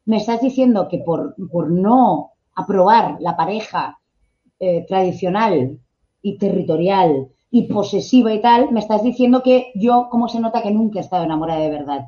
me 0.05 0.17
estás 0.17 0.41
diciendo 0.41 0.89
que 0.89 0.99
por, 0.99 1.37
por 1.49 1.71
no 1.71 2.33
aprobar 2.57 3.19
la 3.21 3.37
pareja 3.37 4.01
eh, 4.59 4.85
tradicional 4.89 5.79
y 6.25 6.39
territorial 6.39 7.29
y 7.51 7.73
posesiva 7.73 8.33
y 8.33 8.41
tal, 8.41 8.73
me 8.73 8.81
estás 8.81 9.05
diciendo 9.05 9.43
que 9.43 9.71
yo, 9.77 10.09
¿cómo 10.11 10.27
se 10.27 10.41
nota 10.41 10.63
que 10.63 10.71
nunca 10.71 10.99
he 10.99 11.03
estado 11.03 11.23
enamorada 11.23 11.61
de 11.61 11.71
verdad? 11.71 12.07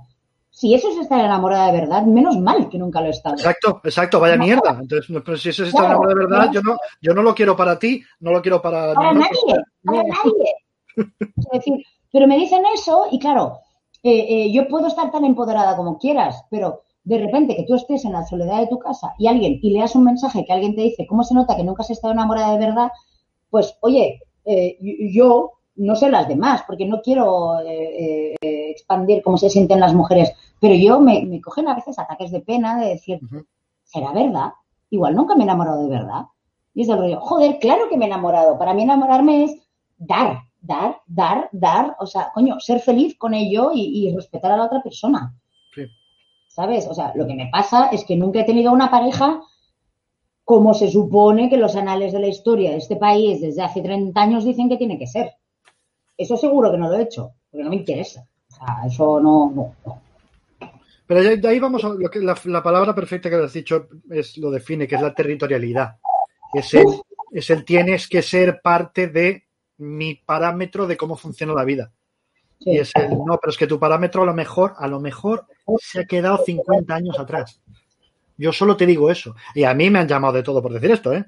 Si 0.51 0.75
eso 0.75 0.89
es 0.89 0.97
estar 0.97 1.21
enamorada 1.21 1.71
de 1.71 1.81
verdad, 1.81 2.03
menos 2.05 2.39
mal 2.39 2.71
que 2.71 2.79
nunca 2.79 3.03
lo 3.03 3.09
he 3.09 3.11
estado. 3.11 3.37
Exacto, 3.37 3.81
exacto, 3.85 4.19
vaya 4.19 4.39
mierda. 4.39 4.79
Entonces, 4.81 5.15
pero 5.23 5.37
si 5.37 5.51
eso 5.51 5.63
es 5.63 5.69
estar 5.69 5.85
enamorada 5.85 6.15
de 6.15 6.27
verdad, 6.27 6.51
yo 6.51 6.63
no, 6.63 6.79
yo 7.03 7.13
no 7.13 7.23
lo 7.23 7.35
quiero 7.35 7.55
para 7.55 7.79
ti, 7.79 8.03
no 8.21 8.33
lo 8.33 8.41
quiero 8.41 8.63
para, 8.63 8.95
para 8.95 9.13
nadie, 9.13 9.55
para 9.85 10.03
nadie. 10.03 10.55
Es 11.37 11.47
decir, 11.53 11.75
pero 12.11 12.27
me 12.27 12.39
dicen 12.39 12.63
eso 12.75 13.09
y 13.13 13.19
claro, 13.19 13.59
eh, 14.03 14.27
eh, 14.29 14.53
yo 14.53 14.67
puedo 14.67 14.87
estar 14.87 15.11
tan 15.11 15.27
empoderada 15.27 15.77
como 15.77 15.99
quieras, 15.99 16.43
pero 16.51 16.81
de 17.05 17.19
repente 17.19 17.55
que 17.55 17.65
tú 17.65 17.75
estés 17.75 18.07
en 18.07 18.13
la 18.13 18.25
soledad 18.25 18.61
de 18.61 18.69
tu 18.69 18.79
casa 18.79 19.15
y 19.19 19.27
alguien, 19.27 19.61
y 19.61 19.71
leas 19.75 19.95
un 19.95 20.05
mensaje 20.05 20.45
que 20.47 20.55
alguien 20.55 20.75
te 20.75 20.81
dice, 20.81 21.07
¿cómo 21.07 21.23
se 21.23 21.35
nota 21.35 21.55
que 21.55 21.65
nunca 21.65 21.83
has 21.83 21.91
estado 21.91 22.15
enamorada 22.15 22.53
de 22.53 22.67
verdad? 22.67 22.89
Pues, 23.57 23.75
oye, 23.81 24.21
eh, 24.45 24.77
yo 25.15 25.53
no 25.77 25.97
sé 25.97 26.11
las 26.11 26.29
demás, 26.29 26.63
porque 26.67 26.85
no 26.85 27.01
quiero 27.01 27.59
eh, 27.61 28.35
eh, 28.39 28.71
expandir 28.71 29.23
cómo 29.23 29.39
se 29.39 29.49
sienten 29.49 29.81
las 29.81 29.95
mujeres, 29.95 30.31
pero 30.61 30.75
yo 30.75 31.01
me, 31.01 31.25
me, 31.25 31.41
cogen 31.41 31.67
a 31.67 31.75
veces 31.75 31.99
ataques 31.99 32.33
de 32.33 32.41
pena 32.41 32.79
de 32.79 32.89
decir, 32.89 33.19
¿será 33.83 34.13
verdad? 34.13 34.51
Igual 34.91 35.17
nunca 35.17 35.35
me 35.35 35.41
he 35.41 35.45
enamorado 35.45 35.85
de 35.85 35.89
verdad. 35.89 36.27
Y 36.75 36.83
es 36.83 36.91
el 36.91 36.99
rollo, 36.99 37.19
joder, 37.19 37.59
claro 37.59 37.89
que 37.89 37.97
me 37.97 38.05
he 38.05 38.09
enamorado. 38.09 38.59
Para 38.59 38.75
mí 38.75 38.83
enamorarme 38.83 39.45
es 39.45 39.57
dar, 39.97 40.41
dar, 40.61 40.99
dar, 41.07 41.49
dar, 41.51 41.97
o 41.99 42.05
sea, 42.05 42.31
coño, 42.35 42.61
ser 42.61 42.81
feliz 42.81 43.17
con 43.17 43.33
ello 43.33 43.71
y, 43.73 44.07
y 44.07 44.15
respetar 44.15 44.53
a 44.53 44.59
la 44.59 44.67
otra 44.67 44.83
persona. 44.83 45.35
¿sabes? 46.49 46.87
O 46.91 46.95
sea, 46.95 47.13
lo 47.15 47.27
que 47.27 47.35
me 47.35 47.49
pasa 47.51 47.89
es 47.89 48.05
que 48.05 48.17
nunca 48.17 48.41
he 48.41 48.45
tenido 48.45 48.71
una 48.73 48.91
pareja 48.91 49.41
como 50.47 50.75
se 50.75 50.89
supone 50.93 51.51
que 51.51 51.57
los 51.57 51.75
anales 51.75 52.13
de 52.13 52.21
la 52.21 52.29
historia 52.29 52.71
de 52.71 52.77
este 52.77 52.95
país 52.95 53.41
desde 53.41 53.63
hace 53.63 53.83
30 53.83 54.23
años 54.23 54.45
dicen 54.45 54.69
que 54.69 54.77
tiene 54.77 54.97
que 54.97 55.09
ser. 55.09 55.33
Eso 56.17 56.37
seguro 56.37 56.71
que 56.71 56.79
no 56.79 56.89
lo 56.89 56.95
he 56.95 57.03
hecho, 57.03 57.33
porque 57.51 57.65
no 57.65 57.71
me 57.71 57.75
interesa. 57.75 58.29
O 58.53 58.55
sea, 58.55 58.87
eso 58.87 59.21
no. 59.21 59.75
no, 59.85 60.01
Pero 61.05 61.37
de 61.37 61.49
ahí 61.49 61.59
vamos 61.59 61.85
a 61.85 61.89
lo 61.89 62.09
que 62.09 62.21
la, 62.21 62.39
la, 62.45 62.63
palabra 62.63 62.95
perfecta 62.95 63.29
que 63.29 63.35
has 63.35 63.53
dicho 63.53 63.89
es 64.09 64.39
lo 64.39 64.53
define, 64.53 64.87
que 64.87 64.95
es 64.95 65.03
la 65.03 65.13
territorialidad. 65.13 65.97
Es 66.55 66.75
el, 66.75 66.87
es 67.33 67.51
el 67.51 67.65
tienes 67.65 68.07
que 68.07 68.23
ser 68.23 68.61
parte 68.63 69.09
de 69.09 69.49
mi 69.79 70.15
parámetro 70.15 70.87
de 70.87 70.97
cómo 70.97 71.17
funciona 71.17 71.55
la 71.55 71.65
vida. 71.65 71.93
Sí. 72.61 72.71
Y 72.71 72.79
es 72.79 72.93
el, 72.95 73.09
no, 73.11 73.37
pero 73.39 73.51
es 73.51 73.59
que 73.59 73.67
tu 73.67 73.81
parámetro 73.81 74.23
a 74.23 74.27
lo 74.27 74.33
mejor, 74.33 74.75
a 74.79 74.87
lo 74.87 75.01
mejor 75.01 75.45
se 75.81 76.03
ha 76.03 76.05
quedado 76.05 76.39
50 76.45 76.95
años 76.95 77.19
atrás. 77.19 77.61
Yo 78.37 78.53
solo 78.53 78.77
te 78.77 78.87
digo 78.87 79.11
eso. 79.11 79.35
Y 79.55 79.65
a 79.65 79.75
mí 79.75 79.91
me 79.91 79.99
han 79.99 80.09
llamado 80.09 80.35
de 80.35 80.43
todo 80.43 80.63
por 80.63 80.73
decir 80.73 80.91
esto, 80.91 81.13
¿eh? 81.13 81.25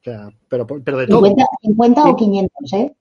O 0.00 0.02
sea, 0.02 0.28
pero, 0.48 0.66
pero 0.66 0.98
de 0.98 1.06
todo. 1.06 1.26
50, 1.26 1.46
50 1.62 2.04
o 2.04 2.16
500, 2.16 2.72
¿eh? 2.74 2.96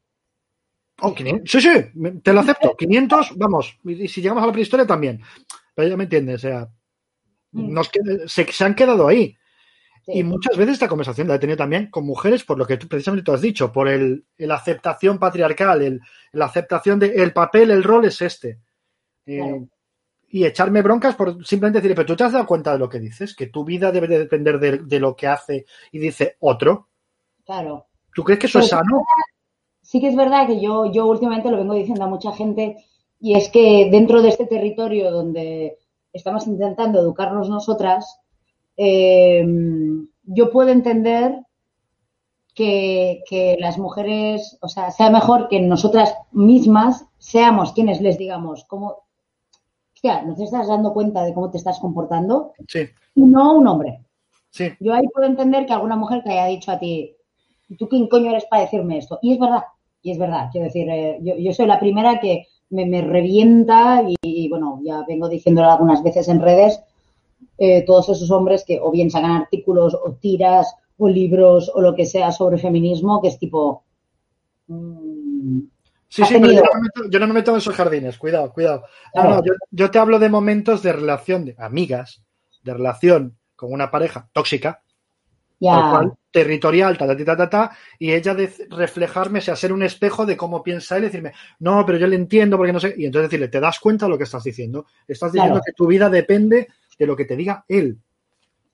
Oh, 1.01 1.13
500. 1.13 1.49
Sí, 1.49 1.61
sí, 1.61 2.19
te 2.21 2.33
lo 2.33 2.41
acepto. 2.41 2.75
500, 2.75 3.37
vamos. 3.37 3.77
Y 3.85 4.07
si 4.07 4.21
llegamos 4.21 4.43
a 4.43 4.47
la 4.47 4.51
prehistoria 4.51 4.85
también. 4.85 5.21
Pero 5.73 5.87
ya 5.87 5.97
me 5.97 6.03
entiendes, 6.03 6.35
o 6.35 6.47
sea, 6.47 6.69
nos, 7.53 7.89
se, 8.27 8.51
se 8.51 8.63
han 8.65 8.75
quedado 8.75 9.07
ahí. 9.07 9.35
Sí. 10.05 10.19
Y 10.19 10.23
muchas 10.23 10.57
veces 10.57 10.73
esta 10.73 10.89
conversación 10.89 11.27
la 11.27 11.35
he 11.35 11.39
tenido 11.39 11.57
también 11.57 11.89
con 11.89 12.05
mujeres 12.05 12.43
por 12.43 12.57
lo 12.57 12.65
que 12.65 12.77
tú, 12.77 12.87
precisamente 12.87 13.23
tú 13.23 13.31
has 13.31 13.41
dicho, 13.41 13.71
por 13.71 13.87
el, 13.87 14.25
el 14.37 14.51
aceptación 14.51 15.19
patriarcal, 15.19 15.81
el, 15.81 16.01
la 16.33 16.45
aceptación 16.45 16.99
de 16.99 17.07
el 17.15 17.31
papel, 17.31 17.71
el 17.71 17.83
rol 17.83 18.05
es 18.05 18.21
este. 18.21 18.59
Claro. 19.25 19.69
Y 20.31 20.45
echarme 20.45 20.81
broncas 20.81 21.15
por 21.15 21.45
simplemente 21.45 21.81
decir, 21.81 21.95
pero 21.95 22.05
tú 22.05 22.15
te 22.15 22.23
has 22.23 22.33
dado 22.33 22.45
cuenta 22.45 22.73
de 22.73 22.79
lo 22.79 22.87
que 22.87 22.99
dices, 22.99 23.35
que 23.35 23.47
tu 23.47 23.63
vida 23.63 23.91
debe 23.91 24.07
de 24.07 24.19
depender 24.19 24.59
de, 24.59 24.77
de 24.79 24.99
lo 24.99 25.15
que 25.15 25.27
hace 25.27 25.65
y 25.91 25.99
dice 25.99 26.37
otro. 26.39 26.87
Claro. 27.45 27.87
¿Tú 28.13 28.23
crees 28.23 28.39
que 28.39 28.47
eso 28.47 28.59
Pero 28.59 28.65
es 28.65 28.69
sano? 28.69 29.03
Sí 29.81 29.99
que 29.99 30.09
es 30.09 30.15
verdad 30.15 30.45
que 30.45 30.61
yo, 30.61 30.91
yo 30.91 31.07
últimamente 31.07 31.49
lo 31.49 31.57
vengo 31.57 31.73
diciendo 31.73 32.03
a 32.03 32.09
mucha 32.09 32.31
gente 32.31 32.77
y 33.19 33.35
es 33.35 33.49
que 33.49 33.89
dentro 33.91 34.21
de 34.21 34.29
este 34.29 34.45
territorio 34.45 35.11
donde 35.11 35.77
estamos 36.13 36.47
intentando 36.47 36.99
educarnos 36.99 37.49
nosotras, 37.49 38.19
eh, 38.77 39.45
yo 40.23 40.51
puedo 40.51 40.69
entender 40.69 41.35
que, 42.53 43.23
que, 43.27 43.57
las 43.59 43.77
mujeres, 43.77 44.57
o 44.61 44.67
sea, 44.67 44.91
sea 44.91 45.09
mejor 45.09 45.47
que 45.49 45.59
nosotras 45.61 46.13
mismas 46.31 47.05
seamos 47.17 47.73
quienes 47.73 48.01
les 48.01 48.17
digamos 48.17 48.65
cómo, 48.65 49.07
hostia, 49.99 50.21
¿no 50.21 50.33
te 50.33 50.45
estás 50.45 50.67
dando 50.67 50.93
cuenta 50.93 51.23
de 51.23 51.33
cómo 51.33 51.51
te 51.51 51.57
estás 51.57 51.77
comportando? 51.79 52.53
Sí. 52.69 52.87
Y 53.15 53.21
no 53.21 53.57
un 53.57 53.67
hombre. 53.67 53.99
Sí. 54.49 54.69
Yo 54.79 54.93
ahí 54.93 55.05
puedo 55.13 55.27
entender 55.27 55.65
que 55.65 55.73
alguna 55.73 55.97
mujer 55.97 56.23
te 56.23 56.31
haya 56.31 56.45
dicho 56.45 56.71
a 56.71 56.79
ti, 56.79 57.17
¿tú 57.77 57.89
quién 57.89 58.07
coño 58.07 58.31
eres 58.31 58.45
para 58.45 58.61
decirme 58.61 58.97
esto? 58.97 59.19
Y 59.21 59.33
es 59.33 59.39
verdad, 59.39 59.63
y 60.01 60.11
es 60.11 60.17
verdad. 60.17 60.47
Quiero 60.51 60.67
decir, 60.67 60.89
eh, 60.89 61.19
yo, 61.21 61.35
yo, 61.35 61.51
soy 61.51 61.67
la 61.67 61.81
primera 61.81 62.17
que 62.21 62.45
me, 62.69 62.85
me 62.85 63.01
revienta 63.01 64.01
y, 64.07 64.15
y, 64.21 64.47
bueno, 64.47 64.79
ya 64.85 65.03
vengo 65.05 65.27
diciéndolo 65.27 65.69
algunas 65.69 66.01
veces 66.01 66.29
en 66.29 66.39
redes, 66.39 66.81
eh, 67.57 67.83
todos 67.85 68.07
esos 68.07 68.31
hombres 68.31 68.63
que 68.65 68.79
o 68.79 68.91
bien 68.91 69.11
sacan 69.11 69.31
artículos 69.31 69.93
o 69.95 70.13
tiras 70.13 70.73
o 70.97 71.09
libros 71.09 71.69
o 71.75 71.81
lo 71.81 71.93
que 71.93 72.05
sea 72.05 72.31
sobre 72.31 72.57
feminismo, 72.57 73.21
que 73.21 73.27
es 73.27 73.37
tipo... 73.37 73.83
Mmm, 74.67 75.59
Sí, 76.09 76.25
sí, 76.25 76.37
pero 76.41 76.51
yo 76.51 76.61
no, 76.61 76.81
meto, 76.81 77.09
yo 77.09 77.19
no, 77.19 77.27
me 77.27 77.33
meto 77.33 77.51
en 77.51 77.57
esos 77.57 77.75
jardines, 77.75 78.17
cuidado, 78.17 78.51
cuidado. 78.51 78.83
Claro. 79.13 79.29
No, 79.29 79.35
no, 79.35 79.45
yo, 79.45 79.53
yo, 79.69 79.91
te 79.91 79.99
hablo 79.99 80.17
de 80.17 80.29
momentos 80.29 80.81
de 80.81 80.91
relación, 80.91 81.45
de 81.45 81.55
amigas, 81.59 82.23
de 82.63 82.73
relación 82.73 83.37
con 83.55 83.71
una 83.71 83.91
pareja 83.91 84.27
tóxica, 84.33 84.81
cual, 85.59 86.13
territorial, 86.31 86.97
ta, 86.97 87.05
ta, 87.07 87.25
ta, 87.25 87.37
ta, 87.37 87.49
ta, 87.49 87.77
y 87.97 88.11
ella 88.11 88.33
de 88.33 88.51
reflejarme, 88.69 89.39
o 89.39 89.41
sea, 89.41 89.55
ser 89.55 89.73
un 89.73 89.83
espejo 89.83 90.25
de 90.25 90.37
cómo 90.37 90.63
piensa 90.63 90.97
él 90.97 91.03
y 91.03 91.05
decirme, 91.07 91.33
no, 91.59 91.85
pero 91.85 91.97
yo 91.97 92.07
le 92.07 92.15
entiendo 92.15 92.57
porque 92.57 92.73
no 92.73 92.79
sé, 92.79 92.95
y 92.97 93.05
entonces 93.05 93.29
decirle, 93.29 93.49
¿te 93.49 93.59
das 93.59 93.79
cuenta 93.79 94.05
de 94.05 94.11
lo 94.11 94.17
que 94.17 94.23
estás 94.23 94.43
diciendo? 94.43 94.85
Estás 95.07 95.31
diciendo 95.31 95.55
claro. 95.55 95.63
que 95.65 95.73
tu 95.73 95.87
vida 95.87 96.09
depende 96.09 96.69
de 96.97 97.05
lo 97.05 97.15
que 97.15 97.25
te 97.25 97.35
diga 97.35 97.65
él. 97.67 97.99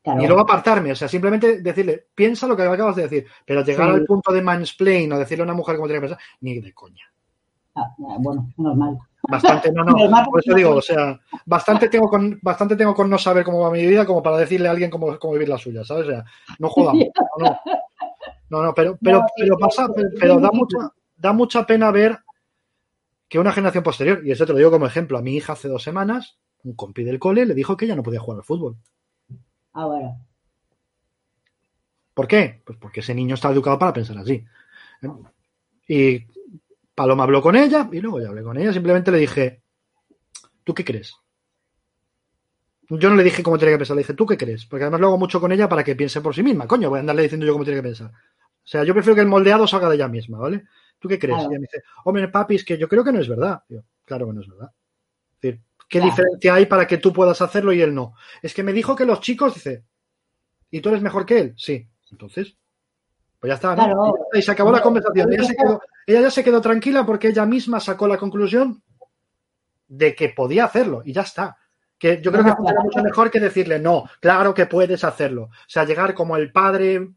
Claro. 0.04 0.22
Y 0.22 0.28
luego 0.28 0.42
apartarme, 0.42 0.92
o 0.92 0.96
sea, 0.96 1.08
simplemente 1.08 1.62
decirle, 1.62 2.08
piensa 2.14 2.48
lo 2.48 2.56
que 2.56 2.64
acabas 2.64 2.96
de 2.96 3.04
decir, 3.04 3.26
pero 3.44 3.64
llegar 3.64 3.90
sí. 3.90 3.96
al 3.96 4.06
punto 4.06 4.32
de 4.32 4.42
mansplain 4.42 5.12
o 5.12 5.20
decirle 5.20 5.42
a 5.42 5.46
una 5.46 5.56
mujer 5.56 5.76
cómo 5.78 5.88
tiene 5.88 6.00
que 6.00 6.08
pensar, 6.08 6.24
ni 6.42 6.60
de 6.60 6.74
coña. 6.74 7.12
Ah, 7.76 7.94
bueno, 8.20 8.50
normal. 8.58 8.98
Bastante, 9.30 9.72
no, 9.72 9.84
no. 9.84 9.94
Por 10.32 10.40
eso 10.40 10.54
digo, 10.54 10.76
o 10.76 10.82
sea, 10.82 11.20
bastante 11.46 11.90
tengo 11.90 12.08
con, 12.10 12.40
bastante 12.42 12.76
tengo 12.76 12.94
con 12.94 13.10
no 13.10 13.18
saber 13.18 13.44
cómo 13.44 13.60
va 13.60 13.72
mi 13.72 13.86
vida 13.86 14.06
como 14.06 14.24
para 14.24 14.38
decirle 14.38 14.68
a 14.68 14.72
alguien 14.72 14.90
cómo, 14.90 15.18
cómo 15.20 15.34
vivir 15.34 15.50
la 15.50 15.58
suya, 15.58 15.84
¿sabes? 15.84 16.08
O 16.08 16.12
sea, 16.12 16.26
no 16.60 16.70
jodamos. 16.70 17.06
No, 18.48 18.60
no, 18.60 18.66
no, 18.66 18.74
pero, 18.76 18.96
pero, 19.02 19.20
no, 19.22 19.26
pero 19.36 19.58
pasa, 19.58 19.88
pero, 19.94 20.10
pero 20.20 20.40
da 20.40 20.52
mucha, 20.52 20.78
da 21.18 21.34
mucha 21.34 21.66
pena 21.66 21.90
ver 21.90 22.20
que 23.28 23.40
una 23.40 23.52
generación 23.52 23.84
posterior, 23.84 24.22
y 24.24 24.32
eso 24.32 24.46
te 24.46 24.52
lo 24.52 24.60
digo 24.60 24.70
como 24.70 24.86
ejemplo, 24.86 25.18
a 25.18 25.24
mi 25.24 25.36
hija 25.36 25.54
hace 25.54 25.68
dos 25.68 25.82
semanas, 25.82 26.38
un 26.64 26.76
compi 26.76 27.04
del 27.04 27.18
cole 27.18 27.46
le 27.48 27.56
dijo 27.56 27.76
que 27.76 27.86
ella 27.86 27.96
no 27.96 28.04
podía 28.04 28.20
jugar 28.20 28.38
al 28.38 28.46
fútbol. 28.46 28.78
Ah, 29.74 29.88
bueno. 29.88 30.26
¿Por 32.14 32.28
qué? 32.28 32.62
Pues 32.64 32.78
porque 32.80 33.00
ese 33.00 33.16
niño 33.16 33.34
está 33.34 33.52
educado 33.52 33.80
para 33.80 33.94
pensar 33.94 34.18
así. 34.18 34.46
Y 35.88 36.26
Paloma 36.96 37.24
habló 37.24 37.42
con 37.42 37.58
ella 37.58 37.90
y 37.92 38.00
luego 38.00 38.22
ya 38.22 38.30
hablé 38.30 38.42
con 38.42 38.58
ella. 38.58 38.72
Simplemente 38.72 39.12
le 39.12 39.18
dije, 39.20 39.62
¿tú 40.64 40.74
qué 40.74 40.86
crees? 40.86 41.14
Yo 42.88 43.10
no 43.10 43.16
le 43.16 43.24
dije 43.24 43.44
cómo 43.44 43.58
tenía 43.58 43.74
que 43.74 43.80
pensar, 43.80 43.96
le 43.96 44.02
dije, 44.02 44.14
¿tú 44.14 44.26
qué 44.26 44.38
crees? 44.38 44.66
Porque 44.66 44.84
además 44.84 45.02
lo 45.02 45.08
hago 45.08 45.18
mucho 45.18 45.42
con 45.42 45.52
ella 45.52 45.68
para 45.68 45.84
que 45.84 45.96
piense 45.96 46.22
por 46.22 46.34
sí 46.34 46.44
misma. 46.44 46.68
Coño, 46.68 46.90
voy 46.90 46.98
a 46.98 47.00
andarle 47.02 47.24
diciendo 47.24 47.46
yo 47.46 47.54
cómo 47.54 47.66
tiene 47.66 47.80
que 47.80 47.88
pensar. 47.88 48.08
O 48.08 48.68
sea, 48.68 48.84
yo 48.84 48.94
prefiero 48.94 49.16
que 49.16 49.22
el 49.22 49.28
moldeado 49.28 49.68
salga 49.68 49.90
de 49.90 49.96
ella 49.96 50.08
misma, 50.08 50.38
¿vale? 50.38 50.66
¿Tú 51.00 51.10
qué 51.10 51.20
crees? 51.20 51.36
Claro. 51.36 51.52
Y 51.52 51.54
ella 51.54 51.60
me 51.60 51.68
dice, 51.72 51.84
hombre, 52.04 52.28
papi, 52.30 52.56
es 52.56 52.64
que 52.64 52.78
yo 52.78 52.88
creo 52.88 53.04
que 53.04 53.12
no 53.12 53.20
es 53.20 53.28
verdad. 53.28 53.62
Yo, 53.70 53.82
claro 54.06 54.28
que 54.28 54.34
no 54.34 54.42
es 54.42 54.48
verdad. 54.48 54.72
Es 55.36 55.42
decir, 55.42 55.62
¿qué 55.90 56.00
claro. 56.00 56.12
diferencia 56.12 56.54
hay 56.54 56.66
para 56.68 56.88
que 56.88 56.98
tú 56.98 57.12
puedas 57.12 57.42
hacerlo 57.42 57.74
y 57.74 57.82
él 57.82 57.94
no? 57.94 58.16
Es 58.42 58.54
que 58.54 58.64
me 58.64 58.74
dijo 58.74 58.96
que 58.96 59.06
los 59.06 59.20
chicos, 59.20 59.56
dice, 59.56 59.84
¿y 60.70 60.80
tú 60.80 60.90
eres 60.90 61.02
mejor 61.02 61.26
que 61.26 61.40
él? 61.40 61.54
Sí. 61.58 61.88
Entonces, 62.12 62.56
pues 63.40 63.50
ya 63.50 63.56
está, 63.56 63.76
¿no? 63.76 63.84
Claro. 63.84 64.16
Y 64.34 64.42
se 64.42 64.52
acabó 64.52 64.72
la 64.72 64.82
conversación. 64.82 65.32
Se 65.44 65.56
quedó, 65.56 65.82
ella, 66.06 66.22
ya 66.22 66.32
se 66.32 66.44
quedó 66.44 66.62
tranquila 66.62 67.06
porque 67.06 67.30
ella 67.30 67.46
misma 67.46 67.80
sacó 67.80 68.08
la 68.08 68.18
conclusión 68.18 68.82
de 69.88 70.16
que 70.16 70.30
podía 70.30 70.66
hacerlo 70.66 71.02
y 71.06 71.14
ya 71.14 71.22
está. 71.22 71.58
Que 71.98 72.22
yo 72.22 72.32
creo 72.32 72.44
que 72.44 72.54
funciona 72.54 72.82
mucho 72.82 73.02
mejor 73.02 73.32
que 73.32 73.40
decirle, 73.40 73.80
no, 73.80 74.04
claro 74.20 74.54
que 74.54 74.66
puedes 74.66 75.04
hacerlo. 75.04 75.44
O 75.44 75.68
sea, 75.68 75.86
llegar 75.86 76.14
como 76.14 76.36
el 76.36 76.52
padre 76.52 77.10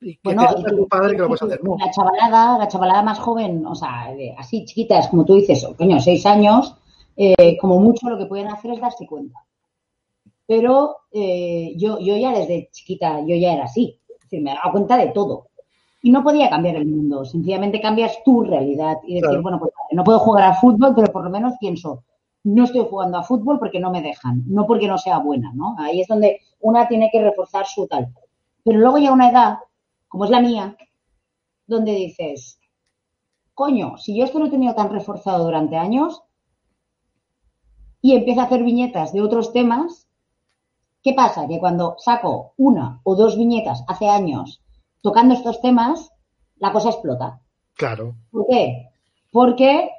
y 0.00 0.14
que 0.14 0.20
bueno, 0.22 0.54
te 0.54 0.70
tu 0.70 0.88
padre 0.88 1.14
que 1.14 1.22
lo 1.22 1.28
puedes 1.28 1.42
hacer. 1.42 1.62
No. 1.62 1.76
La 1.78 1.90
chavalada, 1.90 2.58
la 2.58 2.68
chavalada 2.68 3.02
más 3.02 3.18
joven, 3.18 3.66
o 3.66 3.74
sea, 3.74 4.08
así 4.38 4.64
chiquitas, 4.64 5.08
como 5.08 5.24
tú 5.24 5.34
dices, 5.34 5.66
coño, 5.76 6.00
seis 6.00 6.24
años, 6.24 6.76
eh, 7.16 7.58
como 7.58 7.80
mucho 7.80 8.08
lo 8.08 8.16
que 8.16 8.26
pueden 8.26 8.48
hacer 8.48 8.72
es 8.72 8.80
darse 8.80 9.06
cuenta. 9.06 9.44
Pero 10.46 10.96
eh, 11.12 11.74
yo, 11.76 11.98
yo 11.98 12.16
ya 12.16 12.30
desde 12.32 12.70
chiquita, 12.72 13.20
yo 13.20 13.36
ya 13.36 13.52
era 13.52 13.64
así 13.64 14.00
decir, 14.28 14.42
me 14.42 14.54
daba 14.54 14.72
cuenta 14.72 14.96
de 14.96 15.08
todo. 15.08 15.48
Y 16.00 16.10
no 16.10 16.22
podía 16.22 16.48
cambiar 16.48 16.76
el 16.76 16.86
mundo, 16.86 17.24
sencillamente 17.24 17.80
cambias 17.80 18.22
tu 18.24 18.42
realidad 18.42 18.98
y 19.04 19.14
decir, 19.14 19.28
claro. 19.28 19.42
bueno, 19.42 19.58
pues 19.58 19.72
no 19.92 20.04
puedo 20.04 20.20
jugar 20.20 20.44
a 20.44 20.54
fútbol, 20.54 20.94
pero 20.94 21.12
por 21.12 21.24
lo 21.24 21.30
menos 21.30 21.54
pienso, 21.58 22.04
no 22.44 22.64
estoy 22.64 22.86
jugando 22.88 23.18
a 23.18 23.24
fútbol 23.24 23.58
porque 23.58 23.80
no 23.80 23.90
me 23.90 24.00
dejan, 24.00 24.44
no 24.46 24.66
porque 24.66 24.86
no 24.86 24.96
sea 24.96 25.18
buena, 25.18 25.52
¿no? 25.54 25.74
Ahí 25.78 26.00
es 26.00 26.06
donde 26.06 26.40
una 26.60 26.86
tiene 26.86 27.10
que 27.10 27.20
reforzar 27.20 27.66
su 27.66 27.88
tal. 27.88 28.14
Pero 28.64 28.78
luego 28.78 28.98
llega 28.98 29.12
una 29.12 29.30
edad, 29.30 29.58
como 30.06 30.24
es 30.24 30.30
la 30.30 30.40
mía, 30.40 30.76
donde 31.66 31.92
dices, 31.92 32.60
coño, 33.54 33.98
si 33.98 34.16
yo 34.16 34.24
esto 34.24 34.38
lo 34.38 34.46
he 34.46 34.50
tenido 34.50 34.74
tan 34.74 34.90
reforzado 34.90 35.44
durante 35.44 35.76
años 35.76 36.22
y 38.00 38.14
empiezo 38.14 38.40
a 38.40 38.44
hacer 38.44 38.62
viñetas 38.62 39.12
de 39.12 39.20
otros 39.20 39.52
temas, 39.52 40.08
¿Qué 41.02 41.14
pasa? 41.14 41.46
Que 41.46 41.58
cuando 41.58 41.94
saco 41.98 42.52
una 42.56 43.00
o 43.04 43.14
dos 43.14 43.36
viñetas 43.38 43.84
hace 43.86 44.08
años 44.08 44.60
tocando 45.02 45.34
estos 45.34 45.60
temas, 45.60 46.10
la 46.56 46.72
cosa 46.72 46.90
explota. 46.90 47.40
Claro. 47.74 48.14
¿Por 48.30 48.46
qué? 48.46 48.88
Porque 49.30 49.90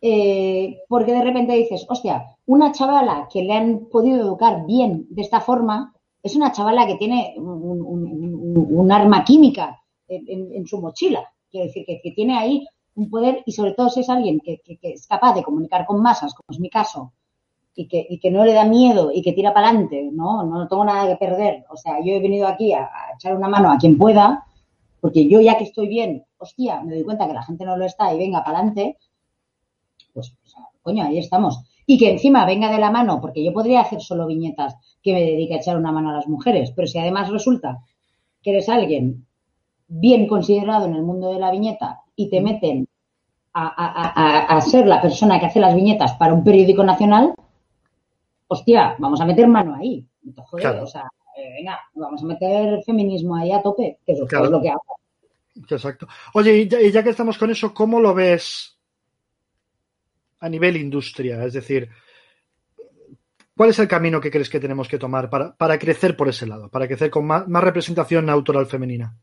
eh, 0.00 0.82
porque 0.88 1.12
de 1.12 1.22
repente 1.22 1.54
dices, 1.54 1.86
hostia, 1.88 2.36
una 2.46 2.72
chavala 2.72 3.28
que 3.32 3.42
le 3.42 3.54
han 3.54 3.86
podido 3.90 4.20
educar 4.20 4.66
bien 4.66 5.06
de 5.10 5.22
esta 5.22 5.40
forma 5.40 5.94
es 6.22 6.36
una 6.36 6.52
chavala 6.52 6.86
que 6.86 6.96
tiene 6.96 7.34
un, 7.38 8.92
arma 8.92 9.24
química 9.24 9.82
en, 10.08 10.66
su 10.66 10.80
mochila. 10.80 11.28
Quiero 11.50 11.66
decir, 11.66 11.84
que, 11.86 12.12
tiene 12.14 12.36
ahí 12.36 12.66
un 12.94 13.08
poder 13.10 13.42
y 13.46 13.52
sobre 13.52 13.72
todo 13.72 13.88
si 13.88 14.00
es 14.00 14.08
alguien 14.08 14.40
que, 14.40 14.60
es 14.82 15.06
capaz 15.06 15.34
de 15.34 15.42
comunicar 15.42 15.86
con 15.86 16.02
masas, 16.02 16.34
como 16.34 16.54
es 16.54 16.60
mi 16.60 16.68
caso, 16.68 17.12
y 17.76 18.18
que, 18.18 18.30
no 18.30 18.44
le 18.44 18.54
da 18.54 18.64
miedo 18.64 19.10
y 19.12 19.20
que 19.20 19.34
tira 19.34 19.52
para 19.52 19.68
adelante, 19.68 20.08
¿no? 20.10 20.42
No 20.44 20.66
tengo 20.66 20.84
nada 20.84 21.06
que 21.06 21.16
perder. 21.16 21.66
O 21.68 21.76
sea, 21.76 21.98
yo 22.02 22.14
he 22.14 22.20
venido 22.20 22.48
aquí 22.48 22.72
a, 22.72 22.88
echar 23.14 23.36
una 23.36 23.48
mano 23.48 23.70
a 23.70 23.76
quien 23.76 23.98
pueda, 23.98 24.46
porque 25.00 25.28
yo 25.28 25.40
ya 25.40 25.58
que 25.58 25.64
estoy 25.64 25.86
bien, 25.86 26.24
hostia, 26.38 26.80
me 26.80 26.94
doy 26.94 27.04
cuenta 27.04 27.26
que 27.26 27.34
la 27.34 27.42
gente 27.42 27.66
no 27.66 27.76
lo 27.76 27.84
está 27.84 28.12
y 28.14 28.18
venga 28.18 28.42
para 28.42 28.58
adelante, 28.58 28.96
pues, 30.14 30.34
coño, 30.80 31.04
ahí 31.04 31.18
estamos. 31.18 31.60
Y 31.86 31.98
que 31.98 32.10
encima 32.10 32.46
venga 32.46 32.72
de 32.72 32.78
la 32.78 32.90
mano, 32.90 33.20
porque 33.20 33.44
yo 33.44 33.52
podría 33.52 33.82
hacer 33.82 34.00
solo 34.00 34.26
viñetas 34.26 34.74
que 35.02 35.12
me 35.12 35.20
dedique 35.20 35.54
a 35.54 35.58
echar 35.58 35.76
una 35.76 35.92
mano 35.92 36.10
a 36.10 36.14
las 36.14 36.26
mujeres, 36.26 36.72
pero 36.74 36.88
si 36.88 36.98
además 36.98 37.28
resulta 37.28 37.82
que 38.42 38.50
eres 38.50 38.70
alguien 38.70 39.26
bien 39.86 40.26
considerado 40.26 40.86
en 40.86 40.94
el 40.94 41.02
mundo 41.02 41.32
de 41.32 41.38
la 41.38 41.50
viñeta 41.50 42.00
y 42.16 42.30
te 42.30 42.40
meten 42.40 42.88
a, 43.52 44.60
ser 44.60 44.86
la 44.86 45.00
persona 45.00 45.40
que 45.40 45.46
hace 45.46 45.60
las 45.60 45.74
viñetas 45.74 46.12
para 46.14 46.34
un 46.34 46.44
periódico 46.44 46.84
nacional, 46.84 47.34
hostia, 48.48 48.96
vamos 48.98 49.20
a 49.20 49.24
meter 49.24 49.48
mano 49.48 49.74
ahí. 49.74 50.06
o 50.36 50.86
sea, 50.86 51.08
eh, 51.36 51.54
venga, 51.58 51.78
vamos 51.94 52.22
a 52.22 52.26
meter 52.26 52.82
feminismo 52.84 53.36
ahí 53.36 53.52
a 53.52 53.62
tope, 53.62 53.98
que 54.04 54.12
es, 54.12 54.18
lo 54.18 54.26
que 54.60 54.70
hago. 54.70 54.82
Exacto. 55.68 56.06
Oye, 56.34 56.56
y 56.56 56.90
ya, 56.90 57.02
que 57.02 57.10
estamos 57.10 57.38
con 57.38 57.50
eso, 57.50 57.72
¿cómo 57.72 58.00
lo 58.00 58.14
ves 58.14 58.78
a 60.40 60.48
nivel 60.48 60.76
industria? 60.76 61.42
Es 61.44 61.54
decir, 61.54 61.88
¿cuál 63.56 63.70
es 63.70 63.78
el 63.78 63.88
camino 63.88 64.20
que 64.20 64.30
crees 64.30 64.50
que 64.50 64.60
tenemos 64.60 64.88
que 64.88 64.98
tomar 64.98 65.30
para, 65.30 65.78
crecer 65.78 66.16
por 66.16 66.28
ese 66.28 66.46
lado, 66.46 66.68
para 66.68 66.86
crecer 66.86 67.10
con 67.10 67.26
más, 67.26 67.48
más 67.48 67.64
representación 67.64 68.28
autoral 68.28 68.66
femenina? 68.66 69.16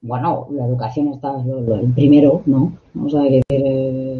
bueno, 0.00 0.46
la 0.52 0.64
educación 0.64 1.08
está 1.08 1.34
el 1.44 1.92
primero, 1.92 2.42
¿no? 2.46 2.72
O 3.04 3.10
sea, 3.10 3.22
que 3.22 3.42
eh, 3.48 4.17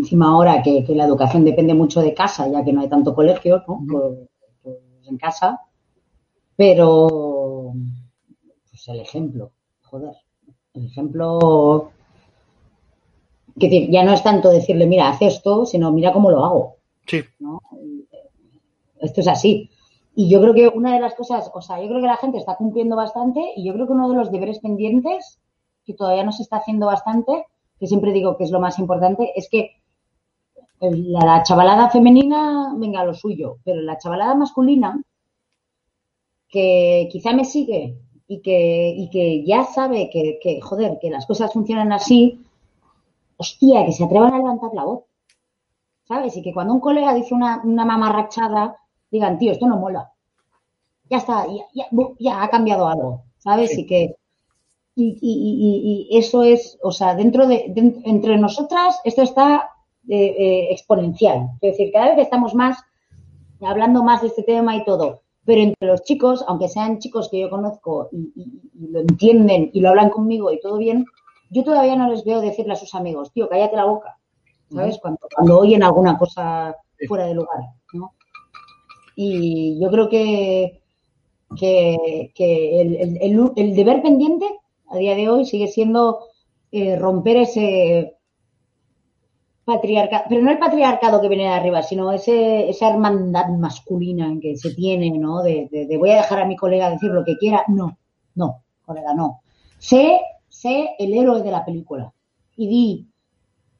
encima 0.00 0.28
ahora 0.28 0.62
que, 0.62 0.84
la 0.88 1.04
educación 1.04 1.44
depende 1.44 1.74
mucho 1.74 2.00
de 2.00 2.14
casa, 2.14 2.48
ya 2.48 2.64
que 2.64 2.72
no 2.72 2.80
hay 2.80 2.88
tanto 2.88 3.14
colegio, 3.14 3.62
¿no? 3.66 3.80
Pues, 3.90 4.28
pues, 4.62 5.08
en 5.08 5.18
casa, 5.18 5.60
pero 6.56 7.72
pues 8.68 8.88
el 8.88 9.00
ejemplo, 9.00 9.52
joder, 9.82 10.14
el 10.74 10.86
ejemplo 10.86 11.90
que 13.58 13.90
ya 13.90 14.04
no 14.04 14.12
es 14.12 14.22
tanto 14.22 14.50
decirle, 14.50 14.86
mira, 14.86 15.08
haz 15.08 15.20
esto, 15.22 15.66
sino 15.66 15.92
mira 15.92 16.12
cómo 16.12 16.30
lo 16.30 16.44
hago. 16.44 16.76
Sí. 17.06 17.22
¿no? 17.38 17.60
Esto 18.98 19.20
es 19.20 19.28
así. 19.28 19.70
Y 20.14 20.30
yo 20.30 20.40
creo 20.40 20.54
que 20.54 20.68
una 20.68 20.94
de 20.94 21.00
las 21.00 21.14
cosas, 21.14 21.50
o 21.52 21.60
sea, 21.60 21.80
yo 21.80 21.88
creo 21.88 22.00
que 22.00 22.06
la 22.06 22.16
gente 22.16 22.38
está 22.38 22.56
cumpliendo 22.56 22.96
bastante 22.96 23.40
y 23.56 23.64
yo 23.66 23.74
creo 23.74 23.86
que 23.86 23.92
uno 23.92 24.08
de 24.08 24.16
los 24.16 24.30
deberes 24.30 24.60
pendientes, 24.60 25.40
que 25.84 25.94
todavía 25.94 26.24
no 26.24 26.32
se 26.32 26.42
está 26.42 26.56
haciendo 26.56 26.86
bastante, 26.86 27.46
que 27.78 27.86
siempre 27.86 28.12
digo 28.12 28.36
que 28.36 28.44
es 28.44 28.50
lo 28.50 28.60
más 28.60 28.78
importante, 28.78 29.32
es 29.34 29.48
que 29.50 29.79
la, 30.80 31.42
chavalada 31.42 31.90
femenina 31.90 32.74
venga 32.76 33.04
lo 33.04 33.14
suyo, 33.14 33.58
pero 33.64 33.80
la 33.82 33.98
chavalada 33.98 34.34
masculina, 34.34 35.02
que 36.48 37.08
quizá 37.10 37.32
me 37.32 37.44
sigue 37.44 37.98
y 38.26 38.40
que, 38.40 38.94
y 38.96 39.10
que 39.10 39.44
ya 39.44 39.64
sabe 39.64 40.08
que, 40.10 40.38
que, 40.42 40.60
joder, 40.60 40.98
que 41.00 41.10
las 41.10 41.26
cosas 41.26 41.52
funcionan 41.52 41.92
así, 41.92 42.40
hostia, 43.36 43.84
que 43.84 43.92
se 43.92 44.04
atrevan 44.04 44.34
a 44.34 44.38
levantar 44.38 44.70
la 44.74 44.84
voz. 44.84 45.04
¿Sabes? 46.04 46.36
Y 46.36 46.42
que 46.42 46.52
cuando 46.52 46.74
un 46.74 46.80
colega 46.80 47.14
dice 47.14 47.34
una, 47.34 47.60
una 47.62 47.84
mamarrachada, 47.84 48.76
digan, 49.10 49.38
tío, 49.38 49.52
esto 49.52 49.66
no 49.68 49.76
mola. 49.76 50.10
Ya 51.08 51.18
está, 51.18 51.46
ya, 52.18 52.42
ha 52.42 52.48
cambiado 52.48 52.88
algo, 52.88 53.24
¿sabes? 53.38 53.76
Y 53.76 53.86
que 53.86 54.16
y, 54.96 56.08
eso 56.12 56.42
es, 56.42 56.78
o 56.82 56.92
sea, 56.92 57.14
dentro 57.14 57.46
de, 57.46 57.72
entre 58.04 58.36
nosotras 58.38 59.00
esto 59.04 59.22
está 59.22 59.70
eh, 60.08 60.68
exponencial. 60.70 61.50
Es 61.60 61.72
decir, 61.72 61.92
cada 61.92 62.10
vez 62.14 62.18
estamos 62.18 62.54
más 62.54 62.78
hablando 63.60 64.02
más 64.02 64.22
de 64.22 64.28
este 64.28 64.42
tema 64.42 64.76
y 64.76 64.84
todo. 64.84 65.22
Pero 65.44 65.62
entre 65.62 65.88
los 65.88 66.02
chicos, 66.02 66.44
aunque 66.46 66.68
sean 66.68 66.98
chicos 66.98 67.28
que 67.30 67.40
yo 67.40 67.50
conozco 67.50 68.08
y, 68.12 68.32
lo 68.78 69.00
entienden 69.00 69.70
y 69.72 69.80
lo 69.80 69.90
hablan 69.90 70.10
conmigo 70.10 70.52
y 70.52 70.60
todo 70.60 70.78
bien, 70.78 71.04
yo 71.50 71.64
todavía 71.64 71.96
no 71.96 72.08
les 72.08 72.24
veo 72.24 72.40
decirle 72.40 72.72
a 72.72 72.76
sus 72.76 72.94
amigos, 72.94 73.32
tío, 73.32 73.48
cállate 73.48 73.76
la 73.76 73.84
boca, 73.84 74.18
¿sabes? 74.72 74.98
Cuando, 74.98 75.20
cuando 75.34 75.58
oyen 75.58 75.82
alguna 75.82 76.16
cosa 76.18 76.76
fuera 77.08 77.26
de 77.26 77.34
lugar, 77.34 77.60
¿no? 77.92 78.12
Y 79.16 79.80
yo 79.80 79.90
creo 79.90 80.08
que, 80.08 80.80
que, 81.58 82.80
el, 82.80 83.74
deber 83.74 84.02
pendiente 84.02 84.46
a 84.88 84.96
día 84.96 85.14
de 85.14 85.28
hoy 85.28 85.44
sigue 85.44 85.68
siendo 85.68 86.20
eh, 86.72 86.96
romper 86.96 87.38
ese 87.38 88.16
patriarcado, 89.64 90.24
pero 90.28 90.42
no 90.42 90.50
el 90.50 90.58
patriarcado 90.58 91.20
que 91.20 91.28
viene 91.28 91.44
de 91.44 91.50
arriba, 91.50 91.82
sino 91.82 92.12
ese, 92.12 92.68
esa 92.68 92.90
hermandad 92.90 93.48
masculina 93.48 94.26
en 94.26 94.40
que 94.40 94.56
se 94.56 94.74
tiene, 94.74 95.10
¿no? 95.18 95.42
De, 95.42 95.68
de, 95.70 95.96
voy 95.96 96.10
a 96.10 96.16
dejar 96.16 96.40
a 96.40 96.46
mi 96.46 96.56
colega 96.56 96.90
decir 96.90 97.10
lo 97.10 97.24
que 97.24 97.36
quiera. 97.36 97.64
No, 97.68 97.98
no, 98.34 98.62
colega, 98.84 99.14
no. 99.14 99.40
Sé, 99.78 100.20
sé 100.48 100.90
el 100.98 101.14
héroe 101.14 101.42
de 101.42 101.50
la 101.50 101.64
película 101.64 102.12
y 102.56 102.68
di 102.68 103.10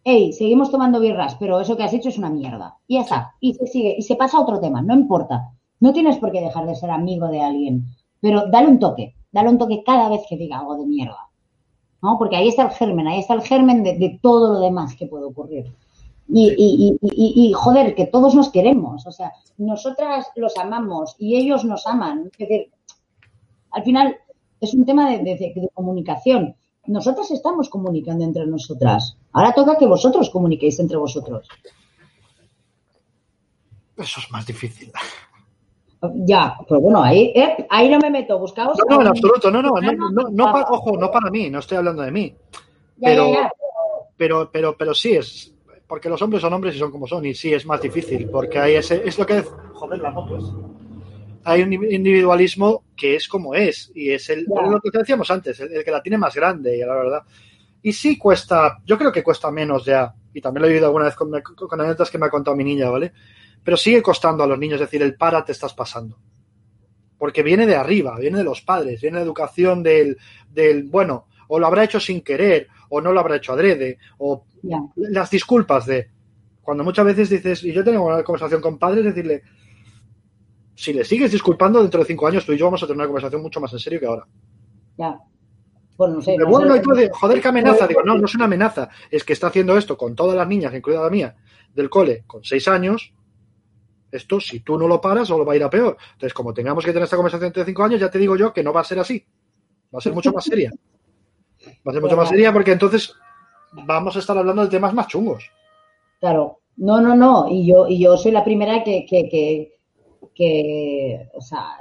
hey, 0.04 0.32
seguimos 0.32 0.70
tomando 0.70 1.00
birras, 1.00 1.36
pero 1.38 1.60
eso 1.60 1.76
que 1.76 1.82
has 1.82 1.92
hecho 1.92 2.08
es 2.08 2.18
una 2.18 2.30
mierda. 2.30 2.78
Y 2.86 2.94
ya 2.94 3.02
está. 3.02 3.34
Y 3.40 3.54
se 3.54 3.66
sigue, 3.66 3.94
y 3.98 4.02
se 4.02 4.16
pasa 4.16 4.38
a 4.38 4.42
otro 4.42 4.60
tema, 4.60 4.82
no 4.82 4.94
importa. 4.94 5.52
No 5.80 5.92
tienes 5.92 6.18
por 6.18 6.32
qué 6.32 6.40
dejar 6.40 6.66
de 6.66 6.74
ser 6.74 6.90
amigo 6.90 7.28
de 7.28 7.40
alguien, 7.40 7.86
pero 8.20 8.46
dale 8.50 8.68
un 8.68 8.78
toque, 8.78 9.14
dale 9.32 9.48
un 9.48 9.58
toque 9.58 9.82
cada 9.84 10.08
vez 10.08 10.22
que 10.28 10.36
diga 10.36 10.58
algo 10.58 10.76
de 10.76 10.86
mierda. 10.86 11.29
¿No? 12.03 12.16
Porque 12.18 12.36
ahí 12.36 12.48
está 12.48 12.62
el 12.62 12.70
germen, 12.70 13.07
ahí 13.07 13.20
está 13.20 13.34
el 13.34 13.42
germen 13.42 13.82
de, 13.82 14.18
todo 14.22 14.53
lo 14.55 14.61
demás 14.61 14.96
que 14.96 15.07
puede 15.07 15.24
ocurrir. 15.24 15.72
Y, 16.32 16.96
y, 17.03 17.53
joder, 17.53 17.94
que 17.94 18.07
todos 18.07 18.34
nos 18.34 18.51
queremos. 18.51 19.07
O 19.07 19.12
sea, 19.12 19.32
nosotras 19.59 20.28
los 20.36 20.57
amamos 20.57 21.16
y 21.18 21.36
ellos 21.36 21.64
nos 21.64 21.86
aman. 21.86 22.30
Es 22.38 22.48
decir, 22.48 22.70
al 23.72 23.82
final 23.82 24.16
es 24.61 24.72
un 24.74 24.84
tema 24.84 25.11
de 25.11 25.70
comunicación 25.74 26.55
nosotras 26.86 27.30
estamos 27.30 27.68
comunicando 27.68 28.24
entre 28.24 28.46
nosotras. 28.46 29.16
Ahora 29.32 29.53
toca 29.55 29.76
que 29.78 29.86
vosotros 29.86 30.30
comuniquéis 30.30 30.80
entre 30.80 30.96
vosotros. 30.96 31.46
Eso 33.96 34.20
es 34.20 34.30
más 34.30 34.46
difícil. 34.46 34.90
Ya, 36.14 36.57
pues 36.66 36.80
bueno, 36.80 37.03
ahí, 37.03 37.32
eh, 37.34 37.66
ahí 37.68 37.90
no 37.90 37.98
me 37.98 38.11
meto, 38.11 38.38
buscaos. 38.38 38.78
No, 38.88 38.96
no, 38.96 39.03
en 39.03 39.09
absoluto, 39.09 39.51
no, 39.51 39.61
no, 39.61 39.70
no, 39.80 40.28
no, 40.30 40.53
ojo, 40.70 40.96
no 40.96 41.11
para 41.11 41.30
mí, 41.30 41.51
no 41.51 41.59
estoy 41.59 41.76
hablando 41.76 42.03
de 42.03 42.11
mí. 42.11 42.34
pero, 42.98 43.32
pero, 44.16 44.51
pero, 44.51 44.76
pero 44.78 44.94
sí 44.94 45.12
es, 45.12 45.55
porque 45.86 46.09
los 46.09 46.22
hombres 46.22 46.40
son 46.40 46.55
hombres 46.55 46.74
y 46.74 46.78
son 46.78 46.90
como 46.90 47.07
son, 47.07 47.26
y 47.26 47.34
sí 47.34 47.53
es 47.53 47.66
más 47.66 47.83
difícil, 47.83 48.30
porque 48.30 48.58
hay 48.58 48.76
ese, 48.76 49.03
es 49.04 49.18
lo 49.18 49.26
que, 49.26 49.42
joder, 49.74 50.00
la 50.00 50.11
moto 50.11 50.38
es 50.38 50.45
hay 51.45 51.62
un 51.62 51.72
individualismo 51.72 52.84
que 52.96 53.16
es 53.16 53.29
como 53.29 53.54
es 53.54 53.91
y 53.95 54.11
es 54.11 54.29
el, 54.30 54.45
lo 54.45 54.80
que 54.80 54.99
decíamos 54.99 55.30
antes, 55.30 55.58
el, 55.61 55.84
que 55.84 55.91
la 55.91 56.03
tiene 56.03 56.18
más 56.18 56.34
grande, 56.34 56.76
y 56.76 56.80
la 56.80 56.95
verdad. 56.95 57.22
Y 57.83 57.92
sí 57.92 58.18
cuesta, 58.18 58.79
yo 58.84 58.99
creo 58.99 59.11
que 59.11 59.22
cuesta 59.22 59.50
menos 59.50 59.84
ya, 59.84 60.12
y 60.34 60.41
también 60.41 60.62
lo 60.62 60.68
he 60.68 60.74
oído 60.74 60.87
alguna 60.87 61.07
vez 61.07 61.14
con, 61.14 61.30
con 61.41 61.80
anécdotas 61.80 62.11
que 62.11 62.18
me 62.18 62.26
ha 62.26 62.30
contado 62.30 62.57
mi 62.57 62.64
niña, 62.64 62.91
¿vale? 62.91 63.12
Pero 63.62 63.76
sigue 63.76 64.03
costando 64.03 64.42
a 64.42 64.46
los 64.46 64.58
niños 64.58 64.80
decir 64.80 65.03
el 65.03 65.16
para 65.16 65.45
te 65.45 65.53
estás 65.53 65.74
pasando. 65.74 66.18
Porque 67.18 67.42
viene 67.42 67.66
de 67.66 67.76
arriba, 67.76 68.18
viene 68.18 68.38
de 68.38 68.45
los 68.45 68.62
padres, 68.62 69.00
viene 69.00 69.18
de 69.18 69.24
educación 69.24 69.82
del, 69.82 70.16
del 70.49 70.84
bueno, 70.84 71.26
o 71.49 71.58
lo 71.58 71.66
habrá 71.66 71.84
hecho 71.84 72.00
sin 72.00 72.22
querer, 72.22 72.68
o 72.88 73.00
no 73.00 73.12
lo 73.12 73.20
habrá 73.20 73.37
hecho 73.37 73.53
adrede, 73.53 73.99
o 74.18 74.45
las 74.96 75.30
disculpas 75.30 75.87
de. 75.87 76.11
Cuando 76.62 76.84
muchas 76.84 77.04
veces 77.04 77.28
dices, 77.28 77.64
y 77.64 77.72
yo 77.72 77.82
tengo 77.82 78.07
una 78.07 78.22
conversación 78.22 78.61
con 78.61 78.78
padres, 78.78 79.04
decirle, 79.04 79.42
si 80.74 80.92
le 80.92 81.04
sigues 81.04 81.32
disculpando, 81.32 81.82
dentro 81.82 82.00
de 82.00 82.07
cinco 82.07 82.26
años 82.26 82.46
tú 82.46 82.53
y 82.53 82.58
yo 82.58 82.66
vamos 82.66 82.82
a 82.82 82.87
tener 82.87 82.99
una 82.99 83.07
conversación 83.07 83.42
mucho 83.42 83.61
más 83.61 83.72
en 83.72 83.78
serio 83.80 84.00
que 84.00 84.07
ahora. 84.07 84.26
Ya. 84.96 85.18
Bueno, 85.96 86.14
no 86.14 86.22
sé. 86.22 86.37
bueno, 86.42 86.74
y 86.74 86.80
puede, 86.80 87.11
joder, 87.11 87.42
qué 87.42 87.49
amenaza. 87.49 87.87
Digo, 87.87 88.03
no, 88.03 88.16
no 88.16 88.24
es 88.24 88.34
una 88.34 88.46
amenaza. 88.46 88.88
Es 89.11 89.22
que 89.22 89.34
está 89.34 89.49
haciendo 89.49 89.76
esto 89.76 89.99
con 89.99 90.14
todas 90.14 90.34
las 90.34 90.49
niñas, 90.49 90.72
incluida 90.74 91.03
la 91.03 91.11
mía, 91.11 91.37
del 91.74 91.91
cole, 91.91 92.24
con 92.26 92.42
seis 92.45 92.66
años. 92.68 93.12
Esto, 94.11 94.41
si 94.41 94.61
tú 94.61 94.78
no 94.78 94.88
lo 94.88 95.00
paras, 95.00 95.28
solo 95.28 95.45
va 95.45 95.53
a 95.53 95.57
ir 95.57 95.62
a 95.62 95.70
peor. 95.70 95.96
Entonces, 96.12 96.34
como 96.34 96.53
tengamos 96.53 96.84
que 96.84 96.91
tener 96.91 97.04
esta 97.04 97.16
conversación 97.16 97.46
dentro 97.46 97.62
de 97.62 97.70
cinco 97.70 97.82
años, 97.84 98.00
ya 98.00 98.11
te 98.11 98.18
digo 98.18 98.37
yo 98.37 98.53
que 98.53 98.62
no 98.62 98.72
va 98.72 98.80
a 98.80 98.84
ser 98.84 98.99
así. 98.99 99.24
Va 99.95 99.99
a 99.99 100.03
ser 100.03 100.12
mucho 100.12 100.32
más 100.32 100.45
seria. 100.45 100.70
Va 101.87 101.91
a 101.91 101.92
ser 101.92 102.03
mucho 102.03 102.16
más 102.16 102.28
seria 102.28 102.53
porque 102.53 102.72
entonces 102.72 103.14
vamos 103.72 104.16
a 104.16 104.18
estar 104.18 104.37
hablando 104.37 104.62
de 104.62 104.68
temas 104.68 104.95
más 104.95 105.07
chungos. 105.08 105.50
Claro. 106.18 106.58
No, 106.76 107.00
no, 107.00 107.14
no. 107.14 107.46
Y 107.49 107.66
yo, 107.66 107.87
y 107.88 107.99
yo 107.99 108.16
soy 108.16 108.32
la 108.32 108.45
primera 108.45 108.82
que, 108.82 109.04
que 109.07 109.70
que, 110.34 111.28
o 111.34 111.41
sea, 111.41 111.76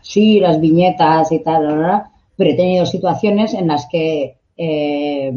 sí, 0.00 0.40
las 0.40 0.60
viñetas 0.60 1.32
y 1.32 1.40
tal, 1.40 2.04
pero 2.36 2.50
he 2.50 2.54
tenido 2.54 2.86
situaciones 2.86 3.54
en 3.54 3.68
las 3.68 3.86
que, 3.90 4.38
eh, 4.56 5.32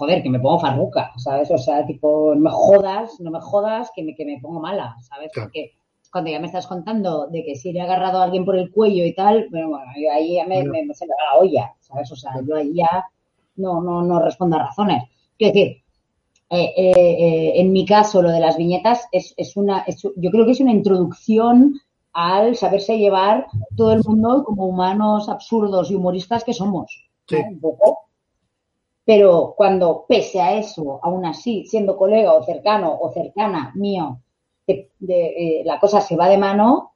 joder, 0.00 0.22
que 0.22 0.30
me 0.30 0.40
pongo 0.40 0.58
farruca, 0.60 1.12
¿sabes? 1.18 1.50
O 1.50 1.58
sea, 1.58 1.86
tipo, 1.86 2.34
no 2.34 2.40
me 2.40 2.50
jodas, 2.52 3.20
no 3.20 3.30
me 3.30 3.40
jodas, 3.40 3.90
que 3.94 4.02
me, 4.02 4.14
que 4.14 4.24
me 4.24 4.40
pongo 4.40 4.60
mala, 4.60 4.96
¿sabes? 5.02 5.30
Claro. 5.32 5.46
Porque 5.48 5.72
cuando 6.12 6.30
ya 6.30 6.40
me 6.40 6.46
estás 6.46 6.66
contando 6.66 7.26
de 7.28 7.44
que 7.44 7.54
si 7.54 7.72
le 7.72 7.80
ha 7.80 7.84
agarrado 7.84 8.18
a 8.20 8.24
alguien 8.24 8.44
por 8.44 8.56
el 8.56 8.70
cuello 8.72 9.04
y 9.04 9.14
tal, 9.14 9.46
bueno, 9.50 9.68
bueno, 9.70 9.84
ahí 10.12 10.34
ya 10.36 10.46
me, 10.46 10.62
No. 10.64 10.72
me- 10.72 10.84
me 10.86 10.94
se 10.94 11.06
me 11.06 11.12
va 11.14 11.34
la 11.34 11.40
olla, 11.44 11.74
¿sabes? 11.80 12.10
O 12.12 12.16
sea, 12.16 12.32
yo 12.46 12.56
ahí 12.56 12.72
ya 12.74 13.04
no, 13.56 13.80
no, 13.82 14.02
no 14.02 14.20
respondo 14.20 14.56
a 14.56 14.60
razones. 14.66 15.04
Quiero 15.38 15.54
decir, 15.54 15.76
eh, 16.50 16.72
eh, 16.76 16.92
eh, 16.96 17.52
en 17.60 17.72
mi 17.72 17.84
caso, 17.86 18.22
lo 18.22 18.30
de 18.32 18.40
las 18.40 18.56
viñetas 18.56 19.06
es, 19.12 19.34
es 19.36 19.56
una, 19.56 19.80
es- 19.86 20.02
yo 20.16 20.30
creo 20.30 20.44
que 20.46 20.52
es 20.52 20.60
una 20.60 20.72
introducción 20.72 21.74
al 22.12 22.56
saberse 22.56 22.98
llevar 22.98 23.46
todo 23.76 23.92
el 23.92 24.02
mundo 24.04 24.42
como 24.44 24.66
humanos 24.66 25.28
absurdos 25.28 25.90
y 25.90 25.94
humoristas 25.94 26.42
que 26.44 26.52
somos. 26.54 27.04
¿no? 27.30 27.36
Sí. 27.38 27.44
Un 27.48 27.60
poco. 27.60 27.98
Pero 29.10 29.54
cuando, 29.56 30.04
pese 30.06 30.40
a 30.40 30.56
eso, 30.56 31.00
aún 31.02 31.26
así, 31.26 31.66
siendo 31.66 31.96
colega 31.96 32.32
o 32.32 32.44
cercano 32.44 32.96
o 32.96 33.10
cercana 33.10 33.72
mío, 33.74 34.20
eh, 34.68 35.62
la 35.64 35.80
cosa 35.80 36.00
se 36.00 36.14
va 36.14 36.28
de 36.28 36.38
mano, 36.38 36.92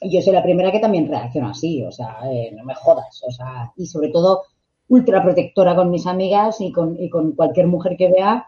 yo 0.00 0.20
soy 0.20 0.32
la 0.32 0.42
primera 0.42 0.72
que 0.72 0.80
también 0.80 1.06
reacciono 1.06 1.50
así, 1.50 1.80
o 1.84 1.92
sea, 1.92 2.18
eh, 2.28 2.50
no 2.56 2.64
me 2.64 2.74
jodas, 2.74 3.22
o 3.24 3.30
sea, 3.30 3.72
y 3.76 3.86
sobre 3.86 4.08
todo 4.08 4.42
ultra 4.88 5.22
protectora 5.22 5.76
con 5.76 5.92
mis 5.92 6.08
amigas 6.08 6.60
y 6.60 6.72
con, 6.72 7.00
y 7.00 7.08
con 7.08 7.36
cualquier 7.36 7.68
mujer 7.68 7.96
que 7.96 8.10
vea 8.10 8.46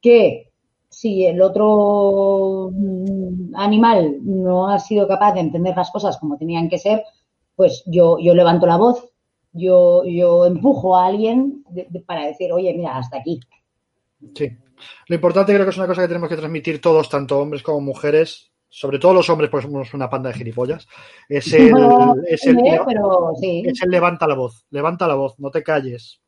que 0.00 0.52
si 0.88 1.26
el 1.26 1.42
otro 1.42 2.70
mm, 2.72 3.56
animal 3.56 4.18
no 4.22 4.68
ha 4.68 4.78
sido 4.78 5.08
capaz 5.08 5.32
de 5.32 5.40
entender 5.40 5.76
las 5.76 5.90
cosas 5.90 6.16
como 6.18 6.38
tenían 6.38 6.68
que 6.68 6.78
ser, 6.78 7.02
pues 7.56 7.82
yo, 7.86 8.20
yo 8.20 8.36
levanto 8.36 8.66
la 8.66 8.76
voz, 8.76 9.02
yo, 9.52 10.04
yo 10.04 10.46
empujo 10.46 10.96
a 10.96 11.06
alguien 11.06 11.64
de- 11.70 11.86
de- 11.90 12.00
para 12.00 12.26
decir, 12.26 12.52
oye, 12.52 12.72
mira, 12.74 12.96
hasta 12.96 13.18
aquí. 13.18 13.40
Sí. 14.34 14.50
Lo 15.08 15.14
importante 15.14 15.52
creo 15.52 15.64
que 15.64 15.70
es 15.70 15.76
una 15.78 15.86
cosa 15.86 16.02
que 16.02 16.08
tenemos 16.08 16.28
que 16.28 16.36
transmitir 16.36 16.80
todos, 16.80 17.08
tanto 17.08 17.38
hombres 17.40 17.62
como 17.62 17.80
mujeres, 17.80 18.52
sobre 18.68 18.98
todo 18.98 19.14
los 19.14 19.28
hombres, 19.30 19.50
porque 19.50 19.66
somos 19.66 19.92
una 19.94 20.08
panda 20.10 20.28
de 20.30 20.36
gilipollas, 20.36 20.86
es 21.28 21.52
el, 21.54 21.70
No, 21.72 22.14
es 22.26 22.46
el, 22.46 22.58
eh, 22.58 22.80
pero 22.86 23.32
sí. 23.40 23.62
es 23.66 23.82
el 23.82 23.90
levanta 23.90 24.26
la 24.26 24.34
voz, 24.36 24.66
levanta 24.70 25.08
la 25.08 25.14
voz, 25.14 25.38
no 25.38 25.50
te 25.50 25.62
calles, 25.62 26.20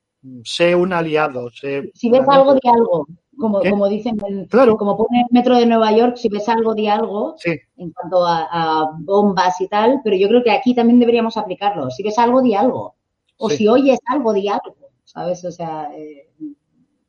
sé 0.45 0.75
un 0.75 0.93
aliado, 0.93 1.51
sé... 1.51 1.91
Si 1.95 2.11
ves 2.11 2.23
algo, 2.29 2.55
di 2.55 2.69
algo. 2.69 3.07
Como, 3.39 3.61
como 3.63 3.89
dicen, 3.89 4.19
en- 4.29 4.45
Claro. 4.47 4.77
como 4.77 4.99
pone 4.99 5.21
el 5.23 5.27
metro 5.31 5.57
de 5.57 5.65
Nueva 5.65 5.93
York, 5.97 6.17
si 6.17 6.29
ves 6.29 6.47
algo, 6.49 6.75
di 6.75 6.89
algo. 6.89 7.37
Sí, 7.39 7.53
en 7.79 7.91
cuanto 7.91 8.27
a, 8.27 8.47
a 8.51 8.91
bombas 8.99 9.59
y 9.63 9.69
tal, 9.69 10.01
pero 10.05 10.15
yo 10.17 10.29
creo 10.29 10.43
que 10.45 10.51
aquí 10.51 10.75
también 10.75 10.99
deberíamos 11.01 11.39
aplicarlo. 11.39 11.91
Si 11.91 12.03
ves 12.03 12.19
algo, 12.19 12.43
di 12.43 12.55
algo. 12.55 12.97
O 13.43 13.49
Sí. 13.51 13.57
si 13.57 13.69
oyes 13.69 13.99
algo, 14.07 14.33
di 14.33 14.49
algo. 14.49 14.77
¿Sabes? 15.05 15.45
O 15.45 15.51
sea, 15.51 15.89
eh, 15.97 16.29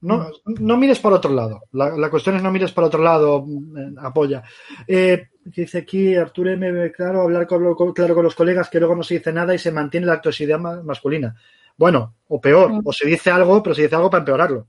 no, 0.01 0.27
no 0.45 0.77
mires 0.77 0.97
para 0.99 1.17
otro 1.17 1.31
lado. 1.31 1.61
La, 1.73 1.95
la 1.95 2.09
cuestión 2.09 2.35
es 2.35 2.41
no 2.41 2.51
mires 2.51 2.71
para 2.71 2.87
otro 2.87 3.03
lado, 3.03 3.45
eh, 3.77 3.93
apoya. 3.99 4.41
Eh, 4.87 5.27
dice 5.45 5.79
aquí 5.79 6.15
Arturo 6.15 6.49
M. 6.51 6.91
Claro, 6.93 7.21
hablar 7.21 7.45
con, 7.45 7.75
con- 7.75 7.93
claro 7.93 8.15
con 8.15 8.23
los 8.23 8.33
colegas 8.33 8.69
que 8.69 8.79
luego 8.79 8.95
no 8.95 9.03
se 9.03 9.15
dice 9.15 9.31
nada 9.31 9.53
y 9.53 9.59
se 9.59 9.71
mantiene 9.71 10.07
la 10.07 10.19
toxicidad 10.21 10.57
ma- 10.59 10.81
masculina. 10.81 11.35
Bueno, 11.77 12.15
o 12.29 12.41
peor, 12.41 12.71
Mm. 12.71 12.81
o 12.85 12.91
se 12.93 13.07
dice 13.07 13.29
algo, 13.29 13.61
pero 13.61 13.75
se 13.75 13.83
dice 13.83 13.95
algo 13.95 14.09
para 14.09 14.21
empeorarlo, 14.21 14.67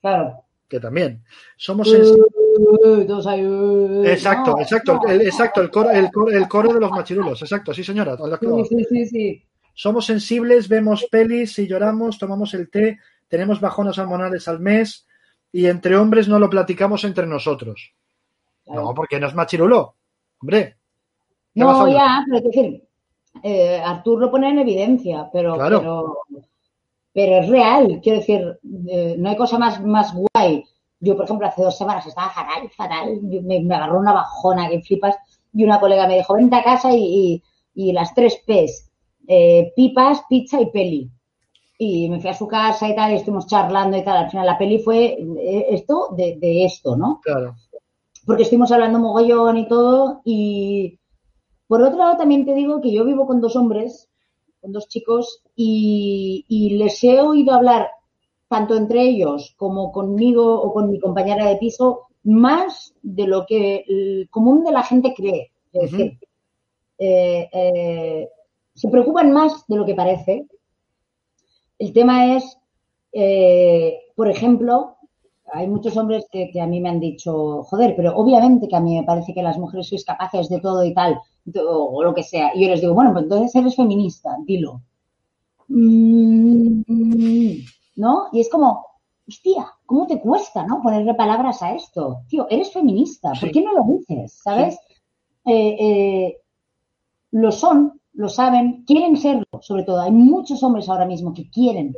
claro. 0.00 0.44
que 0.68 0.80
también. 0.80 1.22
Somos 1.56 1.88
Exacto, 4.06 4.58
exacto, 4.60 5.00
el, 5.08 5.20
exacto, 5.22 5.60
el 5.60 5.70
coro, 5.70 5.90
el, 5.90 6.10
coro, 6.10 6.30
el 6.30 6.48
coro 6.48 6.72
de 6.74 6.80
los 6.80 6.90
machirulos, 6.90 7.40
exacto, 7.42 7.72
sí 7.74 7.84
señora. 7.84 8.16
Sí, 8.16 8.64
sí, 8.68 8.84
sí, 8.88 9.06
sí. 9.06 9.44
Somos 9.80 10.06
sensibles, 10.06 10.68
vemos 10.68 11.06
pelis 11.08 11.56
y 11.60 11.68
lloramos, 11.68 12.18
tomamos 12.18 12.52
el 12.54 12.68
té, 12.68 12.98
tenemos 13.28 13.60
bajones 13.60 13.96
hormonales 13.96 14.48
al 14.48 14.58
mes 14.58 15.06
y 15.52 15.66
entre 15.66 15.96
hombres 15.96 16.26
no 16.26 16.40
lo 16.40 16.50
platicamos 16.50 17.04
entre 17.04 17.28
nosotros. 17.28 17.94
No, 18.66 18.92
porque 18.92 19.20
no 19.20 19.28
es 19.28 19.34
machirulo. 19.36 19.94
Hombre. 20.40 20.78
¿qué 21.54 21.62
vas 21.62 21.76
a 21.78 21.84
No, 21.84 21.92
ya, 21.92 22.24
pero 22.26 22.38
es 22.38 22.44
decir, 22.44 22.82
eh, 23.44 23.80
Artur 23.84 24.18
lo 24.20 24.32
pone 24.32 24.50
en 24.50 24.58
evidencia, 24.58 25.28
pero, 25.32 25.54
Claro. 25.54 25.78
pero, 25.78 26.18
pero 27.12 27.36
es 27.38 27.48
real. 27.48 28.00
Quiero 28.02 28.18
decir, 28.18 28.58
eh, 28.88 29.14
no 29.16 29.28
hay 29.30 29.36
cosa 29.36 29.58
más, 29.60 29.80
más 29.80 30.12
guay. 30.12 30.64
Yo, 30.98 31.14
por 31.14 31.24
ejemplo, 31.26 31.46
hace 31.46 31.62
dos 31.62 31.78
semanas 31.78 32.04
estaba 32.04 32.30
fatal, 32.30 32.68
fatal. 32.76 33.20
Yo- 33.30 33.42
Me, 33.42 33.60
me 33.60 33.76
agarró 33.76 34.00
una 34.00 34.12
bajona 34.12 34.68
que 34.68 34.82
flipas 34.82 35.14
y 35.54 35.62
una 35.62 35.78
colega 35.78 36.08
me 36.08 36.16
dijo, 36.16 36.34
vente 36.34 36.56
a 36.56 36.64
casa 36.64 36.92
y, 36.92 36.98
y- 36.98 37.42
y 37.90 37.92
las 37.92 38.12
tres 38.12 38.42
P's, 38.44 38.87
eh, 39.28 39.72
pipas, 39.76 40.22
pizza 40.28 40.60
y 40.60 40.66
peli. 40.70 41.10
Y 41.78 42.08
me 42.08 42.20
fui 42.20 42.30
a 42.30 42.34
su 42.34 42.48
casa 42.48 42.88
y 42.88 42.96
tal, 42.96 43.12
y 43.12 43.16
estuvimos 43.16 43.46
charlando 43.46 43.96
y 43.96 44.02
tal. 44.02 44.16
Al 44.16 44.30
final 44.30 44.46
la 44.46 44.58
peli 44.58 44.80
fue 44.80 45.16
eh, 45.16 45.66
esto 45.70 46.08
de, 46.16 46.36
de 46.40 46.64
esto, 46.64 46.96
¿no? 46.96 47.20
Claro. 47.22 47.54
porque 48.26 48.42
estuvimos 48.42 48.72
hablando 48.72 48.98
mogollón 48.98 49.56
y 49.58 49.68
todo. 49.68 50.20
Y 50.24 50.98
por 51.68 51.82
otro 51.82 51.98
lado, 51.98 52.16
también 52.16 52.44
te 52.44 52.54
digo 52.54 52.80
que 52.80 52.92
yo 52.92 53.04
vivo 53.04 53.26
con 53.26 53.40
dos 53.40 53.54
hombres, 53.54 54.08
con 54.60 54.72
dos 54.72 54.88
chicos, 54.88 55.42
y, 55.54 56.44
y 56.48 56.70
les 56.78 57.02
he 57.04 57.20
oído 57.20 57.54
hablar, 57.54 57.88
tanto 58.48 58.76
entre 58.76 59.02
ellos 59.02 59.54
como 59.56 59.92
conmigo 59.92 60.60
o 60.60 60.72
con 60.72 60.90
mi 60.90 60.98
compañera 60.98 61.46
de 61.46 61.56
piso, 61.56 62.06
más 62.24 62.94
de 63.02 63.26
lo 63.26 63.46
que 63.46 63.84
el 63.86 64.28
común 64.30 64.64
de 64.64 64.72
la 64.72 64.82
gente 64.82 65.14
cree. 65.14 65.52
Es 65.72 65.92
decir, 65.92 66.18
eh, 66.98 67.48
eh, 67.52 68.28
se 68.78 68.88
preocupan 68.88 69.32
más 69.32 69.66
de 69.66 69.76
lo 69.76 69.84
que 69.84 69.94
parece. 69.94 70.46
El 71.78 71.92
tema 71.92 72.36
es, 72.36 72.56
eh, 73.12 73.98
por 74.14 74.30
ejemplo, 74.30 74.96
hay 75.52 75.66
muchos 75.66 75.96
hombres 75.96 76.26
que, 76.30 76.50
que 76.52 76.60
a 76.60 76.66
mí 76.66 76.80
me 76.80 76.88
han 76.88 77.00
dicho, 77.00 77.64
joder, 77.64 77.94
pero 77.96 78.16
obviamente 78.16 78.68
que 78.68 78.76
a 78.76 78.80
mí 78.80 78.96
me 78.96 79.04
parece 79.04 79.34
que 79.34 79.42
las 79.42 79.58
mujeres 79.58 79.88
sois 79.88 80.04
capaces 80.04 80.48
de 80.48 80.60
todo 80.60 80.84
y 80.84 80.94
tal, 80.94 81.18
o, 81.56 82.02
lo 82.04 82.14
que 82.14 82.22
sea. 82.22 82.52
Y 82.54 82.62
yo 82.62 82.68
les 82.68 82.80
digo, 82.80 82.94
bueno, 82.94 83.12
pues 83.12 83.24
entonces 83.24 83.54
eres 83.56 83.74
feminista, 83.74 84.36
dilo. 84.44 84.82
Mm, 85.68 86.82
¿No? 87.96 88.28
Y 88.32 88.40
es 88.40 88.48
como, 88.48 88.86
hostia, 89.26 89.72
¿cómo 89.86 90.06
te 90.06 90.20
cuesta, 90.20 90.64
no? 90.64 90.80
Ponerle 90.82 91.14
palabras 91.14 91.62
a 91.62 91.74
esto. 91.74 92.20
Tío, 92.28 92.46
eres 92.48 92.72
feminista, 92.72 93.32
¿por 93.40 93.50
qué 93.50 93.60
no 93.60 93.72
lo 93.72 93.84
dices? 93.84 94.40
¿Sabes? 94.40 94.78
Eh, 95.44 95.76
eh, 95.80 96.36
lo 97.32 97.50
son, 97.50 98.00
lo 98.18 98.28
saben, 98.28 98.82
quieren 98.84 99.16
serlo, 99.16 99.46
sobre 99.60 99.84
todo. 99.84 100.00
Hay 100.00 100.10
muchos 100.10 100.60
hombres 100.64 100.88
ahora 100.88 101.06
mismo 101.06 101.32
que 101.32 101.48
quieren, 101.48 101.94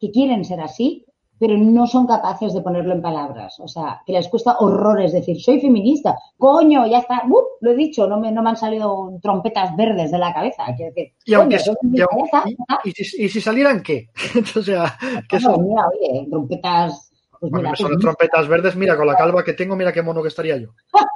que 0.00 0.10
quieren 0.10 0.44
ser 0.44 0.60
así, 0.60 1.06
pero 1.38 1.56
no 1.56 1.86
son 1.86 2.04
capaces 2.04 2.52
de 2.52 2.62
ponerlo 2.62 2.92
en 2.92 3.00
palabras. 3.00 3.60
O 3.60 3.68
sea, 3.68 4.02
que 4.04 4.12
les 4.12 4.26
cuesta 4.26 4.56
horrores 4.58 5.12
decir, 5.12 5.40
soy 5.40 5.60
feminista. 5.60 6.18
Coño, 6.36 6.84
ya 6.88 6.98
está, 6.98 7.22
¡uh! 7.28 7.44
lo 7.60 7.70
he 7.70 7.76
dicho, 7.76 8.08
no 8.08 8.18
me, 8.18 8.32
no 8.32 8.42
me 8.42 8.50
han 8.50 8.56
salido 8.56 9.12
trompetas 9.22 9.76
verdes 9.76 10.10
de 10.10 10.18
la 10.18 10.34
cabeza. 10.34 10.64
Quiero 10.76 10.92
decir, 10.92 11.12
Y 11.24 11.34
aunque 11.34 11.60
si, 11.60 13.24
y 13.24 13.28
si 13.28 13.40
salieran 13.40 13.84
qué? 13.84 14.08
o 14.56 14.62
sea, 14.62 14.98
que 15.28 15.38
Bueno, 15.38 15.54
son, 15.54 15.68
mira, 15.68 15.84
oye, 15.88 16.26
trompetas, 16.28 17.12
pues 17.38 17.52
mira, 17.52 17.76
son 17.76 17.88
pues, 17.88 18.00
trompetas 18.00 18.48
verdes, 18.48 18.74
mira, 18.74 18.96
con 18.96 19.06
la 19.06 19.14
calva 19.14 19.44
que 19.44 19.52
tengo, 19.52 19.76
mira 19.76 19.92
qué 19.92 20.02
mono 20.02 20.22
que 20.22 20.28
estaría 20.28 20.56
yo. 20.56 20.70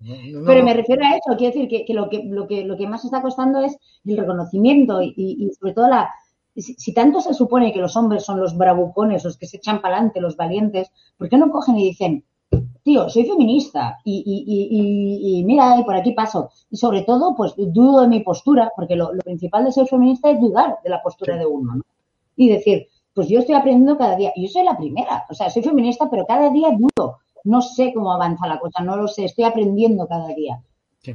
No, 0.00 0.44
Pero 0.46 0.64
me 0.64 0.74
refiero 0.74 1.04
a 1.04 1.10
eso, 1.16 1.36
quiero 1.36 1.52
decir 1.54 1.68
que, 1.68 1.84
que 1.84 1.92
lo 1.92 2.08
que 2.08 2.22
lo 2.24 2.46
que 2.46 2.64
lo 2.64 2.76
que 2.76 2.86
más 2.86 3.04
está 3.04 3.20
costando 3.20 3.60
es 3.60 3.76
el 4.04 4.16
reconocimiento 4.16 5.02
y, 5.02 5.50
sobre 5.58 5.72
todo 5.74 5.88
la 5.88 6.10
si, 6.56 6.74
si 6.74 6.92
tanto 6.94 7.20
se 7.20 7.34
supone 7.34 7.72
que 7.72 7.80
los 7.80 7.96
hombres 7.96 8.24
son 8.24 8.38
los 8.40 8.56
bravucones, 8.56 9.24
los 9.24 9.36
que 9.36 9.46
se 9.46 9.56
echan 9.56 9.80
para 9.80 9.96
adelante, 9.96 10.20
los 10.20 10.36
valientes, 10.36 10.90
¿por 11.16 11.28
qué 11.28 11.36
no 11.36 11.50
cogen 11.50 11.76
y 11.78 11.84
dicen, 11.84 12.24
tío, 12.82 13.08
soy 13.08 13.24
feminista 13.26 13.98
y, 14.04 14.22
y- 14.24 14.44
y- 14.46 14.68
y- 14.70 15.38
y 15.40 15.44
mira, 15.44 15.78
y 15.80 15.84
por 15.84 15.94
aquí 15.96 16.12
paso? 16.12 16.50
Y 16.70 16.76
sobre 16.76 17.02
todo, 17.02 17.34
pues 17.36 17.54
dudo 17.56 18.00
de 18.02 18.08
mi 18.08 18.20
postura, 18.20 18.70
porque 18.76 18.96
lo, 18.96 19.12
lo 19.12 19.20
principal 19.22 19.64
de 19.64 19.72
ser 19.72 19.86
feminista 19.86 20.30
es 20.30 20.40
dudar 20.40 20.78
de 20.82 20.90
la 20.90 21.02
postura 21.02 21.34
Sí. 21.34 21.40
de 21.40 21.46
uno, 21.46 21.74
¿no? 21.76 21.82
Y 22.36 22.48
decir, 22.48 22.86
pues 23.14 23.28
yo 23.28 23.40
estoy 23.40 23.54
aprendiendo 23.56 23.96
cada 23.98 24.16
día, 24.16 24.32
y 24.34 24.46
yo 24.46 24.48
soy 24.48 24.64
la 24.64 24.76
primera, 24.76 25.26
o 25.30 25.34
sea, 25.34 25.50
soy 25.50 25.62
feminista, 25.62 26.08
pero 26.10 26.24
cada 26.26 26.50
día 26.50 26.70
dudo, 26.70 27.18
no 27.44 27.62
sé 27.62 27.92
cómo 27.94 28.12
avanza 28.12 28.46
la 28.46 28.58
cosa, 28.58 28.82
no 28.82 28.96
lo 28.96 29.08
sé, 29.08 29.24
estoy 29.24 29.44
aprendiendo 29.44 30.06
cada 30.08 30.28
día 30.28 30.60
Sí. 31.00 31.14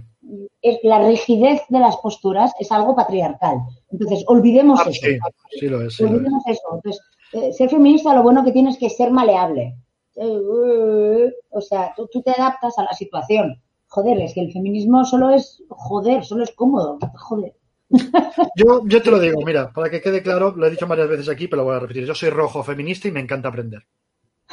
es, 0.62 0.80
la 0.84 1.06
rigidez 1.06 1.62
de 1.70 1.80
las 1.80 1.98
posturas 1.98 2.54
es 2.60 2.72
algo 2.72 2.96
patriarcal. 2.96 3.58
Entonces, 3.92 4.24
olvidemos 4.28 4.80
Ah, 4.80 4.90
eso. 4.90 5.02
sí, 5.06 5.18
sí 5.60 5.68
lo 5.68 5.82
es. 5.86 6.00
lo 6.00 6.08
es. 6.08 6.12
olvidemos 6.14 6.44
eso. 6.48 6.62
Entonces, 6.76 7.02
eh, 7.34 7.52
ser 7.52 7.70
feminista 7.70 8.14
lo 8.16 8.24
bueno 8.24 8.46
que 8.46 8.54
tienes 8.54 8.78
que 8.78 8.90
ser 8.90 9.12
maleable. 9.12 9.76
Eh, 10.16 10.24
eh, 10.26 11.34
o 11.50 11.60
sea, 11.62 11.94
tú, 11.98 12.08
tú 12.12 12.22
te 12.22 12.32
adaptas 12.32 12.78
a 12.80 12.84
la 12.84 12.94
situación. 12.94 13.62
Joder, 13.88 14.22
es 14.22 14.34
que 14.34 14.40
el 14.42 14.54
feminismo 14.54 15.04
solo 15.04 15.30
es 15.32 15.62
joder, 15.68 16.24
solo 16.24 16.44
es 16.46 16.52
cómodo. 16.56 16.98
Joder. 17.18 17.54
Yo, 18.56 18.82
yo 18.88 19.02
te 19.04 19.12
lo 19.12 19.20
digo, 19.20 19.42
mira, 19.46 19.72
para 19.72 19.90
que 19.90 20.02
quede 20.02 20.24
claro, 20.24 20.54
lo 20.56 20.66
he 20.66 20.72
dicho 20.72 20.88
varias 20.88 21.10
veces 21.10 21.30
aquí, 21.30 21.48
pero 21.48 21.62
lo 21.64 21.68
voy 21.68 21.76
a 21.76 21.80
repetir. 21.80 22.06
Yo 22.06 22.16
soy 22.16 22.30
rojo 22.30 22.64
feminista 22.64 23.08
y 23.08 23.12
me 23.12 23.20
encanta 23.20 23.50
aprender. 23.50 23.84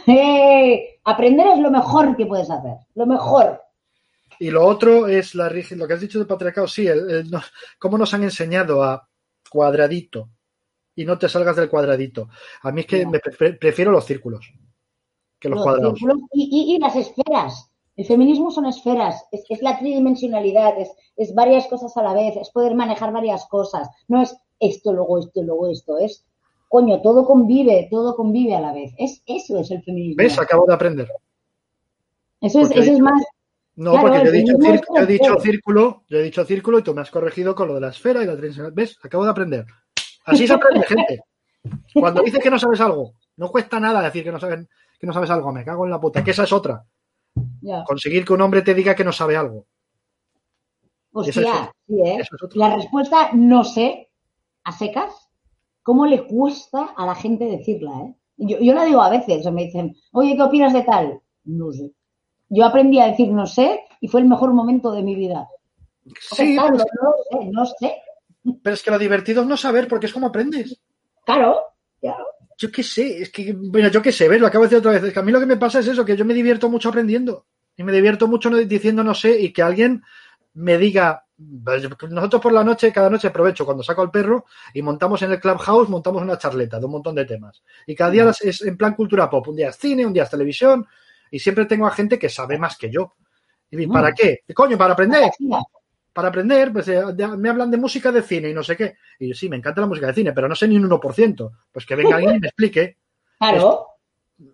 Eh, 0.06 0.98
aprender 1.04 1.46
es 1.48 1.58
lo 1.58 1.70
mejor 1.70 2.16
que 2.16 2.26
puedes 2.26 2.50
hacer. 2.50 2.76
Lo 2.94 3.06
mejor. 3.06 3.62
Y 4.38 4.50
lo 4.50 4.64
otro 4.64 5.06
es 5.06 5.34
la 5.34 5.50
lo 5.50 5.86
que 5.86 5.94
has 5.94 6.00
dicho 6.00 6.18
del 6.18 6.26
patriarcado, 6.26 6.66
sí, 6.66 6.86
el, 6.86 7.10
el- 7.10 7.30
no- 7.30 7.42
cómo 7.78 7.98
nos 7.98 8.14
han 8.14 8.22
enseñado 8.24 8.82
a 8.82 9.06
cuadradito, 9.50 10.30
y 10.94 11.04
no 11.04 11.18
te 11.18 11.28
salgas 11.28 11.56
del 11.56 11.68
cuadradito. 11.68 12.28
A 12.62 12.72
mí 12.72 12.80
es 12.82 12.86
que 12.86 13.04
No. 13.04 13.10
me 13.10 13.18
pre- 13.20 13.54
prefiero 13.54 13.90
los 13.92 14.04
círculos 14.06 14.50
que 15.38 15.48
los, 15.48 15.56
Los 15.58 15.64
cuadrados. 15.64 15.98
círculos 15.98 16.22
y, 16.32 16.48
y- 16.72 16.74
y 16.74 16.78
las 16.78 16.96
esferas. 16.96 17.70
El 17.96 18.06
feminismo 18.06 18.50
son 18.50 18.64
esferas, 18.66 19.24
es, 19.30 19.44
es 19.50 19.60
la 19.62 19.78
tridimensionalidad, 19.78 20.78
es, 20.80 20.90
es 21.16 21.34
varias 21.34 21.66
cosas 21.66 21.94
a 21.98 22.02
la 22.02 22.14
vez, 22.14 22.36
es 22.36 22.48
poder 22.50 22.74
manejar 22.74 23.12
varias 23.12 23.46
cosas. 23.46 23.88
No 24.08 24.22
es 24.22 24.34
esto, 24.58 24.92
luego 24.92 25.18
esto, 25.18 25.42
luego 25.42 25.68
esto, 25.68 25.98
es, 25.98 26.24
coño, 26.70 27.02
todo 27.02 27.26
convive, 27.26 27.88
todo 27.90 28.14
convive 28.14 28.54
a 28.54 28.60
la 28.60 28.72
vez. 28.72 28.92
Es, 28.96 29.22
eso 29.26 29.58
es 29.58 29.72
el 29.72 29.82
feminismo. 29.82 30.22
¿Ves? 30.22 30.38
Acabo 30.38 30.64
de 30.66 30.74
aprender. 30.74 31.08
Eso 32.40 32.60
es, 32.60 32.70
eso 32.70 32.92
es 32.92 33.00
más, 33.00 33.20
No, 33.74 33.90
Claro, 33.90 34.06
porque 34.06 34.24
yo 34.24 34.30
he, 34.30 34.32
dicho 34.32 34.52
es 34.62 34.80
yo 34.80 35.02
he 35.02 35.06
dicho 35.06 35.40
círculo, 35.40 36.04
yo 36.08 36.18
he 36.18 36.22
dicho 36.22 36.44
círculo 36.44 36.78
y 36.78 36.82
tú 36.82 36.94
me 36.94 37.00
has 37.00 37.10
corregido 37.10 37.56
con 37.56 37.66
lo 37.66 37.74
de 37.74 37.80
la 37.80 37.88
esfera 37.88 38.22
y 38.22 38.26
la 38.26 38.34
tridimensional. 38.34 38.70
¿Ves? 38.70 38.96
Acabo 39.02 39.24
de 39.24 39.30
aprender. 39.30 39.66
Así 40.26 40.46
se 40.46 40.54
aprende, 40.54 40.86
gente. 40.86 41.24
Cuando 41.92 42.22
dices 42.22 42.40
que 42.40 42.50
no 42.50 42.58
sabes 42.58 42.80
algo, 42.80 43.14
no 43.36 43.48
cuesta 43.48 43.80
nada 43.80 44.00
decir 44.00 44.22
que 44.22 44.30
no 44.30 44.38
sabes, 44.38 44.68
que 44.96 45.06
no 45.08 45.12
sabes 45.12 45.30
algo. 45.30 45.52
Me 45.52 45.64
cago 45.64 45.84
en 45.84 45.90
la 45.90 46.00
puta. 46.00 46.22
Que 46.22 46.30
esa 46.30 46.44
es 46.44 46.52
otra. 46.52 46.84
ya, 47.62 47.82
Conseguir 47.82 48.24
que 48.24 48.32
un 48.32 48.42
hombre 48.42 48.62
te 48.62 48.74
diga 48.74 48.94
que 48.94 49.04
no 49.04 49.10
sabe 49.10 49.36
algo. 49.36 49.66
Eso 51.12 51.30
es 51.30 51.36
hostia, 51.38 51.72
sí, 51.88 52.00
¿eh? 52.00 52.18
Eso 52.20 52.36
es 52.36 52.42
otra. 52.44 52.68
La 52.68 52.76
respuesta 52.76 53.30
no 53.32 53.64
sé, 53.64 54.08
a 54.62 54.70
secas, 54.70 55.29
¿cómo 55.82 56.06
le 56.06 56.24
cuesta 56.26 56.92
a 56.96 57.06
la 57.06 57.14
gente 57.14 57.44
decirla, 57.44 57.92
eh? 58.02 58.14
Yo, 58.36 58.58
yo 58.58 58.72
la 58.74 58.84
digo 58.84 59.02
a 59.02 59.10
veces, 59.10 59.44
o 59.46 59.52
me 59.52 59.64
dicen, 59.66 59.94
oye, 60.12 60.34
¿qué 60.36 60.42
opinas 60.42 60.72
de 60.72 60.82
tal? 60.82 61.20
No 61.44 61.72
sé. 61.72 61.92
Yo 62.48 62.64
aprendí 62.64 62.98
a 62.98 63.06
decir 63.06 63.28
no 63.28 63.46
sé 63.46 63.80
y 64.00 64.08
fue 64.08 64.20
el 64.20 64.26
mejor 64.28 64.52
momento 64.54 64.92
de 64.92 65.02
mi 65.02 65.14
vida. 65.14 65.48
Sí, 66.18 66.54
Claro, 66.54 66.76
pero 66.78 66.78
es, 66.78 66.86
no 66.92 67.12
sé, 67.40 67.50
no 67.52 67.66
sé. 67.66 67.96
pero 68.62 68.74
es 68.74 68.82
que 68.82 68.90
lo 68.90 68.98
divertido 68.98 69.42
es 69.42 69.48
no 69.48 69.56
saber 69.56 69.86
porque 69.88 70.06
es 70.06 70.12
como 70.12 70.28
aprendes. 70.28 70.80
Claro, 71.24 71.60
claro. 72.00 72.24
Yo 72.58 72.70
qué 72.70 72.82
sé, 72.82 73.22
es 73.22 73.30
que, 73.30 73.52
bueno, 73.54 73.88
yo 73.88 74.02
qué 74.02 74.12
sé, 74.12 74.28
ves, 74.28 74.40
lo 74.40 74.46
acabo 74.46 74.64
de 74.64 74.68
decir 74.68 74.78
otra 74.78 74.92
vez. 74.92 75.04
Es 75.04 75.12
que 75.12 75.18
a 75.18 75.22
mí 75.22 75.32
lo 75.32 75.40
que 75.40 75.46
me 75.46 75.56
pasa 75.56 75.80
es 75.80 75.86
eso, 75.88 76.04
que 76.04 76.16
yo 76.16 76.24
me 76.24 76.34
divierto 76.34 76.68
mucho 76.68 76.88
aprendiendo. 76.88 77.46
Y 77.76 77.84
me 77.84 77.92
divierto 77.92 78.26
mucho 78.28 78.50
diciendo 78.50 79.02
no 79.04 79.14
sé 79.14 79.40
y 79.40 79.52
que 79.52 79.62
alguien 79.62 80.02
me 80.54 80.76
diga. 80.76 81.26
Nosotros 82.10 82.42
por 82.42 82.52
la 82.52 82.62
noche, 82.62 82.92
cada 82.92 83.08
noche 83.08 83.28
aprovecho 83.28 83.64
cuando 83.64 83.82
saco 83.82 84.02
al 84.02 84.10
perro 84.10 84.44
y 84.74 84.82
montamos 84.82 85.22
en 85.22 85.32
el 85.32 85.40
Clubhouse, 85.40 85.88
montamos 85.88 86.20
una 86.22 86.36
charleta 86.36 86.78
de 86.78 86.84
un 86.84 86.92
montón 86.92 87.14
de 87.14 87.24
temas. 87.24 87.62
Y 87.86 87.94
cada 87.94 88.10
día 88.10 88.30
es 88.42 88.62
en 88.62 88.76
plan 88.76 88.94
cultura 88.94 89.30
pop. 89.30 89.48
Un 89.48 89.56
día 89.56 89.70
es 89.70 89.76
cine, 89.76 90.04
un 90.04 90.12
día 90.12 90.24
es 90.24 90.30
televisión. 90.30 90.86
Y 91.30 91.38
siempre 91.38 91.64
tengo 91.64 91.86
a 91.86 91.90
gente 91.92 92.18
que 92.18 92.28
sabe 92.28 92.58
más 92.58 92.76
que 92.76 92.90
yo. 92.90 93.14
¿Y 93.70 93.86
Mm. 93.86 93.92
para 93.92 94.12
qué? 94.12 94.40
Coño, 94.54 94.76
para 94.76 94.92
aprender 94.94 95.30
para 96.12 96.28
aprender, 96.28 96.72
pues 96.72 96.88
eh, 96.88 97.00
me 97.38 97.48
hablan 97.48 97.70
de 97.70 97.76
música 97.76 98.10
de 98.10 98.22
cine 98.22 98.50
y 98.50 98.52
no 98.54 98.64
sé 98.64 98.76
qué. 98.76 98.96
Y 99.18 99.28
yo, 99.28 99.34
sí, 99.34 99.48
me 99.48 99.56
encanta 99.56 99.80
la 99.80 99.86
música 99.86 100.08
de 100.08 100.12
cine, 100.14 100.32
pero 100.32 100.48
no 100.48 100.54
sé 100.56 100.66
ni 100.66 100.76
un 100.76 100.84
1%. 100.90 101.50
Pues 101.70 101.86
que 101.86 101.94
venga 101.94 102.16
alguien 102.16 102.36
y 102.36 102.40
me 102.40 102.48
explique. 102.48 102.96
Claro, 103.38 103.86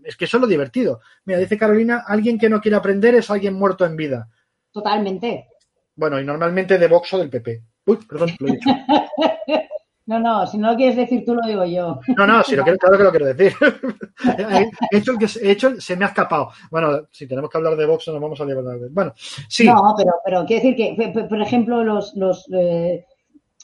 Es 0.05 0.17
que 0.17 0.27
eso 0.27 0.37
es 0.37 0.41
lo 0.43 0.47
divertido. 0.47 1.01
Mira, 1.25 1.39
dice 1.41 1.57
Carolina, 1.57 2.05
alguien 2.07 2.39
que 2.39 2.51
no 2.51 2.61
quiere 2.61 2.77
aprender 2.77 3.15
es 3.15 3.31
alguien 3.31 3.55
muerto 3.55 3.85
en 3.87 3.97
vida. 3.97 4.29
totalmente. 4.71 5.49
Bueno, 5.97 6.21
y 6.21 6.25
normalmente 6.25 6.79
de 6.79 6.89
Vox 6.89 7.15
o 7.15 7.19
del 7.19 7.31
PP. 7.31 7.63
Uy, 7.87 7.99
perdón, 8.09 8.31
lo 8.39 8.49
he 8.49 8.53
dicho. 8.53 8.71
No, 10.09 10.21
no, 10.21 10.47
si 10.47 10.57
no 10.57 10.71
lo 10.71 10.77
quieres 10.77 10.95
decir 10.95 11.25
tú, 11.25 11.35
lo 11.35 11.45
digo 11.49 11.65
yo. 11.65 11.99
No, 12.17 12.29
no, 12.29 12.41
si 12.45 12.55
lo 12.55 12.63
quiero, 12.63 12.79
claro 12.79 12.97
que 12.97 13.03
lo 13.03 13.11
quiero 13.11 13.27
decir. 13.27 13.53
he, 14.93 14.97
hecho 14.99 15.11
el 15.11 15.19
que, 15.19 15.27
he 15.43 15.51
hecho 15.51 15.81
se 15.81 15.97
me 15.97 16.05
ha 16.05 16.09
escapado. 16.09 16.51
Bueno, 16.71 17.09
si 17.11 17.27
tenemos 17.27 17.51
que 17.51 17.59
hablar 17.59 17.75
de 17.75 17.87
Vox, 17.87 18.07
nos 18.07 18.21
vamos 18.21 18.41
a 18.41 18.45
llevar. 18.45 18.79
Bueno, 18.93 19.13
sí, 19.17 19.67
No, 19.67 19.95
pero, 19.97 20.13
pero 20.25 20.47
quiero 20.47 20.63
decir 20.63 20.77
que, 20.77 21.25
por 21.29 21.43
ejemplo, 21.43 21.83
los, 21.83 22.15
los, 22.15 22.47
eh, 22.53 23.05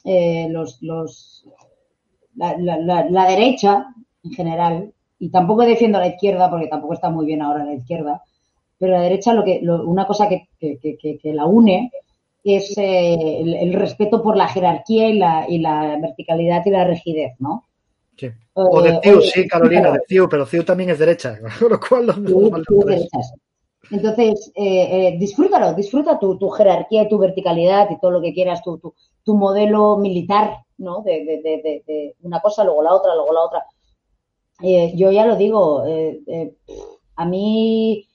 eh, 0.05 0.49
los, 0.51 0.83
los 0.83 1.47
la, 2.35 2.57
la- 2.59 2.79
la- 2.79 3.09
la 3.09 3.29
derecha 3.29 3.87
en 4.25 4.33
general, 4.33 4.93
y 5.21 5.31
tampoco 5.31 5.63
defiendo 5.63 6.01
la 6.01 6.09
izquierda 6.09 6.51
porque 6.51 6.67
tampoco 6.67 6.95
está 6.95 7.09
muy 7.09 7.25
bien 7.25 7.41
ahora 7.43 7.65
la 7.65 7.75
izquierda, 7.75 8.21
pero 8.79 8.95
la 8.95 9.03
derecha 9.03 9.33
lo 9.33 9.45
que 9.45 9.61
lo- 9.63 9.85
una 9.87 10.09
cosa 10.09 10.29
que- 10.29 10.49
que- 10.59 10.77
que- 10.81 11.19
que 11.23 11.33
la 11.35 11.47
une 11.47 11.93
es 12.44 12.77
eh, 12.77 13.39
el, 13.40 13.55
el 13.55 13.73
respeto 13.74 14.23
por 14.23 14.36
la 14.36 14.48
jerarquía 14.48 15.09
y 15.09 15.19
la, 15.19 15.47
y 15.48 15.59
la 15.59 15.98
verticalidad 16.01 16.62
y 16.66 16.70
la 16.70 16.85
rigidez, 16.85 17.32
¿no? 17.39 17.64
sí. 18.16 18.31
O 18.55 18.82
de 18.82 18.90
Eh, 18.90 19.01
CIU, 19.02 19.20
sí, 19.23 19.48
Carolina, 19.48 19.82
claro, 19.82 19.94
de 19.94 20.01
CIU, 20.09 20.28
pero 20.28 20.47
CIU 20.47 20.64
también 20.64 20.90
es 20.90 20.98
derecha. 20.98 21.39
Con 21.59 21.70
lo 21.70 21.81
cual, 21.81 22.64
derechas. 22.86 23.32
Entonces, 23.90 24.52
eh, 24.55 25.09
eh, 25.09 25.16
disfrútalo, 25.19 25.74
disfruta 25.74 26.19
tu, 26.19 26.39
tu 26.39 26.48
jerarquía 26.51 27.02
y 27.02 27.09
tu 27.09 27.19
verticalidad 27.19 27.90
y 27.90 27.98
todo 27.98 28.12
lo 28.12 28.20
que 28.23 28.32
quieras, 28.32 28.62
tu, 28.62 28.78
tu, 28.78 28.94
tu 29.24 29.35
modelo 29.36 29.97
militar, 29.98 30.59
¿no? 30.78 31.02
De, 31.02 31.24
de, 31.24 31.43
de, 31.43 31.62
de- 31.62 31.82
de 31.86 32.14
una 32.23 32.40
cosa, 32.40 32.64
luego 32.64 32.82
la 32.82 32.94
otra, 32.94 33.14
luego 33.14 33.32
la 33.32 33.40
otra. 33.40 33.64
Eh, 34.62 34.93
yo 34.97 35.10
ya 35.10 35.27
lo 35.27 35.36
digo, 35.36 35.85
eh, 35.86 36.20
eh, 36.27 36.55
a 37.16 37.24
mí 37.24 38.06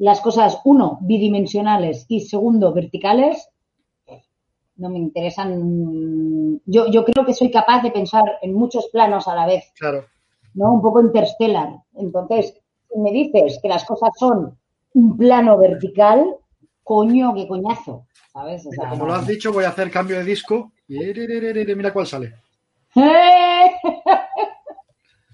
las 0.00 0.20
cosas, 0.20 0.60
uno, 0.64 0.98
bidimensionales 1.02 2.06
y 2.08 2.20
segundo, 2.20 2.72
verticales, 2.72 3.50
no 4.76 4.88
me 4.88 4.98
interesan. 4.98 6.58
Yo, 6.64 6.90
yo 6.90 7.04
creo 7.04 7.26
que 7.26 7.34
soy 7.34 7.50
capaz 7.50 7.82
de 7.82 7.90
pensar 7.90 8.24
en 8.40 8.54
muchos 8.54 8.88
planos 8.88 9.28
a 9.28 9.34
la 9.34 9.46
vez. 9.46 9.70
Claro. 9.78 10.06
¿no? 10.54 10.72
Un 10.72 10.80
poco 10.80 11.02
interstellar. 11.02 11.68
Entonces, 11.94 12.54
si 12.90 12.98
me 12.98 13.12
dices 13.12 13.58
que 13.62 13.68
las 13.68 13.84
cosas 13.84 14.10
son 14.18 14.58
un 14.94 15.18
plano 15.18 15.58
vertical, 15.58 16.34
coño, 16.82 17.34
qué 17.34 17.46
coñazo, 17.46 18.06
¿sabes? 18.32 18.66
O 18.66 18.70
sea, 18.72 18.88
Como 18.88 19.04
lo 19.04 19.12
has 19.12 19.26
dicho, 19.26 19.52
voy 19.52 19.64
a 19.64 19.68
hacer 19.68 19.90
cambio 19.90 20.16
de 20.16 20.24
disco. 20.24 20.72
Y 20.88 20.96
mira 21.76 21.92
cuál 21.92 22.06
sale. 22.06 22.32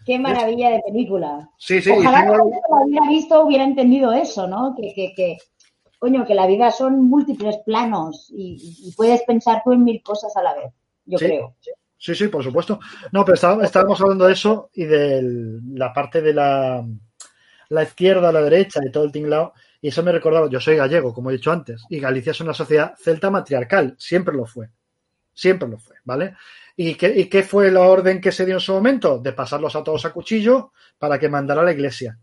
¡Qué 0.07 0.19
maravilla 0.19 0.71
de 0.71 0.83
película! 0.87 1.51
Sí, 1.59 1.83
sí, 1.83 1.91
Ojalá 1.91 2.23
que 2.23 2.31
la 2.31 2.85
hubiera 2.85 3.09
visto 3.09 3.43
hubiera 3.45 3.65
entendido 3.65 4.13
eso, 4.13 4.47
¿no? 4.47 4.75
Que, 4.75 4.95
que, 4.95 5.13
que, 5.15 5.37
coño, 5.99 6.25
que 6.25 6.35
la 6.35 6.47
vida 6.47 6.71
son 6.71 7.05
múltiples 7.09 7.59
planos 7.67 8.33
y, 8.35 8.57
y 8.89 8.93
puedes 8.93 9.23
pensar 9.25 9.63
tú 9.65 9.73
en 9.73 9.83
mil 9.85 10.03
cosas 10.03 10.35
a 10.37 10.43
la 10.43 10.55
vez, 10.55 10.73
yo 11.05 11.19
Sí. 11.19 11.27
creo. 11.27 11.55
Sí, 11.99 12.15
sí, 12.15 12.29
por 12.29 12.45
supuesto. 12.45 12.79
No, 13.11 13.25
pero 13.25 13.35
estábamos 13.63 14.01
hablando 14.01 14.27
de 14.27 14.35
eso 14.35 14.71
y 14.75 14.85
de 14.85 15.23
la 15.73 15.93
parte 15.93 16.21
de 16.21 16.35
la, 16.35 16.87
la 17.71 17.83
izquierda, 17.83 18.31
la 18.31 18.43
derecha 18.43 18.81
y 18.87 18.93
todo 18.93 19.05
el 19.05 19.13
tinglao. 19.13 19.55
Y 19.81 19.89
eso 19.89 20.03
me 20.03 20.13
recordaba, 20.13 20.49
yo 20.51 20.61
soy 20.61 20.77
gallego, 20.77 21.15
como 21.15 21.31
he 21.31 21.35
dicho 21.35 21.51
antes, 21.53 21.85
y 21.89 21.99
Galicia 21.99 22.33
es 22.33 22.41
una 22.41 22.53
sociedad 22.55 22.95
celta 22.99 23.31
matriarcal, 23.31 23.95
siempre 23.99 24.35
lo 24.37 24.45
fue. 24.45 24.69
Siempre 25.33 25.69
lo 25.69 25.79
fue, 25.79 25.97
¿vale? 26.05 26.35
¿Y 26.79 26.95
qué, 26.95 27.09
¿Y 27.17 27.27
qué 27.27 27.43
fue 27.43 27.71
la 27.71 27.81
orden 27.81 28.21
que 28.21 28.31
se 28.33 28.45
dio 28.45 28.55
en 28.55 28.61
su 28.61 28.73
momento? 28.75 29.19
De 29.19 29.33
pasarlos 29.33 29.75
a 29.77 29.83
todos 29.83 30.05
a 30.05 30.13
cuchillo 30.13 30.73
para 30.99 31.19
que 31.19 31.29
mandara 31.29 31.63
la 31.63 31.73
iglesia. 31.73 32.19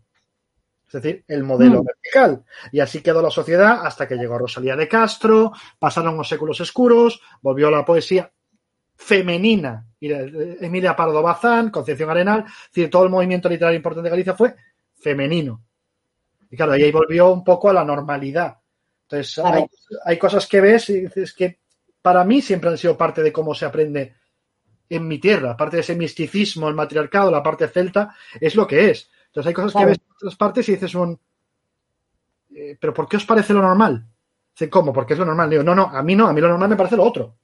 Es 0.86 0.92
decir, 1.02 1.24
el 1.26 1.42
modelo 1.42 1.82
Mm. 1.82 1.86
vertical. 1.86 2.44
Y 2.70 2.78
así 2.78 3.00
quedó 3.02 3.20
la 3.20 3.30
sociedad 3.30 3.84
hasta 3.84 4.06
que 4.06 4.14
llegó 4.14 4.38
Rosalía 4.38 4.76
de 4.76 4.86
Castro, 4.86 5.52
pasaron 5.78 6.16
los 6.16 6.28
séculos 6.28 6.60
oscuros, 6.60 7.20
volvió 7.42 7.68
la 7.68 7.84
poesía 7.84 8.30
femenina. 8.94 9.86
Y, 9.98 10.12
eh, 10.12 10.58
Emilia 10.60 10.94
Pardo 10.94 11.20
Bazán, 11.20 11.70
Concepción 11.70 12.10
Arenal, 12.10 12.44
es 12.46 12.68
decir, 12.72 12.90
todo 12.90 13.04
el 13.04 13.10
movimiento 13.10 13.48
literario 13.48 13.76
importante 13.76 14.06
de 14.06 14.10
Galicia 14.10 14.34
fue 14.34 14.54
femenino. 14.94 15.64
Y 16.48 16.56
claro, 16.56 16.76
y 16.76 16.82
ahí 16.84 16.92
volvió 16.92 17.32
un 17.32 17.42
poco 17.42 17.70
a 17.70 17.72
la 17.72 17.84
normalidad. 17.84 18.56
Entonces, 19.08 19.38
hay, 19.44 19.66
hay 20.04 20.16
cosas 20.18 20.46
que 20.46 20.60
ves 20.60 20.90
y 20.90 21.00
dices 21.00 21.34
que 21.34 21.58
para 22.00 22.22
mí 22.22 22.40
siempre 22.40 22.70
han 22.70 22.78
sido 22.78 22.96
parte 22.96 23.20
de 23.22 23.32
cómo 23.32 23.52
se 23.54 23.64
aprende 23.64 24.14
en 24.88 25.08
mi 25.08 25.18
tierra, 25.18 25.56
parte 25.56 25.76
de 25.76 25.82
ese 25.82 25.96
misticismo, 25.96 26.68
el 26.68 26.74
matriarcado, 26.74 27.30
la 27.30 27.42
parte 27.42 27.68
celta, 27.68 28.14
es 28.40 28.54
lo 28.54 28.66
que 28.66 28.90
es. 28.90 29.10
Entonces 29.26 29.48
hay 29.48 29.54
cosas 29.54 29.72
Claro. 29.72 29.86
que 29.86 29.90
ves 29.90 29.98
en 29.98 30.12
otras 30.16 30.36
partes 30.36 30.68
y 30.68 30.72
dices 30.72 30.94
un... 30.94 31.18
eh, 32.54 32.76
¿Pero 32.80 32.94
por 32.94 33.08
qué 33.08 33.16
os 33.16 33.24
parece 33.24 33.52
lo 33.52 33.62
normal? 33.62 34.06
Dice, 34.54 34.70
¿cómo? 34.70 34.92
Porque 34.92 35.14
es 35.14 35.18
lo 35.18 35.24
normal. 35.24 35.50
Digo, 35.50 35.62
no, 35.62 35.74
no, 35.74 35.84
a 35.84 36.02
mí 36.02 36.14
no, 36.14 36.26
a 36.28 36.32
mí 36.32 36.40
lo 36.40 36.48
normal 36.48 36.68
me 36.68 36.76
parece 36.76 36.96
lo 36.96 37.04
otro. 37.04 37.34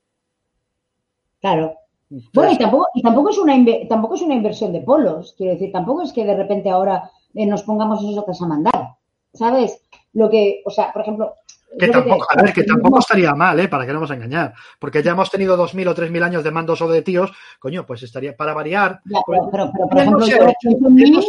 Claro. 1.41 1.75
Entonces, 2.11 2.33
Bueno, 2.35 2.53
y 2.53 2.59
tampoco, 2.59 2.87
y 2.95 3.03
tampoco 3.03 3.31
es 3.31 3.39
una 3.39 3.55
tampoco 3.89 4.15
es 4.17 4.23
una 4.23 4.35
inversión 4.35 4.73
de 4.73 4.81
polos, 4.81 5.35
quiero 5.37 5.53
decir, 5.53 5.71
tampoco 5.73 6.03
es 6.03 6.12
que 6.12 6.25
de 6.25 6.37
repente 6.37 6.69
ahora 6.69 7.09
eh, 7.35 7.47
nos 7.47 7.62
pongamos 7.62 8.01
esos 8.03 8.25
que 8.25 8.45
a 8.45 8.49
mandar, 8.49 8.97
¿sabes? 9.33 9.81
Lo 10.12 10.29
que, 10.29 10.61
o 10.65 10.71
sea, 10.71 10.93
por 10.93 11.03
ejemplo, 11.03 11.35
que 11.79 11.89
tampoco, 11.89 12.27
a 12.29 12.43
ver, 12.43 12.53
que 12.53 12.65
tampoco 12.65 12.99
estaría 12.99 13.35
mal, 13.35 13.59
¿eh? 13.61 13.69
Para 13.69 13.87
que 13.87 13.93
no 13.93 14.05
a 14.05 14.15
engañar. 14.15 14.55
Porque 14.79 15.03
ya 15.03 15.13
hemos 15.13 15.31
tenido 15.31 15.57
2.000 15.57 15.89
o 15.89 15.95
3.000 15.95 16.23
años 16.23 16.43
de 16.45 16.51
mandos 16.51 16.83
o 16.83 16.89
de 16.89 17.03
tíos, 17.03 17.33
coño, 17.59 17.87
pues 17.87 18.03
estaría 18.03 18.37
para 18.37 18.55
variar. 18.55 19.01
Ya, 19.05 19.21
pero, 19.27 19.49
pero, 19.51 19.71
pero, 19.73 19.89
por 19.89 19.99
ejemplo, 19.99 20.27
yo 20.27 20.37
hecho, 20.37 21.27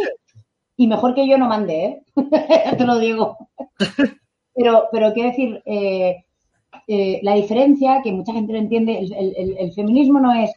y 0.76 0.86
mejor 0.88 1.14
que 1.14 1.28
yo 1.28 1.38
no 1.38 1.46
mande, 1.48 1.84
¿eh? 1.84 2.02
Te 2.78 2.84
lo 2.84 2.98
digo. 2.98 3.36
Pero, 4.54 4.88
pero 4.92 5.14
quiero 5.14 5.30
decir, 5.30 5.62
eh, 5.64 6.26
eh, 6.86 7.20
la 7.22 7.32
diferencia, 7.36 8.02
que 8.04 8.12
mucha 8.12 8.34
gente 8.34 8.52
no 8.52 8.58
entiende, 8.58 8.98
el- 8.98 9.56
el 9.58 9.72
feminismo 9.72 10.20
no 10.20 10.34
es 10.34 10.50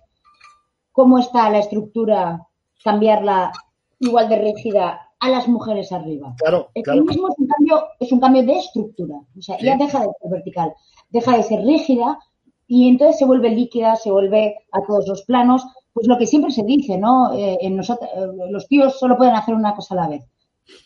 cómo 0.91 1.18
está 1.18 1.49
la 1.49 1.60
estructura, 1.60 2.41
cambiarla 2.84 3.53
igual 3.99 4.28
de 4.28 4.40
rígida 4.40 5.05
a 5.20 5.30
las 5.30 5.48
mujeres 5.48 5.92
arriba. 5.92 6.34
Claro, 6.38 6.70
El 6.74 6.84
claro. 6.84 7.00
feminismo 7.00 7.30
es 7.30 7.36
un 7.40 7.48
cambio, 7.48 7.84
es 8.00 8.12
un 8.12 8.20
cambio 8.20 8.44
de 8.44 8.58
estructura. 8.58 9.16
O 9.38 9.42
sea, 9.42 9.58
Sí. 9.58 9.66
ya 9.66 9.78
deja 9.78 10.00
de 10.00 10.06
ser 10.22 10.32
vertical, 10.32 10.74
deja 11.10 11.38
de 11.38 11.44
ser 11.44 11.62
rígida 11.62 12.20
y 12.68 12.90
entonces 12.90 13.18
se 13.20 13.26
vuelve 13.26 13.50
líquida, 13.50 13.96
se 13.96 14.12
vuelve 14.12 14.56
a 14.72 14.82
todos 14.86 15.08
los 15.08 15.24
planos, 15.24 15.66
pues 15.94 16.08
lo 16.08 16.18
que 16.18 16.28
siempre 16.28 16.52
se 16.52 16.64
dice, 16.64 16.98
¿no? 16.98 17.34
Eh, 17.34 17.58
en 17.62 17.76
nosotros, 17.78 18.10
los 18.50 18.68
tíos 18.68 19.00
solo 19.00 19.16
pueden 19.18 19.36
hacer 19.36 19.56
una 19.56 19.76
cosa 19.76 19.94
a 19.96 19.98
la 19.98 20.08
vez. 20.10 20.26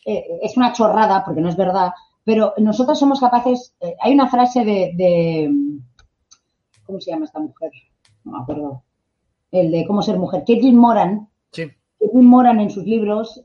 es 0.06 0.58
una 0.58 0.74
chorrada, 0.74 1.24
porque 1.24 1.40
no 1.40 1.48
es 1.50 1.56
verdad, 1.56 1.92
pero 2.26 2.54
nosotros 2.58 3.00
somos 3.00 3.20
capaces. 3.22 3.76
hay 4.02 4.14
una 4.14 4.28
frase 4.28 4.66
de, 4.66 5.50
¿Cómo 6.86 7.00
se 7.00 7.12
llama 7.12 7.26
esta 7.26 7.40
mujer? 7.40 7.72
No 8.26 8.32
me 8.34 8.40
acuerdo. 8.42 8.84
El 9.52 9.72
de 9.72 9.86
cómo 9.88 10.02
ser 10.02 10.18
mujer. 10.20 10.44
Caitlin 10.46 10.76
Moran. 10.78 11.30
Sí. 11.52 11.64
Caitlin 12.00 12.26
Moran 12.26 12.60
en 12.60 12.70
sus 12.70 12.86
libros, 12.86 13.42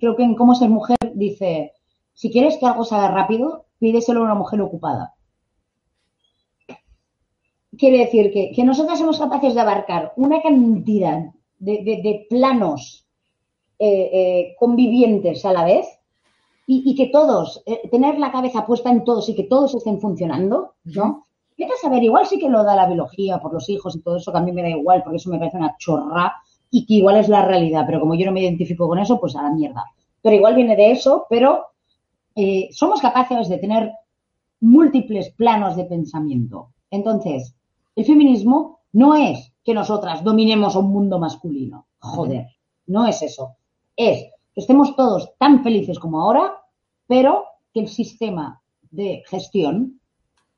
creo 0.00 0.16
que 0.16 0.22
en 0.22 0.34
cómo 0.34 0.54
ser 0.54 0.70
mujer 0.70 0.96
dice: 1.14 1.72
si 2.14 2.30
quieres 2.30 2.56
que 2.56 2.66
algo 2.66 2.84
se 2.84 2.94
haga 2.94 3.08
rápido, 3.08 3.66
pídeselo 3.78 4.20
a 4.20 4.24
una 4.24 4.34
mujer 4.34 4.60
ocupada. 4.60 5.14
Quiere 7.76 7.98
decir 7.98 8.32
que, 8.32 8.52
que 8.54 8.64
nosotros 8.64 8.98
somos 8.98 9.18
capaces 9.18 9.54
de 9.54 9.60
abarcar 9.60 10.12
una 10.16 10.40
cantidad 10.40 11.24
de, 11.58 12.26
planos 12.28 13.06
eh, 13.78 14.10
eh, 14.12 14.54
convivientes 14.58 15.44
a 15.44 15.52
la 15.52 15.64
vez 15.64 15.86
y, 16.66 16.94
que 16.94 17.08
todos, 17.08 17.62
eh, 17.66 17.88
tener 17.90 18.18
la 18.18 18.32
cabeza 18.32 18.64
puesta 18.64 18.90
en 18.90 19.04
todos 19.04 19.28
y 19.28 19.34
que 19.34 19.44
todos 19.44 19.74
estén 19.74 20.00
funcionando, 20.00 20.74
¿no? 20.84 21.26
Vete 21.58 21.72
a 21.72 21.76
saber, 21.76 22.02
igual 22.02 22.26
sí 22.26 22.38
que 22.38 22.48
lo 22.48 22.64
da 22.64 22.74
la 22.74 22.86
biología 22.86 23.38
por 23.38 23.52
los 23.52 23.68
hijos 23.68 23.94
y 23.94 24.00
todo 24.00 24.16
eso, 24.16 24.32
que 24.32 24.38
a 24.38 24.40
mí 24.40 24.50
me 24.50 24.62
da 24.62 24.70
igual, 24.70 25.02
porque 25.02 25.18
eso 25.18 25.30
me 25.30 25.38
parece 25.38 25.58
una 25.58 25.76
chorra 25.78 26.34
y 26.76 26.86
que 26.86 26.94
igual 26.94 27.16
es 27.18 27.28
la 27.28 27.44
realidad, 27.44 27.84
pero 27.86 28.00
como 28.00 28.16
yo 28.16 28.26
no 28.26 28.32
me 28.32 28.40
identifico 28.40 28.88
con 28.88 28.98
eso, 28.98 29.20
pues 29.20 29.36
a 29.36 29.42
la 29.42 29.50
mierda. 29.50 29.84
Pero 30.20 30.34
igual 30.34 30.56
viene 30.56 30.74
de 30.74 30.90
eso, 30.90 31.26
pero 31.30 31.66
somos 32.72 33.00
capaces 33.00 33.48
de 33.48 33.58
tener 33.58 33.92
múltiples 34.60 35.30
planos 35.30 35.76
de 35.76 35.84
pensamiento. 35.84 36.70
Entonces, 36.90 37.54
el 37.94 38.04
feminismo 38.04 38.80
no 38.92 39.14
es 39.14 39.52
que 39.62 39.72
nosotras 39.72 40.24
dominemos 40.24 40.74
un 40.74 40.90
mundo 40.90 41.20
masculino. 41.20 41.86
Joder, 42.00 42.48
no 42.88 43.06
es 43.06 43.22
eso. 43.22 43.56
Es 43.96 44.24
que 44.52 44.60
estemos 44.60 44.96
todos 44.96 45.32
tan 45.38 45.62
felices 45.62 46.00
como 46.00 46.22
ahora, 46.22 46.54
pero 47.06 47.44
que 47.72 47.80
el 47.80 47.88
sistema 47.88 48.60
de 48.90 49.22
gestión 49.26 50.00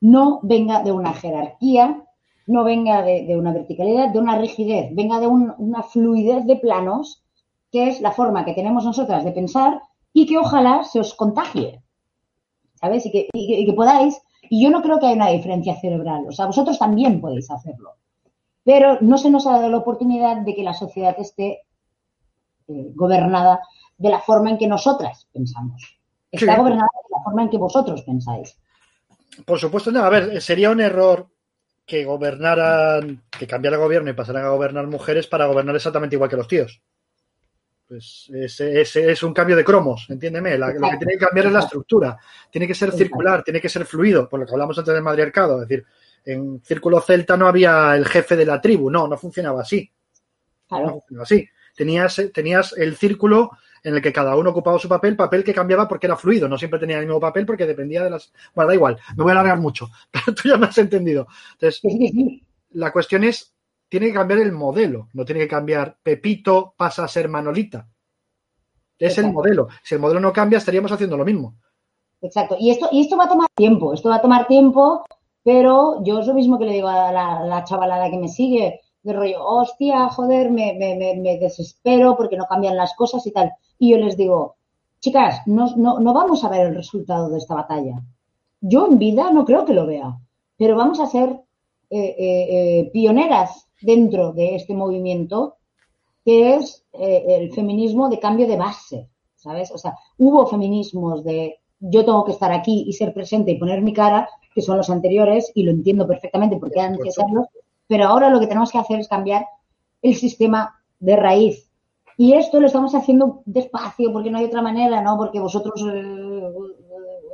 no 0.01 0.41
venga 0.43 0.83
de 0.83 0.93
una 0.93 1.13
jerarquía, 1.13 2.05
no 2.47 2.65
venga 2.65 3.03
de, 3.03 3.37
una 3.37 3.53
verticalidad, 3.53 4.11
de 4.11 4.19
una 4.19 4.39
rigidez, 4.39 4.95
venga 4.95 5.21
de 5.21 5.27
una 5.27 5.83
fluidez 5.83 6.47
de 6.47 6.57
planos, 6.57 7.23
que 7.73 7.89
es 7.89 8.01
la 8.01 8.13
forma 8.13 8.45
que 8.45 8.55
tenemos 8.55 8.85
nosotras 8.85 9.25
de 9.25 9.33
pensar 9.33 9.81
y 10.13 10.27
que 10.27 10.39
ojalá 10.39 10.85
se 10.85 11.01
os 11.01 11.15
contagie. 11.15 11.83
¿Sabes? 12.75 13.07
y 13.07 13.11
que 13.11 13.73
podáis 13.73 14.21
y 14.49 14.63
yo 14.63 14.71
no 14.71 14.83
creo 14.83 14.99
que 14.99 15.07
haya 15.07 15.17
una 15.17 15.31
diferencia 15.31 15.79
cerebral. 15.81 16.27
O 16.29 16.33
sea, 16.33 16.47
vosotros 16.47 16.79
también 16.79 17.21
podéis 17.21 17.51
hacerlo. 17.51 17.97
Pero 18.65 18.99
no 19.01 19.19
se 19.19 19.31
nos 19.31 19.47
ha 19.47 19.53
dado 19.53 19.69
la 19.69 19.79
oportunidad 19.79 20.39
de 20.39 20.55
que 20.55 20.63
la 20.63 20.75
sociedad 20.75 21.15
esté 21.19 21.63
eh, 22.69 22.91
gobernada 22.95 23.61
de 23.97 24.11
la 24.11 24.21
forma 24.21 24.51
en 24.51 24.59
que 24.59 24.67
nosotras 24.67 25.27
pensamos. 25.33 25.99
Está 26.31 26.57
gobernada 26.57 26.89
de 27.05 27.17
la 27.17 27.23
forma 27.23 27.43
en 27.43 27.51
que 27.51 27.59
vosotros 27.59 28.03
pensáis. 28.03 28.59
Por 29.45 29.59
supuesto, 29.59 29.91
no. 29.93 30.01
A 30.03 30.11
ver, 30.11 30.41
sería 30.43 30.71
un 30.71 30.81
error 30.81 31.29
que 31.87 32.05
gobernaran, 32.05 33.23
que 33.31 33.47
cambiara 33.47 33.77
el 33.77 33.83
gobierno 33.83 34.11
y 34.11 34.15
pasaran 34.15 34.45
a 34.45 34.51
gobernar 34.51 34.87
mujeres 34.89 35.29
para 35.29 35.47
gobernar 35.47 35.77
exactamente 35.77 36.17
igual 36.17 36.29
que 36.29 36.37
los 36.37 36.49
tíos. 36.49 36.83
Pues 37.87 38.29
ese, 38.35 38.81
es 38.83 39.23
un 39.23 39.33
cambio 39.33 39.55
de 39.55 39.65
cromos, 39.65 40.07
entiéndeme. 40.11 40.59
lo 40.59 40.67
que 40.67 40.97
tiene 40.99 41.13
que 41.13 41.25
cambiar 41.25 41.47
es 41.47 41.53
la 41.53 41.61
estructura. 41.61 42.19
Tiene 42.51 42.67
que 42.67 42.75
ser 42.75 42.91
circular, 42.91 43.45
tiene 43.45 43.61
que 43.61 43.69
ser 43.69 43.85
fluido, 43.87 44.29
por 44.29 44.41
lo 44.41 44.47
que 44.47 44.53
hablamos 44.53 44.77
antes 44.77 44.93
del 44.93 45.05
matriarcado. 45.05 45.63
Es 45.63 45.69
decir, 45.69 45.87
en 46.25 46.61
Círculo 46.65 47.01
Celta 47.01 47.37
no 47.37 47.47
había 47.47 47.95
el 47.95 48.05
jefe 48.05 48.35
de 48.35 48.47
la 48.47 48.61
tribu, 48.61 48.91
no, 48.91 49.07
no 49.07 49.17
funcionaba 49.17 49.63
así. 49.63 49.89
No 50.69 50.91
funcionaba 50.91 51.23
así. 51.23 51.49
Tenías, 51.77 52.21
tenías 52.35 52.73
el 52.77 52.97
círculo 52.97 53.53
en 53.87 53.95
el 53.95 54.03
que 54.03 54.13
cada 54.13 54.35
uno 54.37 54.51
ocupaba 54.51 54.81
su 54.81 54.89
papel, 54.89 55.15
papel 55.15 55.45
que 55.45 55.55
cambiaba 55.55 55.87
porque 55.87 56.09
era 56.09 56.17
fluido, 56.17 56.49
no 56.49 56.59
siempre 56.59 56.81
tenía 56.81 56.99
el 56.99 57.07
mismo 57.07 57.21
papel 57.21 57.47
porque 57.47 57.67
dependía 57.67 58.03
de 58.03 58.11
las... 58.11 58.33
Bueno, 58.53 58.69
da 58.69 58.75
igual, 58.75 58.99
me 59.17 59.23
voy 59.23 59.31
a 59.31 59.35
alargar 59.35 59.61
mucho, 59.61 59.89
pero 60.11 60.35
tú 60.35 60.49
ya 60.49 60.57
me 60.57 60.67
has 60.67 60.77
entendido. 60.79 61.29
Entonces, 61.53 61.81
la 62.71 62.93
cuestión 62.93 63.23
es 63.23 63.55
tiene 63.89 64.07
que 64.09 64.15
cambiar 64.15 64.41
el 64.41 64.51
modelo, 64.51 65.09
no 65.13 65.25
tiene 65.25 65.43
que 65.43 65.49
cambiar 65.49 65.99
Pepito 66.03 66.75
pasa 66.77 67.05
a 67.05 67.09
ser 67.09 67.29
Manolita. 67.29 67.89
Es 68.99 69.19
el 69.19 69.33
modelo. 69.33 69.69
Si 69.85 69.95
el 69.95 70.01
modelo 70.01 70.19
no 70.19 70.33
cambia, 70.33 70.59
estaríamos 70.59 70.91
haciendo 70.91 71.17
lo 71.17 71.25
mismo. 71.25 71.55
Exacto. 72.21 72.57
Y 72.59 72.71
esto, 72.71 72.89
y 72.91 73.03
esto 73.03 73.17
va 73.17 73.27
a 73.27 73.29
tomar 73.29 73.49
tiempo, 73.55 73.93
esto 73.93 74.09
va 74.09 74.17
a 74.17 74.23
tomar 74.23 74.49
tiempo, 74.49 75.05
pero 75.45 76.03
yo 76.03 76.19
es 76.19 76.27
lo 76.27 76.35
mismo 76.35 76.59
que 76.59 76.65
le 76.65 76.73
digo 76.73 76.89
a 76.89 77.13
la, 77.13 77.63
chavalada 77.63 78.11
que 78.11 78.19
me 78.19 78.27
sigue, 78.27 78.81
de 79.05 79.13
rollo, 79.13 79.45
hostia, 79.45 80.09
joder, 80.09 80.51
me, 80.51 80.75
me, 80.75 81.39
desespero 81.39 82.17
porque 82.17 82.37
no 82.37 82.47
cambian 82.47 82.77
las 82.77 82.95
cosas 82.97 83.25
y 83.29 83.33
tal. 83.33 83.53
Y 83.79 83.91
yo 83.91 83.99
les 83.99 84.17
digo, 84.17 84.57
chicas, 85.01 85.41
no, 85.47 85.67
no 85.77 86.13
vamos 86.13 86.45
a 86.45 86.49
ver 86.49 86.67
el 86.67 86.75
resultado 86.75 87.29
de 87.29 87.39
esta 87.39 87.55
batalla. 87.55 88.03
Yo 88.61 88.87
en 88.87 88.99
vida 88.99 89.31
no 89.31 89.45
creo 89.45 89.65
que 89.65 89.75
lo 89.75 89.87
vea, 89.87 90.19
pero 90.57 90.77
vamos 90.77 91.01
a 91.01 91.07
ser 91.07 91.41
eh, 91.89 92.17
eh, 92.19 92.47
eh, 92.81 92.91
pioneras 92.93 93.69
dentro 93.81 94.33
de 94.33 94.57
este 94.57 94.75
movimiento, 94.75 95.57
que 96.25 96.57
es 96.57 96.85
el 96.93 97.53
feminismo 97.53 98.09
de 98.09 98.19
cambio 98.19 98.49
de 98.49 98.57
base, 98.57 99.09
¿sabes? 99.37 99.71
O 99.71 99.79
sea, 99.79 99.95
hubo 100.19 100.47
feminismos 100.47 101.23
de 101.23 101.61
yo 101.79 102.05
tengo 102.05 102.25
que 102.25 102.33
estar 102.33 102.51
aquí 102.51 102.85
y 102.89 102.95
ser 102.95 103.15
presente 103.15 103.53
y 103.53 103.59
poner 103.59 103.83
mi 103.83 103.93
cara, 103.93 104.29
que 104.53 104.63
son 104.63 104.79
los 104.79 104.91
anteriores, 104.91 105.53
y 105.55 105.63
lo 105.63 105.71
entiendo 105.71 106.09
perfectamente 106.09 106.57
porque 106.57 106.81
que 107.05 107.13
serlo, 107.13 107.49
pero 107.87 108.07
ahora 108.07 108.31
lo 108.31 108.41
que 108.41 108.49
tenemos 108.49 108.73
que 108.73 108.79
hacer 108.79 108.99
es 108.99 109.09
cambiar 109.09 109.47
el 110.03 110.17
sistema 110.17 110.75
de 110.99 111.15
raíz. 111.15 111.66
Y 112.17 112.33
esto 112.33 112.61
lo 112.61 112.67
estamos 112.67 112.95
haciendo 112.95 113.43
despacio, 113.45 114.13
porque 114.13 114.31
no 114.31 114.39
hay 114.39 114.47
otra 114.47 114.63
manera, 114.63 115.03
¿no? 115.03 115.17
Porque 115.17 115.39
vosotros 115.39 115.83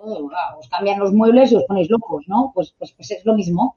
os 0.05 0.69
cambian 0.69 0.99
los 0.99 1.13
muebles 1.13 1.53
y 1.53 1.57
os 1.57 1.65
ponéis 1.65 1.89
locos, 1.89 2.25
¿no? 2.27 2.51
Pues, 2.55 2.75
pues, 2.79 2.93
pues 2.93 3.11
es 3.13 3.25
lo 3.25 3.35
mismo. 3.35 3.77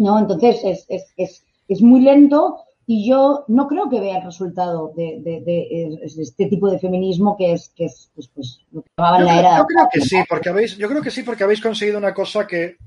¿no? 0.00 0.18
Entonces 0.18 0.60
es, 0.64 0.86
es, 0.88 1.12
es, 1.16 1.44
es 1.68 1.82
muy 1.82 2.00
lento 2.00 2.56
y 2.86 3.08
yo 3.08 3.44
no 3.48 3.68
creo 3.68 3.88
que 3.88 4.00
vea 4.00 4.16
el 4.16 4.24
resultado 4.24 4.92
de, 4.96 5.20
de, 5.22 6.00
este 6.04 6.46
tipo 6.46 6.68
de 6.70 6.78
feminismo 6.78 7.36
que 7.36 7.52
es, 7.52 7.70
que 7.76 7.84
es 7.84 8.10
pues, 8.14 8.28
pues, 8.34 8.60
lo 8.72 8.82
que 8.82 8.90
llamaban 8.96 9.24
la 9.26 9.38
era. 9.38 9.58
Yo 9.58 9.66
creo 9.66 9.88
que 9.92 10.00
sí, 10.00 10.16
porque 10.28 10.48
habéis, 10.48 10.76
yo 10.76 10.88
creo 10.88 11.02
que 11.02 11.10
sí, 11.10 11.22
porque 11.22 11.44
habéis 11.44 11.60
conseguido 11.60 11.98
una 11.98 12.14
cosa 12.14 12.46
que, 12.46 12.78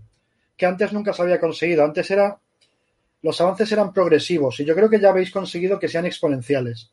que 0.57 0.65
antes 0.65 0.91
nunca 0.91 1.13
se 1.13 1.21
había 1.21 1.39
conseguido. 1.39 1.85
Antes 1.85 2.09
era, 2.11 2.37
los 3.21 3.39
avances 3.39 3.71
eran 3.71 3.93
progresivos 3.93 4.59
y 4.59 4.65
yo 4.65 4.75
creo 4.75 4.89
que 4.89 4.99
ya 4.99 5.09
habéis 5.09 5.31
conseguido 5.31 5.79
que 5.79 5.87
sean 5.87 6.05
exponenciales. 6.05 6.91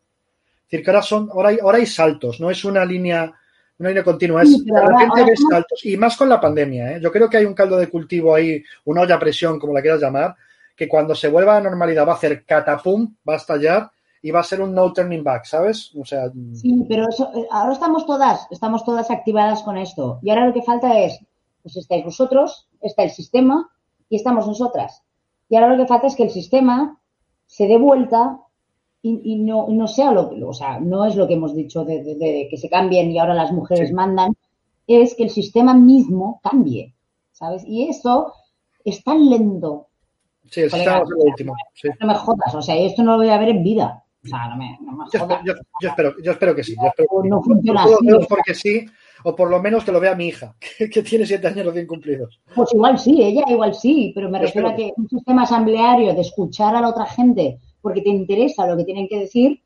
Decir, 0.71 0.85
que 0.85 0.91
ahora 0.91 1.03
son, 1.03 1.29
ahora 1.33 1.49
hay, 1.49 1.59
ahora 1.61 1.79
hay 1.79 1.87
saltos, 1.87 2.41
no 2.41 2.51
es 2.51 2.65
una 2.65 2.85
línea 2.85 3.35
una 3.81 3.89
línea 3.89 4.05
continua. 4.05 4.43
Es, 4.43 4.65
de 4.65 4.81
repente 4.81 5.25
ves 5.25 5.41
saltos. 5.51 5.85
Y 5.87 5.97
más 5.97 6.17
con 6.17 6.29
la 6.29 6.41
pandemia. 6.41 6.93
¿eh? 6.93 7.01
Yo 7.03 7.11
creo 7.11 7.29
que 7.29 7.39
hay 7.39 7.47
un 7.47 7.55
caldo 7.55 7.79
de 7.79 7.89
cultivo 7.89 8.35
ahí, 8.35 8.63
una 8.85 9.01
olla 9.01 9.15
a 9.15 9.19
presión, 9.19 9.59
como 9.59 9.73
la 9.73 9.81
quieras 9.81 10.03
llamar, 10.03 10.37
que 10.77 10.87
cuando 10.87 11.15
se 11.15 11.29
vuelva 11.29 11.57
a 11.57 11.61
la 11.61 11.71
normalidad 11.71 12.07
va 12.07 12.13
a 12.13 12.17
hacer 12.17 12.45
catapum, 12.45 13.17
va 13.27 13.35
a 13.35 13.37
estallar 13.39 13.91
y 14.23 14.31
va 14.31 14.41
a 14.41 14.45
ser 14.45 14.61
un 14.61 14.75
no 14.75 14.93
turning 14.93 15.25
back, 15.25 15.47
¿sabes? 15.47 15.93
O 15.99 16.05
sea. 16.05 16.31
Sí, 16.55 16.85
pero 16.89 17.05
eh, 17.05 17.47
ahora 17.51 17.73
estamos 17.73 18.05
todas, 18.05 18.47
estamos 18.51 18.85
todas 18.85 19.11
activadas 19.11 19.63
con 19.63 19.79
esto. 19.79 20.21
Y 20.23 20.29
ahora 20.29 20.47
lo 20.47 20.53
que 20.53 20.63
falta 20.63 20.99
es, 20.99 21.19
pues 21.63 21.77
estáis 21.77 22.05
vosotros, 22.05 22.69
está 22.83 23.03
el 23.03 23.11
sistema 23.11 23.71
y 24.11 24.17
estamos 24.17 24.47
nosotras. 24.47 25.03
Y 25.49 25.57
ahora 25.57 25.75
lo 25.75 25.83
que 25.83 25.89
falta 25.89 26.07
es 26.07 26.17
que 26.17 26.25
el 26.25 26.31
sistema 26.31 27.01
se 27.47 27.67
dé 27.67 27.79
vuelta 27.79 28.39
y, 29.03 29.37
no, 29.37 29.67
no 29.69 29.89
sea 29.89 30.13
lo 30.13 30.31
o 30.47 30.53
sea, 30.53 30.79
no 30.79 31.07
es 31.07 31.17
lo 31.17 31.27
que 31.27 31.35
hemos 31.35 31.55
dicho 31.55 31.85
de, 31.85 32.49
que 32.51 32.57
se 32.57 32.69
cambien 32.69 33.11
y 33.11 33.19
ahora 33.19 33.35
las 33.35 33.53
mujeres 33.53 33.93
mandan, 33.93 34.37
es 34.87 35.15
que 35.15 35.25
el 35.25 35.31
sistema 35.31 35.73
mismo 35.73 36.41
cambie, 36.43 36.95
¿sabes? 37.33 37.63
Y 37.67 37.89
eso 37.89 38.35
es 38.85 39.03
tan 39.03 39.31
lento. 39.31 39.89
Sí, 40.51 40.63
el 40.63 40.71
sistema 40.71 40.99
es 40.99 41.09
lo 41.09 41.17
último. 41.25 41.55
No 42.01 42.07
me 42.07 42.15
jodas, 42.15 42.55
o 42.55 42.61
sea, 42.61 42.77
esto 42.77 43.03
no 43.03 43.13
lo 43.13 43.19
voy 43.19 43.31
a 43.31 43.39
ver 43.39 43.51
en 43.51 43.63
vida. 43.63 44.05
O 44.23 44.29
sea, 44.29 44.49
no 44.49 44.57
me, 44.57 44.79
no 44.83 44.93
me 44.93 45.19
jodas. 45.19 45.41
Yo, 45.45 45.55
espero, 45.81 46.15
yo, 46.23 46.33
espero, 46.33 46.55
que 46.55 46.63
sí. 46.63 46.75
Yo 46.77 46.89
espero, 46.89 47.09
no 47.25 47.43
funciona 47.43 47.85
así. 47.85 47.95
Porque 48.29 48.55
sí, 48.55 48.85
o 49.25 49.35
por 49.35 49.49
lo 49.49 49.63
menos 49.63 49.85
que 49.85 49.93
lo 49.93 50.01
vea 50.01 50.15
mi 50.15 50.27
hija, 50.27 50.55
que, 50.93 51.03
tiene 51.03 51.25
siete 51.25 51.47
años 51.47 51.73
bien 51.73 51.87
cumplidos. 51.87 52.41
Pues 52.55 52.75
igual 52.75 52.99
sí, 52.99 53.23
ella 53.23 53.45
igual 53.49 53.75
sí, 53.75 54.13
pero 54.15 54.29
me 54.29 54.41
refiero 54.41 54.69
a 54.69 54.75
que 54.75 54.93
un 54.95 55.09
sistema 55.09 55.45
asambleario 55.45 56.13
de 56.13 56.21
escuchar 56.21 56.77
a 56.77 56.83
la 56.83 56.91
otra 56.91 57.07
gente 57.07 57.59
porque 57.81 58.03
te 58.03 58.09
interesa 58.09 58.67
lo 58.67 58.77
que 58.77 58.85
tienen 58.85 59.09
que 59.09 59.19
decir, 59.19 59.63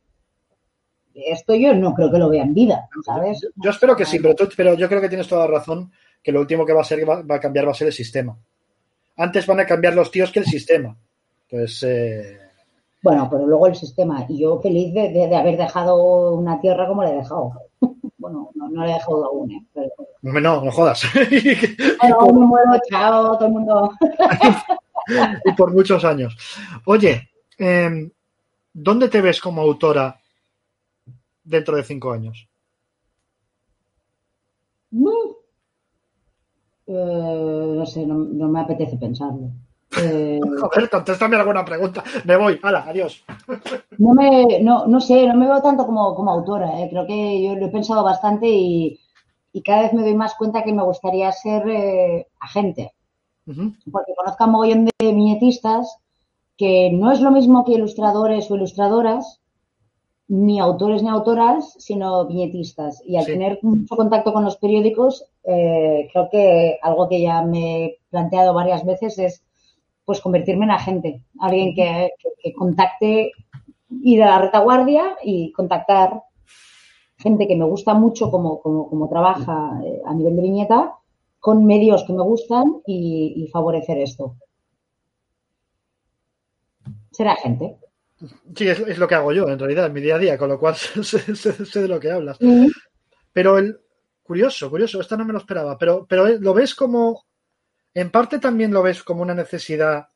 esto 1.15 1.55
yo 1.55 1.75
no 1.75 1.95
creo 1.95 2.11
que 2.11 2.19
lo 2.19 2.29
vea 2.29 2.43
en 2.43 2.55
vida, 2.55 2.89
¿sabes? 3.05 3.47
Yo, 3.57 3.71
espero 3.71 3.95
que 3.95 4.05
sí, 4.05 4.19
pero, 4.19 4.35
pero 4.57 4.75
yo 4.75 4.89
creo 4.89 5.01
que 5.01 5.09
tienes 5.09 5.29
toda 5.29 5.47
la 5.47 5.59
razón, 5.59 5.93
que 6.23 6.33
lo 6.33 6.41
último 6.41 6.67
que 6.67 6.73
va 6.73 6.81
a 6.81 6.85
ser 6.85 7.09
va, 7.09 7.23
a 7.29 7.41
cambiar 7.41 7.67
va 7.67 7.71
a 7.71 7.75
ser 7.75 7.89
el 7.89 7.93
sistema. 7.93 8.37
Antes 9.17 9.47
van 9.47 9.61
a 9.61 9.67
cambiar 9.67 9.95
los 9.95 10.11
tíos 10.11 10.33
que 10.33 10.41
el 10.41 10.47
sistema. 10.47 10.97
Entonces, 11.49 11.83
eh... 11.85 12.39
Bueno, 13.03 13.29
pero 13.31 13.47
luego 13.47 13.67
el 13.67 13.77
sistema. 13.77 14.25
Y 14.29 14.41
yo 14.41 14.61
feliz 14.61 14.93
de, 14.95 15.37
haber 15.37 15.57
dejado 15.57 16.33
una 16.33 16.61
tierra 16.61 16.89
como 16.89 17.03
la 17.05 17.13
he 17.13 17.17
dejado. 17.17 17.53
bueno, 18.19 18.51
no, 18.55 18.69
no 18.71 18.85
la 18.85 18.91
he 18.91 18.95
dejado 18.95 19.25
aún, 19.27 19.53
¿eh? 19.53 19.65
Pero... 19.73 19.91
No, 20.23 20.65
no 20.65 20.73
jodas. 20.73 21.03
Pero 21.15 22.27
me 22.33 22.47
muero, 22.47 22.73
chao, 22.89 23.37
todo 23.37 23.47
el 23.47 23.53
mundo. 23.53 23.93
y 25.45 25.53
por 25.53 25.73
muchos 25.73 26.03
años. 26.05 26.35
Oye, 26.87 27.29
Em, 27.59 28.11
¿dónde 28.73 29.09
te 29.09 29.21
ves 29.21 29.41
como 29.41 29.61
autora 29.63 30.21
dentro 31.45 31.77
de 31.77 31.85
cinco 31.85 32.13
años? 32.13 32.49
No, 34.93 35.37
eh, 36.87 37.73
no 37.77 37.87
sé, 37.87 38.07
no, 38.07 38.15
no 38.17 38.49
me 38.49 38.61
apetece 38.61 38.97
pensarlo. 38.97 39.51
Eh, 39.97 40.41
ver, 40.77 40.91
contéstame 40.91 41.37
alguna 41.37 41.65
pregunta. 41.65 42.03
Me 42.25 42.37
voy. 42.37 42.59
Hala, 42.63 42.85
adiós. 42.89 43.25
no 43.99 44.15
me, 44.15 44.61
no, 44.61 44.87
no 44.87 45.01
sé, 45.01 45.27
no 45.27 45.35
me 45.37 45.47
veo 45.47 45.63
tanto 45.63 45.87
como, 45.87 46.15
como 46.15 46.31
autora. 46.33 46.81
eh. 46.81 46.89
Creo 46.91 47.07
que 47.07 47.43
yo 47.45 47.55
lo 47.57 47.67
he 47.67 47.71
pensado 47.71 48.03
bastante 48.05 48.47
y, 48.49 49.01
y 49.53 49.63
cada 49.63 49.83
vez 49.83 49.93
me 49.93 50.03
doy 50.03 50.15
más 50.15 50.35
cuenta 50.35 50.63
que 50.65 50.73
me 50.73 50.83
gustaría 50.83 51.31
ser 51.33 51.69
eh, 51.69 52.27
agente. 52.41 52.93
Porque 53.93 54.15
conozco 54.17 54.43
a 54.43 54.47
un 54.47 54.53
mogollón 54.53 54.85
de 54.87 54.93
viñetistas 55.13 55.99
que 56.57 56.91
no 56.93 57.11
es 57.13 57.21
lo 57.21 57.31
mismo 57.31 57.65
que 57.65 57.73
ilustradores 57.73 58.51
o 58.51 58.57
ilustradoras, 58.57 59.41
ni 60.29 60.59
autores 60.59 61.03
ni 61.03 61.09
autoras, 61.11 61.75
sino 61.79 62.27
viñetistas. 62.27 63.03
Y 63.07 63.17
al 63.17 63.25
Sí. 63.25 63.33
tener 63.33 63.59
mucho 63.63 63.97
contacto 63.97 64.33
con 64.33 64.45
los 64.45 64.57
periódicos, 64.57 65.27
eh, 65.45 66.09
creo 66.13 66.29
que 66.31 66.79
algo 66.83 67.09
que 67.09 67.21
ya 67.21 67.43
me 67.43 67.85
he 67.85 67.99
planteado 68.11 68.55
varias 68.55 68.85
veces 68.85 69.19
es 69.19 69.43
pues 70.07 70.21
convertirme 70.21 70.65
en 70.67 70.71
agente, 70.71 71.23
alguien 71.41 71.75
que, 71.75 72.11
que- 72.19 72.31
que 72.43 72.53
contacte, 72.55 73.33
ir 74.03 74.23
a 74.23 74.27
la 74.31 74.39
retaguardia 74.43 75.17
y 75.23 75.51
contactar 75.53 76.23
gente 77.17 77.47
que 77.49 77.57
me 77.57 77.65
gusta 77.65 77.95
mucho 77.95 78.31
como, 78.31 78.61
como, 78.61 78.89
como 78.89 79.09
trabaja 79.09 79.81
eh, 79.85 80.03
a 80.05 80.13
nivel 80.15 80.37
de 80.37 80.43
viñeta 80.43 80.95
con 81.41 81.65
medios 81.65 82.05
que 82.05 82.13
me 82.13 82.23
gustan 82.23 82.83
y, 82.87 83.35
y 83.37 83.49
favorecer 83.49 83.99
esto. 83.99 84.35
Ser 87.17 87.29
agente. 87.29 87.67
Sí, 88.57 88.69
es, 88.69 88.79
es 88.81 88.99
lo 88.99 89.09
que 89.09 89.15
hago 89.17 89.33
yo, 89.33 89.49
en 89.49 89.59
realidad, 89.59 89.87
en 89.87 89.93
mi 89.93 90.01
día 90.01 90.17
a 90.17 90.19
día, 90.19 90.39
con 90.39 90.49
lo 90.49 90.59
cual 90.59 90.75
sé, 91.03 91.03
sé- 91.03 91.65
sé 91.67 91.83
de 91.83 91.89
lo 91.89 92.01
que 92.01 92.11
hablas. 92.11 92.39
Pero 93.33 93.59
el 93.59 93.81
curioso, 94.23 94.71
curioso, 94.71 95.01
esto 95.01 95.17
no 95.17 95.25
me 95.25 95.33
lo 95.33 95.39
esperaba, 95.41 95.79
pero, 95.79 96.07
pero 96.09 96.27
eh, 96.29 96.39
lo 96.41 96.55
ves 96.55 96.75
como, 96.75 97.25
en 97.95 98.11
parte 98.11 98.39
también 98.39 98.73
lo 98.73 98.83
ves 98.83 99.03
como 99.05 99.23
una 99.23 99.35
necesidad 99.35 100.09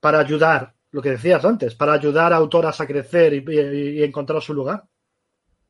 para 0.00 0.18
ayudar, 0.20 0.74
lo 0.90 1.00
que 1.00 1.10
decías 1.10 1.44
antes, 1.44 1.74
para 1.74 1.94
ayudar 1.94 2.32
a 2.32 2.36
autoras 2.36 2.80
a 2.80 2.86
crecer 2.86 3.32
y, 3.32 3.44
y- 3.48 4.00
y 4.00 4.02
encontrar 4.02 4.42
su 4.42 4.52
lugar. 4.52 4.84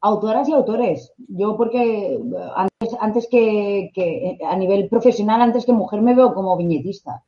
Autoras 0.01 0.49
y 0.49 0.53
autores. 0.53 1.13
Yo 1.29 1.57
porque 1.57 2.15
eh, 2.15 2.21
antes, 2.57 2.91
antes 3.01 3.29
que, 3.31 3.91
que 3.95 4.07
eh, 4.31 4.39
a 4.45 4.57
nivel 4.57 4.89
profesional, 4.89 5.41
antes 5.41 5.65
que 5.65 5.73
mujer, 5.73 6.03
me 6.03 6.15
veo 6.15 6.35
como 6.35 6.57
viñetista. 6.57 7.23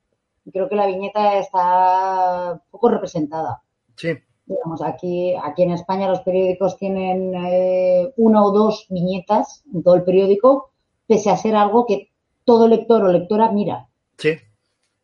Creo 0.52 0.68
que 0.68 0.76
la 0.76 0.86
viñeta 0.86 1.38
está 1.38 2.60
poco 2.70 2.88
representada. 2.90 3.62
Sí, 3.96 4.08
Digamos, 4.46 4.82
aquí, 4.82 5.34
aquí 5.42 5.62
en 5.62 5.70
España 5.70 6.06
los 6.08 6.20
periódicos 6.20 6.76
tienen 6.76 7.32
eh, 7.34 8.12
una 8.18 8.44
o 8.44 8.50
dos 8.52 8.86
viñetas 8.90 9.64
en 9.72 9.82
todo 9.82 9.94
el 9.94 10.04
periódico, 10.04 10.70
pese 11.06 11.30
a 11.30 11.36
ser 11.38 11.54
algo 11.56 11.86
que 11.86 12.10
todo 12.44 12.68
lector 12.68 13.02
o 13.02 13.08
lectora 13.10 13.50
mira. 13.50 13.88
sí. 14.18 14.32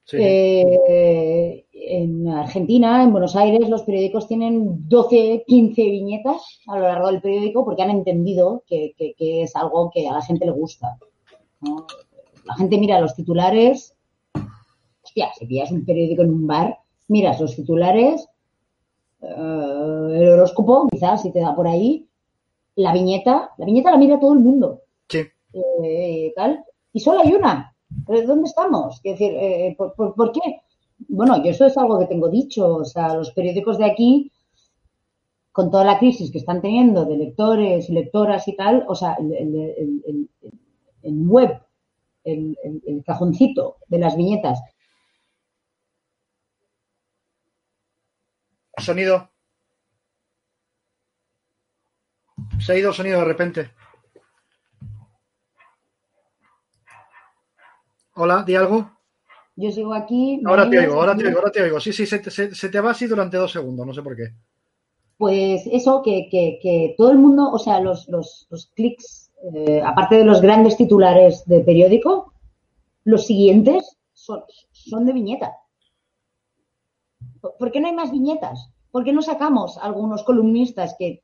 sí. 0.05 0.17
Eh, 0.21 1.65
en 1.73 2.29
Argentina, 2.29 3.03
en 3.03 3.13
Buenos 3.13 3.35
Aires, 3.35 3.67
los 3.71 3.83
periódicos 3.85 4.29
tienen 4.29 4.87
12, 4.89 5.45
15 5.47 5.83
viñetas 5.83 6.61
a 6.67 6.77
lo 6.77 6.83
largo 6.83 7.07
del 7.07 7.23
periódico 7.23 7.65
porque 7.65 7.83
han 7.83 7.91
entendido 7.91 8.63
que, 8.67 8.93
que- 8.99 9.15
que 9.17 9.43
es 9.45 9.57
algo 9.57 9.91
que 9.91 10.07
a 10.07 10.13
la 10.13 10.23
gente 10.23 10.45
le 10.45 10.53
gusta. 10.53 10.99
¿no? 11.63 11.87
La 12.45 12.55
gente 12.57 12.77
mira 12.77 13.01
los 13.01 13.15
titulares. 13.15 13.95
Hostia, 15.11 15.33
si 15.37 15.45
pillas 15.47 15.73
un 15.73 15.85
periódico 15.85 16.23
en 16.23 16.31
un 16.31 16.47
bar, 16.47 16.79
miras 17.09 17.41
los 17.41 17.57
titulares, 17.57 18.29
eh, 19.23 19.27
el 20.21 20.29
horóscopo, 20.29 20.87
quizás, 20.89 21.23
si 21.23 21.33
te 21.33 21.41
da 21.41 21.53
por 21.55 21.67
ahí, 21.67 22.07
la 22.77 22.93
viñeta, 22.93 23.51
la 23.59 23.67
viñeta 23.67 23.91
la 23.91 23.97
mira 23.99 24.21
todo 24.21 24.33
el 24.35 24.39
mundo 24.39 24.83
sí. 25.09 25.23
eh, 25.83 26.33
tal, 26.37 26.65
y 26.93 27.01
solo 27.01 27.21
hay 27.23 27.35
una. 27.35 27.75
¿Pero 28.07 28.25
¿Dónde 28.25 28.45
estamos? 28.49 29.01
Es 29.03 29.19
decir, 29.19 29.33
eh, 29.35 29.75
¿por, 29.77 29.95
por, 29.95 30.15
por 30.15 30.31
qué? 30.31 30.41
Bueno, 31.09 31.43
yo 31.43 31.51
eso 31.51 31.67
es 31.67 31.77
algo 31.77 31.99
que 31.99 32.07
tengo 32.07 32.29
dicho. 32.29 32.77
O 32.77 32.85
sea, 32.85 33.15
los 33.15 33.33
periódicos 33.33 33.79
de 33.79 33.87
aquí, 33.87 34.31
con 35.51 35.73
toda 35.73 35.85
la 35.85 35.99
crisis 35.99 36.31
que 36.31 36.39
están 36.39 36.63
teniendo 36.63 37.05
de 37.05 37.17
lectores 37.17 37.91
y 37.91 37.93
lectoras 37.93 38.47
y 38.47 38.55
tal, 38.55 38.85
o 38.87 38.95
sea, 38.95 39.15
el, 39.15 39.33
el, 39.33 39.55
el, 40.07 40.29
el- 41.03 41.29
web, 41.29 41.61
el 42.23 43.03
cajoncito 43.05 43.77
de 43.89 43.99
las 43.99 44.17
viñetas, 44.17 44.61
Sonido. 48.81 49.31
Se 52.59 52.73
ha 52.73 52.77
ido 52.79 52.91
el 52.91 52.95
sonido 52.95 53.19
de 53.19 53.25
repente. 53.25 53.71
Hola, 58.15 58.43
di 58.43 58.55
algo. 58.57 58.91
yo 59.57 59.71
sigo 59.71 59.95
aquí. 59.95 60.39
¿me 60.43 60.51
Ahora 60.51 60.69
te 60.69 60.79
oigo, 60.79 60.95
ahora 60.95 61.17
te 61.17 61.27
oigo, 61.27 61.39
ahora 61.39 61.51
te 61.53 61.63
oigo. 61.63 61.81
Sí, 61.81 61.93
sí, 61.93 62.07
se, 62.07 62.19
te- 62.19 62.31
se- 62.31 62.55
se 62.55 62.69
te 62.69 62.81
va 62.81 62.91
así 62.91 63.07
durante 63.07 63.37
dos 63.37 63.53
segundos, 63.53 63.87
no 63.87 63.95
sé 63.95 64.03
por 64.03 64.17
qué. 64.17 64.35
Pues 65.17 65.67
eso, 65.71 66.03
que, 66.03 66.29
que, 66.31 66.59
que 66.63 66.95
todo 66.97 67.11
el 67.11 67.19
mundo, 67.19 67.51
o 67.51 67.59
sea, 67.59 67.79
los, 67.81 68.09
los, 68.09 68.47
los 68.51 68.67
clics, 68.75 69.31
eh, 69.55 69.83
aparte 69.85 70.17
de 70.17 70.25
los 70.25 70.41
grandes 70.41 70.77
titulares 70.77 71.45
de 71.47 71.61
periódico, 71.61 72.33
los 73.05 73.27
siguientes 73.27 73.99
son, 74.13 74.43
son 74.73 75.05
de 75.07 75.13
viñeta. 75.13 75.53
¿Por 77.41 77.71
qué 77.73 77.81
no 77.81 77.89
hay 77.89 77.95
más 77.95 78.11
viñetas? 78.13 78.71
¿Por 78.91 79.05
qué 79.05 79.13
no 79.13 79.23
sacamos 79.23 79.79
algunos 79.79 80.23
columnistas 80.25 80.95
que 80.99 81.23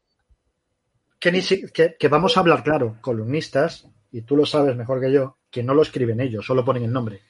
Que, 1.23 1.31
ni 1.33 1.41
si- 1.49 1.67
que, 1.77 1.85
que 2.01 2.09
vamos 2.15 2.37
a 2.37 2.41
hablar 2.41 2.63
claro, 2.63 2.97
columnistas, 3.01 3.87
y 4.13 4.23
tú 4.23 4.37
lo 4.37 4.47
sabes 4.47 4.77
mejor 4.77 5.01
que 5.01 5.13
yo, 5.13 5.37
que 5.51 5.63
no 5.63 5.75
lo 5.75 5.83
escriben 5.83 6.21
ellos, 6.21 6.47
solo 6.47 6.65
ponen 6.65 6.85
el 6.85 6.93
nombre. 6.93 7.21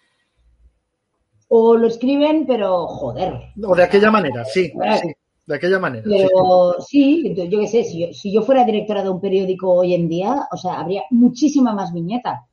o 1.48 1.76
lo 1.76 1.86
escriben, 1.88 2.46
pero 2.46 2.86
joder? 2.86 3.32
O 3.70 3.74
de 3.78 3.82
aquella 3.84 4.10
manera, 4.16 4.44
sí, 4.44 4.64
sí, 5.00 5.08
de 5.46 5.54
aquella 5.56 5.78
manera. 5.78 6.04
sí. 6.08 6.16
Pero 6.18 6.76
sí, 6.80 7.34
yo, 7.36 7.44
yo 7.44 7.60
qué 7.60 7.66
sé, 7.68 7.84
si 7.84 8.00
yo, 8.00 8.12
si 8.12 8.32
yo 8.32 8.42
fuera 8.42 8.64
directora 8.64 9.02
de 9.02 9.10
un 9.10 9.20
periódico 9.20 9.72
hoy 9.72 9.94
en 9.94 10.08
día, 10.08 10.46
o 10.52 10.56
sea, 10.56 10.78
habría 10.80 11.02
muchísima 11.10 11.72
más 11.74 11.92
viñeta. 11.92 12.46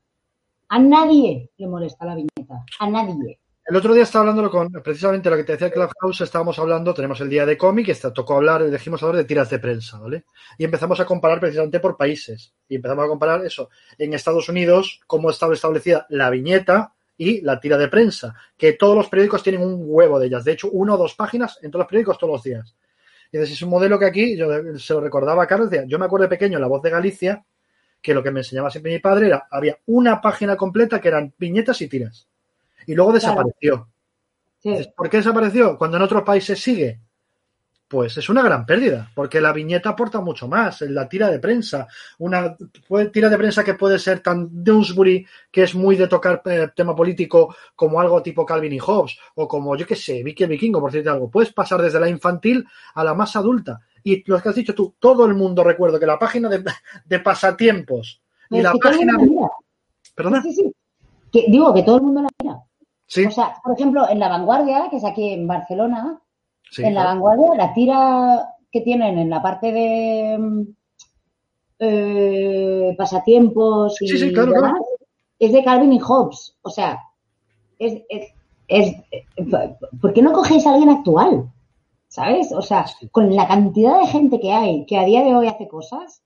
A 0.68 0.78
nadie 0.78 1.50
le 1.58 1.66
molesta 1.68 2.06
la 2.06 2.14
viñeta, 2.16 2.64
a 2.80 2.90
nadie. 2.90 3.38
El 3.66 3.76
otro 3.76 3.94
día 3.94 4.02
estaba 4.02 4.28
hablando 4.28 4.50
con, 4.50 4.70
precisamente 4.82 5.30
lo 5.30 5.36
que 5.36 5.44
te 5.44 5.52
decía 5.52 5.70
Clubhouse, 5.70 6.20
estábamos 6.20 6.58
hablando, 6.58 6.92
tenemos 6.92 7.18
el 7.22 7.30
día 7.30 7.46
de 7.46 7.56
cómic, 7.56 7.88
este, 7.88 8.10
tocó 8.10 8.36
hablar, 8.36 8.60
elegimos 8.60 9.02
hablar 9.02 9.16
de 9.16 9.24
tiras 9.24 9.48
de 9.48 9.58
prensa, 9.58 9.98
¿vale? 9.98 10.26
Y 10.58 10.64
empezamos 10.64 11.00
a 11.00 11.06
comparar 11.06 11.40
precisamente 11.40 11.80
por 11.80 11.96
países. 11.96 12.52
Y 12.68 12.76
empezamos 12.76 13.06
a 13.06 13.08
comparar 13.08 13.46
eso, 13.46 13.70
en 13.96 14.12
Estados 14.12 14.50
Unidos, 14.50 15.00
cómo 15.06 15.30
estaba 15.30 15.54
establecida 15.54 16.04
la 16.10 16.28
viñeta 16.28 16.92
y 17.16 17.40
la 17.40 17.58
tira 17.58 17.78
de 17.78 17.88
prensa, 17.88 18.34
que 18.58 18.74
todos 18.74 18.94
los 18.94 19.08
periódicos 19.08 19.42
tienen 19.42 19.62
un 19.62 19.84
huevo 19.86 20.18
de 20.18 20.26
ellas. 20.26 20.44
De 20.44 20.52
hecho, 20.52 20.68
una 20.70 20.94
o 20.94 20.98
dos 20.98 21.14
páginas 21.14 21.58
en 21.62 21.70
todos 21.70 21.84
los 21.84 21.88
periódicos 21.88 22.18
todos 22.18 22.32
los 22.34 22.42
días. 22.42 22.76
Y 23.32 23.38
es 23.38 23.62
un 23.62 23.70
modelo 23.70 23.98
que 23.98 24.04
aquí, 24.04 24.36
yo 24.36 24.46
se 24.76 24.92
lo 24.92 25.00
recordaba 25.00 25.42
a 25.42 25.46
Carlos, 25.46 25.70
yo 25.86 25.98
me 25.98 26.04
acuerdo 26.04 26.24
de 26.24 26.28
pequeño 26.28 26.58
en 26.58 26.62
La 26.62 26.68
Voz 26.68 26.82
de 26.82 26.90
Galicia, 26.90 27.46
que 28.02 28.12
lo 28.12 28.22
que 28.22 28.30
me 28.30 28.40
enseñaba 28.40 28.70
siempre 28.70 28.92
mi 28.92 28.98
padre 28.98 29.28
era, 29.28 29.48
había 29.50 29.78
una 29.86 30.20
página 30.20 30.54
completa 30.54 31.00
que 31.00 31.08
eran 31.08 31.32
viñetas 31.38 31.80
y 31.80 31.88
tiras. 31.88 32.28
Y 32.86 32.94
luego 32.94 33.12
desapareció. 33.12 33.88
Sí. 34.58 34.88
¿Por 34.96 35.10
qué 35.10 35.18
desapareció? 35.18 35.76
Cuando 35.76 35.96
en 35.96 36.02
otros 36.02 36.22
países 36.22 36.60
sigue. 36.60 37.00
Pues 37.86 38.16
es 38.16 38.28
una 38.28 38.42
gran 38.42 38.64
pérdida, 38.64 39.10
porque 39.14 39.40
la 39.40 39.52
viñeta 39.52 39.90
aporta 39.90 40.20
mucho 40.20 40.48
más. 40.48 40.80
La 40.80 41.08
tira 41.08 41.30
de 41.30 41.38
prensa, 41.38 41.86
una 42.18 42.56
tira 43.12 43.28
de 43.28 43.36
prensa 43.36 43.62
que 43.62 43.74
puede 43.74 43.98
ser 43.98 44.20
tan 44.20 44.48
Dewsbury, 44.50 45.24
que 45.50 45.62
es 45.62 45.74
muy 45.74 45.94
de 45.94 46.08
tocar 46.08 46.42
eh, 46.46 46.68
tema 46.74 46.96
político, 46.96 47.54
como 47.76 48.00
algo 48.00 48.22
tipo 48.22 48.46
Calvin 48.46 48.72
y 48.72 48.78
Hobbes, 48.78 49.18
o 49.34 49.46
como, 49.46 49.76
yo 49.76 49.86
qué 49.86 49.94
sé, 49.94 50.22
Vicky 50.24 50.44
el 50.44 50.50
Vikingo, 50.50 50.80
por 50.80 50.90
decirte 50.90 51.10
algo. 51.10 51.30
Puedes 51.30 51.52
pasar 51.52 51.82
desde 51.82 52.00
la 52.00 52.08
infantil 52.08 52.66
a 52.94 53.04
la 53.04 53.14
más 53.14 53.36
adulta. 53.36 53.80
Y 54.02 54.28
lo 54.28 54.40
que 54.40 54.48
has 54.48 54.54
dicho 54.54 54.74
tú, 54.74 54.94
todo 54.98 55.26
el 55.26 55.34
mundo 55.34 55.62
recuerdo 55.62 56.00
que 56.00 56.06
la 56.06 56.18
página 56.18 56.48
de, 56.48 56.64
de 57.04 57.18
pasatiempos 57.20 58.22
y 58.50 58.56
Pero 58.56 58.62
la 58.62 58.72
página 58.74 59.18
de... 59.18 59.30
¿Perdona? 60.14 60.42
Sí, 60.42 60.52
sí, 60.52 60.62
sí. 60.62 60.74
Que, 61.32 61.44
digo 61.48 61.72
que 61.74 61.82
todo 61.82 61.96
el 61.96 62.02
mundo 62.02 62.22
la 62.22 62.28
mira. 62.42 62.58
Sí, 63.14 63.24
O 63.26 63.30
sea, 63.30 63.54
por 63.62 63.74
ejemplo, 63.78 64.08
en 64.08 64.18
La 64.18 64.28
Vanguardia, 64.28 64.88
que 64.90 64.96
es 64.96 65.04
aquí 65.04 65.32
en 65.34 65.46
Barcelona, 65.46 66.20
sí, 66.70 66.82
en 66.84 66.94
La 66.94 67.02
claro. 67.02 67.20
Vanguardia, 67.22 67.54
la 67.66 67.72
tira 67.72 68.48
que 68.72 68.80
tienen 68.80 69.18
en 69.18 69.30
la 69.30 69.40
parte 69.40 69.70
de 69.72 70.66
eh, 71.78 72.94
pasatiempos 72.96 74.00
y 74.02 74.08
Sí, 74.08 74.18
sí, 74.18 74.32
claro, 74.32 74.52
demás, 74.52 74.72
claro. 74.72 74.84
es 75.38 75.52
de 75.52 75.64
Calvin 75.64 75.92
y 75.92 76.00
Hobbes. 76.00 76.56
O 76.62 76.70
sea, 76.70 76.98
es, 77.78 78.02
es, 78.08 78.32
es- 78.68 78.96
¿por 80.00 80.12
qué 80.12 80.22
no 80.22 80.32
cogéis 80.32 80.66
a 80.66 80.72
alguien 80.72 80.90
actual? 80.90 81.50
¿Sabes? 82.08 82.52
O 82.52 82.62
sea, 82.62 82.84
con 83.10 83.34
la 83.34 83.46
cantidad 83.48 83.98
de 84.00 84.06
gente 84.06 84.38
que 84.40 84.52
hay 84.52 84.86
que 84.86 84.98
a 84.98 85.04
día 85.04 85.22
de 85.24 85.34
hoy 85.34 85.48
hace 85.48 85.66
cosas, 85.68 86.22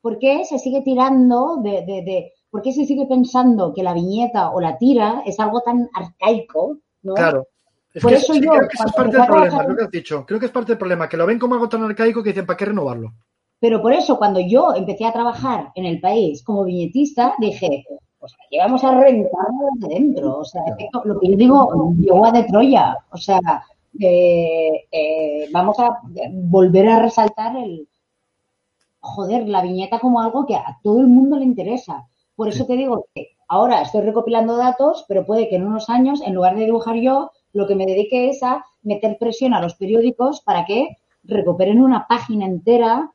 ¿por 0.00 0.18
qué 0.18 0.44
se 0.46 0.58
sigue 0.58 0.80
tirando 0.82 1.56
de, 1.62 1.84
de, 1.84 2.02
de 2.02 2.32
por 2.50 2.62
qué 2.62 2.72
se 2.72 2.84
sigue 2.84 3.06
pensando 3.06 3.72
que 3.74 3.82
la 3.82 3.92
viñeta 3.94 4.50
o 4.50 4.60
la 4.60 4.78
tira 4.78 5.22
es 5.26 5.38
algo 5.40 5.60
tan 5.60 5.88
arcaico, 5.94 6.78
¿no? 7.02 7.14
Claro. 7.14 7.46
Es 7.94 8.02
Por 8.02 8.10
que 8.12 8.16
eso 8.18 8.34
yo, 8.34 8.50
creo 8.50 8.68
que 8.68 8.74
eso 8.74 8.86
es 8.86 8.92
parte 8.92 9.16
del 9.16 9.26
problema, 9.26 9.48
trabajar- 9.48 9.68
lo 9.70 9.76
que 9.76 9.84
has 9.84 9.90
dicho. 9.90 10.24
Creo 10.26 10.38
que 10.40 10.46
es 10.46 10.52
parte 10.52 10.72
del 10.72 10.78
problema, 10.78 11.08
que 11.08 11.16
lo 11.16 11.26
ven 11.26 11.38
como 11.38 11.54
algo 11.54 11.68
tan 11.68 11.82
arcaico 11.82 12.22
que 12.22 12.30
dicen, 12.30 12.46
¿para 12.46 12.56
qué 12.56 12.64
renovarlo? 12.66 13.12
Pero 13.60 13.82
por 13.82 13.92
eso, 13.92 14.16
cuando 14.18 14.38
yo 14.40 14.72
empecé 14.74 15.04
a 15.04 15.12
trabajar 15.12 15.72
en 15.74 15.84
el 15.84 16.00
país 16.00 16.44
como 16.44 16.64
viñetista, 16.64 17.34
dije, 17.38 17.84
pues 18.20 18.32
aquí 18.46 18.58
vamos 18.58 18.84
a 18.84 18.92
rentarlo 19.00 19.68
desde 19.80 19.94
dentro. 19.94 20.38
O 20.38 20.44
sea, 20.44 20.62
efecto- 20.66 21.02
lo 21.04 21.18
que 21.18 21.30
yo 21.30 21.36
digo, 21.36 21.92
llegó 21.98 22.24
a 22.26 22.30
de 22.32 22.44
Troya. 22.44 22.96
O 23.10 23.16
sea, 23.16 23.40
eh, 23.98 24.84
eh, 24.92 25.48
vamos 25.50 25.78
a 25.80 25.98
volver 26.32 26.88
a 26.88 27.00
resaltar 27.00 27.56
el, 27.56 27.88
joder, 29.00 29.48
la 29.48 29.62
viñeta 29.62 29.98
como 29.98 30.20
algo 30.20 30.46
que 30.46 30.54
a 30.56 30.78
todo 30.82 31.00
el 31.00 31.08
mundo 31.08 31.36
le 31.36 31.44
interesa. 31.44 32.06
Por 32.38 32.48
eso 32.48 32.66
te 32.66 32.76
digo 32.76 33.08
que 33.12 33.36
ahora 33.48 33.82
estoy 33.82 34.02
recopilando 34.02 34.56
datos, 34.56 35.04
pero 35.08 35.26
puede 35.26 35.48
que 35.48 35.56
en 35.56 35.66
unos 35.66 35.90
años, 35.90 36.22
en 36.24 36.34
lugar 36.34 36.54
de 36.54 36.66
dibujar 36.66 36.94
yo, 36.94 37.32
lo 37.52 37.66
que 37.66 37.74
me 37.74 37.84
dedique 37.84 38.30
es 38.30 38.44
a 38.44 38.64
meter 38.82 39.16
presión 39.18 39.54
a 39.54 39.60
los 39.60 39.74
periódicos 39.74 40.40
para 40.42 40.64
que 40.64 40.98
recuperen 41.24 41.82
una 41.82 42.06
página 42.06 42.46
entera 42.46 43.10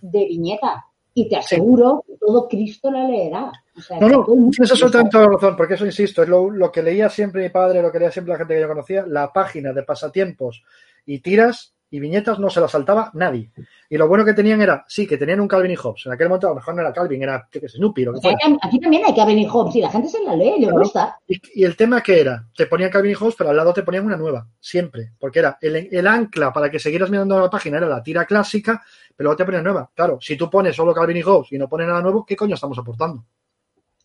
de 0.00 0.24
viñeta. 0.24 0.86
Y 1.14 1.28
te 1.28 1.36
aseguro 1.36 2.02
que 2.04 2.16
todo 2.16 2.48
Cristo 2.48 2.90
la 2.90 3.04
leerá. 3.04 3.52
O 3.76 3.80
sea, 3.80 4.00
No, 4.00 4.08
no, 4.08 4.24
tienes 4.24 4.72
absolutamente 4.72 5.12
toda 5.12 5.26
la 5.26 5.32
razón, 5.34 5.54
porque 5.56 5.74
eso, 5.74 5.86
insisto, 5.86 6.24
es 6.24 6.28
lo, 6.28 6.50
lo 6.50 6.72
que 6.72 6.82
leía 6.82 7.08
siempre 7.08 7.44
mi 7.44 7.50
padre, 7.50 7.82
lo 7.82 7.92
que 7.92 8.00
leía 8.00 8.10
siempre 8.10 8.32
la 8.32 8.38
gente 8.38 8.54
que 8.54 8.62
yo 8.62 8.68
conocía, 8.68 9.06
la 9.06 9.32
página 9.32 9.72
de 9.72 9.84
pasatiempos 9.84 10.64
y 11.06 11.20
tiras 11.20 11.72
y 11.92 11.98
viñetas 12.00 12.38
no 12.38 12.48
se 12.50 12.60
la 12.60 12.68
saltaba 12.68 13.10
nadie. 13.14 13.50
Y 13.88 13.96
lo 13.98 14.06
bueno 14.06 14.24
que 14.24 14.32
tenían 14.34 14.60
era, 14.62 14.84
sí, 14.86 15.06
que 15.06 15.18
tenían 15.18 15.40
un 15.40 15.48
Calvin 15.48 15.72
y 15.72 15.76
Hobbes. 15.76 16.06
En 16.06 16.12
aquel 16.12 16.28
momento 16.28 16.46
a 16.46 16.50
lo 16.50 16.56
mejor 16.56 16.74
no 16.74 16.80
era 16.82 16.92
Calvin, 16.92 17.22
era 17.22 17.48
sé, 17.52 17.68
Snoopy, 17.68 18.04
lo 18.04 18.12
que 18.12 18.18
O 18.18 18.20
sea, 18.22 18.30
fuera. 18.40 18.58
aquí- 18.62 18.78
también 18.78 19.02
hay 19.04 19.12
que 19.14 19.24
venir 19.26 19.48
Hobbes 19.48 19.74
y 19.76 19.80
la 19.80 19.90
gente 19.90 20.08
se 20.08 20.22
la 20.22 20.36
lee, 20.36 20.54
le 20.58 20.66
Claro. 20.68 20.78
gusta. 20.78 21.18
Y, 21.26 21.40
y 21.54 21.64
el 21.64 21.76
tema 21.76 22.00
que 22.02 22.20
era, 22.20 22.46
te 22.56 22.66
ponían 22.66 22.90
Calvin 22.90 23.10
y 23.10 23.14
Hobbes, 23.14 23.34
pero 23.36 23.50
al 23.50 23.56
lado 23.56 23.72
te 23.74 23.82
ponían 23.82 24.06
una 24.06 24.16
nueva, 24.16 24.46
siempre. 24.60 25.12
Porque 25.18 25.40
era 25.40 25.58
el, 25.60 25.88
el 25.90 26.06
ancla 26.06 26.52
para 26.52 26.70
que 26.70 26.78
siguieras 26.78 27.10
mirando 27.10 27.38
la 27.40 27.50
página, 27.50 27.78
era 27.78 27.88
la 27.88 28.02
tira 28.02 28.24
clásica, 28.24 28.82
pero 29.16 29.28
luego 29.28 29.36
te 29.36 29.44
ponían 29.44 29.64
nueva. 29.64 29.90
Claro, 29.94 30.18
si 30.20 30.36
tú 30.36 30.48
pones 30.48 30.76
solo 30.76 30.94
Calvin 30.94 31.16
y 31.16 31.22
Hobbes 31.22 31.50
y 31.52 31.58
no 31.58 31.68
pones 31.68 31.88
nada 31.88 32.00
nuevo, 32.00 32.24
¿qué 32.24 32.36
coño 32.36 32.54
estamos 32.54 32.78
aportando? 32.78 33.24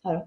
Claro. 0.02 0.24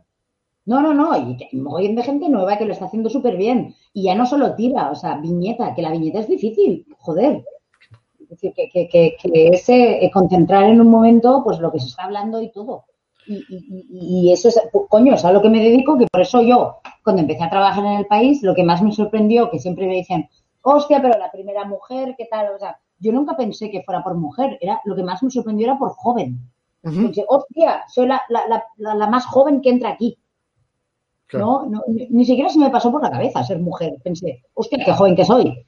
No, 0.70 0.82
no, 0.82 0.94
no, 0.94 1.08
y 1.18 1.38
que 1.38 1.46
hay 1.46 1.58
un 1.58 1.64
mogollón 1.64 1.96
de 1.96 2.04
gente 2.04 2.30
nueva 2.30 2.58
que 2.58 2.66
lo 2.66 2.74
está 2.74 2.86
haciendo 2.86 3.10
súper 3.10 3.36
bien. 3.38 3.76
Y 3.94 4.04
ya 4.04 4.16
no 4.16 4.26
solo 4.26 4.56
tira, 4.56 4.92
o 4.92 4.96
sea, 4.96 5.18
viñeta, 5.18 5.74
que 5.76 5.82
la 5.82 5.92
viñeta 5.92 6.20
es 6.20 6.28
difícil, 6.28 6.86
joder. 6.98 7.44
Es 8.22 8.30
decir, 8.30 8.54
que, 8.56 8.70
que, 8.70 8.90
que, 8.90 9.18
que 9.22 9.48
es 9.50 9.70
eh, 9.70 10.10
concentrar 10.14 10.66
en 10.70 10.82
un 10.82 10.90
momento 10.90 11.42
pues 11.44 11.60
lo 11.60 11.72
que 11.72 11.80
se 11.80 11.88
está 11.88 12.04
hablando 12.06 12.42
y 12.42 12.52
todo. 12.52 12.86
Y, 13.28 13.38
y, 13.50 14.28
y- 14.30 14.34
eso 14.34 14.50
es, 14.50 14.60
coño, 14.90 15.16
es 15.16 15.26
a 15.26 15.32
lo 15.34 15.42
que 15.42 15.50
me 15.50 15.62
dedico, 15.64 15.98
que 15.98 16.08
por 16.12 16.22
eso 16.22 16.42
yo, 16.42 16.78
cuando 17.04 17.22
empecé 17.24 17.44
a 17.44 17.50
trabajar 17.50 17.86
en 17.86 17.94
el 17.94 18.08
país, 18.08 18.44
lo 18.44 18.56
que 18.56 18.64
más 18.64 18.82
me 18.84 18.92
sorprendió, 18.92 19.50
que 19.52 19.60
siempre 19.60 19.88
me 19.88 19.96
dicen, 19.96 20.30
hostia, 20.64 21.02
pero 21.02 21.18
la 21.20 21.32
primera 21.32 21.66
mujer, 21.66 22.16
¿qué 22.18 22.26
tal? 22.30 22.54
O 22.56 22.60
sea, 22.60 22.78
yo 23.00 23.12
nunca 23.14 23.38
pensé 23.38 23.72
que 23.72 23.84
fuera 23.84 24.04
por 24.04 24.16
mujer, 24.16 24.58
era 24.62 24.82
lo 24.86 24.96
que 24.96 25.04
más 25.04 25.24
me 25.24 25.32
sorprendió 25.32 25.68
era 25.68 25.80
por 25.80 25.92
joven. 25.92 26.40
Ujú, 26.84 27.02
Pensé, 27.04 27.26
hostia, 27.28 27.84
soy 27.88 28.08
la, 28.08 28.22
la- 28.30 28.64
la 28.78 29.08
más 29.08 29.26
joven 29.26 29.62
que 29.62 29.70
entra 29.72 29.90
aquí. 29.92 30.18
Claro. 31.30 31.46
No, 31.46 31.66
no, 31.70 31.82
ni, 31.88 32.26
siquiera 32.26 32.50
se 32.50 32.60
me 32.60 32.70
pasó 32.70 32.92
por 32.92 33.02
la 33.02 33.12
cabeza 33.12 33.44
ser 33.44 33.60
mujer. 33.60 33.94
Pensé, 34.04 34.44
hostia, 34.54 34.84
qué 34.84 34.92
joven 34.92 35.16
que 35.16 35.24
soy. 35.24 35.66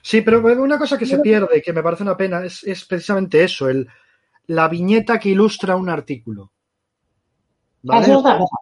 Sí, 0.00 0.22
pero 0.22 0.40
una 0.40 0.78
cosa 0.78 0.98
que 0.98 1.06
se 1.06 1.20
pierde, 1.20 1.62
que 1.62 1.72
me 1.72 1.82
parece 1.82 2.02
una 2.02 2.16
pena, 2.16 2.44
es, 2.44 2.64
es 2.64 2.84
precisamente 2.84 3.44
eso, 3.44 3.68
el, 3.68 3.86
la 4.46 4.68
viñeta 4.68 5.20
que 5.20 5.28
ilustra 5.28 5.76
un 5.76 5.88
artículo. 5.88 6.50
Ah, 7.88 8.00
¿Vale? 8.00 8.02
Eso 8.06 8.12
es 8.12 8.18
otra 8.18 8.38
cosa. 8.38 8.56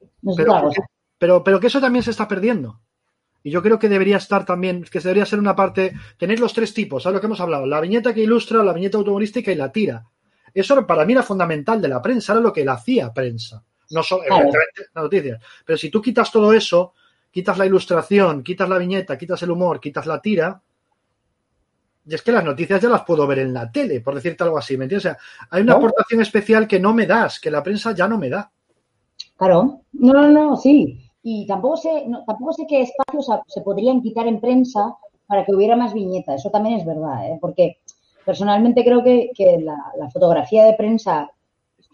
Es 0.00 0.36
pero, 0.36 0.52
otra 0.52 0.62
cosa. 0.62 0.82
pero, 1.18 1.44
pero 1.44 1.60
que 1.60 1.66
eso 1.66 1.80
también 1.80 2.02
se 2.02 2.12
está 2.12 2.28
perdiendo. 2.28 2.80
Y 3.42 3.50
yo 3.50 3.62
creo 3.62 3.78
que 3.78 3.88
debería 3.88 4.16
estar 4.16 4.46
también, 4.46 4.84
que 4.84 5.00
debería 5.00 5.26
ser 5.26 5.38
una 5.38 5.56
parte, 5.56 5.92
tener 6.16 6.40
los 6.40 6.54
tres 6.54 6.72
tipos, 6.72 7.02
¿sabes 7.02 7.14
lo 7.14 7.20
que 7.20 7.26
hemos 7.26 7.40
hablado? 7.40 7.66
La 7.66 7.80
viñeta 7.80 8.14
que 8.14 8.22
ilustra, 8.22 8.62
la 8.62 8.72
viñeta 8.72 8.96
automovilística 8.96 9.52
y 9.52 9.56
la 9.56 9.70
tira. 9.70 10.06
Eso 10.54 10.86
para 10.86 11.04
mí 11.04 11.12
era 11.12 11.22
fundamental 11.22 11.82
de 11.82 11.88
la 11.88 12.00
prensa, 12.00 12.32
era 12.32 12.40
lo 12.40 12.52
que 12.52 12.64
la 12.64 12.74
hacía 12.74 13.12
prensa. 13.12 13.64
No 13.90 14.00
evidentemente, 14.00 14.82
las 14.94 15.04
noticias. 15.04 15.40
Pero 15.64 15.76
si 15.78 15.90
tú 15.90 16.00
quitas 16.00 16.30
todo 16.30 16.52
eso, 16.52 16.94
quitas 17.30 17.58
la 17.58 17.66
ilustración, 17.66 18.42
quitas 18.42 18.68
la 18.68 18.78
viñeta, 18.78 19.18
quitas 19.18 19.42
el 19.42 19.50
humor, 19.50 19.80
quitas 19.80 20.06
la 20.06 20.20
tira, 20.20 20.60
y 22.06 22.14
es 22.14 22.22
que 22.22 22.32
las 22.32 22.44
noticias 22.44 22.80
ya 22.80 22.88
las 22.88 23.02
puedo 23.02 23.26
ver 23.26 23.38
en 23.38 23.54
la 23.54 23.70
tele, 23.70 24.00
por 24.00 24.14
decirte 24.14 24.44
algo 24.44 24.58
así, 24.58 24.76
¿me 24.76 24.84
entiendes? 24.84 25.06
O 25.06 25.08
sea, 25.08 25.18
hay 25.50 25.62
una 25.62 25.72
¿No? 25.72 25.78
aportación 25.78 26.20
especial 26.20 26.68
que 26.68 26.78
no 26.78 26.92
me 26.92 27.06
das, 27.06 27.40
que 27.40 27.50
la 27.50 27.62
prensa 27.62 27.92
ya 27.92 28.06
no 28.06 28.18
me 28.18 28.28
da. 28.28 28.50
Claro. 29.36 29.80
No, 29.92 30.12
no, 30.12 30.28
no, 30.28 30.56
sí. 30.56 31.10
Y 31.22 31.46
tampoco 31.46 31.78
sé, 31.78 32.06
no, 32.06 32.22
tampoco 32.26 32.52
sé 32.52 32.66
qué 32.68 32.82
espacios 32.82 33.26
se 33.46 33.62
podrían 33.62 34.02
quitar 34.02 34.26
en 34.26 34.40
prensa 34.40 34.94
para 35.26 35.44
que 35.44 35.54
hubiera 35.54 35.76
más 35.76 35.94
viñeta. 35.94 36.34
Eso 36.34 36.50
también 36.50 36.78
es 36.78 36.86
verdad, 36.86 37.26
¿eh? 37.26 37.38
porque 37.40 37.78
personalmente 38.26 38.84
creo 38.84 39.02
que, 39.02 39.30
que 39.34 39.58
la, 39.60 39.76
la 39.98 40.10
fotografía 40.10 40.64
de 40.64 40.74
prensa, 40.74 41.30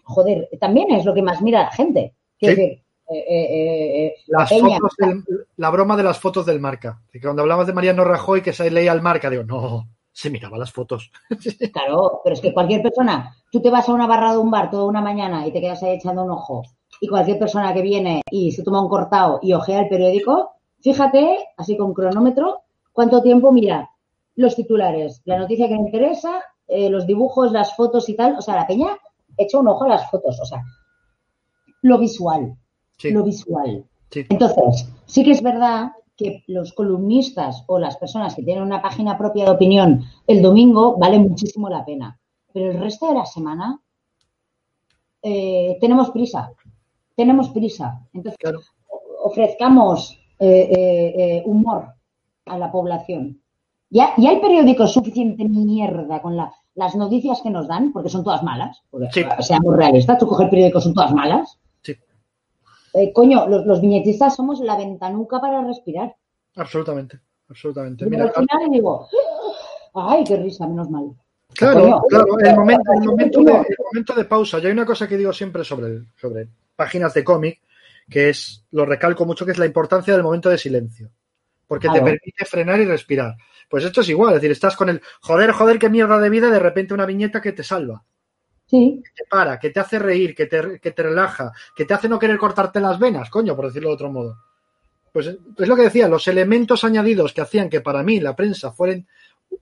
joder, 0.03 0.49
también 0.59 0.91
es 0.91 1.05
lo 1.05 1.13
que 1.13 1.21
más 1.21 1.41
mira 1.41 1.63
la 1.63 1.71
gente. 1.71 2.13
Quiero 2.39 2.55
Sí. 2.55 2.61
decir, 2.61 2.83
eh, 3.09 3.25
eh, 3.29 4.05
eh, 4.07 4.13
la 4.27 4.39
Las 4.39 4.49
peña, 4.49 4.77
fotos 4.79 4.95
del- 4.97 5.23
la 5.57 5.69
broma 5.69 5.97
de 5.97 6.03
las 6.03 6.19
fotos 6.19 6.45
del 6.45 6.59
marca. 6.59 7.01
Que 7.11 7.19
cuando 7.19 7.41
hablabas 7.41 7.67
de 7.67 7.73
Mariano 7.73 8.03
Rajoy, 8.03 8.41
que 8.41 8.53
se 8.53 8.69
leía 8.71 8.93
el 8.93 9.01
marca, 9.01 9.29
digo, 9.29 9.43
no, 9.43 9.87
se 10.11 10.29
miraba 10.29 10.57
las 10.57 10.71
fotos. 10.71 11.11
Claro, 11.73 12.21
pero 12.23 12.33
es 12.33 12.41
que 12.41 12.53
cualquier 12.53 12.81
persona, 12.81 13.35
tú 13.51 13.61
te 13.61 13.69
vas 13.69 13.87
a 13.89 13.93
una 13.93 14.07
barra 14.07 14.31
de 14.31 14.37
un 14.37 14.49
bar 14.51 14.69
toda 14.69 14.85
una 14.85 15.01
mañana 15.01 15.45
y 15.47 15.51
te 15.51 15.59
quedas 15.61 15.83
ahí 15.83 15.95
echando 15.95 16.23
un 16.23 16.31
ojo, 16.31 16.63
y 16.99 17.07
cualquier 17.07 17.39
persona 17.39 17.73
que 17.73 17.81
viene 17.81 18.21
y 18.31 18.51
se 18.51 18.63
toma 18.63 18.81
un 18.81 18.89
cortado 18.89 19.39
y 19.41 19.53
ojea 19.53 19.79
el 19.81 19.89
periódico, 19.89 20.51
fíjate, 20.81 21.37
así 21.57 21.75
con 21.77 21.93
cronómetro, 21.93 22.61
cuánto 22.91 23.21
tiempo 23.21 23.51
mira 23.51 23.89
los 24.35 24.55
titulares, 24.55 25.21
la 25.25 25.37
noticia 25.37 25.67
que 25.67 25.73
le 25.75 25.81
interesa, 25.81 26.41
los 26.67 27.05
dibujos, 27.05 27.51
las 27.51 27.75
fotos 27.75 28.07
y 28.09 28.15
tal. 28.15 28.35
O 28.37 28.41
sea, 28.41 28.55
la 28.55 28.65
peña 28.67 28.97
echa 29.43 29.59
un 29.59 29.67
ojo 29.67 29.83
a 29.85 29.89
las 29.89 30.09
fotos, 30.09 30.39
o 30.39 30.45
sea, 30.45 30.63
lo 31.83 31.97
visual, 31.97 32.55
Sí, 32.97 33.11
lo 33.11 33.23
visual. 33.23 33.85
sí. 34.09 34.25
Entonces, 34.29 34.87
sí 35.05 35.23
que 35.23 35.31
es 35.31 35.41
verdad 35.41 35.91
que 36.15 36.43
los 36.47 36.73
columnistas 36.73 37.63
o 37.67 37.79
las 37.79 37.97
personas 37.97 38.35
que 38.35 38.43
tienen 38.43 38.63
una 38.63 38.81
página 38.81 39.17
propia 39.17 39.45
de 39.45 39.51
opinión 39.51 40.03
el 40.27 40.41
domingo 40.41 40.95
vale 40.97 41.17
muchísimo 41.17 41.67
la 41.69 41.83
pena. 41.83 42.19
Pero 42.53 42.69
el 42.71 42.79
resto 42.79 43.07
de 43.07 43.15
la 43.15 43.25
semana 43.25 43.79
eh, 45.23 45.77
tenemos 45.79 46.11
prisa. 46.11 46.51
Tenemos 47.15 47.49
prisa. 47.49 48.01
Entonces, 48.13 48.37
Claro. 48.39 48.59
ofrezcamos 49.23 50.17
eh, 50.39 50.71
eh, 51.15 51.43
humor 51.45 51.93
a 52.45 52.57
la 52.57 52.71
población. 52.71 53.39
Ya, 53.91 54.13
ya 54.17 54.31
hay 54.31 54.39
periódicos 54.39 54.91
suficiente 54.91 55.43
mierda 55.47 56.19
con 56.21 56.35
la- 56.35 56.51
las 56.75 56.95
noticias 56.95 57.41
que 57.41 57.49
nos 57.49 57.67
dan, 57.67 57.91
porque 57.91 58.09
son 58.09 58.23
todas 58.23 58.43
malas. 58.43 58.81
Porque, 58.89 59.07
Sí. 59.11 59.25
Seamos 59.41 59.75
realistas, 59.75 60.17
tú 60.17 60.27
coges 60.27 60.49
periódicos, 60.49 60.83
son 60.83 60.93
todas 60.93 61.13
malas. 61.13 61.59
Sí. 61.83 61.95
Eh, 62.93 63.11
coño, 63.13 63.47
los, 63.47 63.65
los 63.65 63.81
viñetistas 63.81 64.35
somos 64.35 64.59
la 64.61 64.77
ventanuca 64.77 65.39
para 65.39 65.63
respirar. 65.63 66.15
Absolutamente, 66.55 67.19
absolutamente. 67.49 68.05
Mira, 68.05 68.25
al 68.25 68.33
final 68.33 68.69
digo, 68.71 69.07
ay, 69.95 70.23
qué 70.23 70.35
risa, 70.37 70.67
menos 70.67 70.89
mal. 70.89 71.11
claro, 71.53 71.81
Coño. 71.81 72.01
claro, 72.09 72.39
el 72.39 72.55
momento, 72.55 72.91
el 72.93 73.05
momento, 73.07 73.43
de, 73.43 73.51
el 73.51 73.77
momento 73.91 74.13
de 74.15 74.25
pausa. 74.25 74.59
Yo 74.59 74.67
hay 74.67 74.73
una 74.73 74.85
cosa 74.85 75.07
que 75.07 75.17
digo 75.17 75.33
siempre 75.33 75.63
sobre, 75.63 76.05
sobre 76.19 76.47
páginas 76.75 77.13
de 77.13 77.23
cómic, 77.23 77.61
que 78.09 78.29
es, 78.29 78.65
lo 78.71 78.85
recalco 78.85 79.25
mucho, 79.25 79.45
que 79.45 79.51
es 79.51 79.57
la 79.57 79.65
importancia 79.65 80.13
del 80.13 80.23
momento 80.23 80.49
de 80.49 80.57
silencio. 80.57 81.09
Porque 81.71 81.87
te 81.87 82.01
permite 82.01 82.43
frenar 82.43 82.81
y 82.81 82.85
respirar. 82.85 83.37
Pues 83.69 83.85
esto 83.85 84.01
es 84.01 84.09
igual, 84.09 84.33
es 84.33 84.41
decir, 84.41 84.51
estás 84.51 84.75
con 84.75 84.89
el 84.89 85.01
joder, 85.21 85.53
joder, 85.53 85.79
qué 85.79 85.89
mierda 85.89 86.19
de 86.19 86.29
vida, 86.29 86.51
de 86.51 86.59
repente 86.59 86.93
una 86.93 87.05
viñeta 87.05 87.39
que 87.39 87.53
te 87.53 87.63
salva. 87.63 88.03
Sí, 88.65 89.01
te 89.15 89.23
para, 89.29 89.57
que 89.57 89.69
te 89.69 89.79
hace 89.79 89.97
reír, 89.97 90.35
que 90.35 90.47
te, 90.47 90.81
que 90.81 90.91
te 90.91 91.01
relaja, 91.01 91.53
que 91.73 91.85
te 91.85 91.93
hace 91.93 92.09
no 92.09 92.19
querer 92.19 92.37
cortarte 92.37 92.81
las 92.81 92.99
venas, 92.99 93.29
coño, 93.29 93.55
por 93.55 93.67
decirlo 93.67 93.87
de 93.87 93.95
otro 93.95 94.11
modo. 94.11 94.35
Pues 95.13 95.27
es 95.27 95.67
lo 95.69 95.77
que 95.77 95.83
decía, 95.83 96.09
los 96.09 96.27
elementos 96.27 96.83
añadidos 96.83 97.31
que 97.31 97.39
hacían 97.39 97.69
que 97.69 97.79
para 97.79 98.03
mí 98.03 98.19
la 98.19 98.35
prensa 98.35 98.73
fueran 98.73 99.07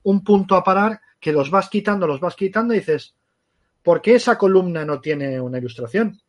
un 0.01 0.23
punto 0.23 0.55
a 0.55 0.63
parar, 0.63 0.99
que 1.19 1.31
los 1.31 1.51
vas 1.51 1.69
quitando, 1.69 2.07
los 2.07 2.19
vas 2.19 2.35
quitando 2.35 2.73
y 2.73 2.79
dices, 2.79 3.13
¿por 3.83 4.01
qué 4.01 4.15
esa 4.15 4.35
columna 4.35 4.83
no 4.83 4.99
tiene 4.99 5.39
una 5.39 5.59
ilustración? 5.59 6.19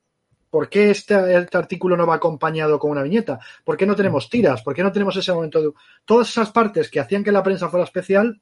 ¿Por 0.51 0.69
qué 0.69 0.91
este, 0.91 1.37
este 1.39 1.57
artículo 1.59 1.97
no 1.97 2.07
va 2.07 2.17
acompañado 2.17 2.79
con 2.79 2.91
una 2.91 3.03
viñeta? 3.03 3.39
¿Por 3.65 3.77
qué 3.77 3.87
no 3.87 3.95
tenemos 3.95 4.29
tiras? 4.29 4.63
¿Por 4.63 4.75
qué 4.75 4.83
no 4.83 4.91
tenemos 4.91 5.17
ese 5.17 5.33
momento 5.33 5.63
de... 5.63 5.71
Todas 6.05 6.29
esas 6.29 6.51
partes 6.51 6.91
que 6.91 6.99
hacían 7.01 7.23
que 7.23 7.31
la 7.33 7.43
prensa 7.43 7.69
fuera 7.69 7.85
especial, 7.85 8.41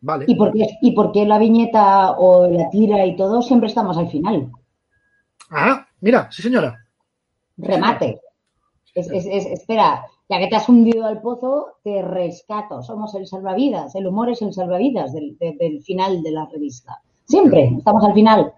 vale. 0.00 0.24
¿Y 0.28 0.36
por, 0.36 0.52
qué, 0.52 0.66
¿y 0.80 0.92
por 0.92 1.12
qué 1.12 1.26
la 1.26 1.38
viñeta 1.38 2.12
o 2.12 2.48
la 2.48 2.70
tira 2.70 3.04
y 3.04 3.16
todo 3.16 3.42
siempre 3.42 3.68
estamos 3.68 3.96
al 3.98 4.08
final? 4.08 4.50
Ah, 5.50 5.86
mira, 6.00 6.28
sí 6.30 6.42
señora. 6.42 6.84
Remate. 7.56 8.20
Es, 8.94 9.10
es- 9.10 9.26
es- 9.26 9.46
espera, 9.46 10.04
ya 10.28 10.38
que 10.38 10.46
te 10.48 10.56
has 10.56 10.68
hundido 10.68 11.04
al 11.06 11.20
pozo, 11.20 11.78
te 11.82 12.00
rescato. 12.02 12.82
Somos 12.82 13.14
el 13.14 13.26
salvavidas. 13.26 13.94
El 13.94 14.06
humor 14.06 14.30
es 14.30 14.40
el 14.42 14.52
salvavidas 14.52 15.12
del, 15.12 15.36
de- 15.38 15.56
del 15.58 15.82
final 15.82 16.22
de 16.22 16.30
la 16.30 16.46
revista. 16.46 17.00
Siempre 17.24 17.72
estamos 17.76 18.04
al 18.04 18.14
final. 18.14 18.52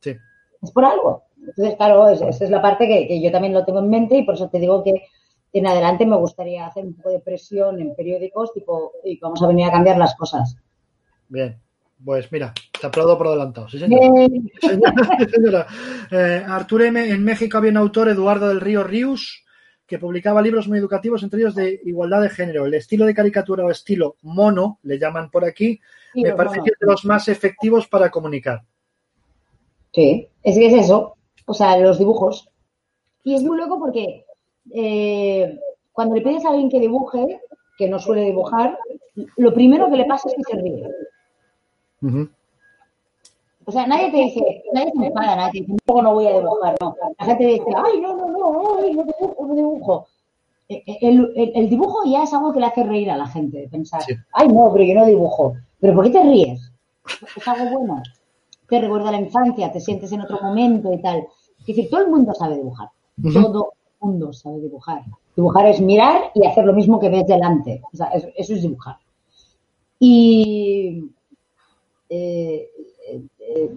Sí. 0.00 0.14
Es 0.62 0.70
por 0.72 0.84
algo. 0.84 1.24
Entonces, 1.38 1.76
claro, 1.76 2.08
es- 2.08 2.20
esa 2.20 2.44
es 2.44 2.50
la 2.50 2.60
parte 2.62 2.86
que, 2.86 3.06
que 3.08 3.22
yo 3.22 3.30
también 3.30 3.54
lo 3.54 3.64
tengo 3.64 3.78
en 3.78 3.88
mente 3.90 4.16
y 4.18 4.24
por 4.24 4.34
eso 4.34 4.48
te 4.48 4.58
digo 4.58 4.82
que 4.82 5.02
en 5.52 5.66
adelante 5.66 6.04
me 6.04 6.16
gustaría 6.16 6.66
hacer 6.66 6.84
un 6.84 6.94
poco 6.94 7.10
de 7.10 7.20
presión 7.20 7.80
en 7.80 7.94
periódicos, 7.94 8.52
tipo, 8.52 8.92
y 9.04 9.18
vamos 9.18 9.42
a 9.42 9.46
venir 9.46 9.66
a 9.66 9.72
cambiar 9.72 9.96
las 9.96 10.14
cosas. 10.14 10.56
Bien, 11.28 11.58
pues 12.04 12.30
mira, 12.30 12.52
te 12.80 12.86
aplaudo 12.86 13.16
por 13.16 13.28
adelantado. 13.28 13.68
Sí, 13.68 13.78
señora. 13.78 14.06
señora. 15.32 15.66
Eh, 16.10 16.42
Artur 16.46 16.82
M. 16.82 17.08
En 17.10 17.24
México 17.24 17.58
había 17.58 17.70
un 17.70 17.76
autor, 17.78 18.08
Eduardo 18.08 18.48
del 18.48 18.60
Río 18.60 18.84
Rius, 18.84 19.44
que 19.86 19.98
publicaba 19.98 20.42
libros 20.42 20.68
muy 20.68 20.78
educativos, 20.78 21.22
entre 21.22 21.40
ellos 21.40 21.54
de 21.54 21.80
igualdad 21.84 22.20
de 22.20 22.28
género. 22.30 22.66
El 22.66 22.74
estilo 22.74 23.06
de 23.06 23.14
caricatura 23.14 23.64
o 23.64 23.70
estilo 23.70 24.16
mono, 24.22 24.78
le 24.82 24.98
llaman 24.98 25.30
por 25.30 25.44
aquí, 25.46 25.80
Sí, 26.12 26.22
me 26.22 26.32
parece 26.32 26.56
que 26.62 26.70
es 26.72 26.78
de 26.80 26.86
los 26.86 27.04
más 27.04 27.28
efectivos 27.28 27.86
para 27.88 28.10
comunicar. 28.10 28.62
Sí, 29.92 30.28
es 30.42 30.54
que 30.56 30.66
es 30.66 30.74
eso, 30.84 31.14
o 31.46 31.54
sea, 31.54 31.76
los 31.78 31.98
dibujos. 31.98 32.48
Y 33.24 33.34
es 33.34 33.42
muy 33.42 33.56
loco 33.56 33.78
porque 33.78 34.24
eh, 34.72 35.58
cuando 35.92 36.14
le 36.14 36.20
pides 36.22 36.44
a 36.44 36.50
alguien 36.50 36.68
que 36.70 36.80
dibuje, 36.80 37.40
que 37.78 37.88
no 37.88 37.98
suele 37.98 38.22
dibujar, 38.22 38.78
lo 39.36 39.52
primero 39.54 39.88
que 39.90 39.96
le 39.96 40.04
pasa 40.04 40.28
es 40.28 40.34
que 40.36 40.42
se 40.54 40.60
ríe. 40.62 40.88
O 43.64 43.72
sea, 43.72 43.86
nadie 43.86 44.10
te 44.10 44.16
dice, 44.16 44.62
nadie 44.72 44.92
te 44.98 45.06
enfada, 45.06 45.36
nadie 45.36 45.60
te 45.62 45.66
dice, 45.72 45.82
no, 45.86 46.02
no 46.02 46.14
voy 46.14 46.26
a 46.26 46.38
dibujar, 46.38 46.74
no. 46.80 46.96
La 47.18 47.26
gente 47.26 47.46
dice, 47.46 47.64
ay, 47.76 48.00
no, 48.00 48.16
no, 48.16 48.26
no, 48.28 48.78
ay, 48.82 48.94
no 48.94 49.04
dibujo, 49.04 49.46
no 49.46 49.54
dibujo. 49.54 50.06
Eh, 50.70 50.82
eh, 50.86 50.98
El, 51.02 51.32
el- 51.36 51.52
el 51.54 51.68
dibujo 51.68 51.98
ya 52.06 52.22
es 52.22 52.32
algo 52.32 52.52
que 52.52 52.60
le 52.60 52.66
hace 52.66 52.82
reír 52.84 53.10
a 53.10 53.16
la 53.16 53.26
gente, 53.26 53.58
de 53.58 53.68
pensar, 53.68 54.02
Sí. 54.02 54.14
ay, 54.32 54.48
no, 54.48 54.70
pero 54.72 54.84
yo 54.84 54.94
no 54.94 55.06
dibujo. 55.06 55.54
¿Pero 55.80 55.94
por 55.94 56.04
qué 56.04 56.10
te 56.10 56.22
ríes? 56.22 56.60
Es 57.36 57.48
algo 57.48 57.78
bueno. 57.80 58.02
Te 58.68 58.80
recuerda 58.80 59.10
la 59.10 59.20
infancia, 59.20 59.72
te 59.72 59.80
sientes 59.80 60.12
en 60.12 60.20
otro 60.22 60.38
momento 60.42 60.92
y 60.92 61.00
tal. 61.00 61.26
Es 61.60 61.66
decir, 61.66 61.88
todo 61.90 62.02
el 62.02 62.10
mundo 62.10 62.32
sabe 62.34 62.56
dibujar. 62.56 62.88
Todo 63.42 63.72
el 64.02 64.08
mundo 64.08 64.32
sabe 64.32 64.60
dibujar. 64.60 65.02
Dibujar 65.34 65.66
es 65.66 65.80
mirar 65.80 66.30
y 66.34 66.46
hacer 66.46 66.64
lo 66.64 66.72
mismo 66.72 66.98
que 67.00 67.08
ves 67.08 67.26
delante. 67.26 67.80
O 67.92 67.96
sea, 67.96 68.08
eso, 68.08 68.28
eso 68.36 68.54
es 68.54 68.62
dibujar. 68.62 68.96
Y 69.98 71.04
eh, 72.08 72.68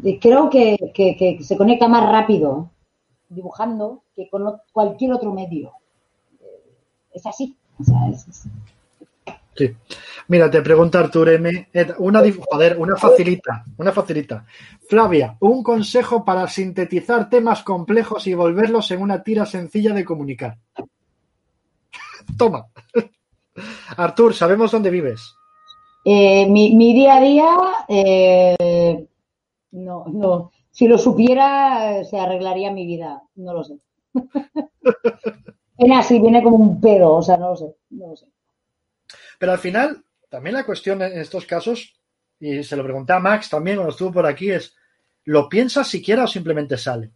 eh, 0.04 0.20
creo 0.22 0.50
que, 0.50 0.78
que- 0.94 1.16
que 1.18 1.44
se 1.44 1.58
conecta 1.58 1.88
más 1.88 2.10
rápido 2.12 2.70
dibujando 3.30 4.04
que 4.16 4.30
con 4.30 4.44
cualquier 4.74 5.14
otro 5.14 5.32
medio. 5.34 5.72
Es 7.14 7.26
así. 7.26 7.56
O 7.80 7.84
sea, 7.84 8.10
es- 8.10 8.28
es- 8.28 8.48
Sí. 9.62 9.76
Mira, 10.28 10.50
te 10.50 10.60
pregunta 10.64 11.00
Artur 11.00 11.30
M. 11.30 11.70
Una, 12.00 12.24
joder, 12.50 12.80
una 12.80 12.96
facilita, 12.96 13.64
una 13.78 13.92
facilita. 13.92 14.44
Flavia, 14.90 15.38
un 15.42 15.62
consejo 15.62 16.26
para 16.26 16.48
sintetizar 16.48 17.30
temas 17.30 17.62
complejos 17.62 18.26
y 18.26 18.34
volverlos 18.34 18.90
en 18.90 19.04
una 19.04 19.22
tira 19.22 19.46
sencilla 19.46 19.94
de 19.94 20.04
comunicar. 20.04 20.58
Toma. 22.38 22.66
Artur, 23.98 24.34
sabemos 24.34 24.72
dónde 24.72 24.90
vives. 24.90 25.36
Eh, 26.04 26.48
mi, 26.50 26.76
mi 26.76 26.96
día 26.96 27.18
a 27.18 27.22
día, 27.22 27.56
eh, 27.88 29.06
no, 29.74 30.06
no. 30.08 30.52
Si 30.72 30.88
lo 30.88 30.98
supiera, 30.98 32.00
eh, 32.00 32.06
se 32.06 32.18
arreglaría 32.18 32.72
mi 32.72 32.88
vida. 32.88 33.22
No 33.36 33.54
lo 33.54 33.64
sé. 33.64 33.76
Viene 35.78 35.98
así, 35.98 36.20
viene 36.20 36.44
como 36.44 36.58
un 36.58 36.80
pedo, 36.80 37.16
o 37.16 37.22
sea, 37.22 37.38
no 37.38 37.50
lo 37.50 37.56
sé. 37.56 37.76
No 37.92 38.08
lo 38.08 38.16
sé. 38.16 38.28
Pero 39.42 39.54
al 39.54 39.58
final, 39.58 40.04
también 40.30 40.54
la 40.54 40.68
cuestión 40.68 41.02
en 41.02 41.18
estos 41.20 41.48
casos, 41.48 41.96
y 42.40 42.62
se 42.62 42.76
lo 42.76 42.84
pregunté 42.84 43.14
a 43.14 43.20
Max 43.20 43.50
también 43.50 43.78
cuando 43.78 43.90
estuvo 43.90 44.12
por 44.12 44.28
aquí, 44.28 44.52
es, 44.52 44.76
¿lo 45.24 45.50
piensas 45.50 45.88
siquiera 45.88 46.26
o 46.26 46.28
simplemente 46.28 46.78
sale? 46.78 47.10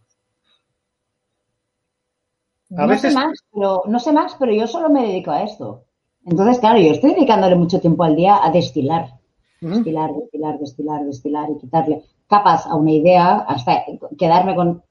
A 2.76 2.81
no 2.81 2.88
veces- 2.88 3.14
sé 3.14 3.19
más, 3.19 3.38
pero 3.53 3.84
no 3.85 3.99
sé 3.99 4.11
más, 4.11 4.35
pero 4.39 4.52
yo 4.52 4.65
solo 4.65 4.89
me 4.89 5.03
dedico 5.06 5.30
a 5.30 5.43
esto. 5.43 5.84
Entonces, 6.26 6.57
claro, 6.57 6.80
yo 6.80 6.93
estoy 6.93 7.14
dedicándole 7.14 7.56
mucho 7.56 7.80
tiempo 7.80 8.03
al 8.03 8.15
día 8.15 8.43
a 8.43 8.49
destilar, 8.49 9.19
destilar, 9.61 10.10
destilar, 10.15 10.57
destilar, 10.57 11.06
destilar 11.06 11.49
y 11.52 11.60
quitarle 11.60 12.03
capas 12.27 12.65
a 12.65 12.73
una 12.73 12.91
idea 12.91 13.35
hasta 13.47 13.84
quedarme 14.18 14.56
con 14.56 14.81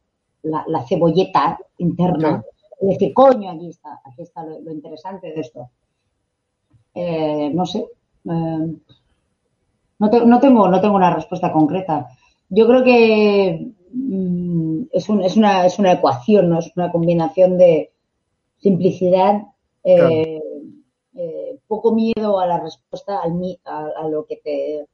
la, 0.43 0.63
la 0.69 0.87
cebolleta 0.87 1.59
interna 1.79 2.19
Claro. 2.19 2.45
y 2.81 2.87
decir, 2.93 3.13
coño, 3.13 3.51
aquí 3.51 3.71
está, 3.71 4.01
aquí 4.05 4.23
está 4.23 4.45
lo, 4.45 4.61
lo 4.61 4.71
interesante 4.71 5.33
de 5.33 5.41
esto. 5.41 5.69
Eh, 6.95 7.51
no 7.55 7.67
sé. 7.67 7.81
eh, 7.81 8.77
no, 9.99 10.11
te- 10.11 10.27
no 10.27 10.41
tengo, 10.41 10.69
no 10.69 10.81
tengo 10.81 10.97
una 10.97 11.15
respuesta 11.15 11.53
concreta. 11.53 12.09
Yo 12.49 12.67
creo 12.67 12.85
que 12.85 13.69
mm, 13.93 14.83
es, 14.93 15.09
un- 15.09 15.23
es, 15.23 15.37
una, 15.37 15.67
es 15.67 15.79
una 15.79 15.93
ecuación, 15.93 16.49
¿no? 16.49 16.59
Es 16.59 16.71
una 16.77 16.91
combinación 16.91 17.59
de 17.59 17.93
simplicidad, 18.59 19.43
eh, 19.85 20.41
eh, 21.15 21.59
poco 21.69 21.95
miedo 21.95 22.41
a 22.41 22.47
la 22.47 22.61
respuesta, 22.61 23.21
al, 23.23 23.59
a, 23.65 23.89
a 24.05 24.09
lo 24.09 24.27
que 24.27 24.37
te, 24.37 24.87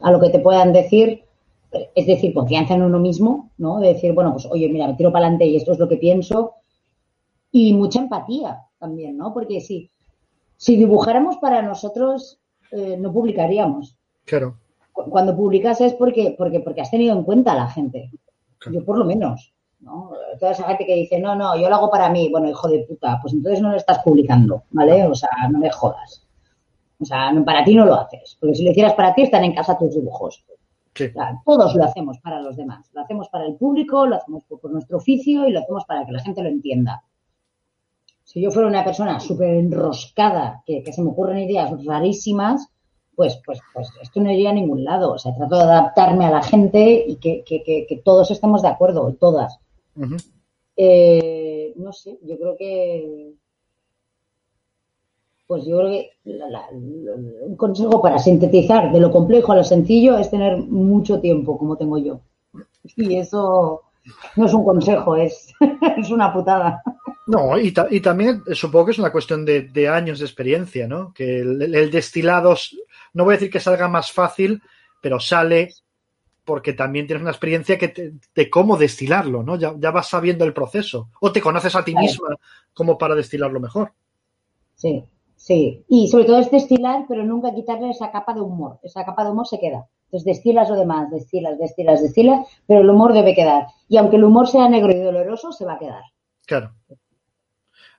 a 0.00 0.10
lo 0.12 0.20
que 0.20 0.30
te 0.30 0.38
puedan 0.38 0.72
decir, 0.72 1.24
es 1.94 2.06
decir, 2.06 2.34
confianza 2.34 2.74
en 2.74 2.82
uno 2.82 2.98
mismo, 2.98 3.50
¿no? 3.58 3.80
De 3.80 3.94
decir, 3.94 4.12
bueno, 4.12 4.32
pues 4.32 4.46
oye, 4.46 4.68
mira, 4.68 4.86
me 4.86 4.94
tiro 4.94 5.10
para 5.10 5.26
adelante 5.26 5.46
y 5.46 5.56
esto 5.56 5.72
es 5.72 5.78
lo 5.78 5.88
que 5.88 5.96
pienso. 5.96 6.54
Y 7.50 7.72
mucha 7.74 8.00
empatía 8.00 8.60
también, 8.78 9.16
¿no? 9.16 9.32
Porque 9.34 9.60
si, 9.60 9.90
si 10.62 10.76
dibujáramos 10.76 11.38
para 11.38 11.60
nosotros, 11.62 12.38
eh, 12.70 12.96
no 12.96 13.12
publicaríamos. 13.12 13.96
Claro. 14.24 14.58
Cu- 14.92 15.10
Cuando 15.10 15.34
publicas 15.36 15.80
es 15.80 15.92
porque, 15.94 16.36
porque, 16.38 16.60
porque 16.60 16.82
has 16.82 16.90
tenido 16.90 17.16
en 17.16 17.24
cuenta 17.24 17.52
a 17.52 17.56
la 17.56 17.68
gente. 17.68 18.10
Claro. 18.58 18.78
Yo 18.78 18.84
por 18.84 18.96
lo 18.98 19.04
menos. 19.04 19.52
¿no? 19.80 20.12
Toda 20.38 20.52
esa 20.52 20.62
gente 20.68 20.86
que 20.86 20.94
dice, 20.94 21.18
no, 21.18 21.34
no, 21.34 21.56
yo 21.56 21.68
lo 21.68 21.74
hago 21.74 21.90
para 21.90 22.08
mí. 22.10 22.28
Bueno, 22.30 22.48
hijo 22.48 22.68
de 22.68 22.84
puta, 22.88 23.18
pues 23.20 23.34
entonces 23.34 23.60
no 23.60 23.70
lo 23.72 23.76
estás 23.76 23.98
publicando, 24.04 24.62
¿vale? 24.70 25.04
O 25.04 25.14
sea, 25.16 25.30
no 25.50 25.58
me 25.58 25.70
jodas. 25.70 26.24
O 27.00 27.04
sea, 27.04 27.32
no- 27.32 27.44
para 27.44 27.64
ti 27.64 27.74
no 27.74 27.84
lo 27.84 27.94
haces. 27.96 28.36
Porque 28.40 28.54
si 28.54 28.62
lo 28.64 28.70
hicieras 28.70 28.94
para 28.94 29.12
ti, 29.16 29.22
están 29.22 29.42
en 29.42 29.54
casa 29.56 29.76
tus 29.76 29.92
dibujos. 29.96 30.44
Sí. 30.94 31.06
O 31.06 31.12
sea, 31.12 31.40
todos 31.44 31.74
lo 31.74 31.84
hacemos 31.84 32.18
para 32.20 32.40
los 32.40 32.56
demás. 32.56 32.88
Lo 32.92 33.00
hacemos 33.00 33.28
para 33.30 33.46
el 33.46 33.56
público, 33.56 34.06
lo 34.06 34.14
hacemos 34.14 34.44
por, 34.44 34.60
por 34.60 34.70
nuestro 34.70 34.98
oficio 34.98 35.48
y 35.48 35.50
lo 35.52 35.58
hacemos 35.58 35.84
para 35.86 36.06
que 36.06 36.12
la 36.12 36.20
gente 36.22 36.40
lo 36.44 36.48
entienda. 36.50 37.02
Si 38.32 38.40
yo 38.40 38.50
fuera 38.50 38.66
una 38.68 38.82
persona 38.82 39.20
súper 39.20 39.50
enroscada, 39.56 40.62
que, 40.64 40.82
que 40.82 40.92
se 40.92 41.02
me 41.02 41.10
ocurren 41.10 41.38
ideas 41.40 41.70
rarísimas, 41.84 42.66
pues, 43.14 43.38
pues, 43.44 43.60
pues 43.74 43.90
esto 44.00 44.20
no 44.22 44.30
iría 44.32 44.50
a 44.50 44.54
ningún 44.54 44.84
lado. 44.84 45.12
O 45.12 45.18
sea, 45.18 45.34
trato 45.34 45.56
de 45.56 45.64
adaptarme 45.64 46.24
a 46.24 46.30
la 46.30 46.42
gente 46.42 47.04
y 47.06 47.16
que, 47.16 47.44
que- 47.44 47.62
que- 47.62 48.00
todos 48.02 48.30
estemos 48.30 48.62
de 48.62 48.68
acuerdo, 48.68 49.14
todas. 49.20 49.58
Eh, 50.76 51.74
no 51.76 51.92
sé, 51.92 52.18
yo 52.22 52.38
creo 52.38 52.56
que. 52.56 53.34
Pues 55.46 55.66
yo 55.66 55.76
creo 55.78 55.90
que 55.90 56.10
la- 56.24 56.48
la- 56.48 56.66
la- 56.72 57.14
un 57.46 57.56
consejo 57.56 58.00
para 58.00 58.18
sintetizar 58.18 58.90
de 58.90 59.00
lo 59.00 59.10
complejo 59.10 59.52
a 59.52 59.56
lo 59.56 59.64
sencillo 59.64 60.16
es 60.16 60.30
tener 60.30 60.56
mucho 60.56 61.20
tiempo, 61.20 61.58
como 61.58 61.76
tengo 61.76 61.98
yo. 61.98 62.20
Y 62.96 63.16
eso 63.16 63.82
no 64.36 64.46
es 64.46 64.54
un 64.54 64.64
consejo, 64.64 65.16
es, 65.16 65.52
es 65.98 66.10
una 66.10 66.32
putada. 66.32 66.82
No, 67.26 67.56
y, 67.58 67.70
ta- 67.72 67.86
y 67.90 68.00
también 68.00 68.42
eh, 68.46 68.54
supongo 68.54 68.86
que 68.86 68.90
es 68.92 68.98
una 68.98 69.12
cuestión 69.12 69.44
de, 69.44 69.62
de 69.62 69.88
años 69.88 70.18
de 70.18 70.24
experiencia, 70.26 70.88
¿no? 70.88 71.12
Que 71.14 71.40
el, 71.40 71.74
el 71.74 71.90
destilado, 71.90 72.54
no 73.14 73.24
voy 73.24 73.34
a 73.34 73.36
decir 73.36 73.50
que 73.50 73.60
salga 73.60 73.86
más 73.88 74.10
fácil, 74.10 74.60
pero 75.00 75.20
sale 75.20 75.70
porque 76.44 76.72
también 76.72 77.06
tienes 77.06 77.22
una 77.22 77.30
experiencia 77.30 77.78
que 77.78 77.88
te- 77.88 78.12
de 78.34 78.50
cómo 78.50 78.76
destilarlo, 78.76 79.44
¿no? 79.44 79.56
Ya, 79.56 79.72
ya 79.78 79.92
vas 79.92 80.08
sabiendo 80.08 80.44
el 80.44 80.52
proceso. 80.52 81.10
O 81.20 81.30
te 81.30 81.40
conoces 81.40 81.74
a 81.76 81.84
ti 81.84 81.92
Claro. 81.92 82.04
misma 82.06 82.28
como 82.74 82.98
para 82.98 83.14
destilarlo 83.14 83.60
mejor. 83.60 83.92
Sí, 84.74 85.04
sí. 85.36 85.84
Y 85.88 86.08
sobre 86.08 86.24
todo 86.24 86.38
es 86.40 86.50
destilar, 86.50 87.04
pero 87.08 87.22
nunca 87.24 87.54
quitarle 87.54 87.90
esa 87.90 88.10
capa 88.10 88.34
de 88.34 88.40
humor. 88.40 88.80
Esa 88.82 89.04
capa 89.04 89.22
de 89.24 89.30
humor 89.30 89.46
se 89.46 89.60
queda. 89.60 89.86
Entonces 90.06 90.24
destilas 90.24 90.68
lo 90.68 90.74
demás, 90.74 91.08
destilas, 91.12 91.56
destilas, 91.58 92.02
destilas, 92.02 92.46
pero 92.66 92.80
el 92.80 92.90
humor 92.90 93.12
debe 93.12 93.34
quedar. 93.34 93.66
Y 93.88 93.96
aunque 93.96 94.16
el 94.16 94.24
humor 94.24 94.48
sea 94.48 94.68
negro 94.68 94.90
y 94.90 94.98
doloroso, 94.98 95.52
se 95.52 95.64
va 95.64 95.74
a 95.74 95.78
quedar. 95.78 96.02
Claro. 96.44 96.72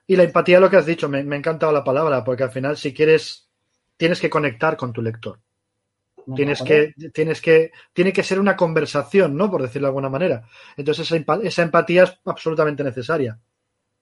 Y 0.06 0.16
la 0.16 0.24
empatía, 0.24 0.60
lo 0.60 0.68
que 0.68 0.76
has 0.76 0.86
dicho, 0.86 1.08
me, 1.08 1.22
me 1.24 1.36
ha 1.36 1.38
encantado 1.38 1.72
la 1.72 1.84
palabra, 1.84 2.22
porque 2.22 2.42
al 2.42 2.50
final, 2.50 2.76
si 2.76 2.92
quieres, 2.92 3.48
tienes 3.96 4.20
que 4.20 4.30
conectar 4.30 4.76
con 4.76 4.92
tu 4.92 5.02
lector. 5.02 5.40
¿No 6.26 6.34
Tienes 6.34 6.62
que, 6.62 6.94
tienes 7.12 7.40
que, 7.42 7.70
tiene 7.92 8.12
que 8.12 8.22
ser 8.22 8.40
una 8.40 8.56
conversación, 8.56 9.36
¿no? 9.36 9.50
Por 9.50 9.60
decirlo 9.60 9.86
de 9.86 9.90
alguna 9.90 10.08
manera. 10.08 10.46
Entonces, 10.76 11.10
esa, 11.10 11.38
esa 11.42 11.62
empatía 11.62 12.04
es 12.04 12.18
absolutamente 12.24 12.82
necesaria. 12.82 13.38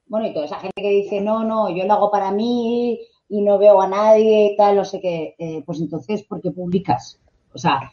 Bueno, 0.06 0.26
y 0.28 0.32
toda 0.32 0.46
esa 0.46 0.60
gente 0.60 0.80
que 0.80 0.90
dice, 0.90 1.20
no, 1.20 1.42
no, 1.42 1.74
yo 1.74 1.84
lo 1.84 1.94
hago 1.94 2.10
para 2.10 2.30
mí 2.30 3.00
y 3.28 3.40
no 3.40 3.58
veo 3.58 3.80
a 3.80 3.88
nadie 3.88 4.52
y 4.52 4.56
tal, 4.56 4.76
no 4.76 4.84
sé 4.84 5.00
qué, 5.00 5.34
eh, 5.38 5.62
pues 5.64 5.80
entonces, 5.80 6.22
¿por 6.24 6.40
qué 6.40 6.50
publicas? 6.50 7.18
O 7.52 7.58
sea, 7.58 7.90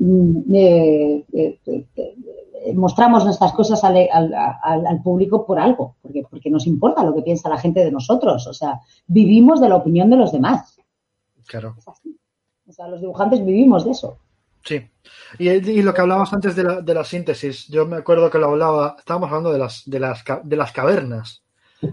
eh, 0.00 1.24
eh, 1.32 1.58
eh, 1.66 1.84
eh, 1.96 2.74
mostramos 2.74 3.24
nuestras 3.24 3.52
cosas 3.52 3.82
al, 3.84 3.96
al- 4.12 4.34
al- 4.34 4.86
al 4.86 5.02
público 5.02 5.44
por 5.46 5.58
algo, 5.58 5.96
porque, 6.02 6.22
porque 6.30 6.50
nos 6.50 6.66
importa 6.66 7.04
lo 7.04 7.14
que 7.14 7.22
piensa 7.22 7.48
la 7.48 7.58
gente 7.58 7.84
de 7.84 7.90
nosotros. 7.90 8.46
O 8.46 8.52
sea, 8.52 8.80
vivimos 9.06 9.60
de 9.60 9.68
la 9.68 9.76
opinión 9.76 10.10
de 10.10 10.16
los 10.16 10.32
demás. 10.32 10.78
Claro. 11.46 11.74
Es 11.78 11.88
así. 11.88 12.16
O 12.68 12.72
sea, 12.72 12.88
los 12.88 13.00
dibujantes 13.00 13.44
vivimos 13.44 13.84
de 13.84 13.92
eso. 13.92 14.18
Sí. 14.64 14.86
Y, 15.38 15.48
y 15.48 15.82
lo 15.82 15.94
que 15.94 16.00
hablabas 16.02 16.32
antes 16.32 16.54
de 16.54 16.64
la, 16.64 16.80
de 16.82 16.94
la 16.94 17.04
síntesis, 17.04 17.66
yo 17.68 17.86
me 17.86 17.96
acuerdo 17.96 18.28
que 18.30 18.38
lo 18.38 18.48
hablaba, 18.48 18.96
estábamos 18.98 19.28
hablando 19.28 19.52
de 19.52 19.58
las, 19.58 19.82
de 19.86 20.00
las, 20.00 20.22
de 20.44 20.56
las 20.56 20.72
cavernas. 20.72 21.42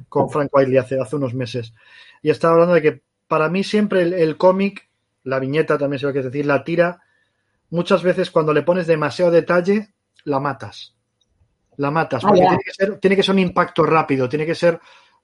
con 0.10 0.30
Frank 0.30 0.50
Wiley 0.54 0.78
hace, 0.78 1.00
hace 1.00 1.16
unos 1.16 1.34
meses. 1.34 1.74
Y 2.22 2.30
estaba 2.30 2.54
hablando 2.56 2.74
de 2.76 2.82
que 2.82 3.02
para 3.28 3.50
mí 3.50 3.64
siempre 3.64 4.02
el, 4.02 4.14
el 4.14 4.36
cómic, 4.38 4.90
la 5.24 5.40
viñeta 5.40 5.78
también 5.78 6.00
se 6.00 6.06
va 6.08 6.12
a 6.12 6.14
decir, 6.14 6.46
la 6.46 6.64
tira, 6.64 7.02
muchas 7.76 8.02
veces 8.04 8.32
cuando 8.32 8.54
le 8.54 8.64
pones 8.64 8.88
demasiado 8.88 9.32
detalle, 9.32 9.94
la 10.24 10.40
matas. 10.40 10.96
La 11.78 11.92
matas. 11.92 12.24
Ah, 12.24 12.28
Porque 12.30 12.42
tiene, 12.42 12.64
que 12.64 12.74
ser, 12.74 13.00
tiene 13.00 13.16
que 13.16 13.24
ser 13.24 13.36
un 13.36 13.40
impacto 13.40 13.84
rápido, 13.84 14.28
tiene 14.30 14.46
que 14.46 14.56
ser, 14.56 14.80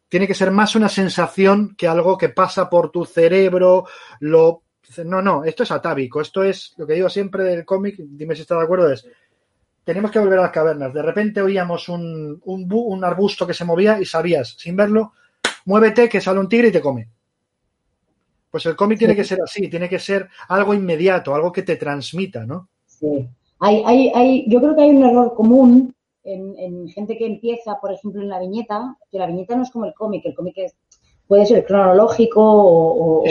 tiene 0.09 0.27
que 0.27 0.33
ser 0.35 0.51
más 0.51 0.75
una 0.75 0.89
sensación 0.89 1.75
que 1.77 1.87
algo 1.87 2.17
que 2.17 2.29
pasa 2.29 2.69
por 2.69 2.91
tu 2.91 3.05
cerebro, 3.05 3.85
lo 4.19 4.63
no, 5.05 5.21
no, 5.21 5.45
esto 5.45 5.63
es 5.63 5.71
atávico, 5.71 6.19
esto 6.19 6.43
es 6.43 6.73
lo 6.77 6.85
que 6.85 6.95
digo 6.95 7.09
siempre 7.09 7.43
del 7.45 7.63
cómic, 7.63 7.95
dime 7.97 8.35
si 8.35 8.41
estás 8.41 8.57
de 8.57 8.63
acuerdo, 8.65 8.91
es 8.91 9.07
tenemos 9.85 10.11
que 10.11 10.19
volver 10.19 10.39
a 10.39 10.43
las 10.43 10.51
cavernas. 10.51 10.93
De 10.93 11.01
repente 11.01 11.41
oíamos 11.41 11.87
un, 11.89 12.39
un, 12.43 12.69
bu- 12.69 12.85
un 12.87 13.03
arbusto 13.03 13.47
que 13.47 13.53
se 13.53 13.65
movía 13.65 13.99
y 13.99 14.05
sabías, 14.05 14.55
sin 14.57 14.75
verlo, 14.75 15.13
muévete 15.65 16.09
que 16.09 16.21
sale 16.21 16.39
un 16.39 16.49
tigre 16.49 16.67
y 16.67 16.71
te 16.71 16.81
come. 16.81 17.09
Pues 18.51 18.65
el 18.65 18.75
cómic 18.75 18.99
tiene 18.99 19.15
que 19.15 19.23
ser 19.23 19.39
así, 19.41 19.69
tiene 19.69 19.87
que 19.87 19.97
ser 19.99 20.27
algo 20.49 20.73
inmediato, 20.73 21.33
algo 21.33 21.51
que 21.51 21.63
te 21.63 21.77
transmita, 21.77 22.45
¿no? 22.45 22.67
Sí. 22.85 23.27
Hay, 23.59 23.81
hay, 23.85 24.11
hay, 24.13 24.45
yo 24.49 24.59
creo 24.59 24.75
que 24.75 24.81
hay 24.81 24.89
un 24.89 25.03
error 25.03 25.33
común 25.35 25.95
en, 26.23 26.55
en 26.59 26.89
gente 26.89 27.17
que 27.17 27.25
empieza, 27.25 27.79
por 27.79 27.93
ejemplo, 27.93 28.21
en 28.21 28.29
la 28.29 28.39
viñeta, 28.39 28.97
que 29.09 29.17
la 29.19 29.27
viñeta 29.27 29.55
no 29.55 29.63
es 29.63 29.71
como 29.71 29.85
el 29.85 29.93
cómic, 29.93 30.25
el 30.25 30.35
cómic 30.35 30.55
es, 30.57 30.75
puede 31.27 31.45
ser 31.45 31.65
cronológico 31.65 32.41
o, 32.43 33.23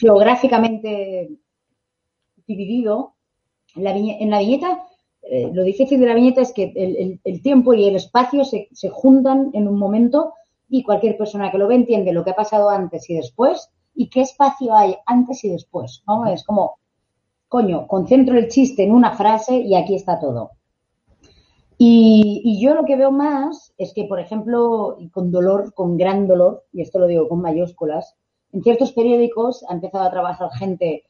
geográficamente 0.00 1.30
dividido. 2.46 3.14
En 3.76 3.84
la, 3.84 3.94
viñe- 3.94 4.16
en 4.20 4.30
la 4.30 4.38
viñeta, 4.38 4.84
eh, 5.22 5.50
lo 5.52 5.62
difícil 5.62 6.00
de 6.00 6.06
la 6.06 6.14
viñeta 6.14 6.40
es 6.40 6.52
que 6.52 6.72
el, 6.74 6.96
el- 6.96 7.20
el 7.24 7.42
tiempo 7.42 7.74
y 7.74 7.86
el 7.86 7.96
espacio 7.96 8.44
se, 8.44 8.68
se 8.72 8.88
juntan 8.88 9.50
en 9.52 9.68
un 9.68 9.78
momento 9.78 10.32
y 10.70 10.82
cualquier 10.82 11.16
persona 11.16 11.50
que 11.50 11.58
lo 11.58 11.68
ve 11.68 11.74
entiende 11.74 12.12
lo 12.12 12.24
que 12.24 12.30
ha 12.30 12.36
pasado 12.36 12.70
antes 12.70 13.08
y 13.10 13.14
después 13.14 13.70
y 13.98 14.08
qué 14.08 14.20
espacio 14.20 14.72
hay 14.76 14.94
antes 15.06 15.42
y 15.42 15.50
después, 15.50 16.04
¿no? 16.06 16.24
Es 16.26 16.44
como, 16.44 16.78
coño, 17.48 17.88
concentro 17.88 18.38
el 18.38 18.46
chiste 18.46 18.84
en 18.84 18.92
una 18.92 19.16
frase 19.16 19.56
y 19.56 19.74
aquí 19.74 19.96
está 19.96 20.20
todo. 20.20 20.52
Y, 21.78 22.42
y 22.44 22.62
yo 22.62 22.74
lo 22.74 22.84
que 22.84 22.94
veo 22.94 23.10
más 23.10 23.74
es 23.76 23.92
que, 23.92 24.04
por 24.04 24.20
ejemplo, 24.20 24.98
con 25.12 25.32
dolor, 25.32 25.74
con 25.74 25.96
gran 25.96 26.28
dolor, 26.28 26.62
y 26.72 26.82
esto 26.82 27.00
lo 27.00 27.08
digo 27.08 27.28
con 27.28 27.40
mayúsculas, 27.40 28.14
en 28.52 28.62
ciertos 28.62 28.92
periódicos 28.92 29.64
ha 29.68 29.74
empezado 29.74 30.04
a 30.04 30.12
trabajar 30.12 30.48
gente 30.52 31.02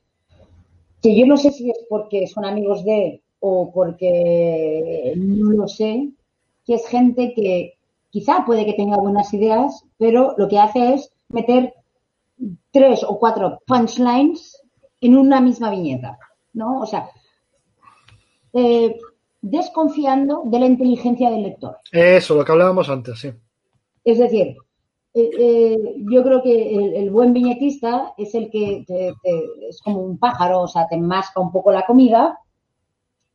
que 1.02 1.14
yo 1.14 1.26
no 1.26 1.36
sé 1.36 1.52
si 1.52 1.68
es 1.68 1.84
porque 1.90 2.26
son 2.26 2.46
amigos 2.46 2.86
de 2.86 3.22
o 3.40 3.70
porque 3.70 5.12
no 5.14 5.50
lo 5.50 5.68
sé, 5.68 6.08
que 6.64 6.74
es 6.74 6.86
gente 6.86 7.34
que 7.34 7.74
quizá 8.08 8.44
puede 8.46 8.64
que 8.64 8.72
tenga 8.72 8.96
buenas 8.96 9.32
ideas, 9.34 9.84
pero 9.98 10.34
lo 10.38 10.48
que 10.48 10.58
hace 10.58 10.94
es 10.94 11.12
meter 11.28 11.74
tres 12.72 13.04
o 13.04 13.18
cuatro 13.18 13.58
punchlines 13.66 14.62
en 15.00 15.16
una 15.16 15.40
misma 15.40 15.70
viñeta, 15.70 16.18
¿no? 16.54 16.80
O 16.80 16.86
sea, 16.86 17.08
eh, 18.52 18.96
desconfiando 19.40 20.42
de 20.46 20.58
la 20.58 20.66
inteligencia 20.66 21.30
del 21.30 21.42
lector. 21.42 21.76
Eso, 21.92 22.34
lo 22.34 22.44
que 22.44 22.52
hablábamos 22.52 22.88
antes, 22.88 23.18
sí. 23.18 23.30
Es 24.04 24.18
decir, 24.18 24.56
eh, 25.14 25.30
eh, 25.38 25.78
yo 26.10 26.22
creo 26.22 26.42
que 26.42 26.74
el, 26.74 26.94
el 26.94 27.10
buen 27.10 27.32
viñetista 27.32 28.14
es 28.16 28.34
el 28.34 28.50
que 28.50 28.84
te- 28.86 29.14
te- 29.22 29.68
es 29.68 29.80
como 29.82 30.00
un 30.00 30.18
pájaro, 30.18 30.62
o 30.62 30.68
sea, 30.68 30.86
te 30.88 30.96
masca 30.96 31.40
un 31.40 31.52
poco 31.52 31.72
la 31.72 31.86
comida 31.86 32.38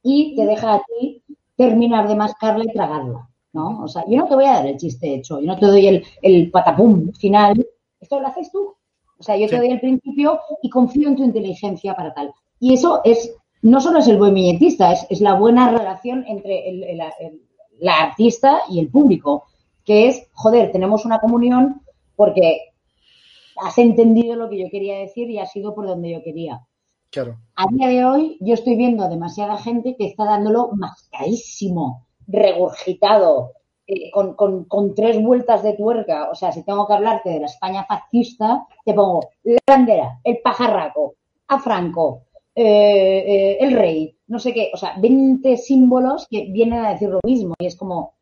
y 0.01 0.35
te 0.35 0.45
deja 0.45 0.75
a 0.75 0.81
ti 0.83 1.23
terminar 1.55 2.07
de 2.07 2.15
mascarla 2.15 2.65
y 2.65 2.73
tragarla, 2.73 3.29
¿no? 3.53 3.83
O 3.83 3.87
sea, 3.87 4.03
yo 4.07 4.17
no 4.17 4.27
te 4.27 4.35
voy 4.35 4.45
a 4.45 4.53
dar 4.55 4.67
el 4.67 4.77
chiste 4.77 5.13
hecho, 5.15 5.39
yo 5.39 5.47
no 5.47 5.57
te 5.57 5.67
doy 5.67 5.87
el, 5.87 6.03
el 6.21 6.51
patapum 6.51 7.11
final, 7.13 7.65
esto 7.99 8.19
lo 8.19 8.27
haces 8.27 8.51
tú. 8.51 8.75
O 9.23 9.25
sea, 9.25 9.37
yo 9.37 9.47
te 9.47 9.55
doy 9.55 9.69
el 9.69 9.79
principio 9.79 10.37
y 10.61 10.69
confío 10.69 11.07
en 11.07 11.15
tu 11.15 11.23
inteligencia 11.23 11.95
para 11.95 12.13
tal. 12.13 12.33
Y 12.59 12.73
eso 12.73 12.99
es, 13.05 13.33
no 13.61 13.79
solo 13.79 13.99
es 13.99 14.07
el 14.09 14.17
buen 14.17 14.33
viñetista, 14.33 14.91
es, 14.91 15.07
es 15.09 15.21
la 15.21 15.35
buena 15.35 15.71
relación 15.71 16.25
entre 16.27 16.67
el- 16.69 16.83
el- 16.83 16.99
el- 17.21 17.41
la 17.79 18.01
artista 18.01 18.63
y 18.69 18.79
el 18.79 18.89
público 18.89 19.45
que 19.85 20.09
es, 20.09 20.27
joder, 20.33 20.73
tenemos 20.73 21.05
una 21.05 21.19
comunión 21.19 21.81
porque 22.17 22.73
has 23.65 23.77
entendido 23.77 24.35
lo 24.35 24.49
que 24.49 24.59
yo 24.59 24.69
quería 24.69 24.97
decir 24.99 25.29
y 25.29 25.39
has 25.39 25.55
ido 25.55 25.73
por 25.73 25.87
donde 25.87 26.11
yo 26.11 26.21
quería. 26.21 26.59
Claro. 27.09 27.37
A 27.55 27.65
día 27.71 27.87
de 27.87 28.03
hoy 28.03 28.37
yo 28.41 28.55
estoy 28.55 28.75
viendo 28.75 29.03
a 29.05 29.07
demasiada 29.07 29.57
gente 29.57 29.95
que 29.97 30.05
está 30.07 30.25
dándolo 30.25 30.71
mascadísimo, 30.73 32.07
regurgitado, 32.27 33.51
eh, 33.87 34.09
con, 34.11 34.35
con- 34.35 34.65
con 34.65 34.93
tres 34.95 35.21
vueltas 35.21 35.63
de 35.63 35.73
tuerca. 35.73 36.29
O 36.31 36.35
sea, 36.35 36.51
si 36.51 36.63
tengo 36.63 36.87
que 36.87 36.93
hablarte 36.93 37.29
de 37.29 37.39
la 37.41 37.45
España 37.47 37.85
fascista, 37.85 38.65
te 38.85 38.93
pongo 38.93 39.21
la 39.43 39.59
bandera, 39.67 40.19
el 40.23 40.39
pajarraco, 40.39 41.15
a 41.47 41.59
Franco, 41.59 42.23
eh, 42.55 43.23
eh, 43.27 43.57
el 43.59 43.73
rey, 43.73 44.15
no 44.27 44.39
sé 44.39 44.53
qué. 44.53 44.71
O 44.73 44.77
sea, 44.77 44.95
20 44.99 45.57
símbolos 45.57 46.27
que 46.29 46.45
vienen 46.49 46.79
a 46.85 46.91
decir 46.91 47.09
lo 47.09 47.19
mismo 47.23 47.53
y 47.59 47.65
es 47.65 47.75
como, 47.75 48.13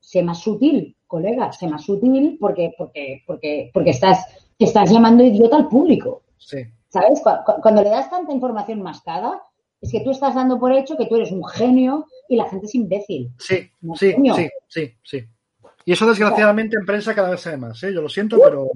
sé 0.00 0.22
más 0.22 0.38
sutil, 0.38 0.96
colega, 1.06 1.52
sé 1.52 1.66
más 1.68 1.82
sutil 1.84 2.36
porque, 2.40 2.72
porque, 2.76 3.22
porque, 3.26 3.70
porque 3.74 3.90
estás, 3.90 4.24
estás 4.58 4.90
llamando 4.90 5.24
idiota 5.24 5.56
al 5.56 5.68
público. 5.68 6.22
Sí. 6.38 6.58
¿Sabes? 6.88 7.20
Cu- 7.22 7.30
cu- 7.44 7.60
Cuando 7.60 7.82
le 7.82 7.90
das 7.90 8.08
tanta 8.08 8.32
información 8.32 8.80
mascada, 8.82 9.42
es 9.80 9.92
que 9.92 10.00
tú 10.00 10.10
estás 10.10 10.34
dando 10.34 10.58
por 10.58 10.72
hecho 10.72 10.96
que 10.96 11.06
tú 11.06 11.16
eres 11.16 11.30
un 11.32 11.44
genio 11.44 12.06
y 12.28 12.36
la 12.36 12.48
gente 12.48 12.66
es 12.66 12.74
imbécil. 12.74 13.30
Sí, 13.38 13.70
No, 13.82 13.94
sí, 13.94 14.14
sí, 14.34 14.48
sí, 14.68 14.90
sí. 15.04 15.24
Y 15.84 15.92
eso 15.92 16.06
desgraciadamente 16.06 16.76
en 16.76 16.86
prensa 16.86 17.14
cada 17.14 17.30
vez 17.30 17.40
se 17.40 17.50
ve 17.50 17.56
más, 17.58 17.82
¿eh? 17.84 17.92
Yo 17.94 18.02
lo 18.02 18.08
siento, 18.08 18.38
pero 18.42 18.68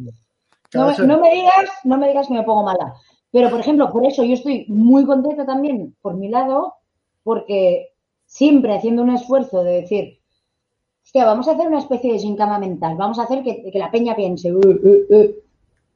No, 0.74 0.94
se 0.94 1.02
me 1.04 1.30
digas, 1.32 1.70
no 1.84 1.98
me 1.98 2.08
digas 2.08 2.28
que 2.28 2.34
me 2.34 2.42
pongo 2.44 2.62
mala. 2.62 2.94
Pero, 3.32 3.50
por 3.50 3.60
ejemplo, 3.60 3.90
por 3.92 4.04
eso 4.06 4.22
yo 4.24 4.34
estoy 4.34 4.66
muy 4.68 5.04
contenta 5.04 5.44
también, 5.46 5.96
por 6.02 6.14
mi 6.14 6.28
lado, 6.28 6.74
porque 7.24 7.88
siempre 8.26 8.74
haciendo 8.74 9.02
un 9.02 9.10
esfuerzo 9.10 9.64
de 9.64 9.80
decir, 9.82 10.18
hostia, 11.04 11.24
vamos 11.24 11.48
a 11.48 11.52
hacer 11.52 11.66
una 11.66 11.78
especie 11.78 12.12
de 12.12 12.18
gincama 12.18 12.58
mental, 12.58 12.96
vamos 12.96 13.18
a 13.18 13.24
hacer 13.24 13.42
que, 13.42 13.70
que 13.70 13.78
la 13.78 13.90
peña 13.90 14.14
piense, 14.14 14.52
"Uh, 14.52 14.58
uh, 14.60 15.14
uh". 15.16 15.34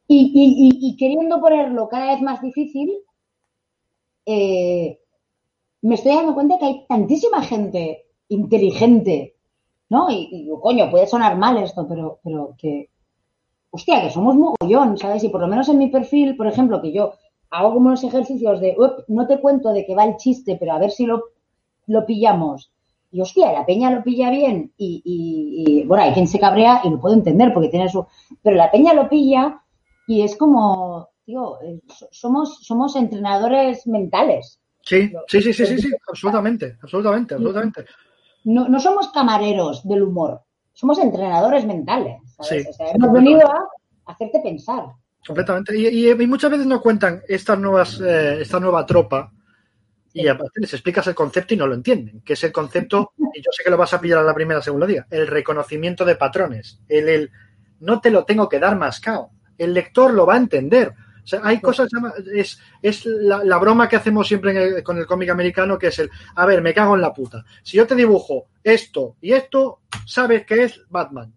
Y, 0.08 0.32
y- 0.34 0.68
y- 0.68 0.88
y 0.88 0.96
queriendo 0.96 1.40
ponerlo 1.40 1.88
cada 1.88 2.12
vez 2.12 2.20
más 2.22 2.42
difícil, 2.42 2.92
eh, 4.26 4.98
me 5.82 5.94
estoy 5.96 6.14
dando 6.14 6.34
cuenta 6.34 6.58
que 6.58 6.66
hay 6.66 6.86
tantísima 6.88 7.42
gente 7.42 8.06
inteligente, 8.28 9.36
¿no? 9.90 10.10
Y, 10.10 10.28
y 10.32 10.42
digo, 10.44 10.60
coño, 10.60 10.90
puede 10.90 11.06
sonar 11.06 11.36
mal 11.38 11.58
esto, 11.58 11.86
pero, 11.88 12.20
pero 12.24 12.54
que, 12.58 12.90
hostia, 13.70 14.02
que 14.02 14.10
somos 14.10 14.36
mogollón, 14.36 14.96
¿sabes? 14.98 15.24
Y 15.24 15.28
por 15.28 15.40
lo 15.40 15.48
menos 15.48 15.68
en 15.68 15.78
mi 15.78 15.88
perfil, 15.88 16.36
por 16.36 16.46
ejemplo, 16.46 16.80
que 16.82 16.92
yo 16.92 17.14
hago 17.50 17.74
como 17.74 17.88
unos 17.88 18.04
ejercicios 18.04 18.60
de, 18.60 18.74
"Up, 18.78 19.04
no 19.08 19.26
te 19.26 19.40
cuento 19.40 19.72
de 19.72 19.84
qué 19.86 19.94
va 19.94 20.04
el 20.04 20.16
chiste, 20.16 20.56
pero 20.58 20.72
a 20.72 20.78
ver 20.78 20.90
si 20.90 21.06
lo, 21.06 21.22
lo 21.86 22.06
pillamos. 22.06 22.70
Y 23.12 23.20
hostia, 23.20 23.52
la 23.52 23.64
peña 23.66 23.90
lo 23.90 24.02
pilla 24.02 24.30
bien 24.30 24.72
y, 24.76 25.02
y- 25.04 25.80
y, 25.82 25.86
bueno, 25.86 26.04
hay 26.04 26.12
quien 26.12 26.26
se 26.26 26.40
cabrea 26.40 26.80
y 26.84 26.90
lo 26.90 27.00
puedo 27.00 27.14
entender 27.14 27.52
porque 27.54 27.68
tiene 27.68 27.88
su... 27.88 28.04
Pero 28.42 28.56
la 28.56 28.70
peña 28.70 28.92
lo 28.94 29.08
pilla 29.08 29.62
y 30.08 30.22
es 30.22 30.36
como, 30.36 31.08
tío, 31.24 31.60
eh, 31.62 31.80
so- 31.88 32.08
somos, 32.12 32.58
somos 32.64 32.96
entrenadores 32.96 33.86
mentales. 33.86 34.60
Sí, 34.82 35.10
sí, 35.28 35.40
sí, 35.40 35.52
sí, 35.54 35.66
sí, 35.66 35.78
sí, 35.78 35.90
absolutamente, 36.08 36.76
absolutamente, 36.82 37.34
absolutamente. 37.34 37.86
No, 38.44 38.68
no 38.68 38.78
somos 38.78 39.10
camareros 39.10 39.86
del 39.88 40.02
humor, 40.02 40.42
somos 40.74 40.98
entrenadores 40.98 41.64
mentales. 41.64 42.18
¿sabes? 42.36 42.64
Sí. 42.64 42.68
O 42.68 42.72
sea, 42.72 42.90
hemos 42.90 43.12
venido 43.12 43.40
a 43.50 43.66
hacerte 44.12 44.40
pensar. 44.40 44.84
Completamente. 45.26 45.74
Y, 45.78 45.86
y- 45.86 46.10
y 46.10 46.26
muchas 46.26 46.50
veces 46.50 46.66
no 46.66 46.82
cuentan 46.82 47.22
estas 47.26 47.58
nuevas, 47.58 47.98
eh, 48.00 48.42
esta 48.42 48.60
nueva 48.60 48.84
tropa 48.84 49.32
y 50.12 50.28
aparte 50.28 50.60
les 50.60 50.72
explicas 50.74 51.06
el 51.06 51.14
concepto 51.14 51.54
y 51.54 51.56
no 51.56 51.66
lo 51.66 51.74
entienden, 51.74 52.20
que 52.20 52.34
es 52.34 52.44
el 52.44 52.52
concepto, 52.52 53.12
y 53.16 53.40
yo 53.40 53.50
sé 53.50 53.64
que 53.64 53.70
lo 53.70 53.76
vas 53.78 53.94
a 53.94 54.00
pillar 54.00 54.18
a 54.18 54.22
la 54.22 54.34
primera 54.34 54.60
según 54.62 54.80
lo 54.80 54.86
diga, 54.86 55.06
el 55.10 55.26
reconocimiento 55.26 56.04
de 56.04 56.14
patrones, 56.16 56.78
el, 56.88 57.08
el 57.08 57.30
no 57.80 58.00
te 58.00 58.10
lo 58.12 58.24
tengo 58.24 58.48
que 58.48 58.60
dar 58.60 58.76
mascao, 58.76 59.30
el 59.58 59.72
lector 59.74 60.12
lo 60.12 60.24
va 60.26 60.34
a 60.34 60.38
entender. 60.38 60.92
O 61.24 61.26
sea, 61.26 61.40
hay 61.42 61.60
cosas, 61.60 61.88
es, 62.34 62.60
es 62.82 63.06
la, 63.06 63.42
la 63.42 63.56
broma 63.58 63.88
que 63.88 63.96
hacemos 63.96 64.28
siempre 64.28 64.50
en 64.50 64.56
el- 64.58 64.82
con 64.82 64.98
el 64.98 65.06
cómic 65.06 65.30
americano, 65.30 65.78
que 65.78 65.86
es 65.86 65.98
el, 65.98 66.10
a 66.36 66.44
ver, 66.44 66.60
me 66.60 66.74
cago 66.74 66.94
en 66.94 67.00
la 67.00 67.14
puta. 67.14 67.44
Si 67.62 67.78
yo 67.78 67.86
te 67.86 67.94
dibujo 67.94 68.48
esto 68.62 69.16
y 69.22 69.32
esto, 69.32 69.80
sabes 70.06 70.44
que 70.44 70.64
es 70.64 70.82
Batman. 70.90 71.34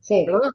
Sí, 0.00 0.24
¿verdad? 0.26 0.50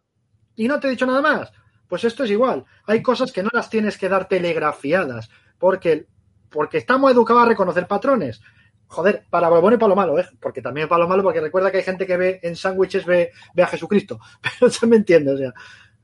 Y 0.55 0.67
no 0.67 0.79
te 0.79 0.87
he 0.87 0.91
dicho 0.91 1.05
nada 1.07 1.21
más. 1.21 1.51
Pues 1.87 2.03
esto 2.03 2.23
es 2.23 2.29
igual. 2.29 2.63
Hay 2.85 3.01
cosas 3.01 3.31
que 3.31 3.41
no 3.41 3.49
las 3.51 3.69
tienes 3.71 3.97
que 3.97 4.07
dar 4.09 4.27
telegrafiadas, 4.27 5.29
porque, 5.57 6.05
porque 6.51 6.77
estamos 6.77 7.11
educados 7.11 7.43
a 7.43 7.47
reconocer 7.47 7.87
patrones. 7.87 8.39
Joder, 8.85 9.23
para 9.29 9.49
lo 9.49 9.61
bueno 9.61 9.75
y 9.75 9.79
para 9.79 9.89
lo 9.89 9.95
malo, 9.95 10.19
¿eh? 10.19 10.25
Porque 10.39 10.61
también 10.61 10.87
para 10.87 11.03
lo 11.03 11.07
malo, 11.09 11.23
porque 11.23 11.41
recuerda 11.41 11.71
que 11.71 11.77
hay 11.77 11.83
gente 11.83 12.05
que 12.05 12.17
ve 12.17 12.39
en 12.43 12.55
sándwiches 12.55 13.05
ve, 13.05 13.31
ve 13.55 13.63
a 13.63 13.67
Jesucristo. 13.67 14.19
Pero 14.59 14.71
se 14.71 14.85
me 14.85 14.97
entiende, 14.97 15.31
o 15.33 15.37
sea. 15.37 15.53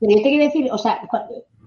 Pero 0.00 0.10
yo 0.16 0.22
te 0.22 0.28
quiero 0.28 0.44
decir, 0.44 0.68
o 0.72 0.78
sea, 0.78 1.00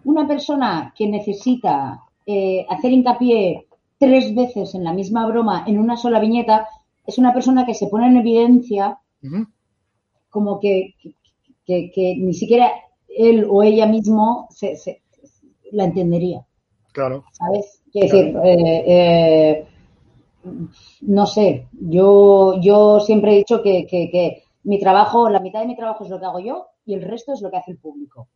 una 0.05 0.27
persona 0.27 0.93
que 0.95 1.07
necesita 1.07 2.01
eh, 2.25 2.65
hacer 2.69 2.91
hincapié 2.91 3.67
tres 3.97 4.33
veces 4.35 4.75
en 4.75 4.83
la 4.83 4.93
misma 4.93 5.25
broma 5.27 5.63
en 5.67 5.77
una 5.79 5.97
sola 5.97 6.19
viñeta 6.19 6.67
es 7.05 7.17
una 7.17 7.33
persona 7.33 7.65
que 7.65 7.73
se 7.73 7.87
pone 7.87 8.07
en 8.07 8.17
evidencia 8.17 8.99
como 10.29 10.59
que, 10.59 10.93
que, 11.01 11.11
que, 11.65 11.91
que 11.91 12.15
ni 12.17 12.33
siquiera 12.33 12.71
él 13.07 13.45
o 13.49 13.63
ella 13.63 13.85
mismo 13.87 14.47
se, 14.51 14.75
se- 14.75 15.01
la 15.71 15.85
entendería. 15.85 16.45
Claro. 16.93 17.23
¿Sabes? 17.31 17.81
Quiero 17.91 18.07
decir, 18.07 18.35
eh, 18.43 18.83
eh, 18.87 19.67
no 21.01 21.25
sé, 21.27 21.67
yo, 21.79 22.59
yo 22.61 22.99
siempre 22.99 23.33
he 23.33 23.37
dicho 23.37 23.61
que- 23.61 23.85
que 23.87 24.43
mi 24.63 24.79
trabajo, 24.79 25.29
la 25.29 25.39
mitad 25.39 25.61
de 25.61 25.67
mi 25.67 25.75
trabajo 25.75 26.03
es 26.03 26.09
lo 26.09 26.19
que 26.19 26.25
hago 26.25 26.39
yo 26.39 26.67
y 26.85 26.93
el 26.93 27.01
resto 27.01 27.33
es 27.33 27.41
lo 27.41 27.49
que 27.51 27.57
hace 27.57 27.71
el 27.71 27.77
público. 27.77 28.27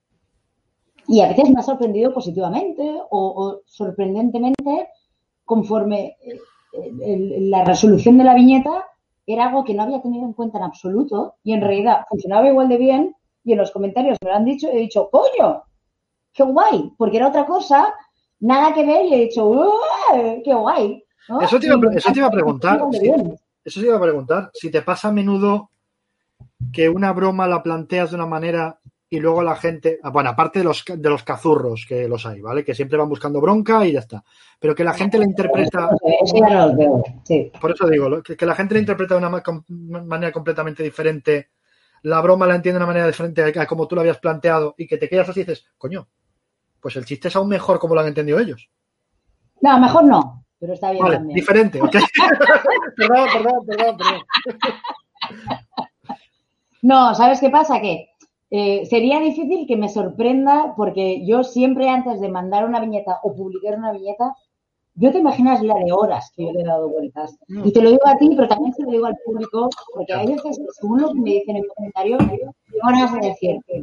Y 1.08 1.22
a 1.22 1.28
veces 1.30 1.50
me 1.50 1.60
ha 1.60 1.64
sorprendido 1.64 2.14
positivamente 2.14 2.82
o, 3.10 3.28
o 3.44 3.62
sorprendentemente 3.66 4.88
conforme 5.46 6.16
eh, 6.74 7.40
la 7.42 7.64
resolución 7.66 8.18
de 8.18 8.24
la 8.24 8.34
viñeta 8.34 8.86
era 9.26 9.48
algo 9.48 9.64
que 9.64 9.74
no 9.74 9.84
había 9.84 10.02
tenido 10.02 10.26
en 10.26 10.34
cuenta 10.34 10.58
en 10.58 10.64
absoluto 10.66 11.36
y 11.44 11.54
en 11.54 11.62
realidad 11.62 12.06
funcionaba 12.10 12.48
igual 12.48 12.68
de 12.70 12.78
bien 12.78 13.16
y 13.44 13.52
en 13.54 13.58
los 13.58 13.72
comentarios 13.72 14.18
me 14.24 14.30
lo 14.30 14.36
han 14.36 14.46
dicho 14.46 14.68
y 14.68 14.78
he 14.78 14.80
dicho, 14.80 15.10
coño, 15.12 15.64
qué 16.34 16.44
guay, 16.44 16.92
porque 16.98 17.18
era 17.18 17.28
otra 17.28 17.46
cosa, 17.46 17.94
nada 18.40 18.74
que 18.74 18.86
ver 18.86 19.06
y 19.06 19.14
he 19.14 19.20
dicho, 19.26 19.46
"Ué, 19.48 20.42
qué 20.44 20.54
guay. 20.54 21.04
¿no? 21.30 21.42
Eso 21.42 21.60
te 21.60 21.68
iba 21.68 21.76
a 21.76 21.80
pre- 21.80 21.94
Y 21.94 21.98
eso 21.98 22.12
te 22.12 22.20
iba 22.20 22.28
a 22.28 22.32
preguntar. 22.32 22.82
Eso 23.66 23.80
te 23.80 23.86
iba 23.86 23.98
a 23.98 24.02
preguntar. 24.02 24.50
Si 24.54 24.70
te 24.72 24.82
pasa 24.82 25.08
a 25.10 25.12
menudo 25.14 25.70
que 26.74 26.90
una 26.90 27.12
broma 27.14 27.48
la 27.48 27.62
planteas 27.64 28.10
de 28.12 28.16
una 28.16 28.26
manera 28.26 28.80
y 29.14 29.20
luego 29.20 29.44
la 29.44 29.56
gente, 29.56 30.00
ah, 30.02 30.10
bueno, 30.10 30.32
aparte 30.32 30.58
de 30.58 30.66
los, 30.66 30.84
de 30.88 31.08
los 31.08 31.22
cazurros 31.22 31.86
que 31.88 32.08
los 32.08 32.26
hay, 32.26 32.42
¿vale? 32.42 32.64
Que 32.64 32.74
siempre 32.74 32.98
van 32.98 33.08
buscando 33.08 33.40
bronca 33.40 33.86
y 33.86 33.92
ya 33.92 34.00
está. 34.00 34.24
Pero 34.60 34.74
que 34.74 34.84
la 34.84 34.96
gente 34.96 35.20
la 35.20 35.26
interpreta, 35.26 35.88
veo, 36.76 37.04
sí. 37.24 37.52
por 37.62 37.70
eso 37.70 37.88
digo, 37.88 38.24
que, 38.24 38.36
que 38.36 38.46
la 38.48 38.56
gente 38.56 38.74
la 38.74 38.80
interpreta 38.80 39.14
de 39.14 39.20
una 39.20 39.42
manera 40.04 40.32
completamente 40.32 40.82
diferente, 40.82 41.52
la 42.02 42.22
broma 42.22 42.48
la 42.48 42.56
entiende 42.56 42.80
de 42.80 42.86
una 42.86 42.92
manera 42.92 43.06
diferente 43.06 43.44
a, 43.44 43.62
a 43.62 43.68
como 43.68 43.88
tú 43.88 43.94
la 43.94 44.02
habías 44.02 44.18
planteado 44.18 44.74
y 44.80 44.88
que 44.88 44.98
te 44.98 45.08
quedas 45.08 45.30
así 45.30 45.42
y 45.42 45.44
dices, 45.44 45.68
coño, 45.78 46.08
pues 46.82 46.96
el 46.96 47.06
chiste 47.06 47.28
es 47.28 47.36
aún 47.36 47.50
mejor 47.50 47.78
como 47.78 47.94
lo 47.94 48.02
han 48.02 48.08
entendido 48.08 48.40
ellos. 48.40 48.68
No, 49.62 49.80
mejor 49.80 50.06
no, 50.06 50.44
pero 50.60 50.74
está 50.74 50.90
bien 50.90 51.04
Vale, 51.04 51.18
también. 51.18 51.36
diferente, 51.36 51.80
¿ok? 51.80 51.92
perdón, 52.98 53.28
perdón, 53.32 53.66
perdón, 53.68 53.98
perdón. 53.98 54.24
No, 56.82 57.16
¿sabes 57.16 57.40
qué 57.40 57.50
pasa? 57.50 57.80
Que 57.80 58.10
eh, 58.56 58.86
sería 58.86 59.20
difícil 59.20 59.66
que 59.66 59.76
me 59.76 59.90
sorprenda 59.90 60.76
porque 60.78 61.26
yo 61.26 61.44
siempre 61.44 61.90
antes 61.90 62.22
de 62.22 62.30
mandar 62.30 62.66
una 62.66 62.80
viñeta 62.80 63.20
o 63.24 63.34
publicar 63.34 63.80
una 63.80 63.92
viñeta, 63.92 64.36
yo 64.94 65.12
te 65.12 65.18
imaginas 65.18 65.64
la 65.64 65.74
de 65.74 65.92
horas 65.92 66.32
que 66.36 66.46
yo 66.46 66.52
le 66.52 66.62
he 66.62 66.64
dado 66.64 66.88
vueltas. 66.88 67.36
Y 67.48 67.74
te 67.74 67.82
lo 67.82 67.90
digo 67.90 68.06
a 68.06 68.16
ti, 68.16 68.30
pero 68.36 68.48
también 68.48 68.72
se 68.76 68.84
lo 68.84 68.92
digo 68.92 69.08
al 69.08 69.18
público, 69.26 69.72
porque 69.96 70.14
hay 70.14 70.28
veces, 70.28 70.62
según 70.80 71.02
lo 71.02 71.14
que 71.14 71.20
me 71.20 71.32
dicen 71.32 71.56
en 71.56 71.64
comentarios, 71.76 72.20
ganas 72.84 73.14
de 73.14 73.28
decir 73.28 73.60
que, 73.66 73.82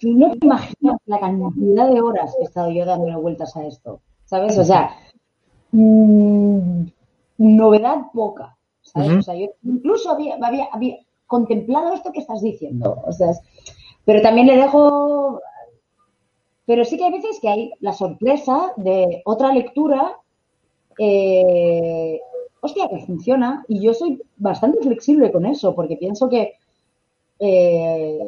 no 0.00 0.30
te 0.30 0.46
imaginas 0.46 0.96
la 1.04 1.20
cantidad 1.20 1.90
de 1.90 2.00
horas 2.00 2.34
que 2.34 2.44
he 2.44 2.46
estado 2.46 2.70
yo 2.70 2.86
dándole 2.86 3.16
vueltas 3.16 3.54
a 3.58 3.66
esto. 3.66 4.00
¿Sabes? 4.24 4.56
O 4.56 4.64
sea, 4.64 4.96
mm, 5.72 6.86
novedad 7.36 8.06
poca. 8.14 8.56
¿sabes? 8.80 9.18
O 9.18 9.22
sea, 9.22 9.34
yo 9.34 9.48
incluso 9.64 10.12
había, 10.12 10.38
había, 10.40 10.68
había 10.72 10.96
contemplado 11.26 11.92
esto 11.94 12.12
que 12.12 12.20
estás 12.20 12.42
diciendo. 12.42 13.02
O 13.06 13.12
sea, 13.12 13.28
pero 14.04 14.22
también 14.22 14.46
le 14.46 14.56
dejo. 14.56 15.40
Pero 16.66 16.84
sí 16.84 16.96
que 16.98 17.04
hay 17.04 17.12
veces 17.12 17.38
que 17.40 17.48
hay 17.48 17.72
la 17.80 17.92
sorpresa 17.92 18.72
de 18.76 19.22
otra 19.24 19.52
lectura. 19.52 20.18
eh, 20.98 22.20
hostia, 22.60 22.88
que 22.88 23.00
funciona. 23.06 23.64
Y 23.68 23.80
yo 23.80 23.94
soy 23.94 24.22
bastante 24.36 24.80
flexible 24.82 25.30
con 25.32 25.46
eso, 25.46 25.74
porque 25.74 25.96
pienso 25.96 26.28
que. 26.28 26.54
eh, 27.38 28.18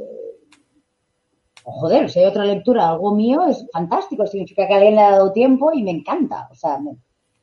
joder, 1.65 2.11
si 2.11 2.19
hay 2.21 2.27
otra 2.27 2.45
lectura, 2.45 2.89
algo 2.89 3.15
mío, 3.15 3.45
es 3.47 3.65
fantástico. 3.73 4.27
Significa 4.27 4.67
que 4.67 4.75
alguien 4.75 4.95
le 4.97 5.03
ha 5.03 5.11
dado 5.13 5.33
tiempo 5.33 5.73
y 5.73 5.83
me 5.83 5.91
encanta. 5.93 6.49
O 6.51 6.55
sea, 6.55 6.79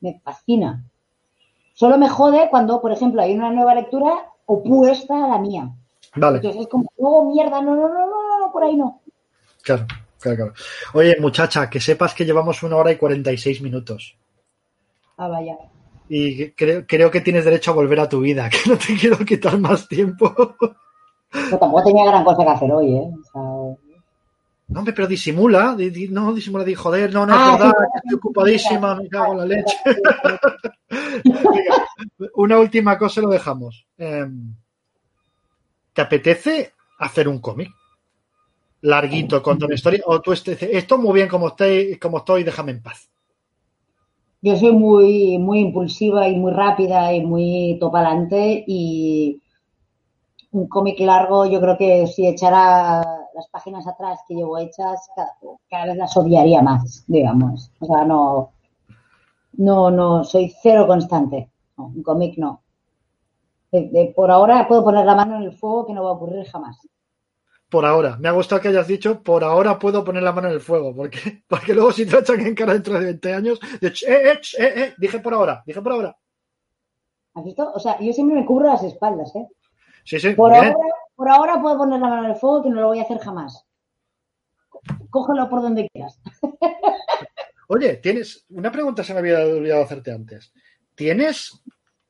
me 0.00 0.20
fascina. 0.20 0.84
Solo 1.74 1.98
me 1.98 2.08
jode 2.08 2.48
cuando, 2.50 2.80
por 2.80 2.92
ejemplo, 2.92 3.22
hay 3.22 3.34
una 3.34 3.50
nueva 3.50 3.74
lectura 3.74 4.32
opuesta 4.46 5.24
a 5.24 5.28
la 5.28 5.38
mía. 5.38 5.70
Vale. 6.14 6.36
Entonces 6.36 6.62
es 6.62 6.68
como, 6.68 6.90
oh, 6.96 7.30
mierda, 7.32 7.60
no, 7.60 7.76
no, 7.76 7.88
no, 7.88 8.06
no, 8.06 8.06
no, 8.06 8.38
no, 8.40 8.52
por 8.52 8.64
ahí 8.64 8.76
no. 8.76 9.02
Claro, 9.62 9.86
claro, 10.18 10.36
claro. 10.36 10.52
Oye, 10.94 11.16
muchacha, 11.20 11.68
que 11.68 11.80
sepas 11.80 12.14
que 12.14 12.24
llevamos 12.24 12.62
una 12.62 12.76
hora 12.76 12.92
y 12.92 12.96
46 12.96 13.60
minutos. 13.60 14.16
Ah, 15.18 15.28
vaya. 15.28 15.56
Y 16.08 16.50
creo, 16.52 16.86
creo 16.86 17.10
que 17.10 17.20
tienes 17.20 17.44
derecho 17.44 17.72
a 17.72 17.74
volver 17.74 18.00
a 18.00 18.08
tu 18.08 18.20
vida, 18.20 18.48
que 18.50 18.70
no 18.70 18.78
te 18.78 18.96
quiero 18.96 19.18
quitar 19.18 19.58
más 19.58 19.88
tiempo. 19.88 20.34
Yo 21.50 21.58
tampoco 21.58 21.84
tenía 21.84 22.06
gran 22.06 22.24
cosa 22.24 22.44
que 22.44 22.50
hacer 22.50 22.72
hoy, 22.72 22.94
¿eh? 22.94 23.10
O 23.12 23.24
sea, 23.32 23.42
No, 24.68 24.80
hombre, 24.80 24.92
pero 24.94 25.06
disimula. 25.06 25.74
di- 25.76 25.90
di- 25.90 26.08
no, 26.08 26.34
disimula, 26.34 26.64
di 26.64 26.74
joder, 26.74 27.12
no, 27.12 27.24
no, 27.24 27.34
Ah, 27.34 27.52
es 27.54 27.58
verdad, 27.58 27.72
sí, 27.78 27.98
estoy 27.98 28.14
ocupadísima, 28.16 28.94
me 28.96 29.08
cago 29.08 29.32
en 29.32 29.38
la 29.38 29.46
leche. 29.46 29.76
Venga, 31.24 31.86
una 32.34 32.58
última 32.58 32.98
cosa 32.98 33.20
y 33.20 33.24
lo 33.24 33.30
dejamos. 33.30 33.86
Em, 33.96 34.54
¿Te 35.92 36.02
apetece 36.02 36.72
hacer 36.98 37.28
un 37.28 37.38
cómic? 37.40 37.70
Larguito, 38.82 39.42
con 39.42 39.62
una 39.62 39.74
historia. 39.74 40.02
O 40.06 40.20
tú 40.20 40.32
este- 40.32 40.76
esto 40.76 40.98
muy 40.98 41.14
bien 41.14 41.28
como 41.28 41.48
estoy, 41.48 41.96
como 41.98 42.18
estoy, 42.18 42.42
déjame 42.44 42.72
en 42.72 42.82
paz. 42.82 43.08
Yo 44.42 44.56
soy 44.56 44.72
muy, 44.72 45.38
muy 45.38 45.60
impulsiva 45.60 46.28
y 46.28 46.36
muy 46.36 46.52
rápida 46.52 47.12
y 47.14 47.24
muy 47.24 47.78
topalante 47.80 48.62
y 48.66 49.40
un 50.52 50.68
cómic 50.68 51.00
largo, 51.00 51.46
yo 51.46 51.60
creo 51.60 51.76
que 51.78 52.06
si 52.06 52.26
echara 52.26 53.02
las 53.36 53.48
páginas 53.48 53.86
atrás 53.86 54.18
que 54.26 54.34
llevo 54.34 54.58
hechas, 54.58 55.08
cada, 55.14 55.32
cada 55.70 55.86
vez 55.86 55.96
las 55.96 56.16
odiaría 56.16 56.62
más, 56.62 57.04
digamos. 57.06 57.70
O 57.80 57.86
sea, 57.86 58.04
no, 58.04 58.52
no, 59.58 59.90
no, 59.90 60.24
soy 60.24 60.54
cero 60.62 60.86
constante. 60.86 61.50
No, 61.76 61.86
un 61.86 62.02
cómic 62.02 62.34
no. 62.38 62.62
De- 63.70 63.88
de- 63.90 64.12
por 64.16 64.30
ahora 64.30 64.66
puedo 64.66 64.82
poner 64.84 65.04
la 65.04 65.14
mano 65.14 65.36
en 65.36 65.42
el 65.42 65.52
fuego 65.52 65.86
que 65.86 65.92
no 65.92 66.04
va 66.04 66.10
a 66.10 66.14
ocurrir 66.14 66.46
jamás. 66.46 66.78
Por 67.68 67.84
ahora. 67.84 68.16
Me 68.18 68.28
ha 68.28 68.32
gustado 68.32 68.60
que 68.60 68.68
hayas 68.68 68.86
dicho, 68.86 69.22
por 69.22 69.42
ahora 69.44 69.78
puedo 69.78 70.04
poner 70.04 70.22
la 70.22 70.32
mano 70.32 70.48
en 70.48 70.54
el 70.54 70.60
fuego, 70.60 70.94
porque, 70.94 71.18
porque 71.48 71.74
luego 71.74 71.92
si 71.92 72.06
te 72.06 72.18
echan 72.18 72.40
en 72.40 72.54
cara 72.54 72.72
dentro 72.74 72.94
de 72.94 73.04
20 73.06 73.32
años, 73.34 73.60
de, 73.80 73.92
"Ch, 73.92 74.04
eh, 74.04 74.32
eh, 74.32 74.40
eh, 74.58 74.72
eh", 74.76 74.94
dije 74.98 75.18
por 75.18 75.34
ahora, 75.34 75.62
dije 75.66 75.82
por 75.82 75.92
ahora. 75.92 76.16
¿Has 77.34 77.44
visto? 77.44 77.70
O 77.72 77.78
sea, 77.78 77.98
yo 78.00 78.12
siempre 78.12 78.36
me 78.36 78.46
cubro 78.46 78.66
las 78.66 78.82
espaldas, 78.82 79.34
¿eh? 79.36 79.46
Sí, 80.04 80.18
sí, 80.20 80.30
Por 80.34 80.52
ahora, 80.52 80.74
por 81.16 81.30
ahora 81.30 81.60
puedo 81.60 81.78
poner 81.78 82.00
la 82.00 82.08
mano 82.08 82.24
en 82.24 82.30
el 82.30 82.36
fuego 82.36 82.62
que 82.62 82.70
no 82.70 82.80
lo 82.80 82.88
voy 82.88 83.00
a 83.00 83.02
hacer 83.02 83.18
jamás. 83.18 83.64
Cógelo 85.10 85.48
por 85.48 85.62
donde 85.62 85.88
quieras. 85.88 86.20
Oye, 87.68 87.96
tienes, 87.96 88.44
una 88.50 88.70
pregunta 88.70 89.02
se 89.02 89.12
me 89.12 89.20
había 89.20 89.40
olvidado 89.40 89.82
hacerte 89.82 90.12
antes. 90.12 90.52
¿Tienes 90.94 91.62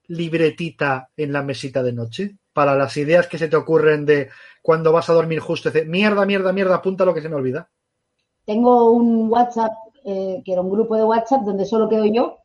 libretita 0.09 1.09
en 1.17 1.33
la 1.33 1.43
mesita 1.43 1.83
de 1.83 1.93
noche 1.93 2.37
para 2.53 2.77
las 2.77 2.97
ideas 2.97 3.27
que 3.27 3.39
se 3.39 3.49
te 3.49 3.57
ocurren 3.57 4.05
de 4.05 4.29
cuando 4.61 4.93
vas 4.93 5.09
a 5.09 5.15
dormir 5.15 5.39
justo? 5.41 5.71
Dice, 5.71 5.87
mierda, 5.87 6.27
mierda, 6.27 6.53
mierda, 6.53 6.75
apunta 6.75 7.05
lo 7.05 7.15
que 7.15 7.23
se 7.23 7.29
me 7.29 7.37
olvida. 7.37 7.71
Tengo 8.45 8.91
un 8.91 9.31
WhatsApp, 9.31 9.73
eh, 10.05 10.43
que 10.45 10.53
era 10.53 10.61
un 10.61 10.71
grupo 10.71 10.97
de 10.97 11.05
WhatsApp 11.05 11.43
donde 11.43 11.65
solo 11.65 11.89
quedo 11.89 12.05
yo 12.05 12.39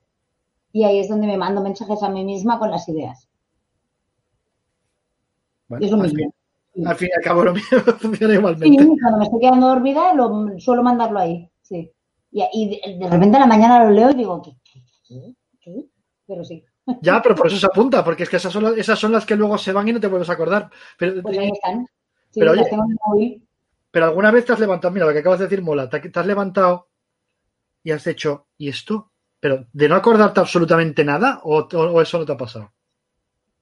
y 0.71 0.83
ahí 0.85 0.99
es 0.99 1.09
donde 1.09 1.27
me 1.27 1.38
mando 1.38 1.61
mensajes 1.61 2.01
a 2.01 2.09
mí 2.09 2.23
misma 2.23 2.59
con 2.59 2.71
las 2.71 2.88
ideas. 2.88 3.27
Bueno, 5.67 5.85
Es 5.85 5.91
lo 5.91 5.97
al, 5.97 6.03
mismo. 6.03 6.33
Al 6.85 6.95
fin 6.95 7.10
y 7.11 7.18
al 7.18 7.23
cabo 7.23 7.43
lo 7.43 7.53
mío 7.53 7.64
funciona 7.99 8.34
Sí, 8.34 8.39
igualmente. 8.39 8.88
cuando 9.02 9.18
me 9.18 9.23
estoy 9.26 9.39
quedando 9.39 9.68
dormida, 9.68 10.14
lo, 10.14 10.60
suelo 10.60 10.84
mandarlo 10.84 11.19
ahí. 11.19 11.49
Sí. 11.61 11.91
Y, 12.31 12.43
y 12.53 12.69
de, 12.69 12.98
de 12.98 13.10
repente 13.10 13.38
a 13.38 13.41
la 13.41 13.45
mañana 13.48 13.84
lo 13.84 13.89
leo 13.91 14.11
y 14.11 14.15
digo, 14.15 14.41
¿qué? 14.41 14.52
¿Qué? 15.07 15.34
¿Qué? 15.60 15.85
Pero 16.27 16.43
sí. 16.43 16.64
Ya, 17.02 17.22
pero 17.22 17.35
por 17.35 17.48
eso 17.48 17.57
se 17.57 17.65
apunta, 17.68 18.03
porque 18.03 18.23
es 18.23 18.30
que 18.30 18.38
esas 18.38 18.52
son, 18.52 18.64
las, 18.64 18.77
esas 18.77 18.98
son 18.98 19.11
las 19.11 19.26
que 19.26 19.35
luego 19.35 19.57
se 19.57 19.72
van 19.72 19.88
y 19.88 19.93
no 19.93 19.99
te 19.99 20.07
vuelves 20.07 20.30
a 20.30 20.34
acordar. 20.34 20.69
Pero, 20.98 21.22
Pues 21.22 21.38
ahí 21.38 21.49
están. 21.52 21.85
Sí, 22.31 22.39
Pero 22.39 22.53
las 22.53 22.61
oye- 22.65 22.69
tengo 22.72 22.84
en 23.19 23.43
pero 23.93 24.06
alguna 24.06 24.31
vez 24.31 24.45
te 24.45 24.53
has 24.53 24.60
levantado, 24.60 24.93
mira, 24.93 25.06
lo 25.06 25.11
que 25.11 25.19
acabas 25.19 25.39
de 25.39 25.45
decir 25.48 25.61
mola, 25.61 25.89
te, 25.89 25.99
te 25.99 26.18
has 26.18 26.26
levantado 26.26 26.88
y 27.84 27.91
has 27.91 28.07
hecho, 28.07 28.48
¿y 28.57 28.69
esto? 28.69 29.11
Pero 29.39 29.65
de 29.73 29.89
no 29.89 29.95
acordarte 29.95 30.39
absolutamente 30.39 31.03
nada, 31.03 31.41
o, 31.43 31.60
o- 31.60 31.77
o 31.91 32.02
eso 32.02 32.18
no 32.18 32.26
te 32.26 32.31
ha 32.31 32.38
pasado. 32.38 32.72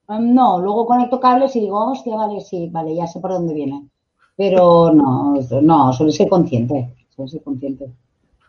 No, 0.10 0.60
luego 0.60 0.88
conecto 0.88 1.20
cables 1.20 1.56
y 1.56 1.60
digo, 1.62 1.92
hostia, 1.92 2.16
vale, 2.16 2.42
sí, 2.42 2.68
vale, 2.72 2.96
ya 2.96 3.06
sé 3.06 3.20
por 3.20 3.32
dónde 3.32 3.54
viene. 3.54 3.88
Pero 4.36 4.92
no, 4.92 5.36
no, 5.62 5.94
suele 5.94 6.12
ser 6.12 6.28
consciente. 6.28 6.96
Suele 7.10 7.30
ser 7.30 7.44
consciente. 7.44 7.86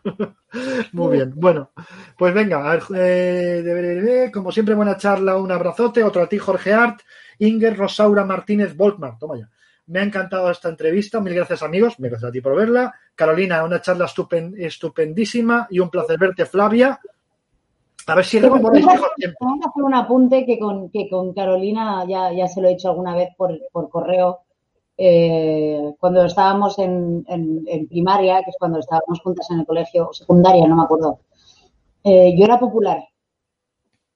Muy 0.93 1.17
bien, 1.17 1.33
bueno, 1.35 1.69
pues 2.17 2.33
venga, 2.33 2.79
eh, 2.95 4.31
como 4.33 4.51
siempre, 4.51 4.73
buena 4.73 4.97
charla, 4.97 5.37
un 5.37 5.51
abrazote, 5.51 6.03
otro 6.03 6.23
a 6.23 6.27
ti, 6.27 6.39
Jorge 6.39 6.73
Art, 6.73 7.01
Inger 7.37 7.77
Rosaura 7.77 8.25
Martínez 8.25 8.75
Volkmar, 8.75 9.19
toma 9.19 9.37
ya. 9.37 9.49
Me 9.87 9.99
ha 9.99 10.03
encantado 10.03 10.49
esta 10.49 10.69
entrevista, 10.69 11.19
mil 11.19 11.33
gracias 11.35 11.61
amigos, 11.61 11.99
mil 11.99 12.09
gracias 12.09 12.29
a 12.29 12.31
ti 12.31 12.41
por 12.41 12.55
verla. 12.55 12.93
Carolina, 13.13 13.63
una 13.63 13.81
charla 13.81 14.05
estupen- 14.05 14.55
estupendísima 14.57 15.67
y 15.69 15.79
un 15.79 15.89
placer 15.89 16.17
verte, 16.17 16.45
Flavia. 16.45 16.99
A 18.07 18.15
ver 18.15 18.25
si 18.25 18.41
tengo 18.41 18.55
mejor 18.55 18.71
tiempo. 19.15 19.37
que 19.61 19.67
hacer 19.69 19.83
un 19.83 19.93
apunte 19.93 20.45
que 20.45 20.59
con, 20.59 20.89
que 20.89 21.09
con 21.09 21.33
Carolina 21.33 22.05
ya, 22.07 22.31
ya 22.33 22.47
se 22.47 22.61
lo 22.61 22.67
he 22.67 22.73
hecho 22.73 22.89
alguna 22.89 23.15
vez 23.15 23.29
por, 23.37 23.57
por 23.71 23.89
correo. 23.89 24.41
eh, 24.97 25.95
cuando 25.99 26.25
estábamos 26.25 26.77
en, 26.79 27.25
en, 27.27 27.87
primaria, 27.87 28.43
que 28.43 28.51
es 28.51 28.57
cuando 28.59 28.79
estábamos 28.79 29.19
juntas 29.21 29.49
en 29.51 29.59
el 29.61 29.65
colegio, 29.65 30.09
secundaria, 30.13 30.67
no 30.67 30.75
me 30.75 30.83
acuerdo, 30.83 31.19
eh, 32.03 32.35
yo 32.37 32.45
era 32.45 32.59
popular 32.59 33.03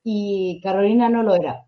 y 0.04 0.62
Carolina 0.62 1.10
no 1.10 1.24
lo 1.24 1.36
era. 1.36 1.66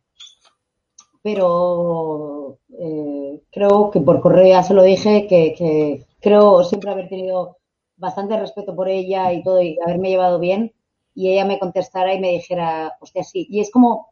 Pero 1.21 2.59
eh, 2.79 3.41
creo 3.51 3.89
que 3.91 3.99
por 4.01 4.21
correo 4.21 4.47
ya 4.47 4.63
se 4.63 4.73
lo 4.73 4.83
dije, 4.83 5.27
que, 5.27 5.53
que 5.57 6.05
creo 6.21 6.63
siempre 6.63 6.91
haber 6.91 7.09
tenido 7.09 7.57
bastante 7.97 8.39
respeto 8.39 8.75
por 8.75 8.87
ella 8.87 9.33
y 9.33 9.43
todo, 9.43 9.61
y 9.61 9.77
haberme 9.83 10.09
llevado 10.09 10.39
bien, 10.39 10.71
y 11.17 11.31
ella 11.31 11.45
me 11.45 11.57
contestara 11.57 12.13
y 12.13 12.19
me 12.19 12.29
dijera, 12.29 12.95
hostia, 13.01 13.23
sí. 13.23 13.47
Y 13.49 13.59
es 13.59 13.71
como, 13.71 14.09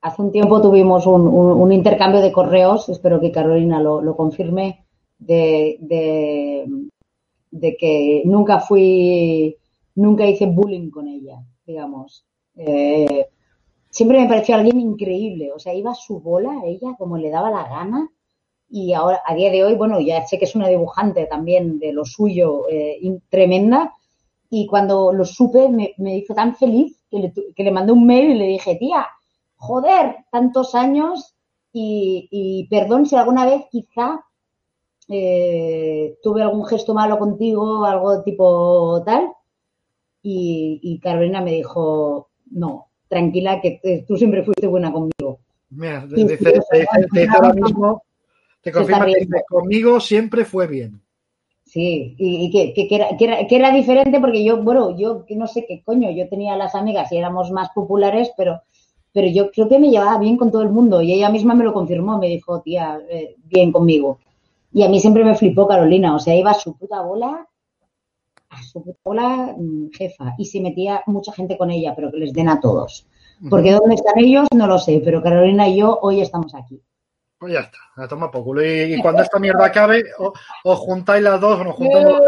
hace 0.00 0.22
un 0.22 0.30
tiempo 0.30 0.62
tuvimos 0.62 1.08
un, 1.08 1.72
intercambio 1.72 2.20
de 2.20 2.30
correos, 2.30 2.88
espero 2.88 3.20
que 3.20 3.32
Carolina 3.32 3.80
lo, 3.80 4.16
confirme, 4.16 4.86
de, 5.18 5.78
de, 7.50 7.76
que 7.76 8.22
nunca 8.26 8.60
fui, 8.60 9.56
nunca 9.96 10.24
hice 10.24 10.46
bullying 10.46 10.88
con 10.88 11.08
ella, 11.08 11.42
digamos. 11.66 12.24
Eh, 12.54 13.26
siempre 13.90 14.20
me 14.20 14.28
pareció 14.28 14.54
alguien 14.54 14.78
increíble, 14.78 15.50
o 15.50 15.58
sea, 15.58 15.74
iba 15.74 15.90
a 15.90 15.96
su 15.96 16.20
bola, 16.20 16.62
ella 16.64 16.94
como 16.96 17.18
le 17.18 17.28
daba 17.28 17.50
la 17.50 17.66
gana, 17.68 18.08
y 18.70 18.92
ahora, 18.92 19.20
a 19.26 19.34
día 19.34 19.50
de 19.50 19.64
hoy, 19.64 19.74
bueno, 19.74 19.98
ya 19.98 20.24
sé 20.28 20.38
que 20.38 20.44
es 20.44 20.54
una 20.54 20.68
dibujante 20.68 21.26
también 21.26 21.80
de 21.80 21.92
lo 21.92 22.04
suyo 22.04 22.68
eh, 22.70 23.00
tremenda, 23.28 23.96
y 24.54 24.66
cuando 24.66 25.14
lo 25.14 25.24
supe 25.24 25.66
me, 25.70 26.16
hizo 26.18 26.34
tan 26.34 26.54
feliz 26.54 27.02
que 27.10 27.18
le, 27.18 27.32
que 27.56 27.64
le 27.64 27.72
mandé 27.72 27.90
un 27.90 28.06
mail 28.06 28.32
y 28.32 28.38
le 28.38 28.46
dije, 28.48 28.76
tía, 28.76 29.06
joder, 29.56 30.16
tantos 30.30 30.74
años 30.74 31.34
y, 31.72 32.68
perdón 32.70 33.06
si 33.06 33.16
alguna 33.16 33.46
vez 33.46 33.62
quizá 33.70 34.22
eh, 35.08 36.18
tuve 36.22 36.42
algún 36.42 36.66
gesto 36.66 36.92
malo 36.92 37.18
contigo, 37.18 37.86
algo 37.86 38.22
tipo 38.22 39.02
tal. 39.06 39.32
Y, 40.22 41.00
Carolina 41.02 41.40
me 41.40 41.52
dijo, 41.52 42.28
no, 42.50 42.88
tranquila, 43.08 43.58
que 43.62 44.04
tú 44.06 44.18
siempre 44.18 44.44
fuiste 44.44 44.66
buena 44.66 44.92
conmigo. 44.92 45.40
Mira, 45.70 46.06
dice, 46.06 46.58
ahora 47.34 47.54
mismo, 47.54 48.02
te 48.60 48.70
confirma 48.70 49.06
que 49.06 49.26
conmigo 49.48 49.98
siempre 49.98 50.44
fue 50.44 50.66
bien. 50.66 51.01
Sí, 51.72 52.14
y, 52.18 52.50
que, 52.50 52.74
que, 52.74 52.94
era, 52.94 53.16
que, 53.16 53.56
era, 53.56 53.72
diferente 53.72 54.20
porque 54.20 54.44
yo, 54.44 54.62
bueno, 54.62 54.94
yo 54.94 55.24
no 55.30 55.46
sé 55.46 55.64
qué 55.66 55.82
coño, 55.82 56.10
yo 56.10 56.28
tenía 56.28 56.54
las 56.54 56.74
amigas 56.74 57.10
y 57.10 57.16
éramos 57.16 57.50
más 57.50 57.70
populares, 57.70 58.30
pero, 58.36 58.60
pero 59.10 59.26
yo 59.28 59.50
creo 59.50 59.70
que 59.70 59.78
me 59.78 59.88
llevaba 59.88 60.18
bien 60.18 60.36
con 60.36 60.50
todo 60.50 60.60
el 60.60 60.68
mundo 60.68 61.00
y 61.00 61.14
ella 61.14 61.30
misma 61.30 61.54
me 61.54 61.64
lo 61.64 61.72
confirmó, 61.72 62.18
me 62.18 62.28
dijo, 62.28 62.60
tía, 62.60 63.00
eh, 63.08 63.36
bien 63.44 63.72
conmigo. 63.72 64.18
Y 64.70 64.82
a 64.82 64.90
mí 64.90 65.00
siempre 65.00 65.24
me 65.24 65.34
flipó 65.34 65.66
Carolina, 65.66 66.14
o 66.14 66.18
sea, 66.18 66.36
iba 66.36 66.50
a 66.50 66.60
su 66.60 66.76
puta 66.76 67.00
bola, 67.00 67.48
a 68.50 68.62
su 68.62 68.84
puta 68.84 68.98
bola 69.02 69.56
mm, 69.58 69.92
jefa, 69.92 70.34
y 70.36 70.44
se 70.44 70.60
metía 70.60 71.02
mucha 71.06 71.32
gente 71.32 71.56
con 71.56 71.70
ella, 71.70 71.94
pero 71.96 72.10
que 72.10 72.18
les 72.18 72.34
den 72.34 72.50
a 72.50 72.60
todos. 72.60 73.06
Porque 73.48 73.72
dónde 73.72 73.94
están 73.94 74.18
ellos 74.18 74.46
no 74.54 74.66
lo 74.66 74.78
sé, 74.78 75.00
pero 75.02 75.22
Carolina 75.22 75.66
y 75.68 75.78
yo 75.78 75.98
hoy 76.02 76.20
estamos 76.20 76.54
aquí. 76.54 76.82
Pues 77.42 77.54
ya 77.54 77.58
está, 77.58 77.78
a 77.96 78.06
toma 78.06 78.30
poco. 78.30 78.62
Y, 78.62 79.00
cuando 79.02 79.20
esta 79.20 79.40
mierda 79.40 79.66
acabe, 79.66 80.04
os 80.62 80.78
juntáis 80.78 81.24
las 81.24 81.40
dos, 81.40 81.58
o 81.58 81.64
nos 81.64 81.74
juntamos 81.74 82.20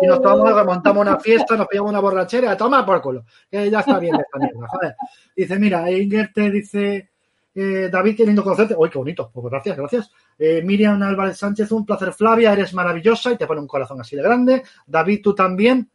y 0.00 0.06
nos 0.06 0.22
tomamos, 0.22 0.54
remontamos 0.54 1.02
una 1.02 1.18
fiesta, 1.18 1.56
nos 1.56 1.66
pillamos 1.66 1.90
una 1.90 1.98
borrachera, 1.98 2.52
a 2.52 2.56
tomar 2.56 2.86
por 2.86 3.02
culo. 3.02 3.24
Ya 3.50 3.64
está 3.64 3.98
bien 3.98 4.14
esta 4.14 4.38
mierda, 4.38 4.68
joder. 4.68 4.94
Dice, 5.34 5.58
mira, 5.58 5.90
Inger 5.90 6.30
te 6.32 6.52
dice, 6.52 7.10
eh, 7.52 7.88
David, 7.90 8.16
qué 8.16 8.24
lindo 8.24 8.44
conocerte. 8.44 8.76
Uy, 8.78 8.88
qué 8.90 8.98
bonito. 8.98 9.28
Pues 9.34 9.44
gracias, 9.50 9.76
gracias. 9.76 10.12
Eh, 10.38 10.62
Miriam 10.62 11.02
Álvarez 11.02 11.36
Sánchez, 11.36 11.72
un 11.72 11.84
placer, 11.84 12.12
Flavia, 12.12 12.52
eres 12.52 12.72
maravillosa 12.72 13.32
y 13.32 13.36
te 13.36 13.48
pone 13.48 13.60
un 13.60 13.66
corazón 13.66 14.00
así 14.00 14.14
de 14.14 14.22
grande. 14.22 14.62
David, 14.86 15.20
tú 15.20 15.34
también. 15.34 15.90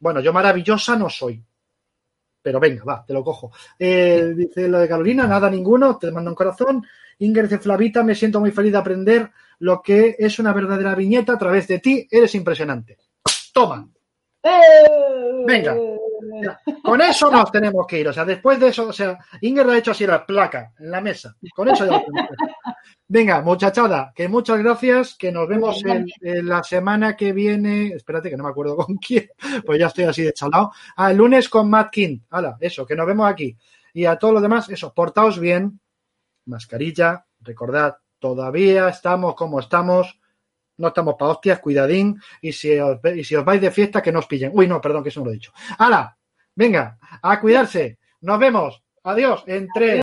Bueno, 0.00 0.18
yo 0.18 0.32
maravillosa 0.32 0.96
no 0.96 1.08
soy. 1.08 1.40
Pero 2.42 2.58
venga, 2.58 2.82
va, 2.82 3.04
te 3.06 3.12
lo 3.12 3.22
cojo. 3.22 3.52
Eh, 3.78 4.32
dice 4.34 4.66
lo 4.66 4.80
de 4.80 4.88
Carolina, 4.88 5.28
nada 5.28 5.48
ninguno, 5.48 5.96
te 5.96 6.10
mando 6.10 6.32
un 6.32 6.34
corazón. 6.34 6.84
Inger 7.18 7.48
de 7.48 7.58
Flavita, 7.58 8.02
me 8.02 8.14
siento 8.14 8.40
muy 8.40 8.50
feliz 8.50 8.72
de 8.72 8.78
aprender 8.78 9.30
lo 9.60 9.82
que 9.82 10.16
es 10.18 10.38
una 10.38 10.52
verdadera 10.52 10.94
viñeta 10.94 11.34
a 11.34 11.38
través 11.38 11.66
de 11.68 11.78
ti. 11.80 12.06
Eres 12.10 12.34
impresionante. 12.34 12.98
Toma. 13.52 13.88
¡Eh! 14.42 15.44
Venga. 15.46 15.76
Con 16.82 17.00
eso 17.00 17.30
nos 17.32 17.50
tenemos 17.50 17.86
que 17.86 18.00
ir. 18.00 18.08
O 18.08 18.12
sea, 18.12 18.24
después 18.24 18.58
de 18.60 18.68
eso, 18.68 18.88
o 18.88 18.92
sea, 18.92 19.18
Inger 19.40 19.68
ha 19.68 19.78
hecho 19.78 19.90
así 19.90 20.06
la 20.06 20.24
placa 20.24 20.72
en 20.78 20.90
la 20.90 21.00
mesa. 21.00 21.34
Con 21.54 21.68
eso 21.68 21.86
ya 21.86 22.02
Venga, 23.10 23.40
muchachada, 23.40 24.12
que 24.14 24.28
muchas 24.28 24.58
gracias, 24.58 25.14
que 25.14 25.32
nos 25.32 25.48
vemos 25.48 25.82
en, 25.82 26.46
la 26.46 26.62
semana 26.62 27.16
que 27.16 27.32
viene. 27.32 27.88
Espérate, 27.88 28.28
que 28.28 28.36
no 28.36 28.44
me 28.44 28.50
acuerdo 28.50 28.76
con 28.76 28.96
quién, 28.96 29.30
pues 29.64 29.78
ya 29.78 29.86
estoy 29.86 30.04
así 30.04 30.22
de 30.22 30.34
chalado. 30.34 30.72
Ah, 30.94 31.10
el 31.10 31.16
lunes 31.16 31.48
con 31.48 31.70
Matt 31.70 31.90
King. 31.90 32.18
Hala, 32.28 32.58
eso, 32.60 32.84
que 32.84 32.94
nos 32.94 33.06
vemos 33.06 33.26
aquí. 33.26 33.56
Y 33.94 34.04
a 34.04 34.16
todos 34.16 34.34
los 34.34 34.42
demás, 34.42 34.68
eso, 34.68 34.92
portaos 34.92 35.38
bien, 35.38 35.80
mascarilla, 36.48 37.26
recordad, 37.40 37.96
todavía 38.18 38.88
estamos 38.88 39.34
como 39.34 39.60
estamos, 39.60 40.20
no 40.76 40.88
estamos 40.88 41.14
para 41.18 41.32
hostias, 41.32 41.60
cuidadín, 41.60 42.20
y 42.40 42.52
si, 42.52 42.78
os, 42.78 42.98
y 43.14 43.24
si 43.24 43.36
os 43.36 43.44
vais 43.44 43.60
de 43.60 43.70
fiesta, 43.70 44.02
que 44.02 44.12
no 44.12 44.20
os 44.20 44.26
pillen. 44.26 44.52
Uy, 44.54 44.66
no, 44.66 44.80
perdón, 44.80 45.02
que 45.02 45.10
eso 45.10 45.20
no 45.20 45.26
lo 45.26 45.32
he 45.32 45.34
dicho. 45.34 45.52
¡Hala! 45.78 46.16
Venga, 46.54 46.98
a 47.22 47.40
cuidarse. 47.40 47.98
Nos 48.20 48.38
vemos. 48.38 48.82
Adiós. 49.04 49.44
En 49.46 49.68
tres. 49.72 49.96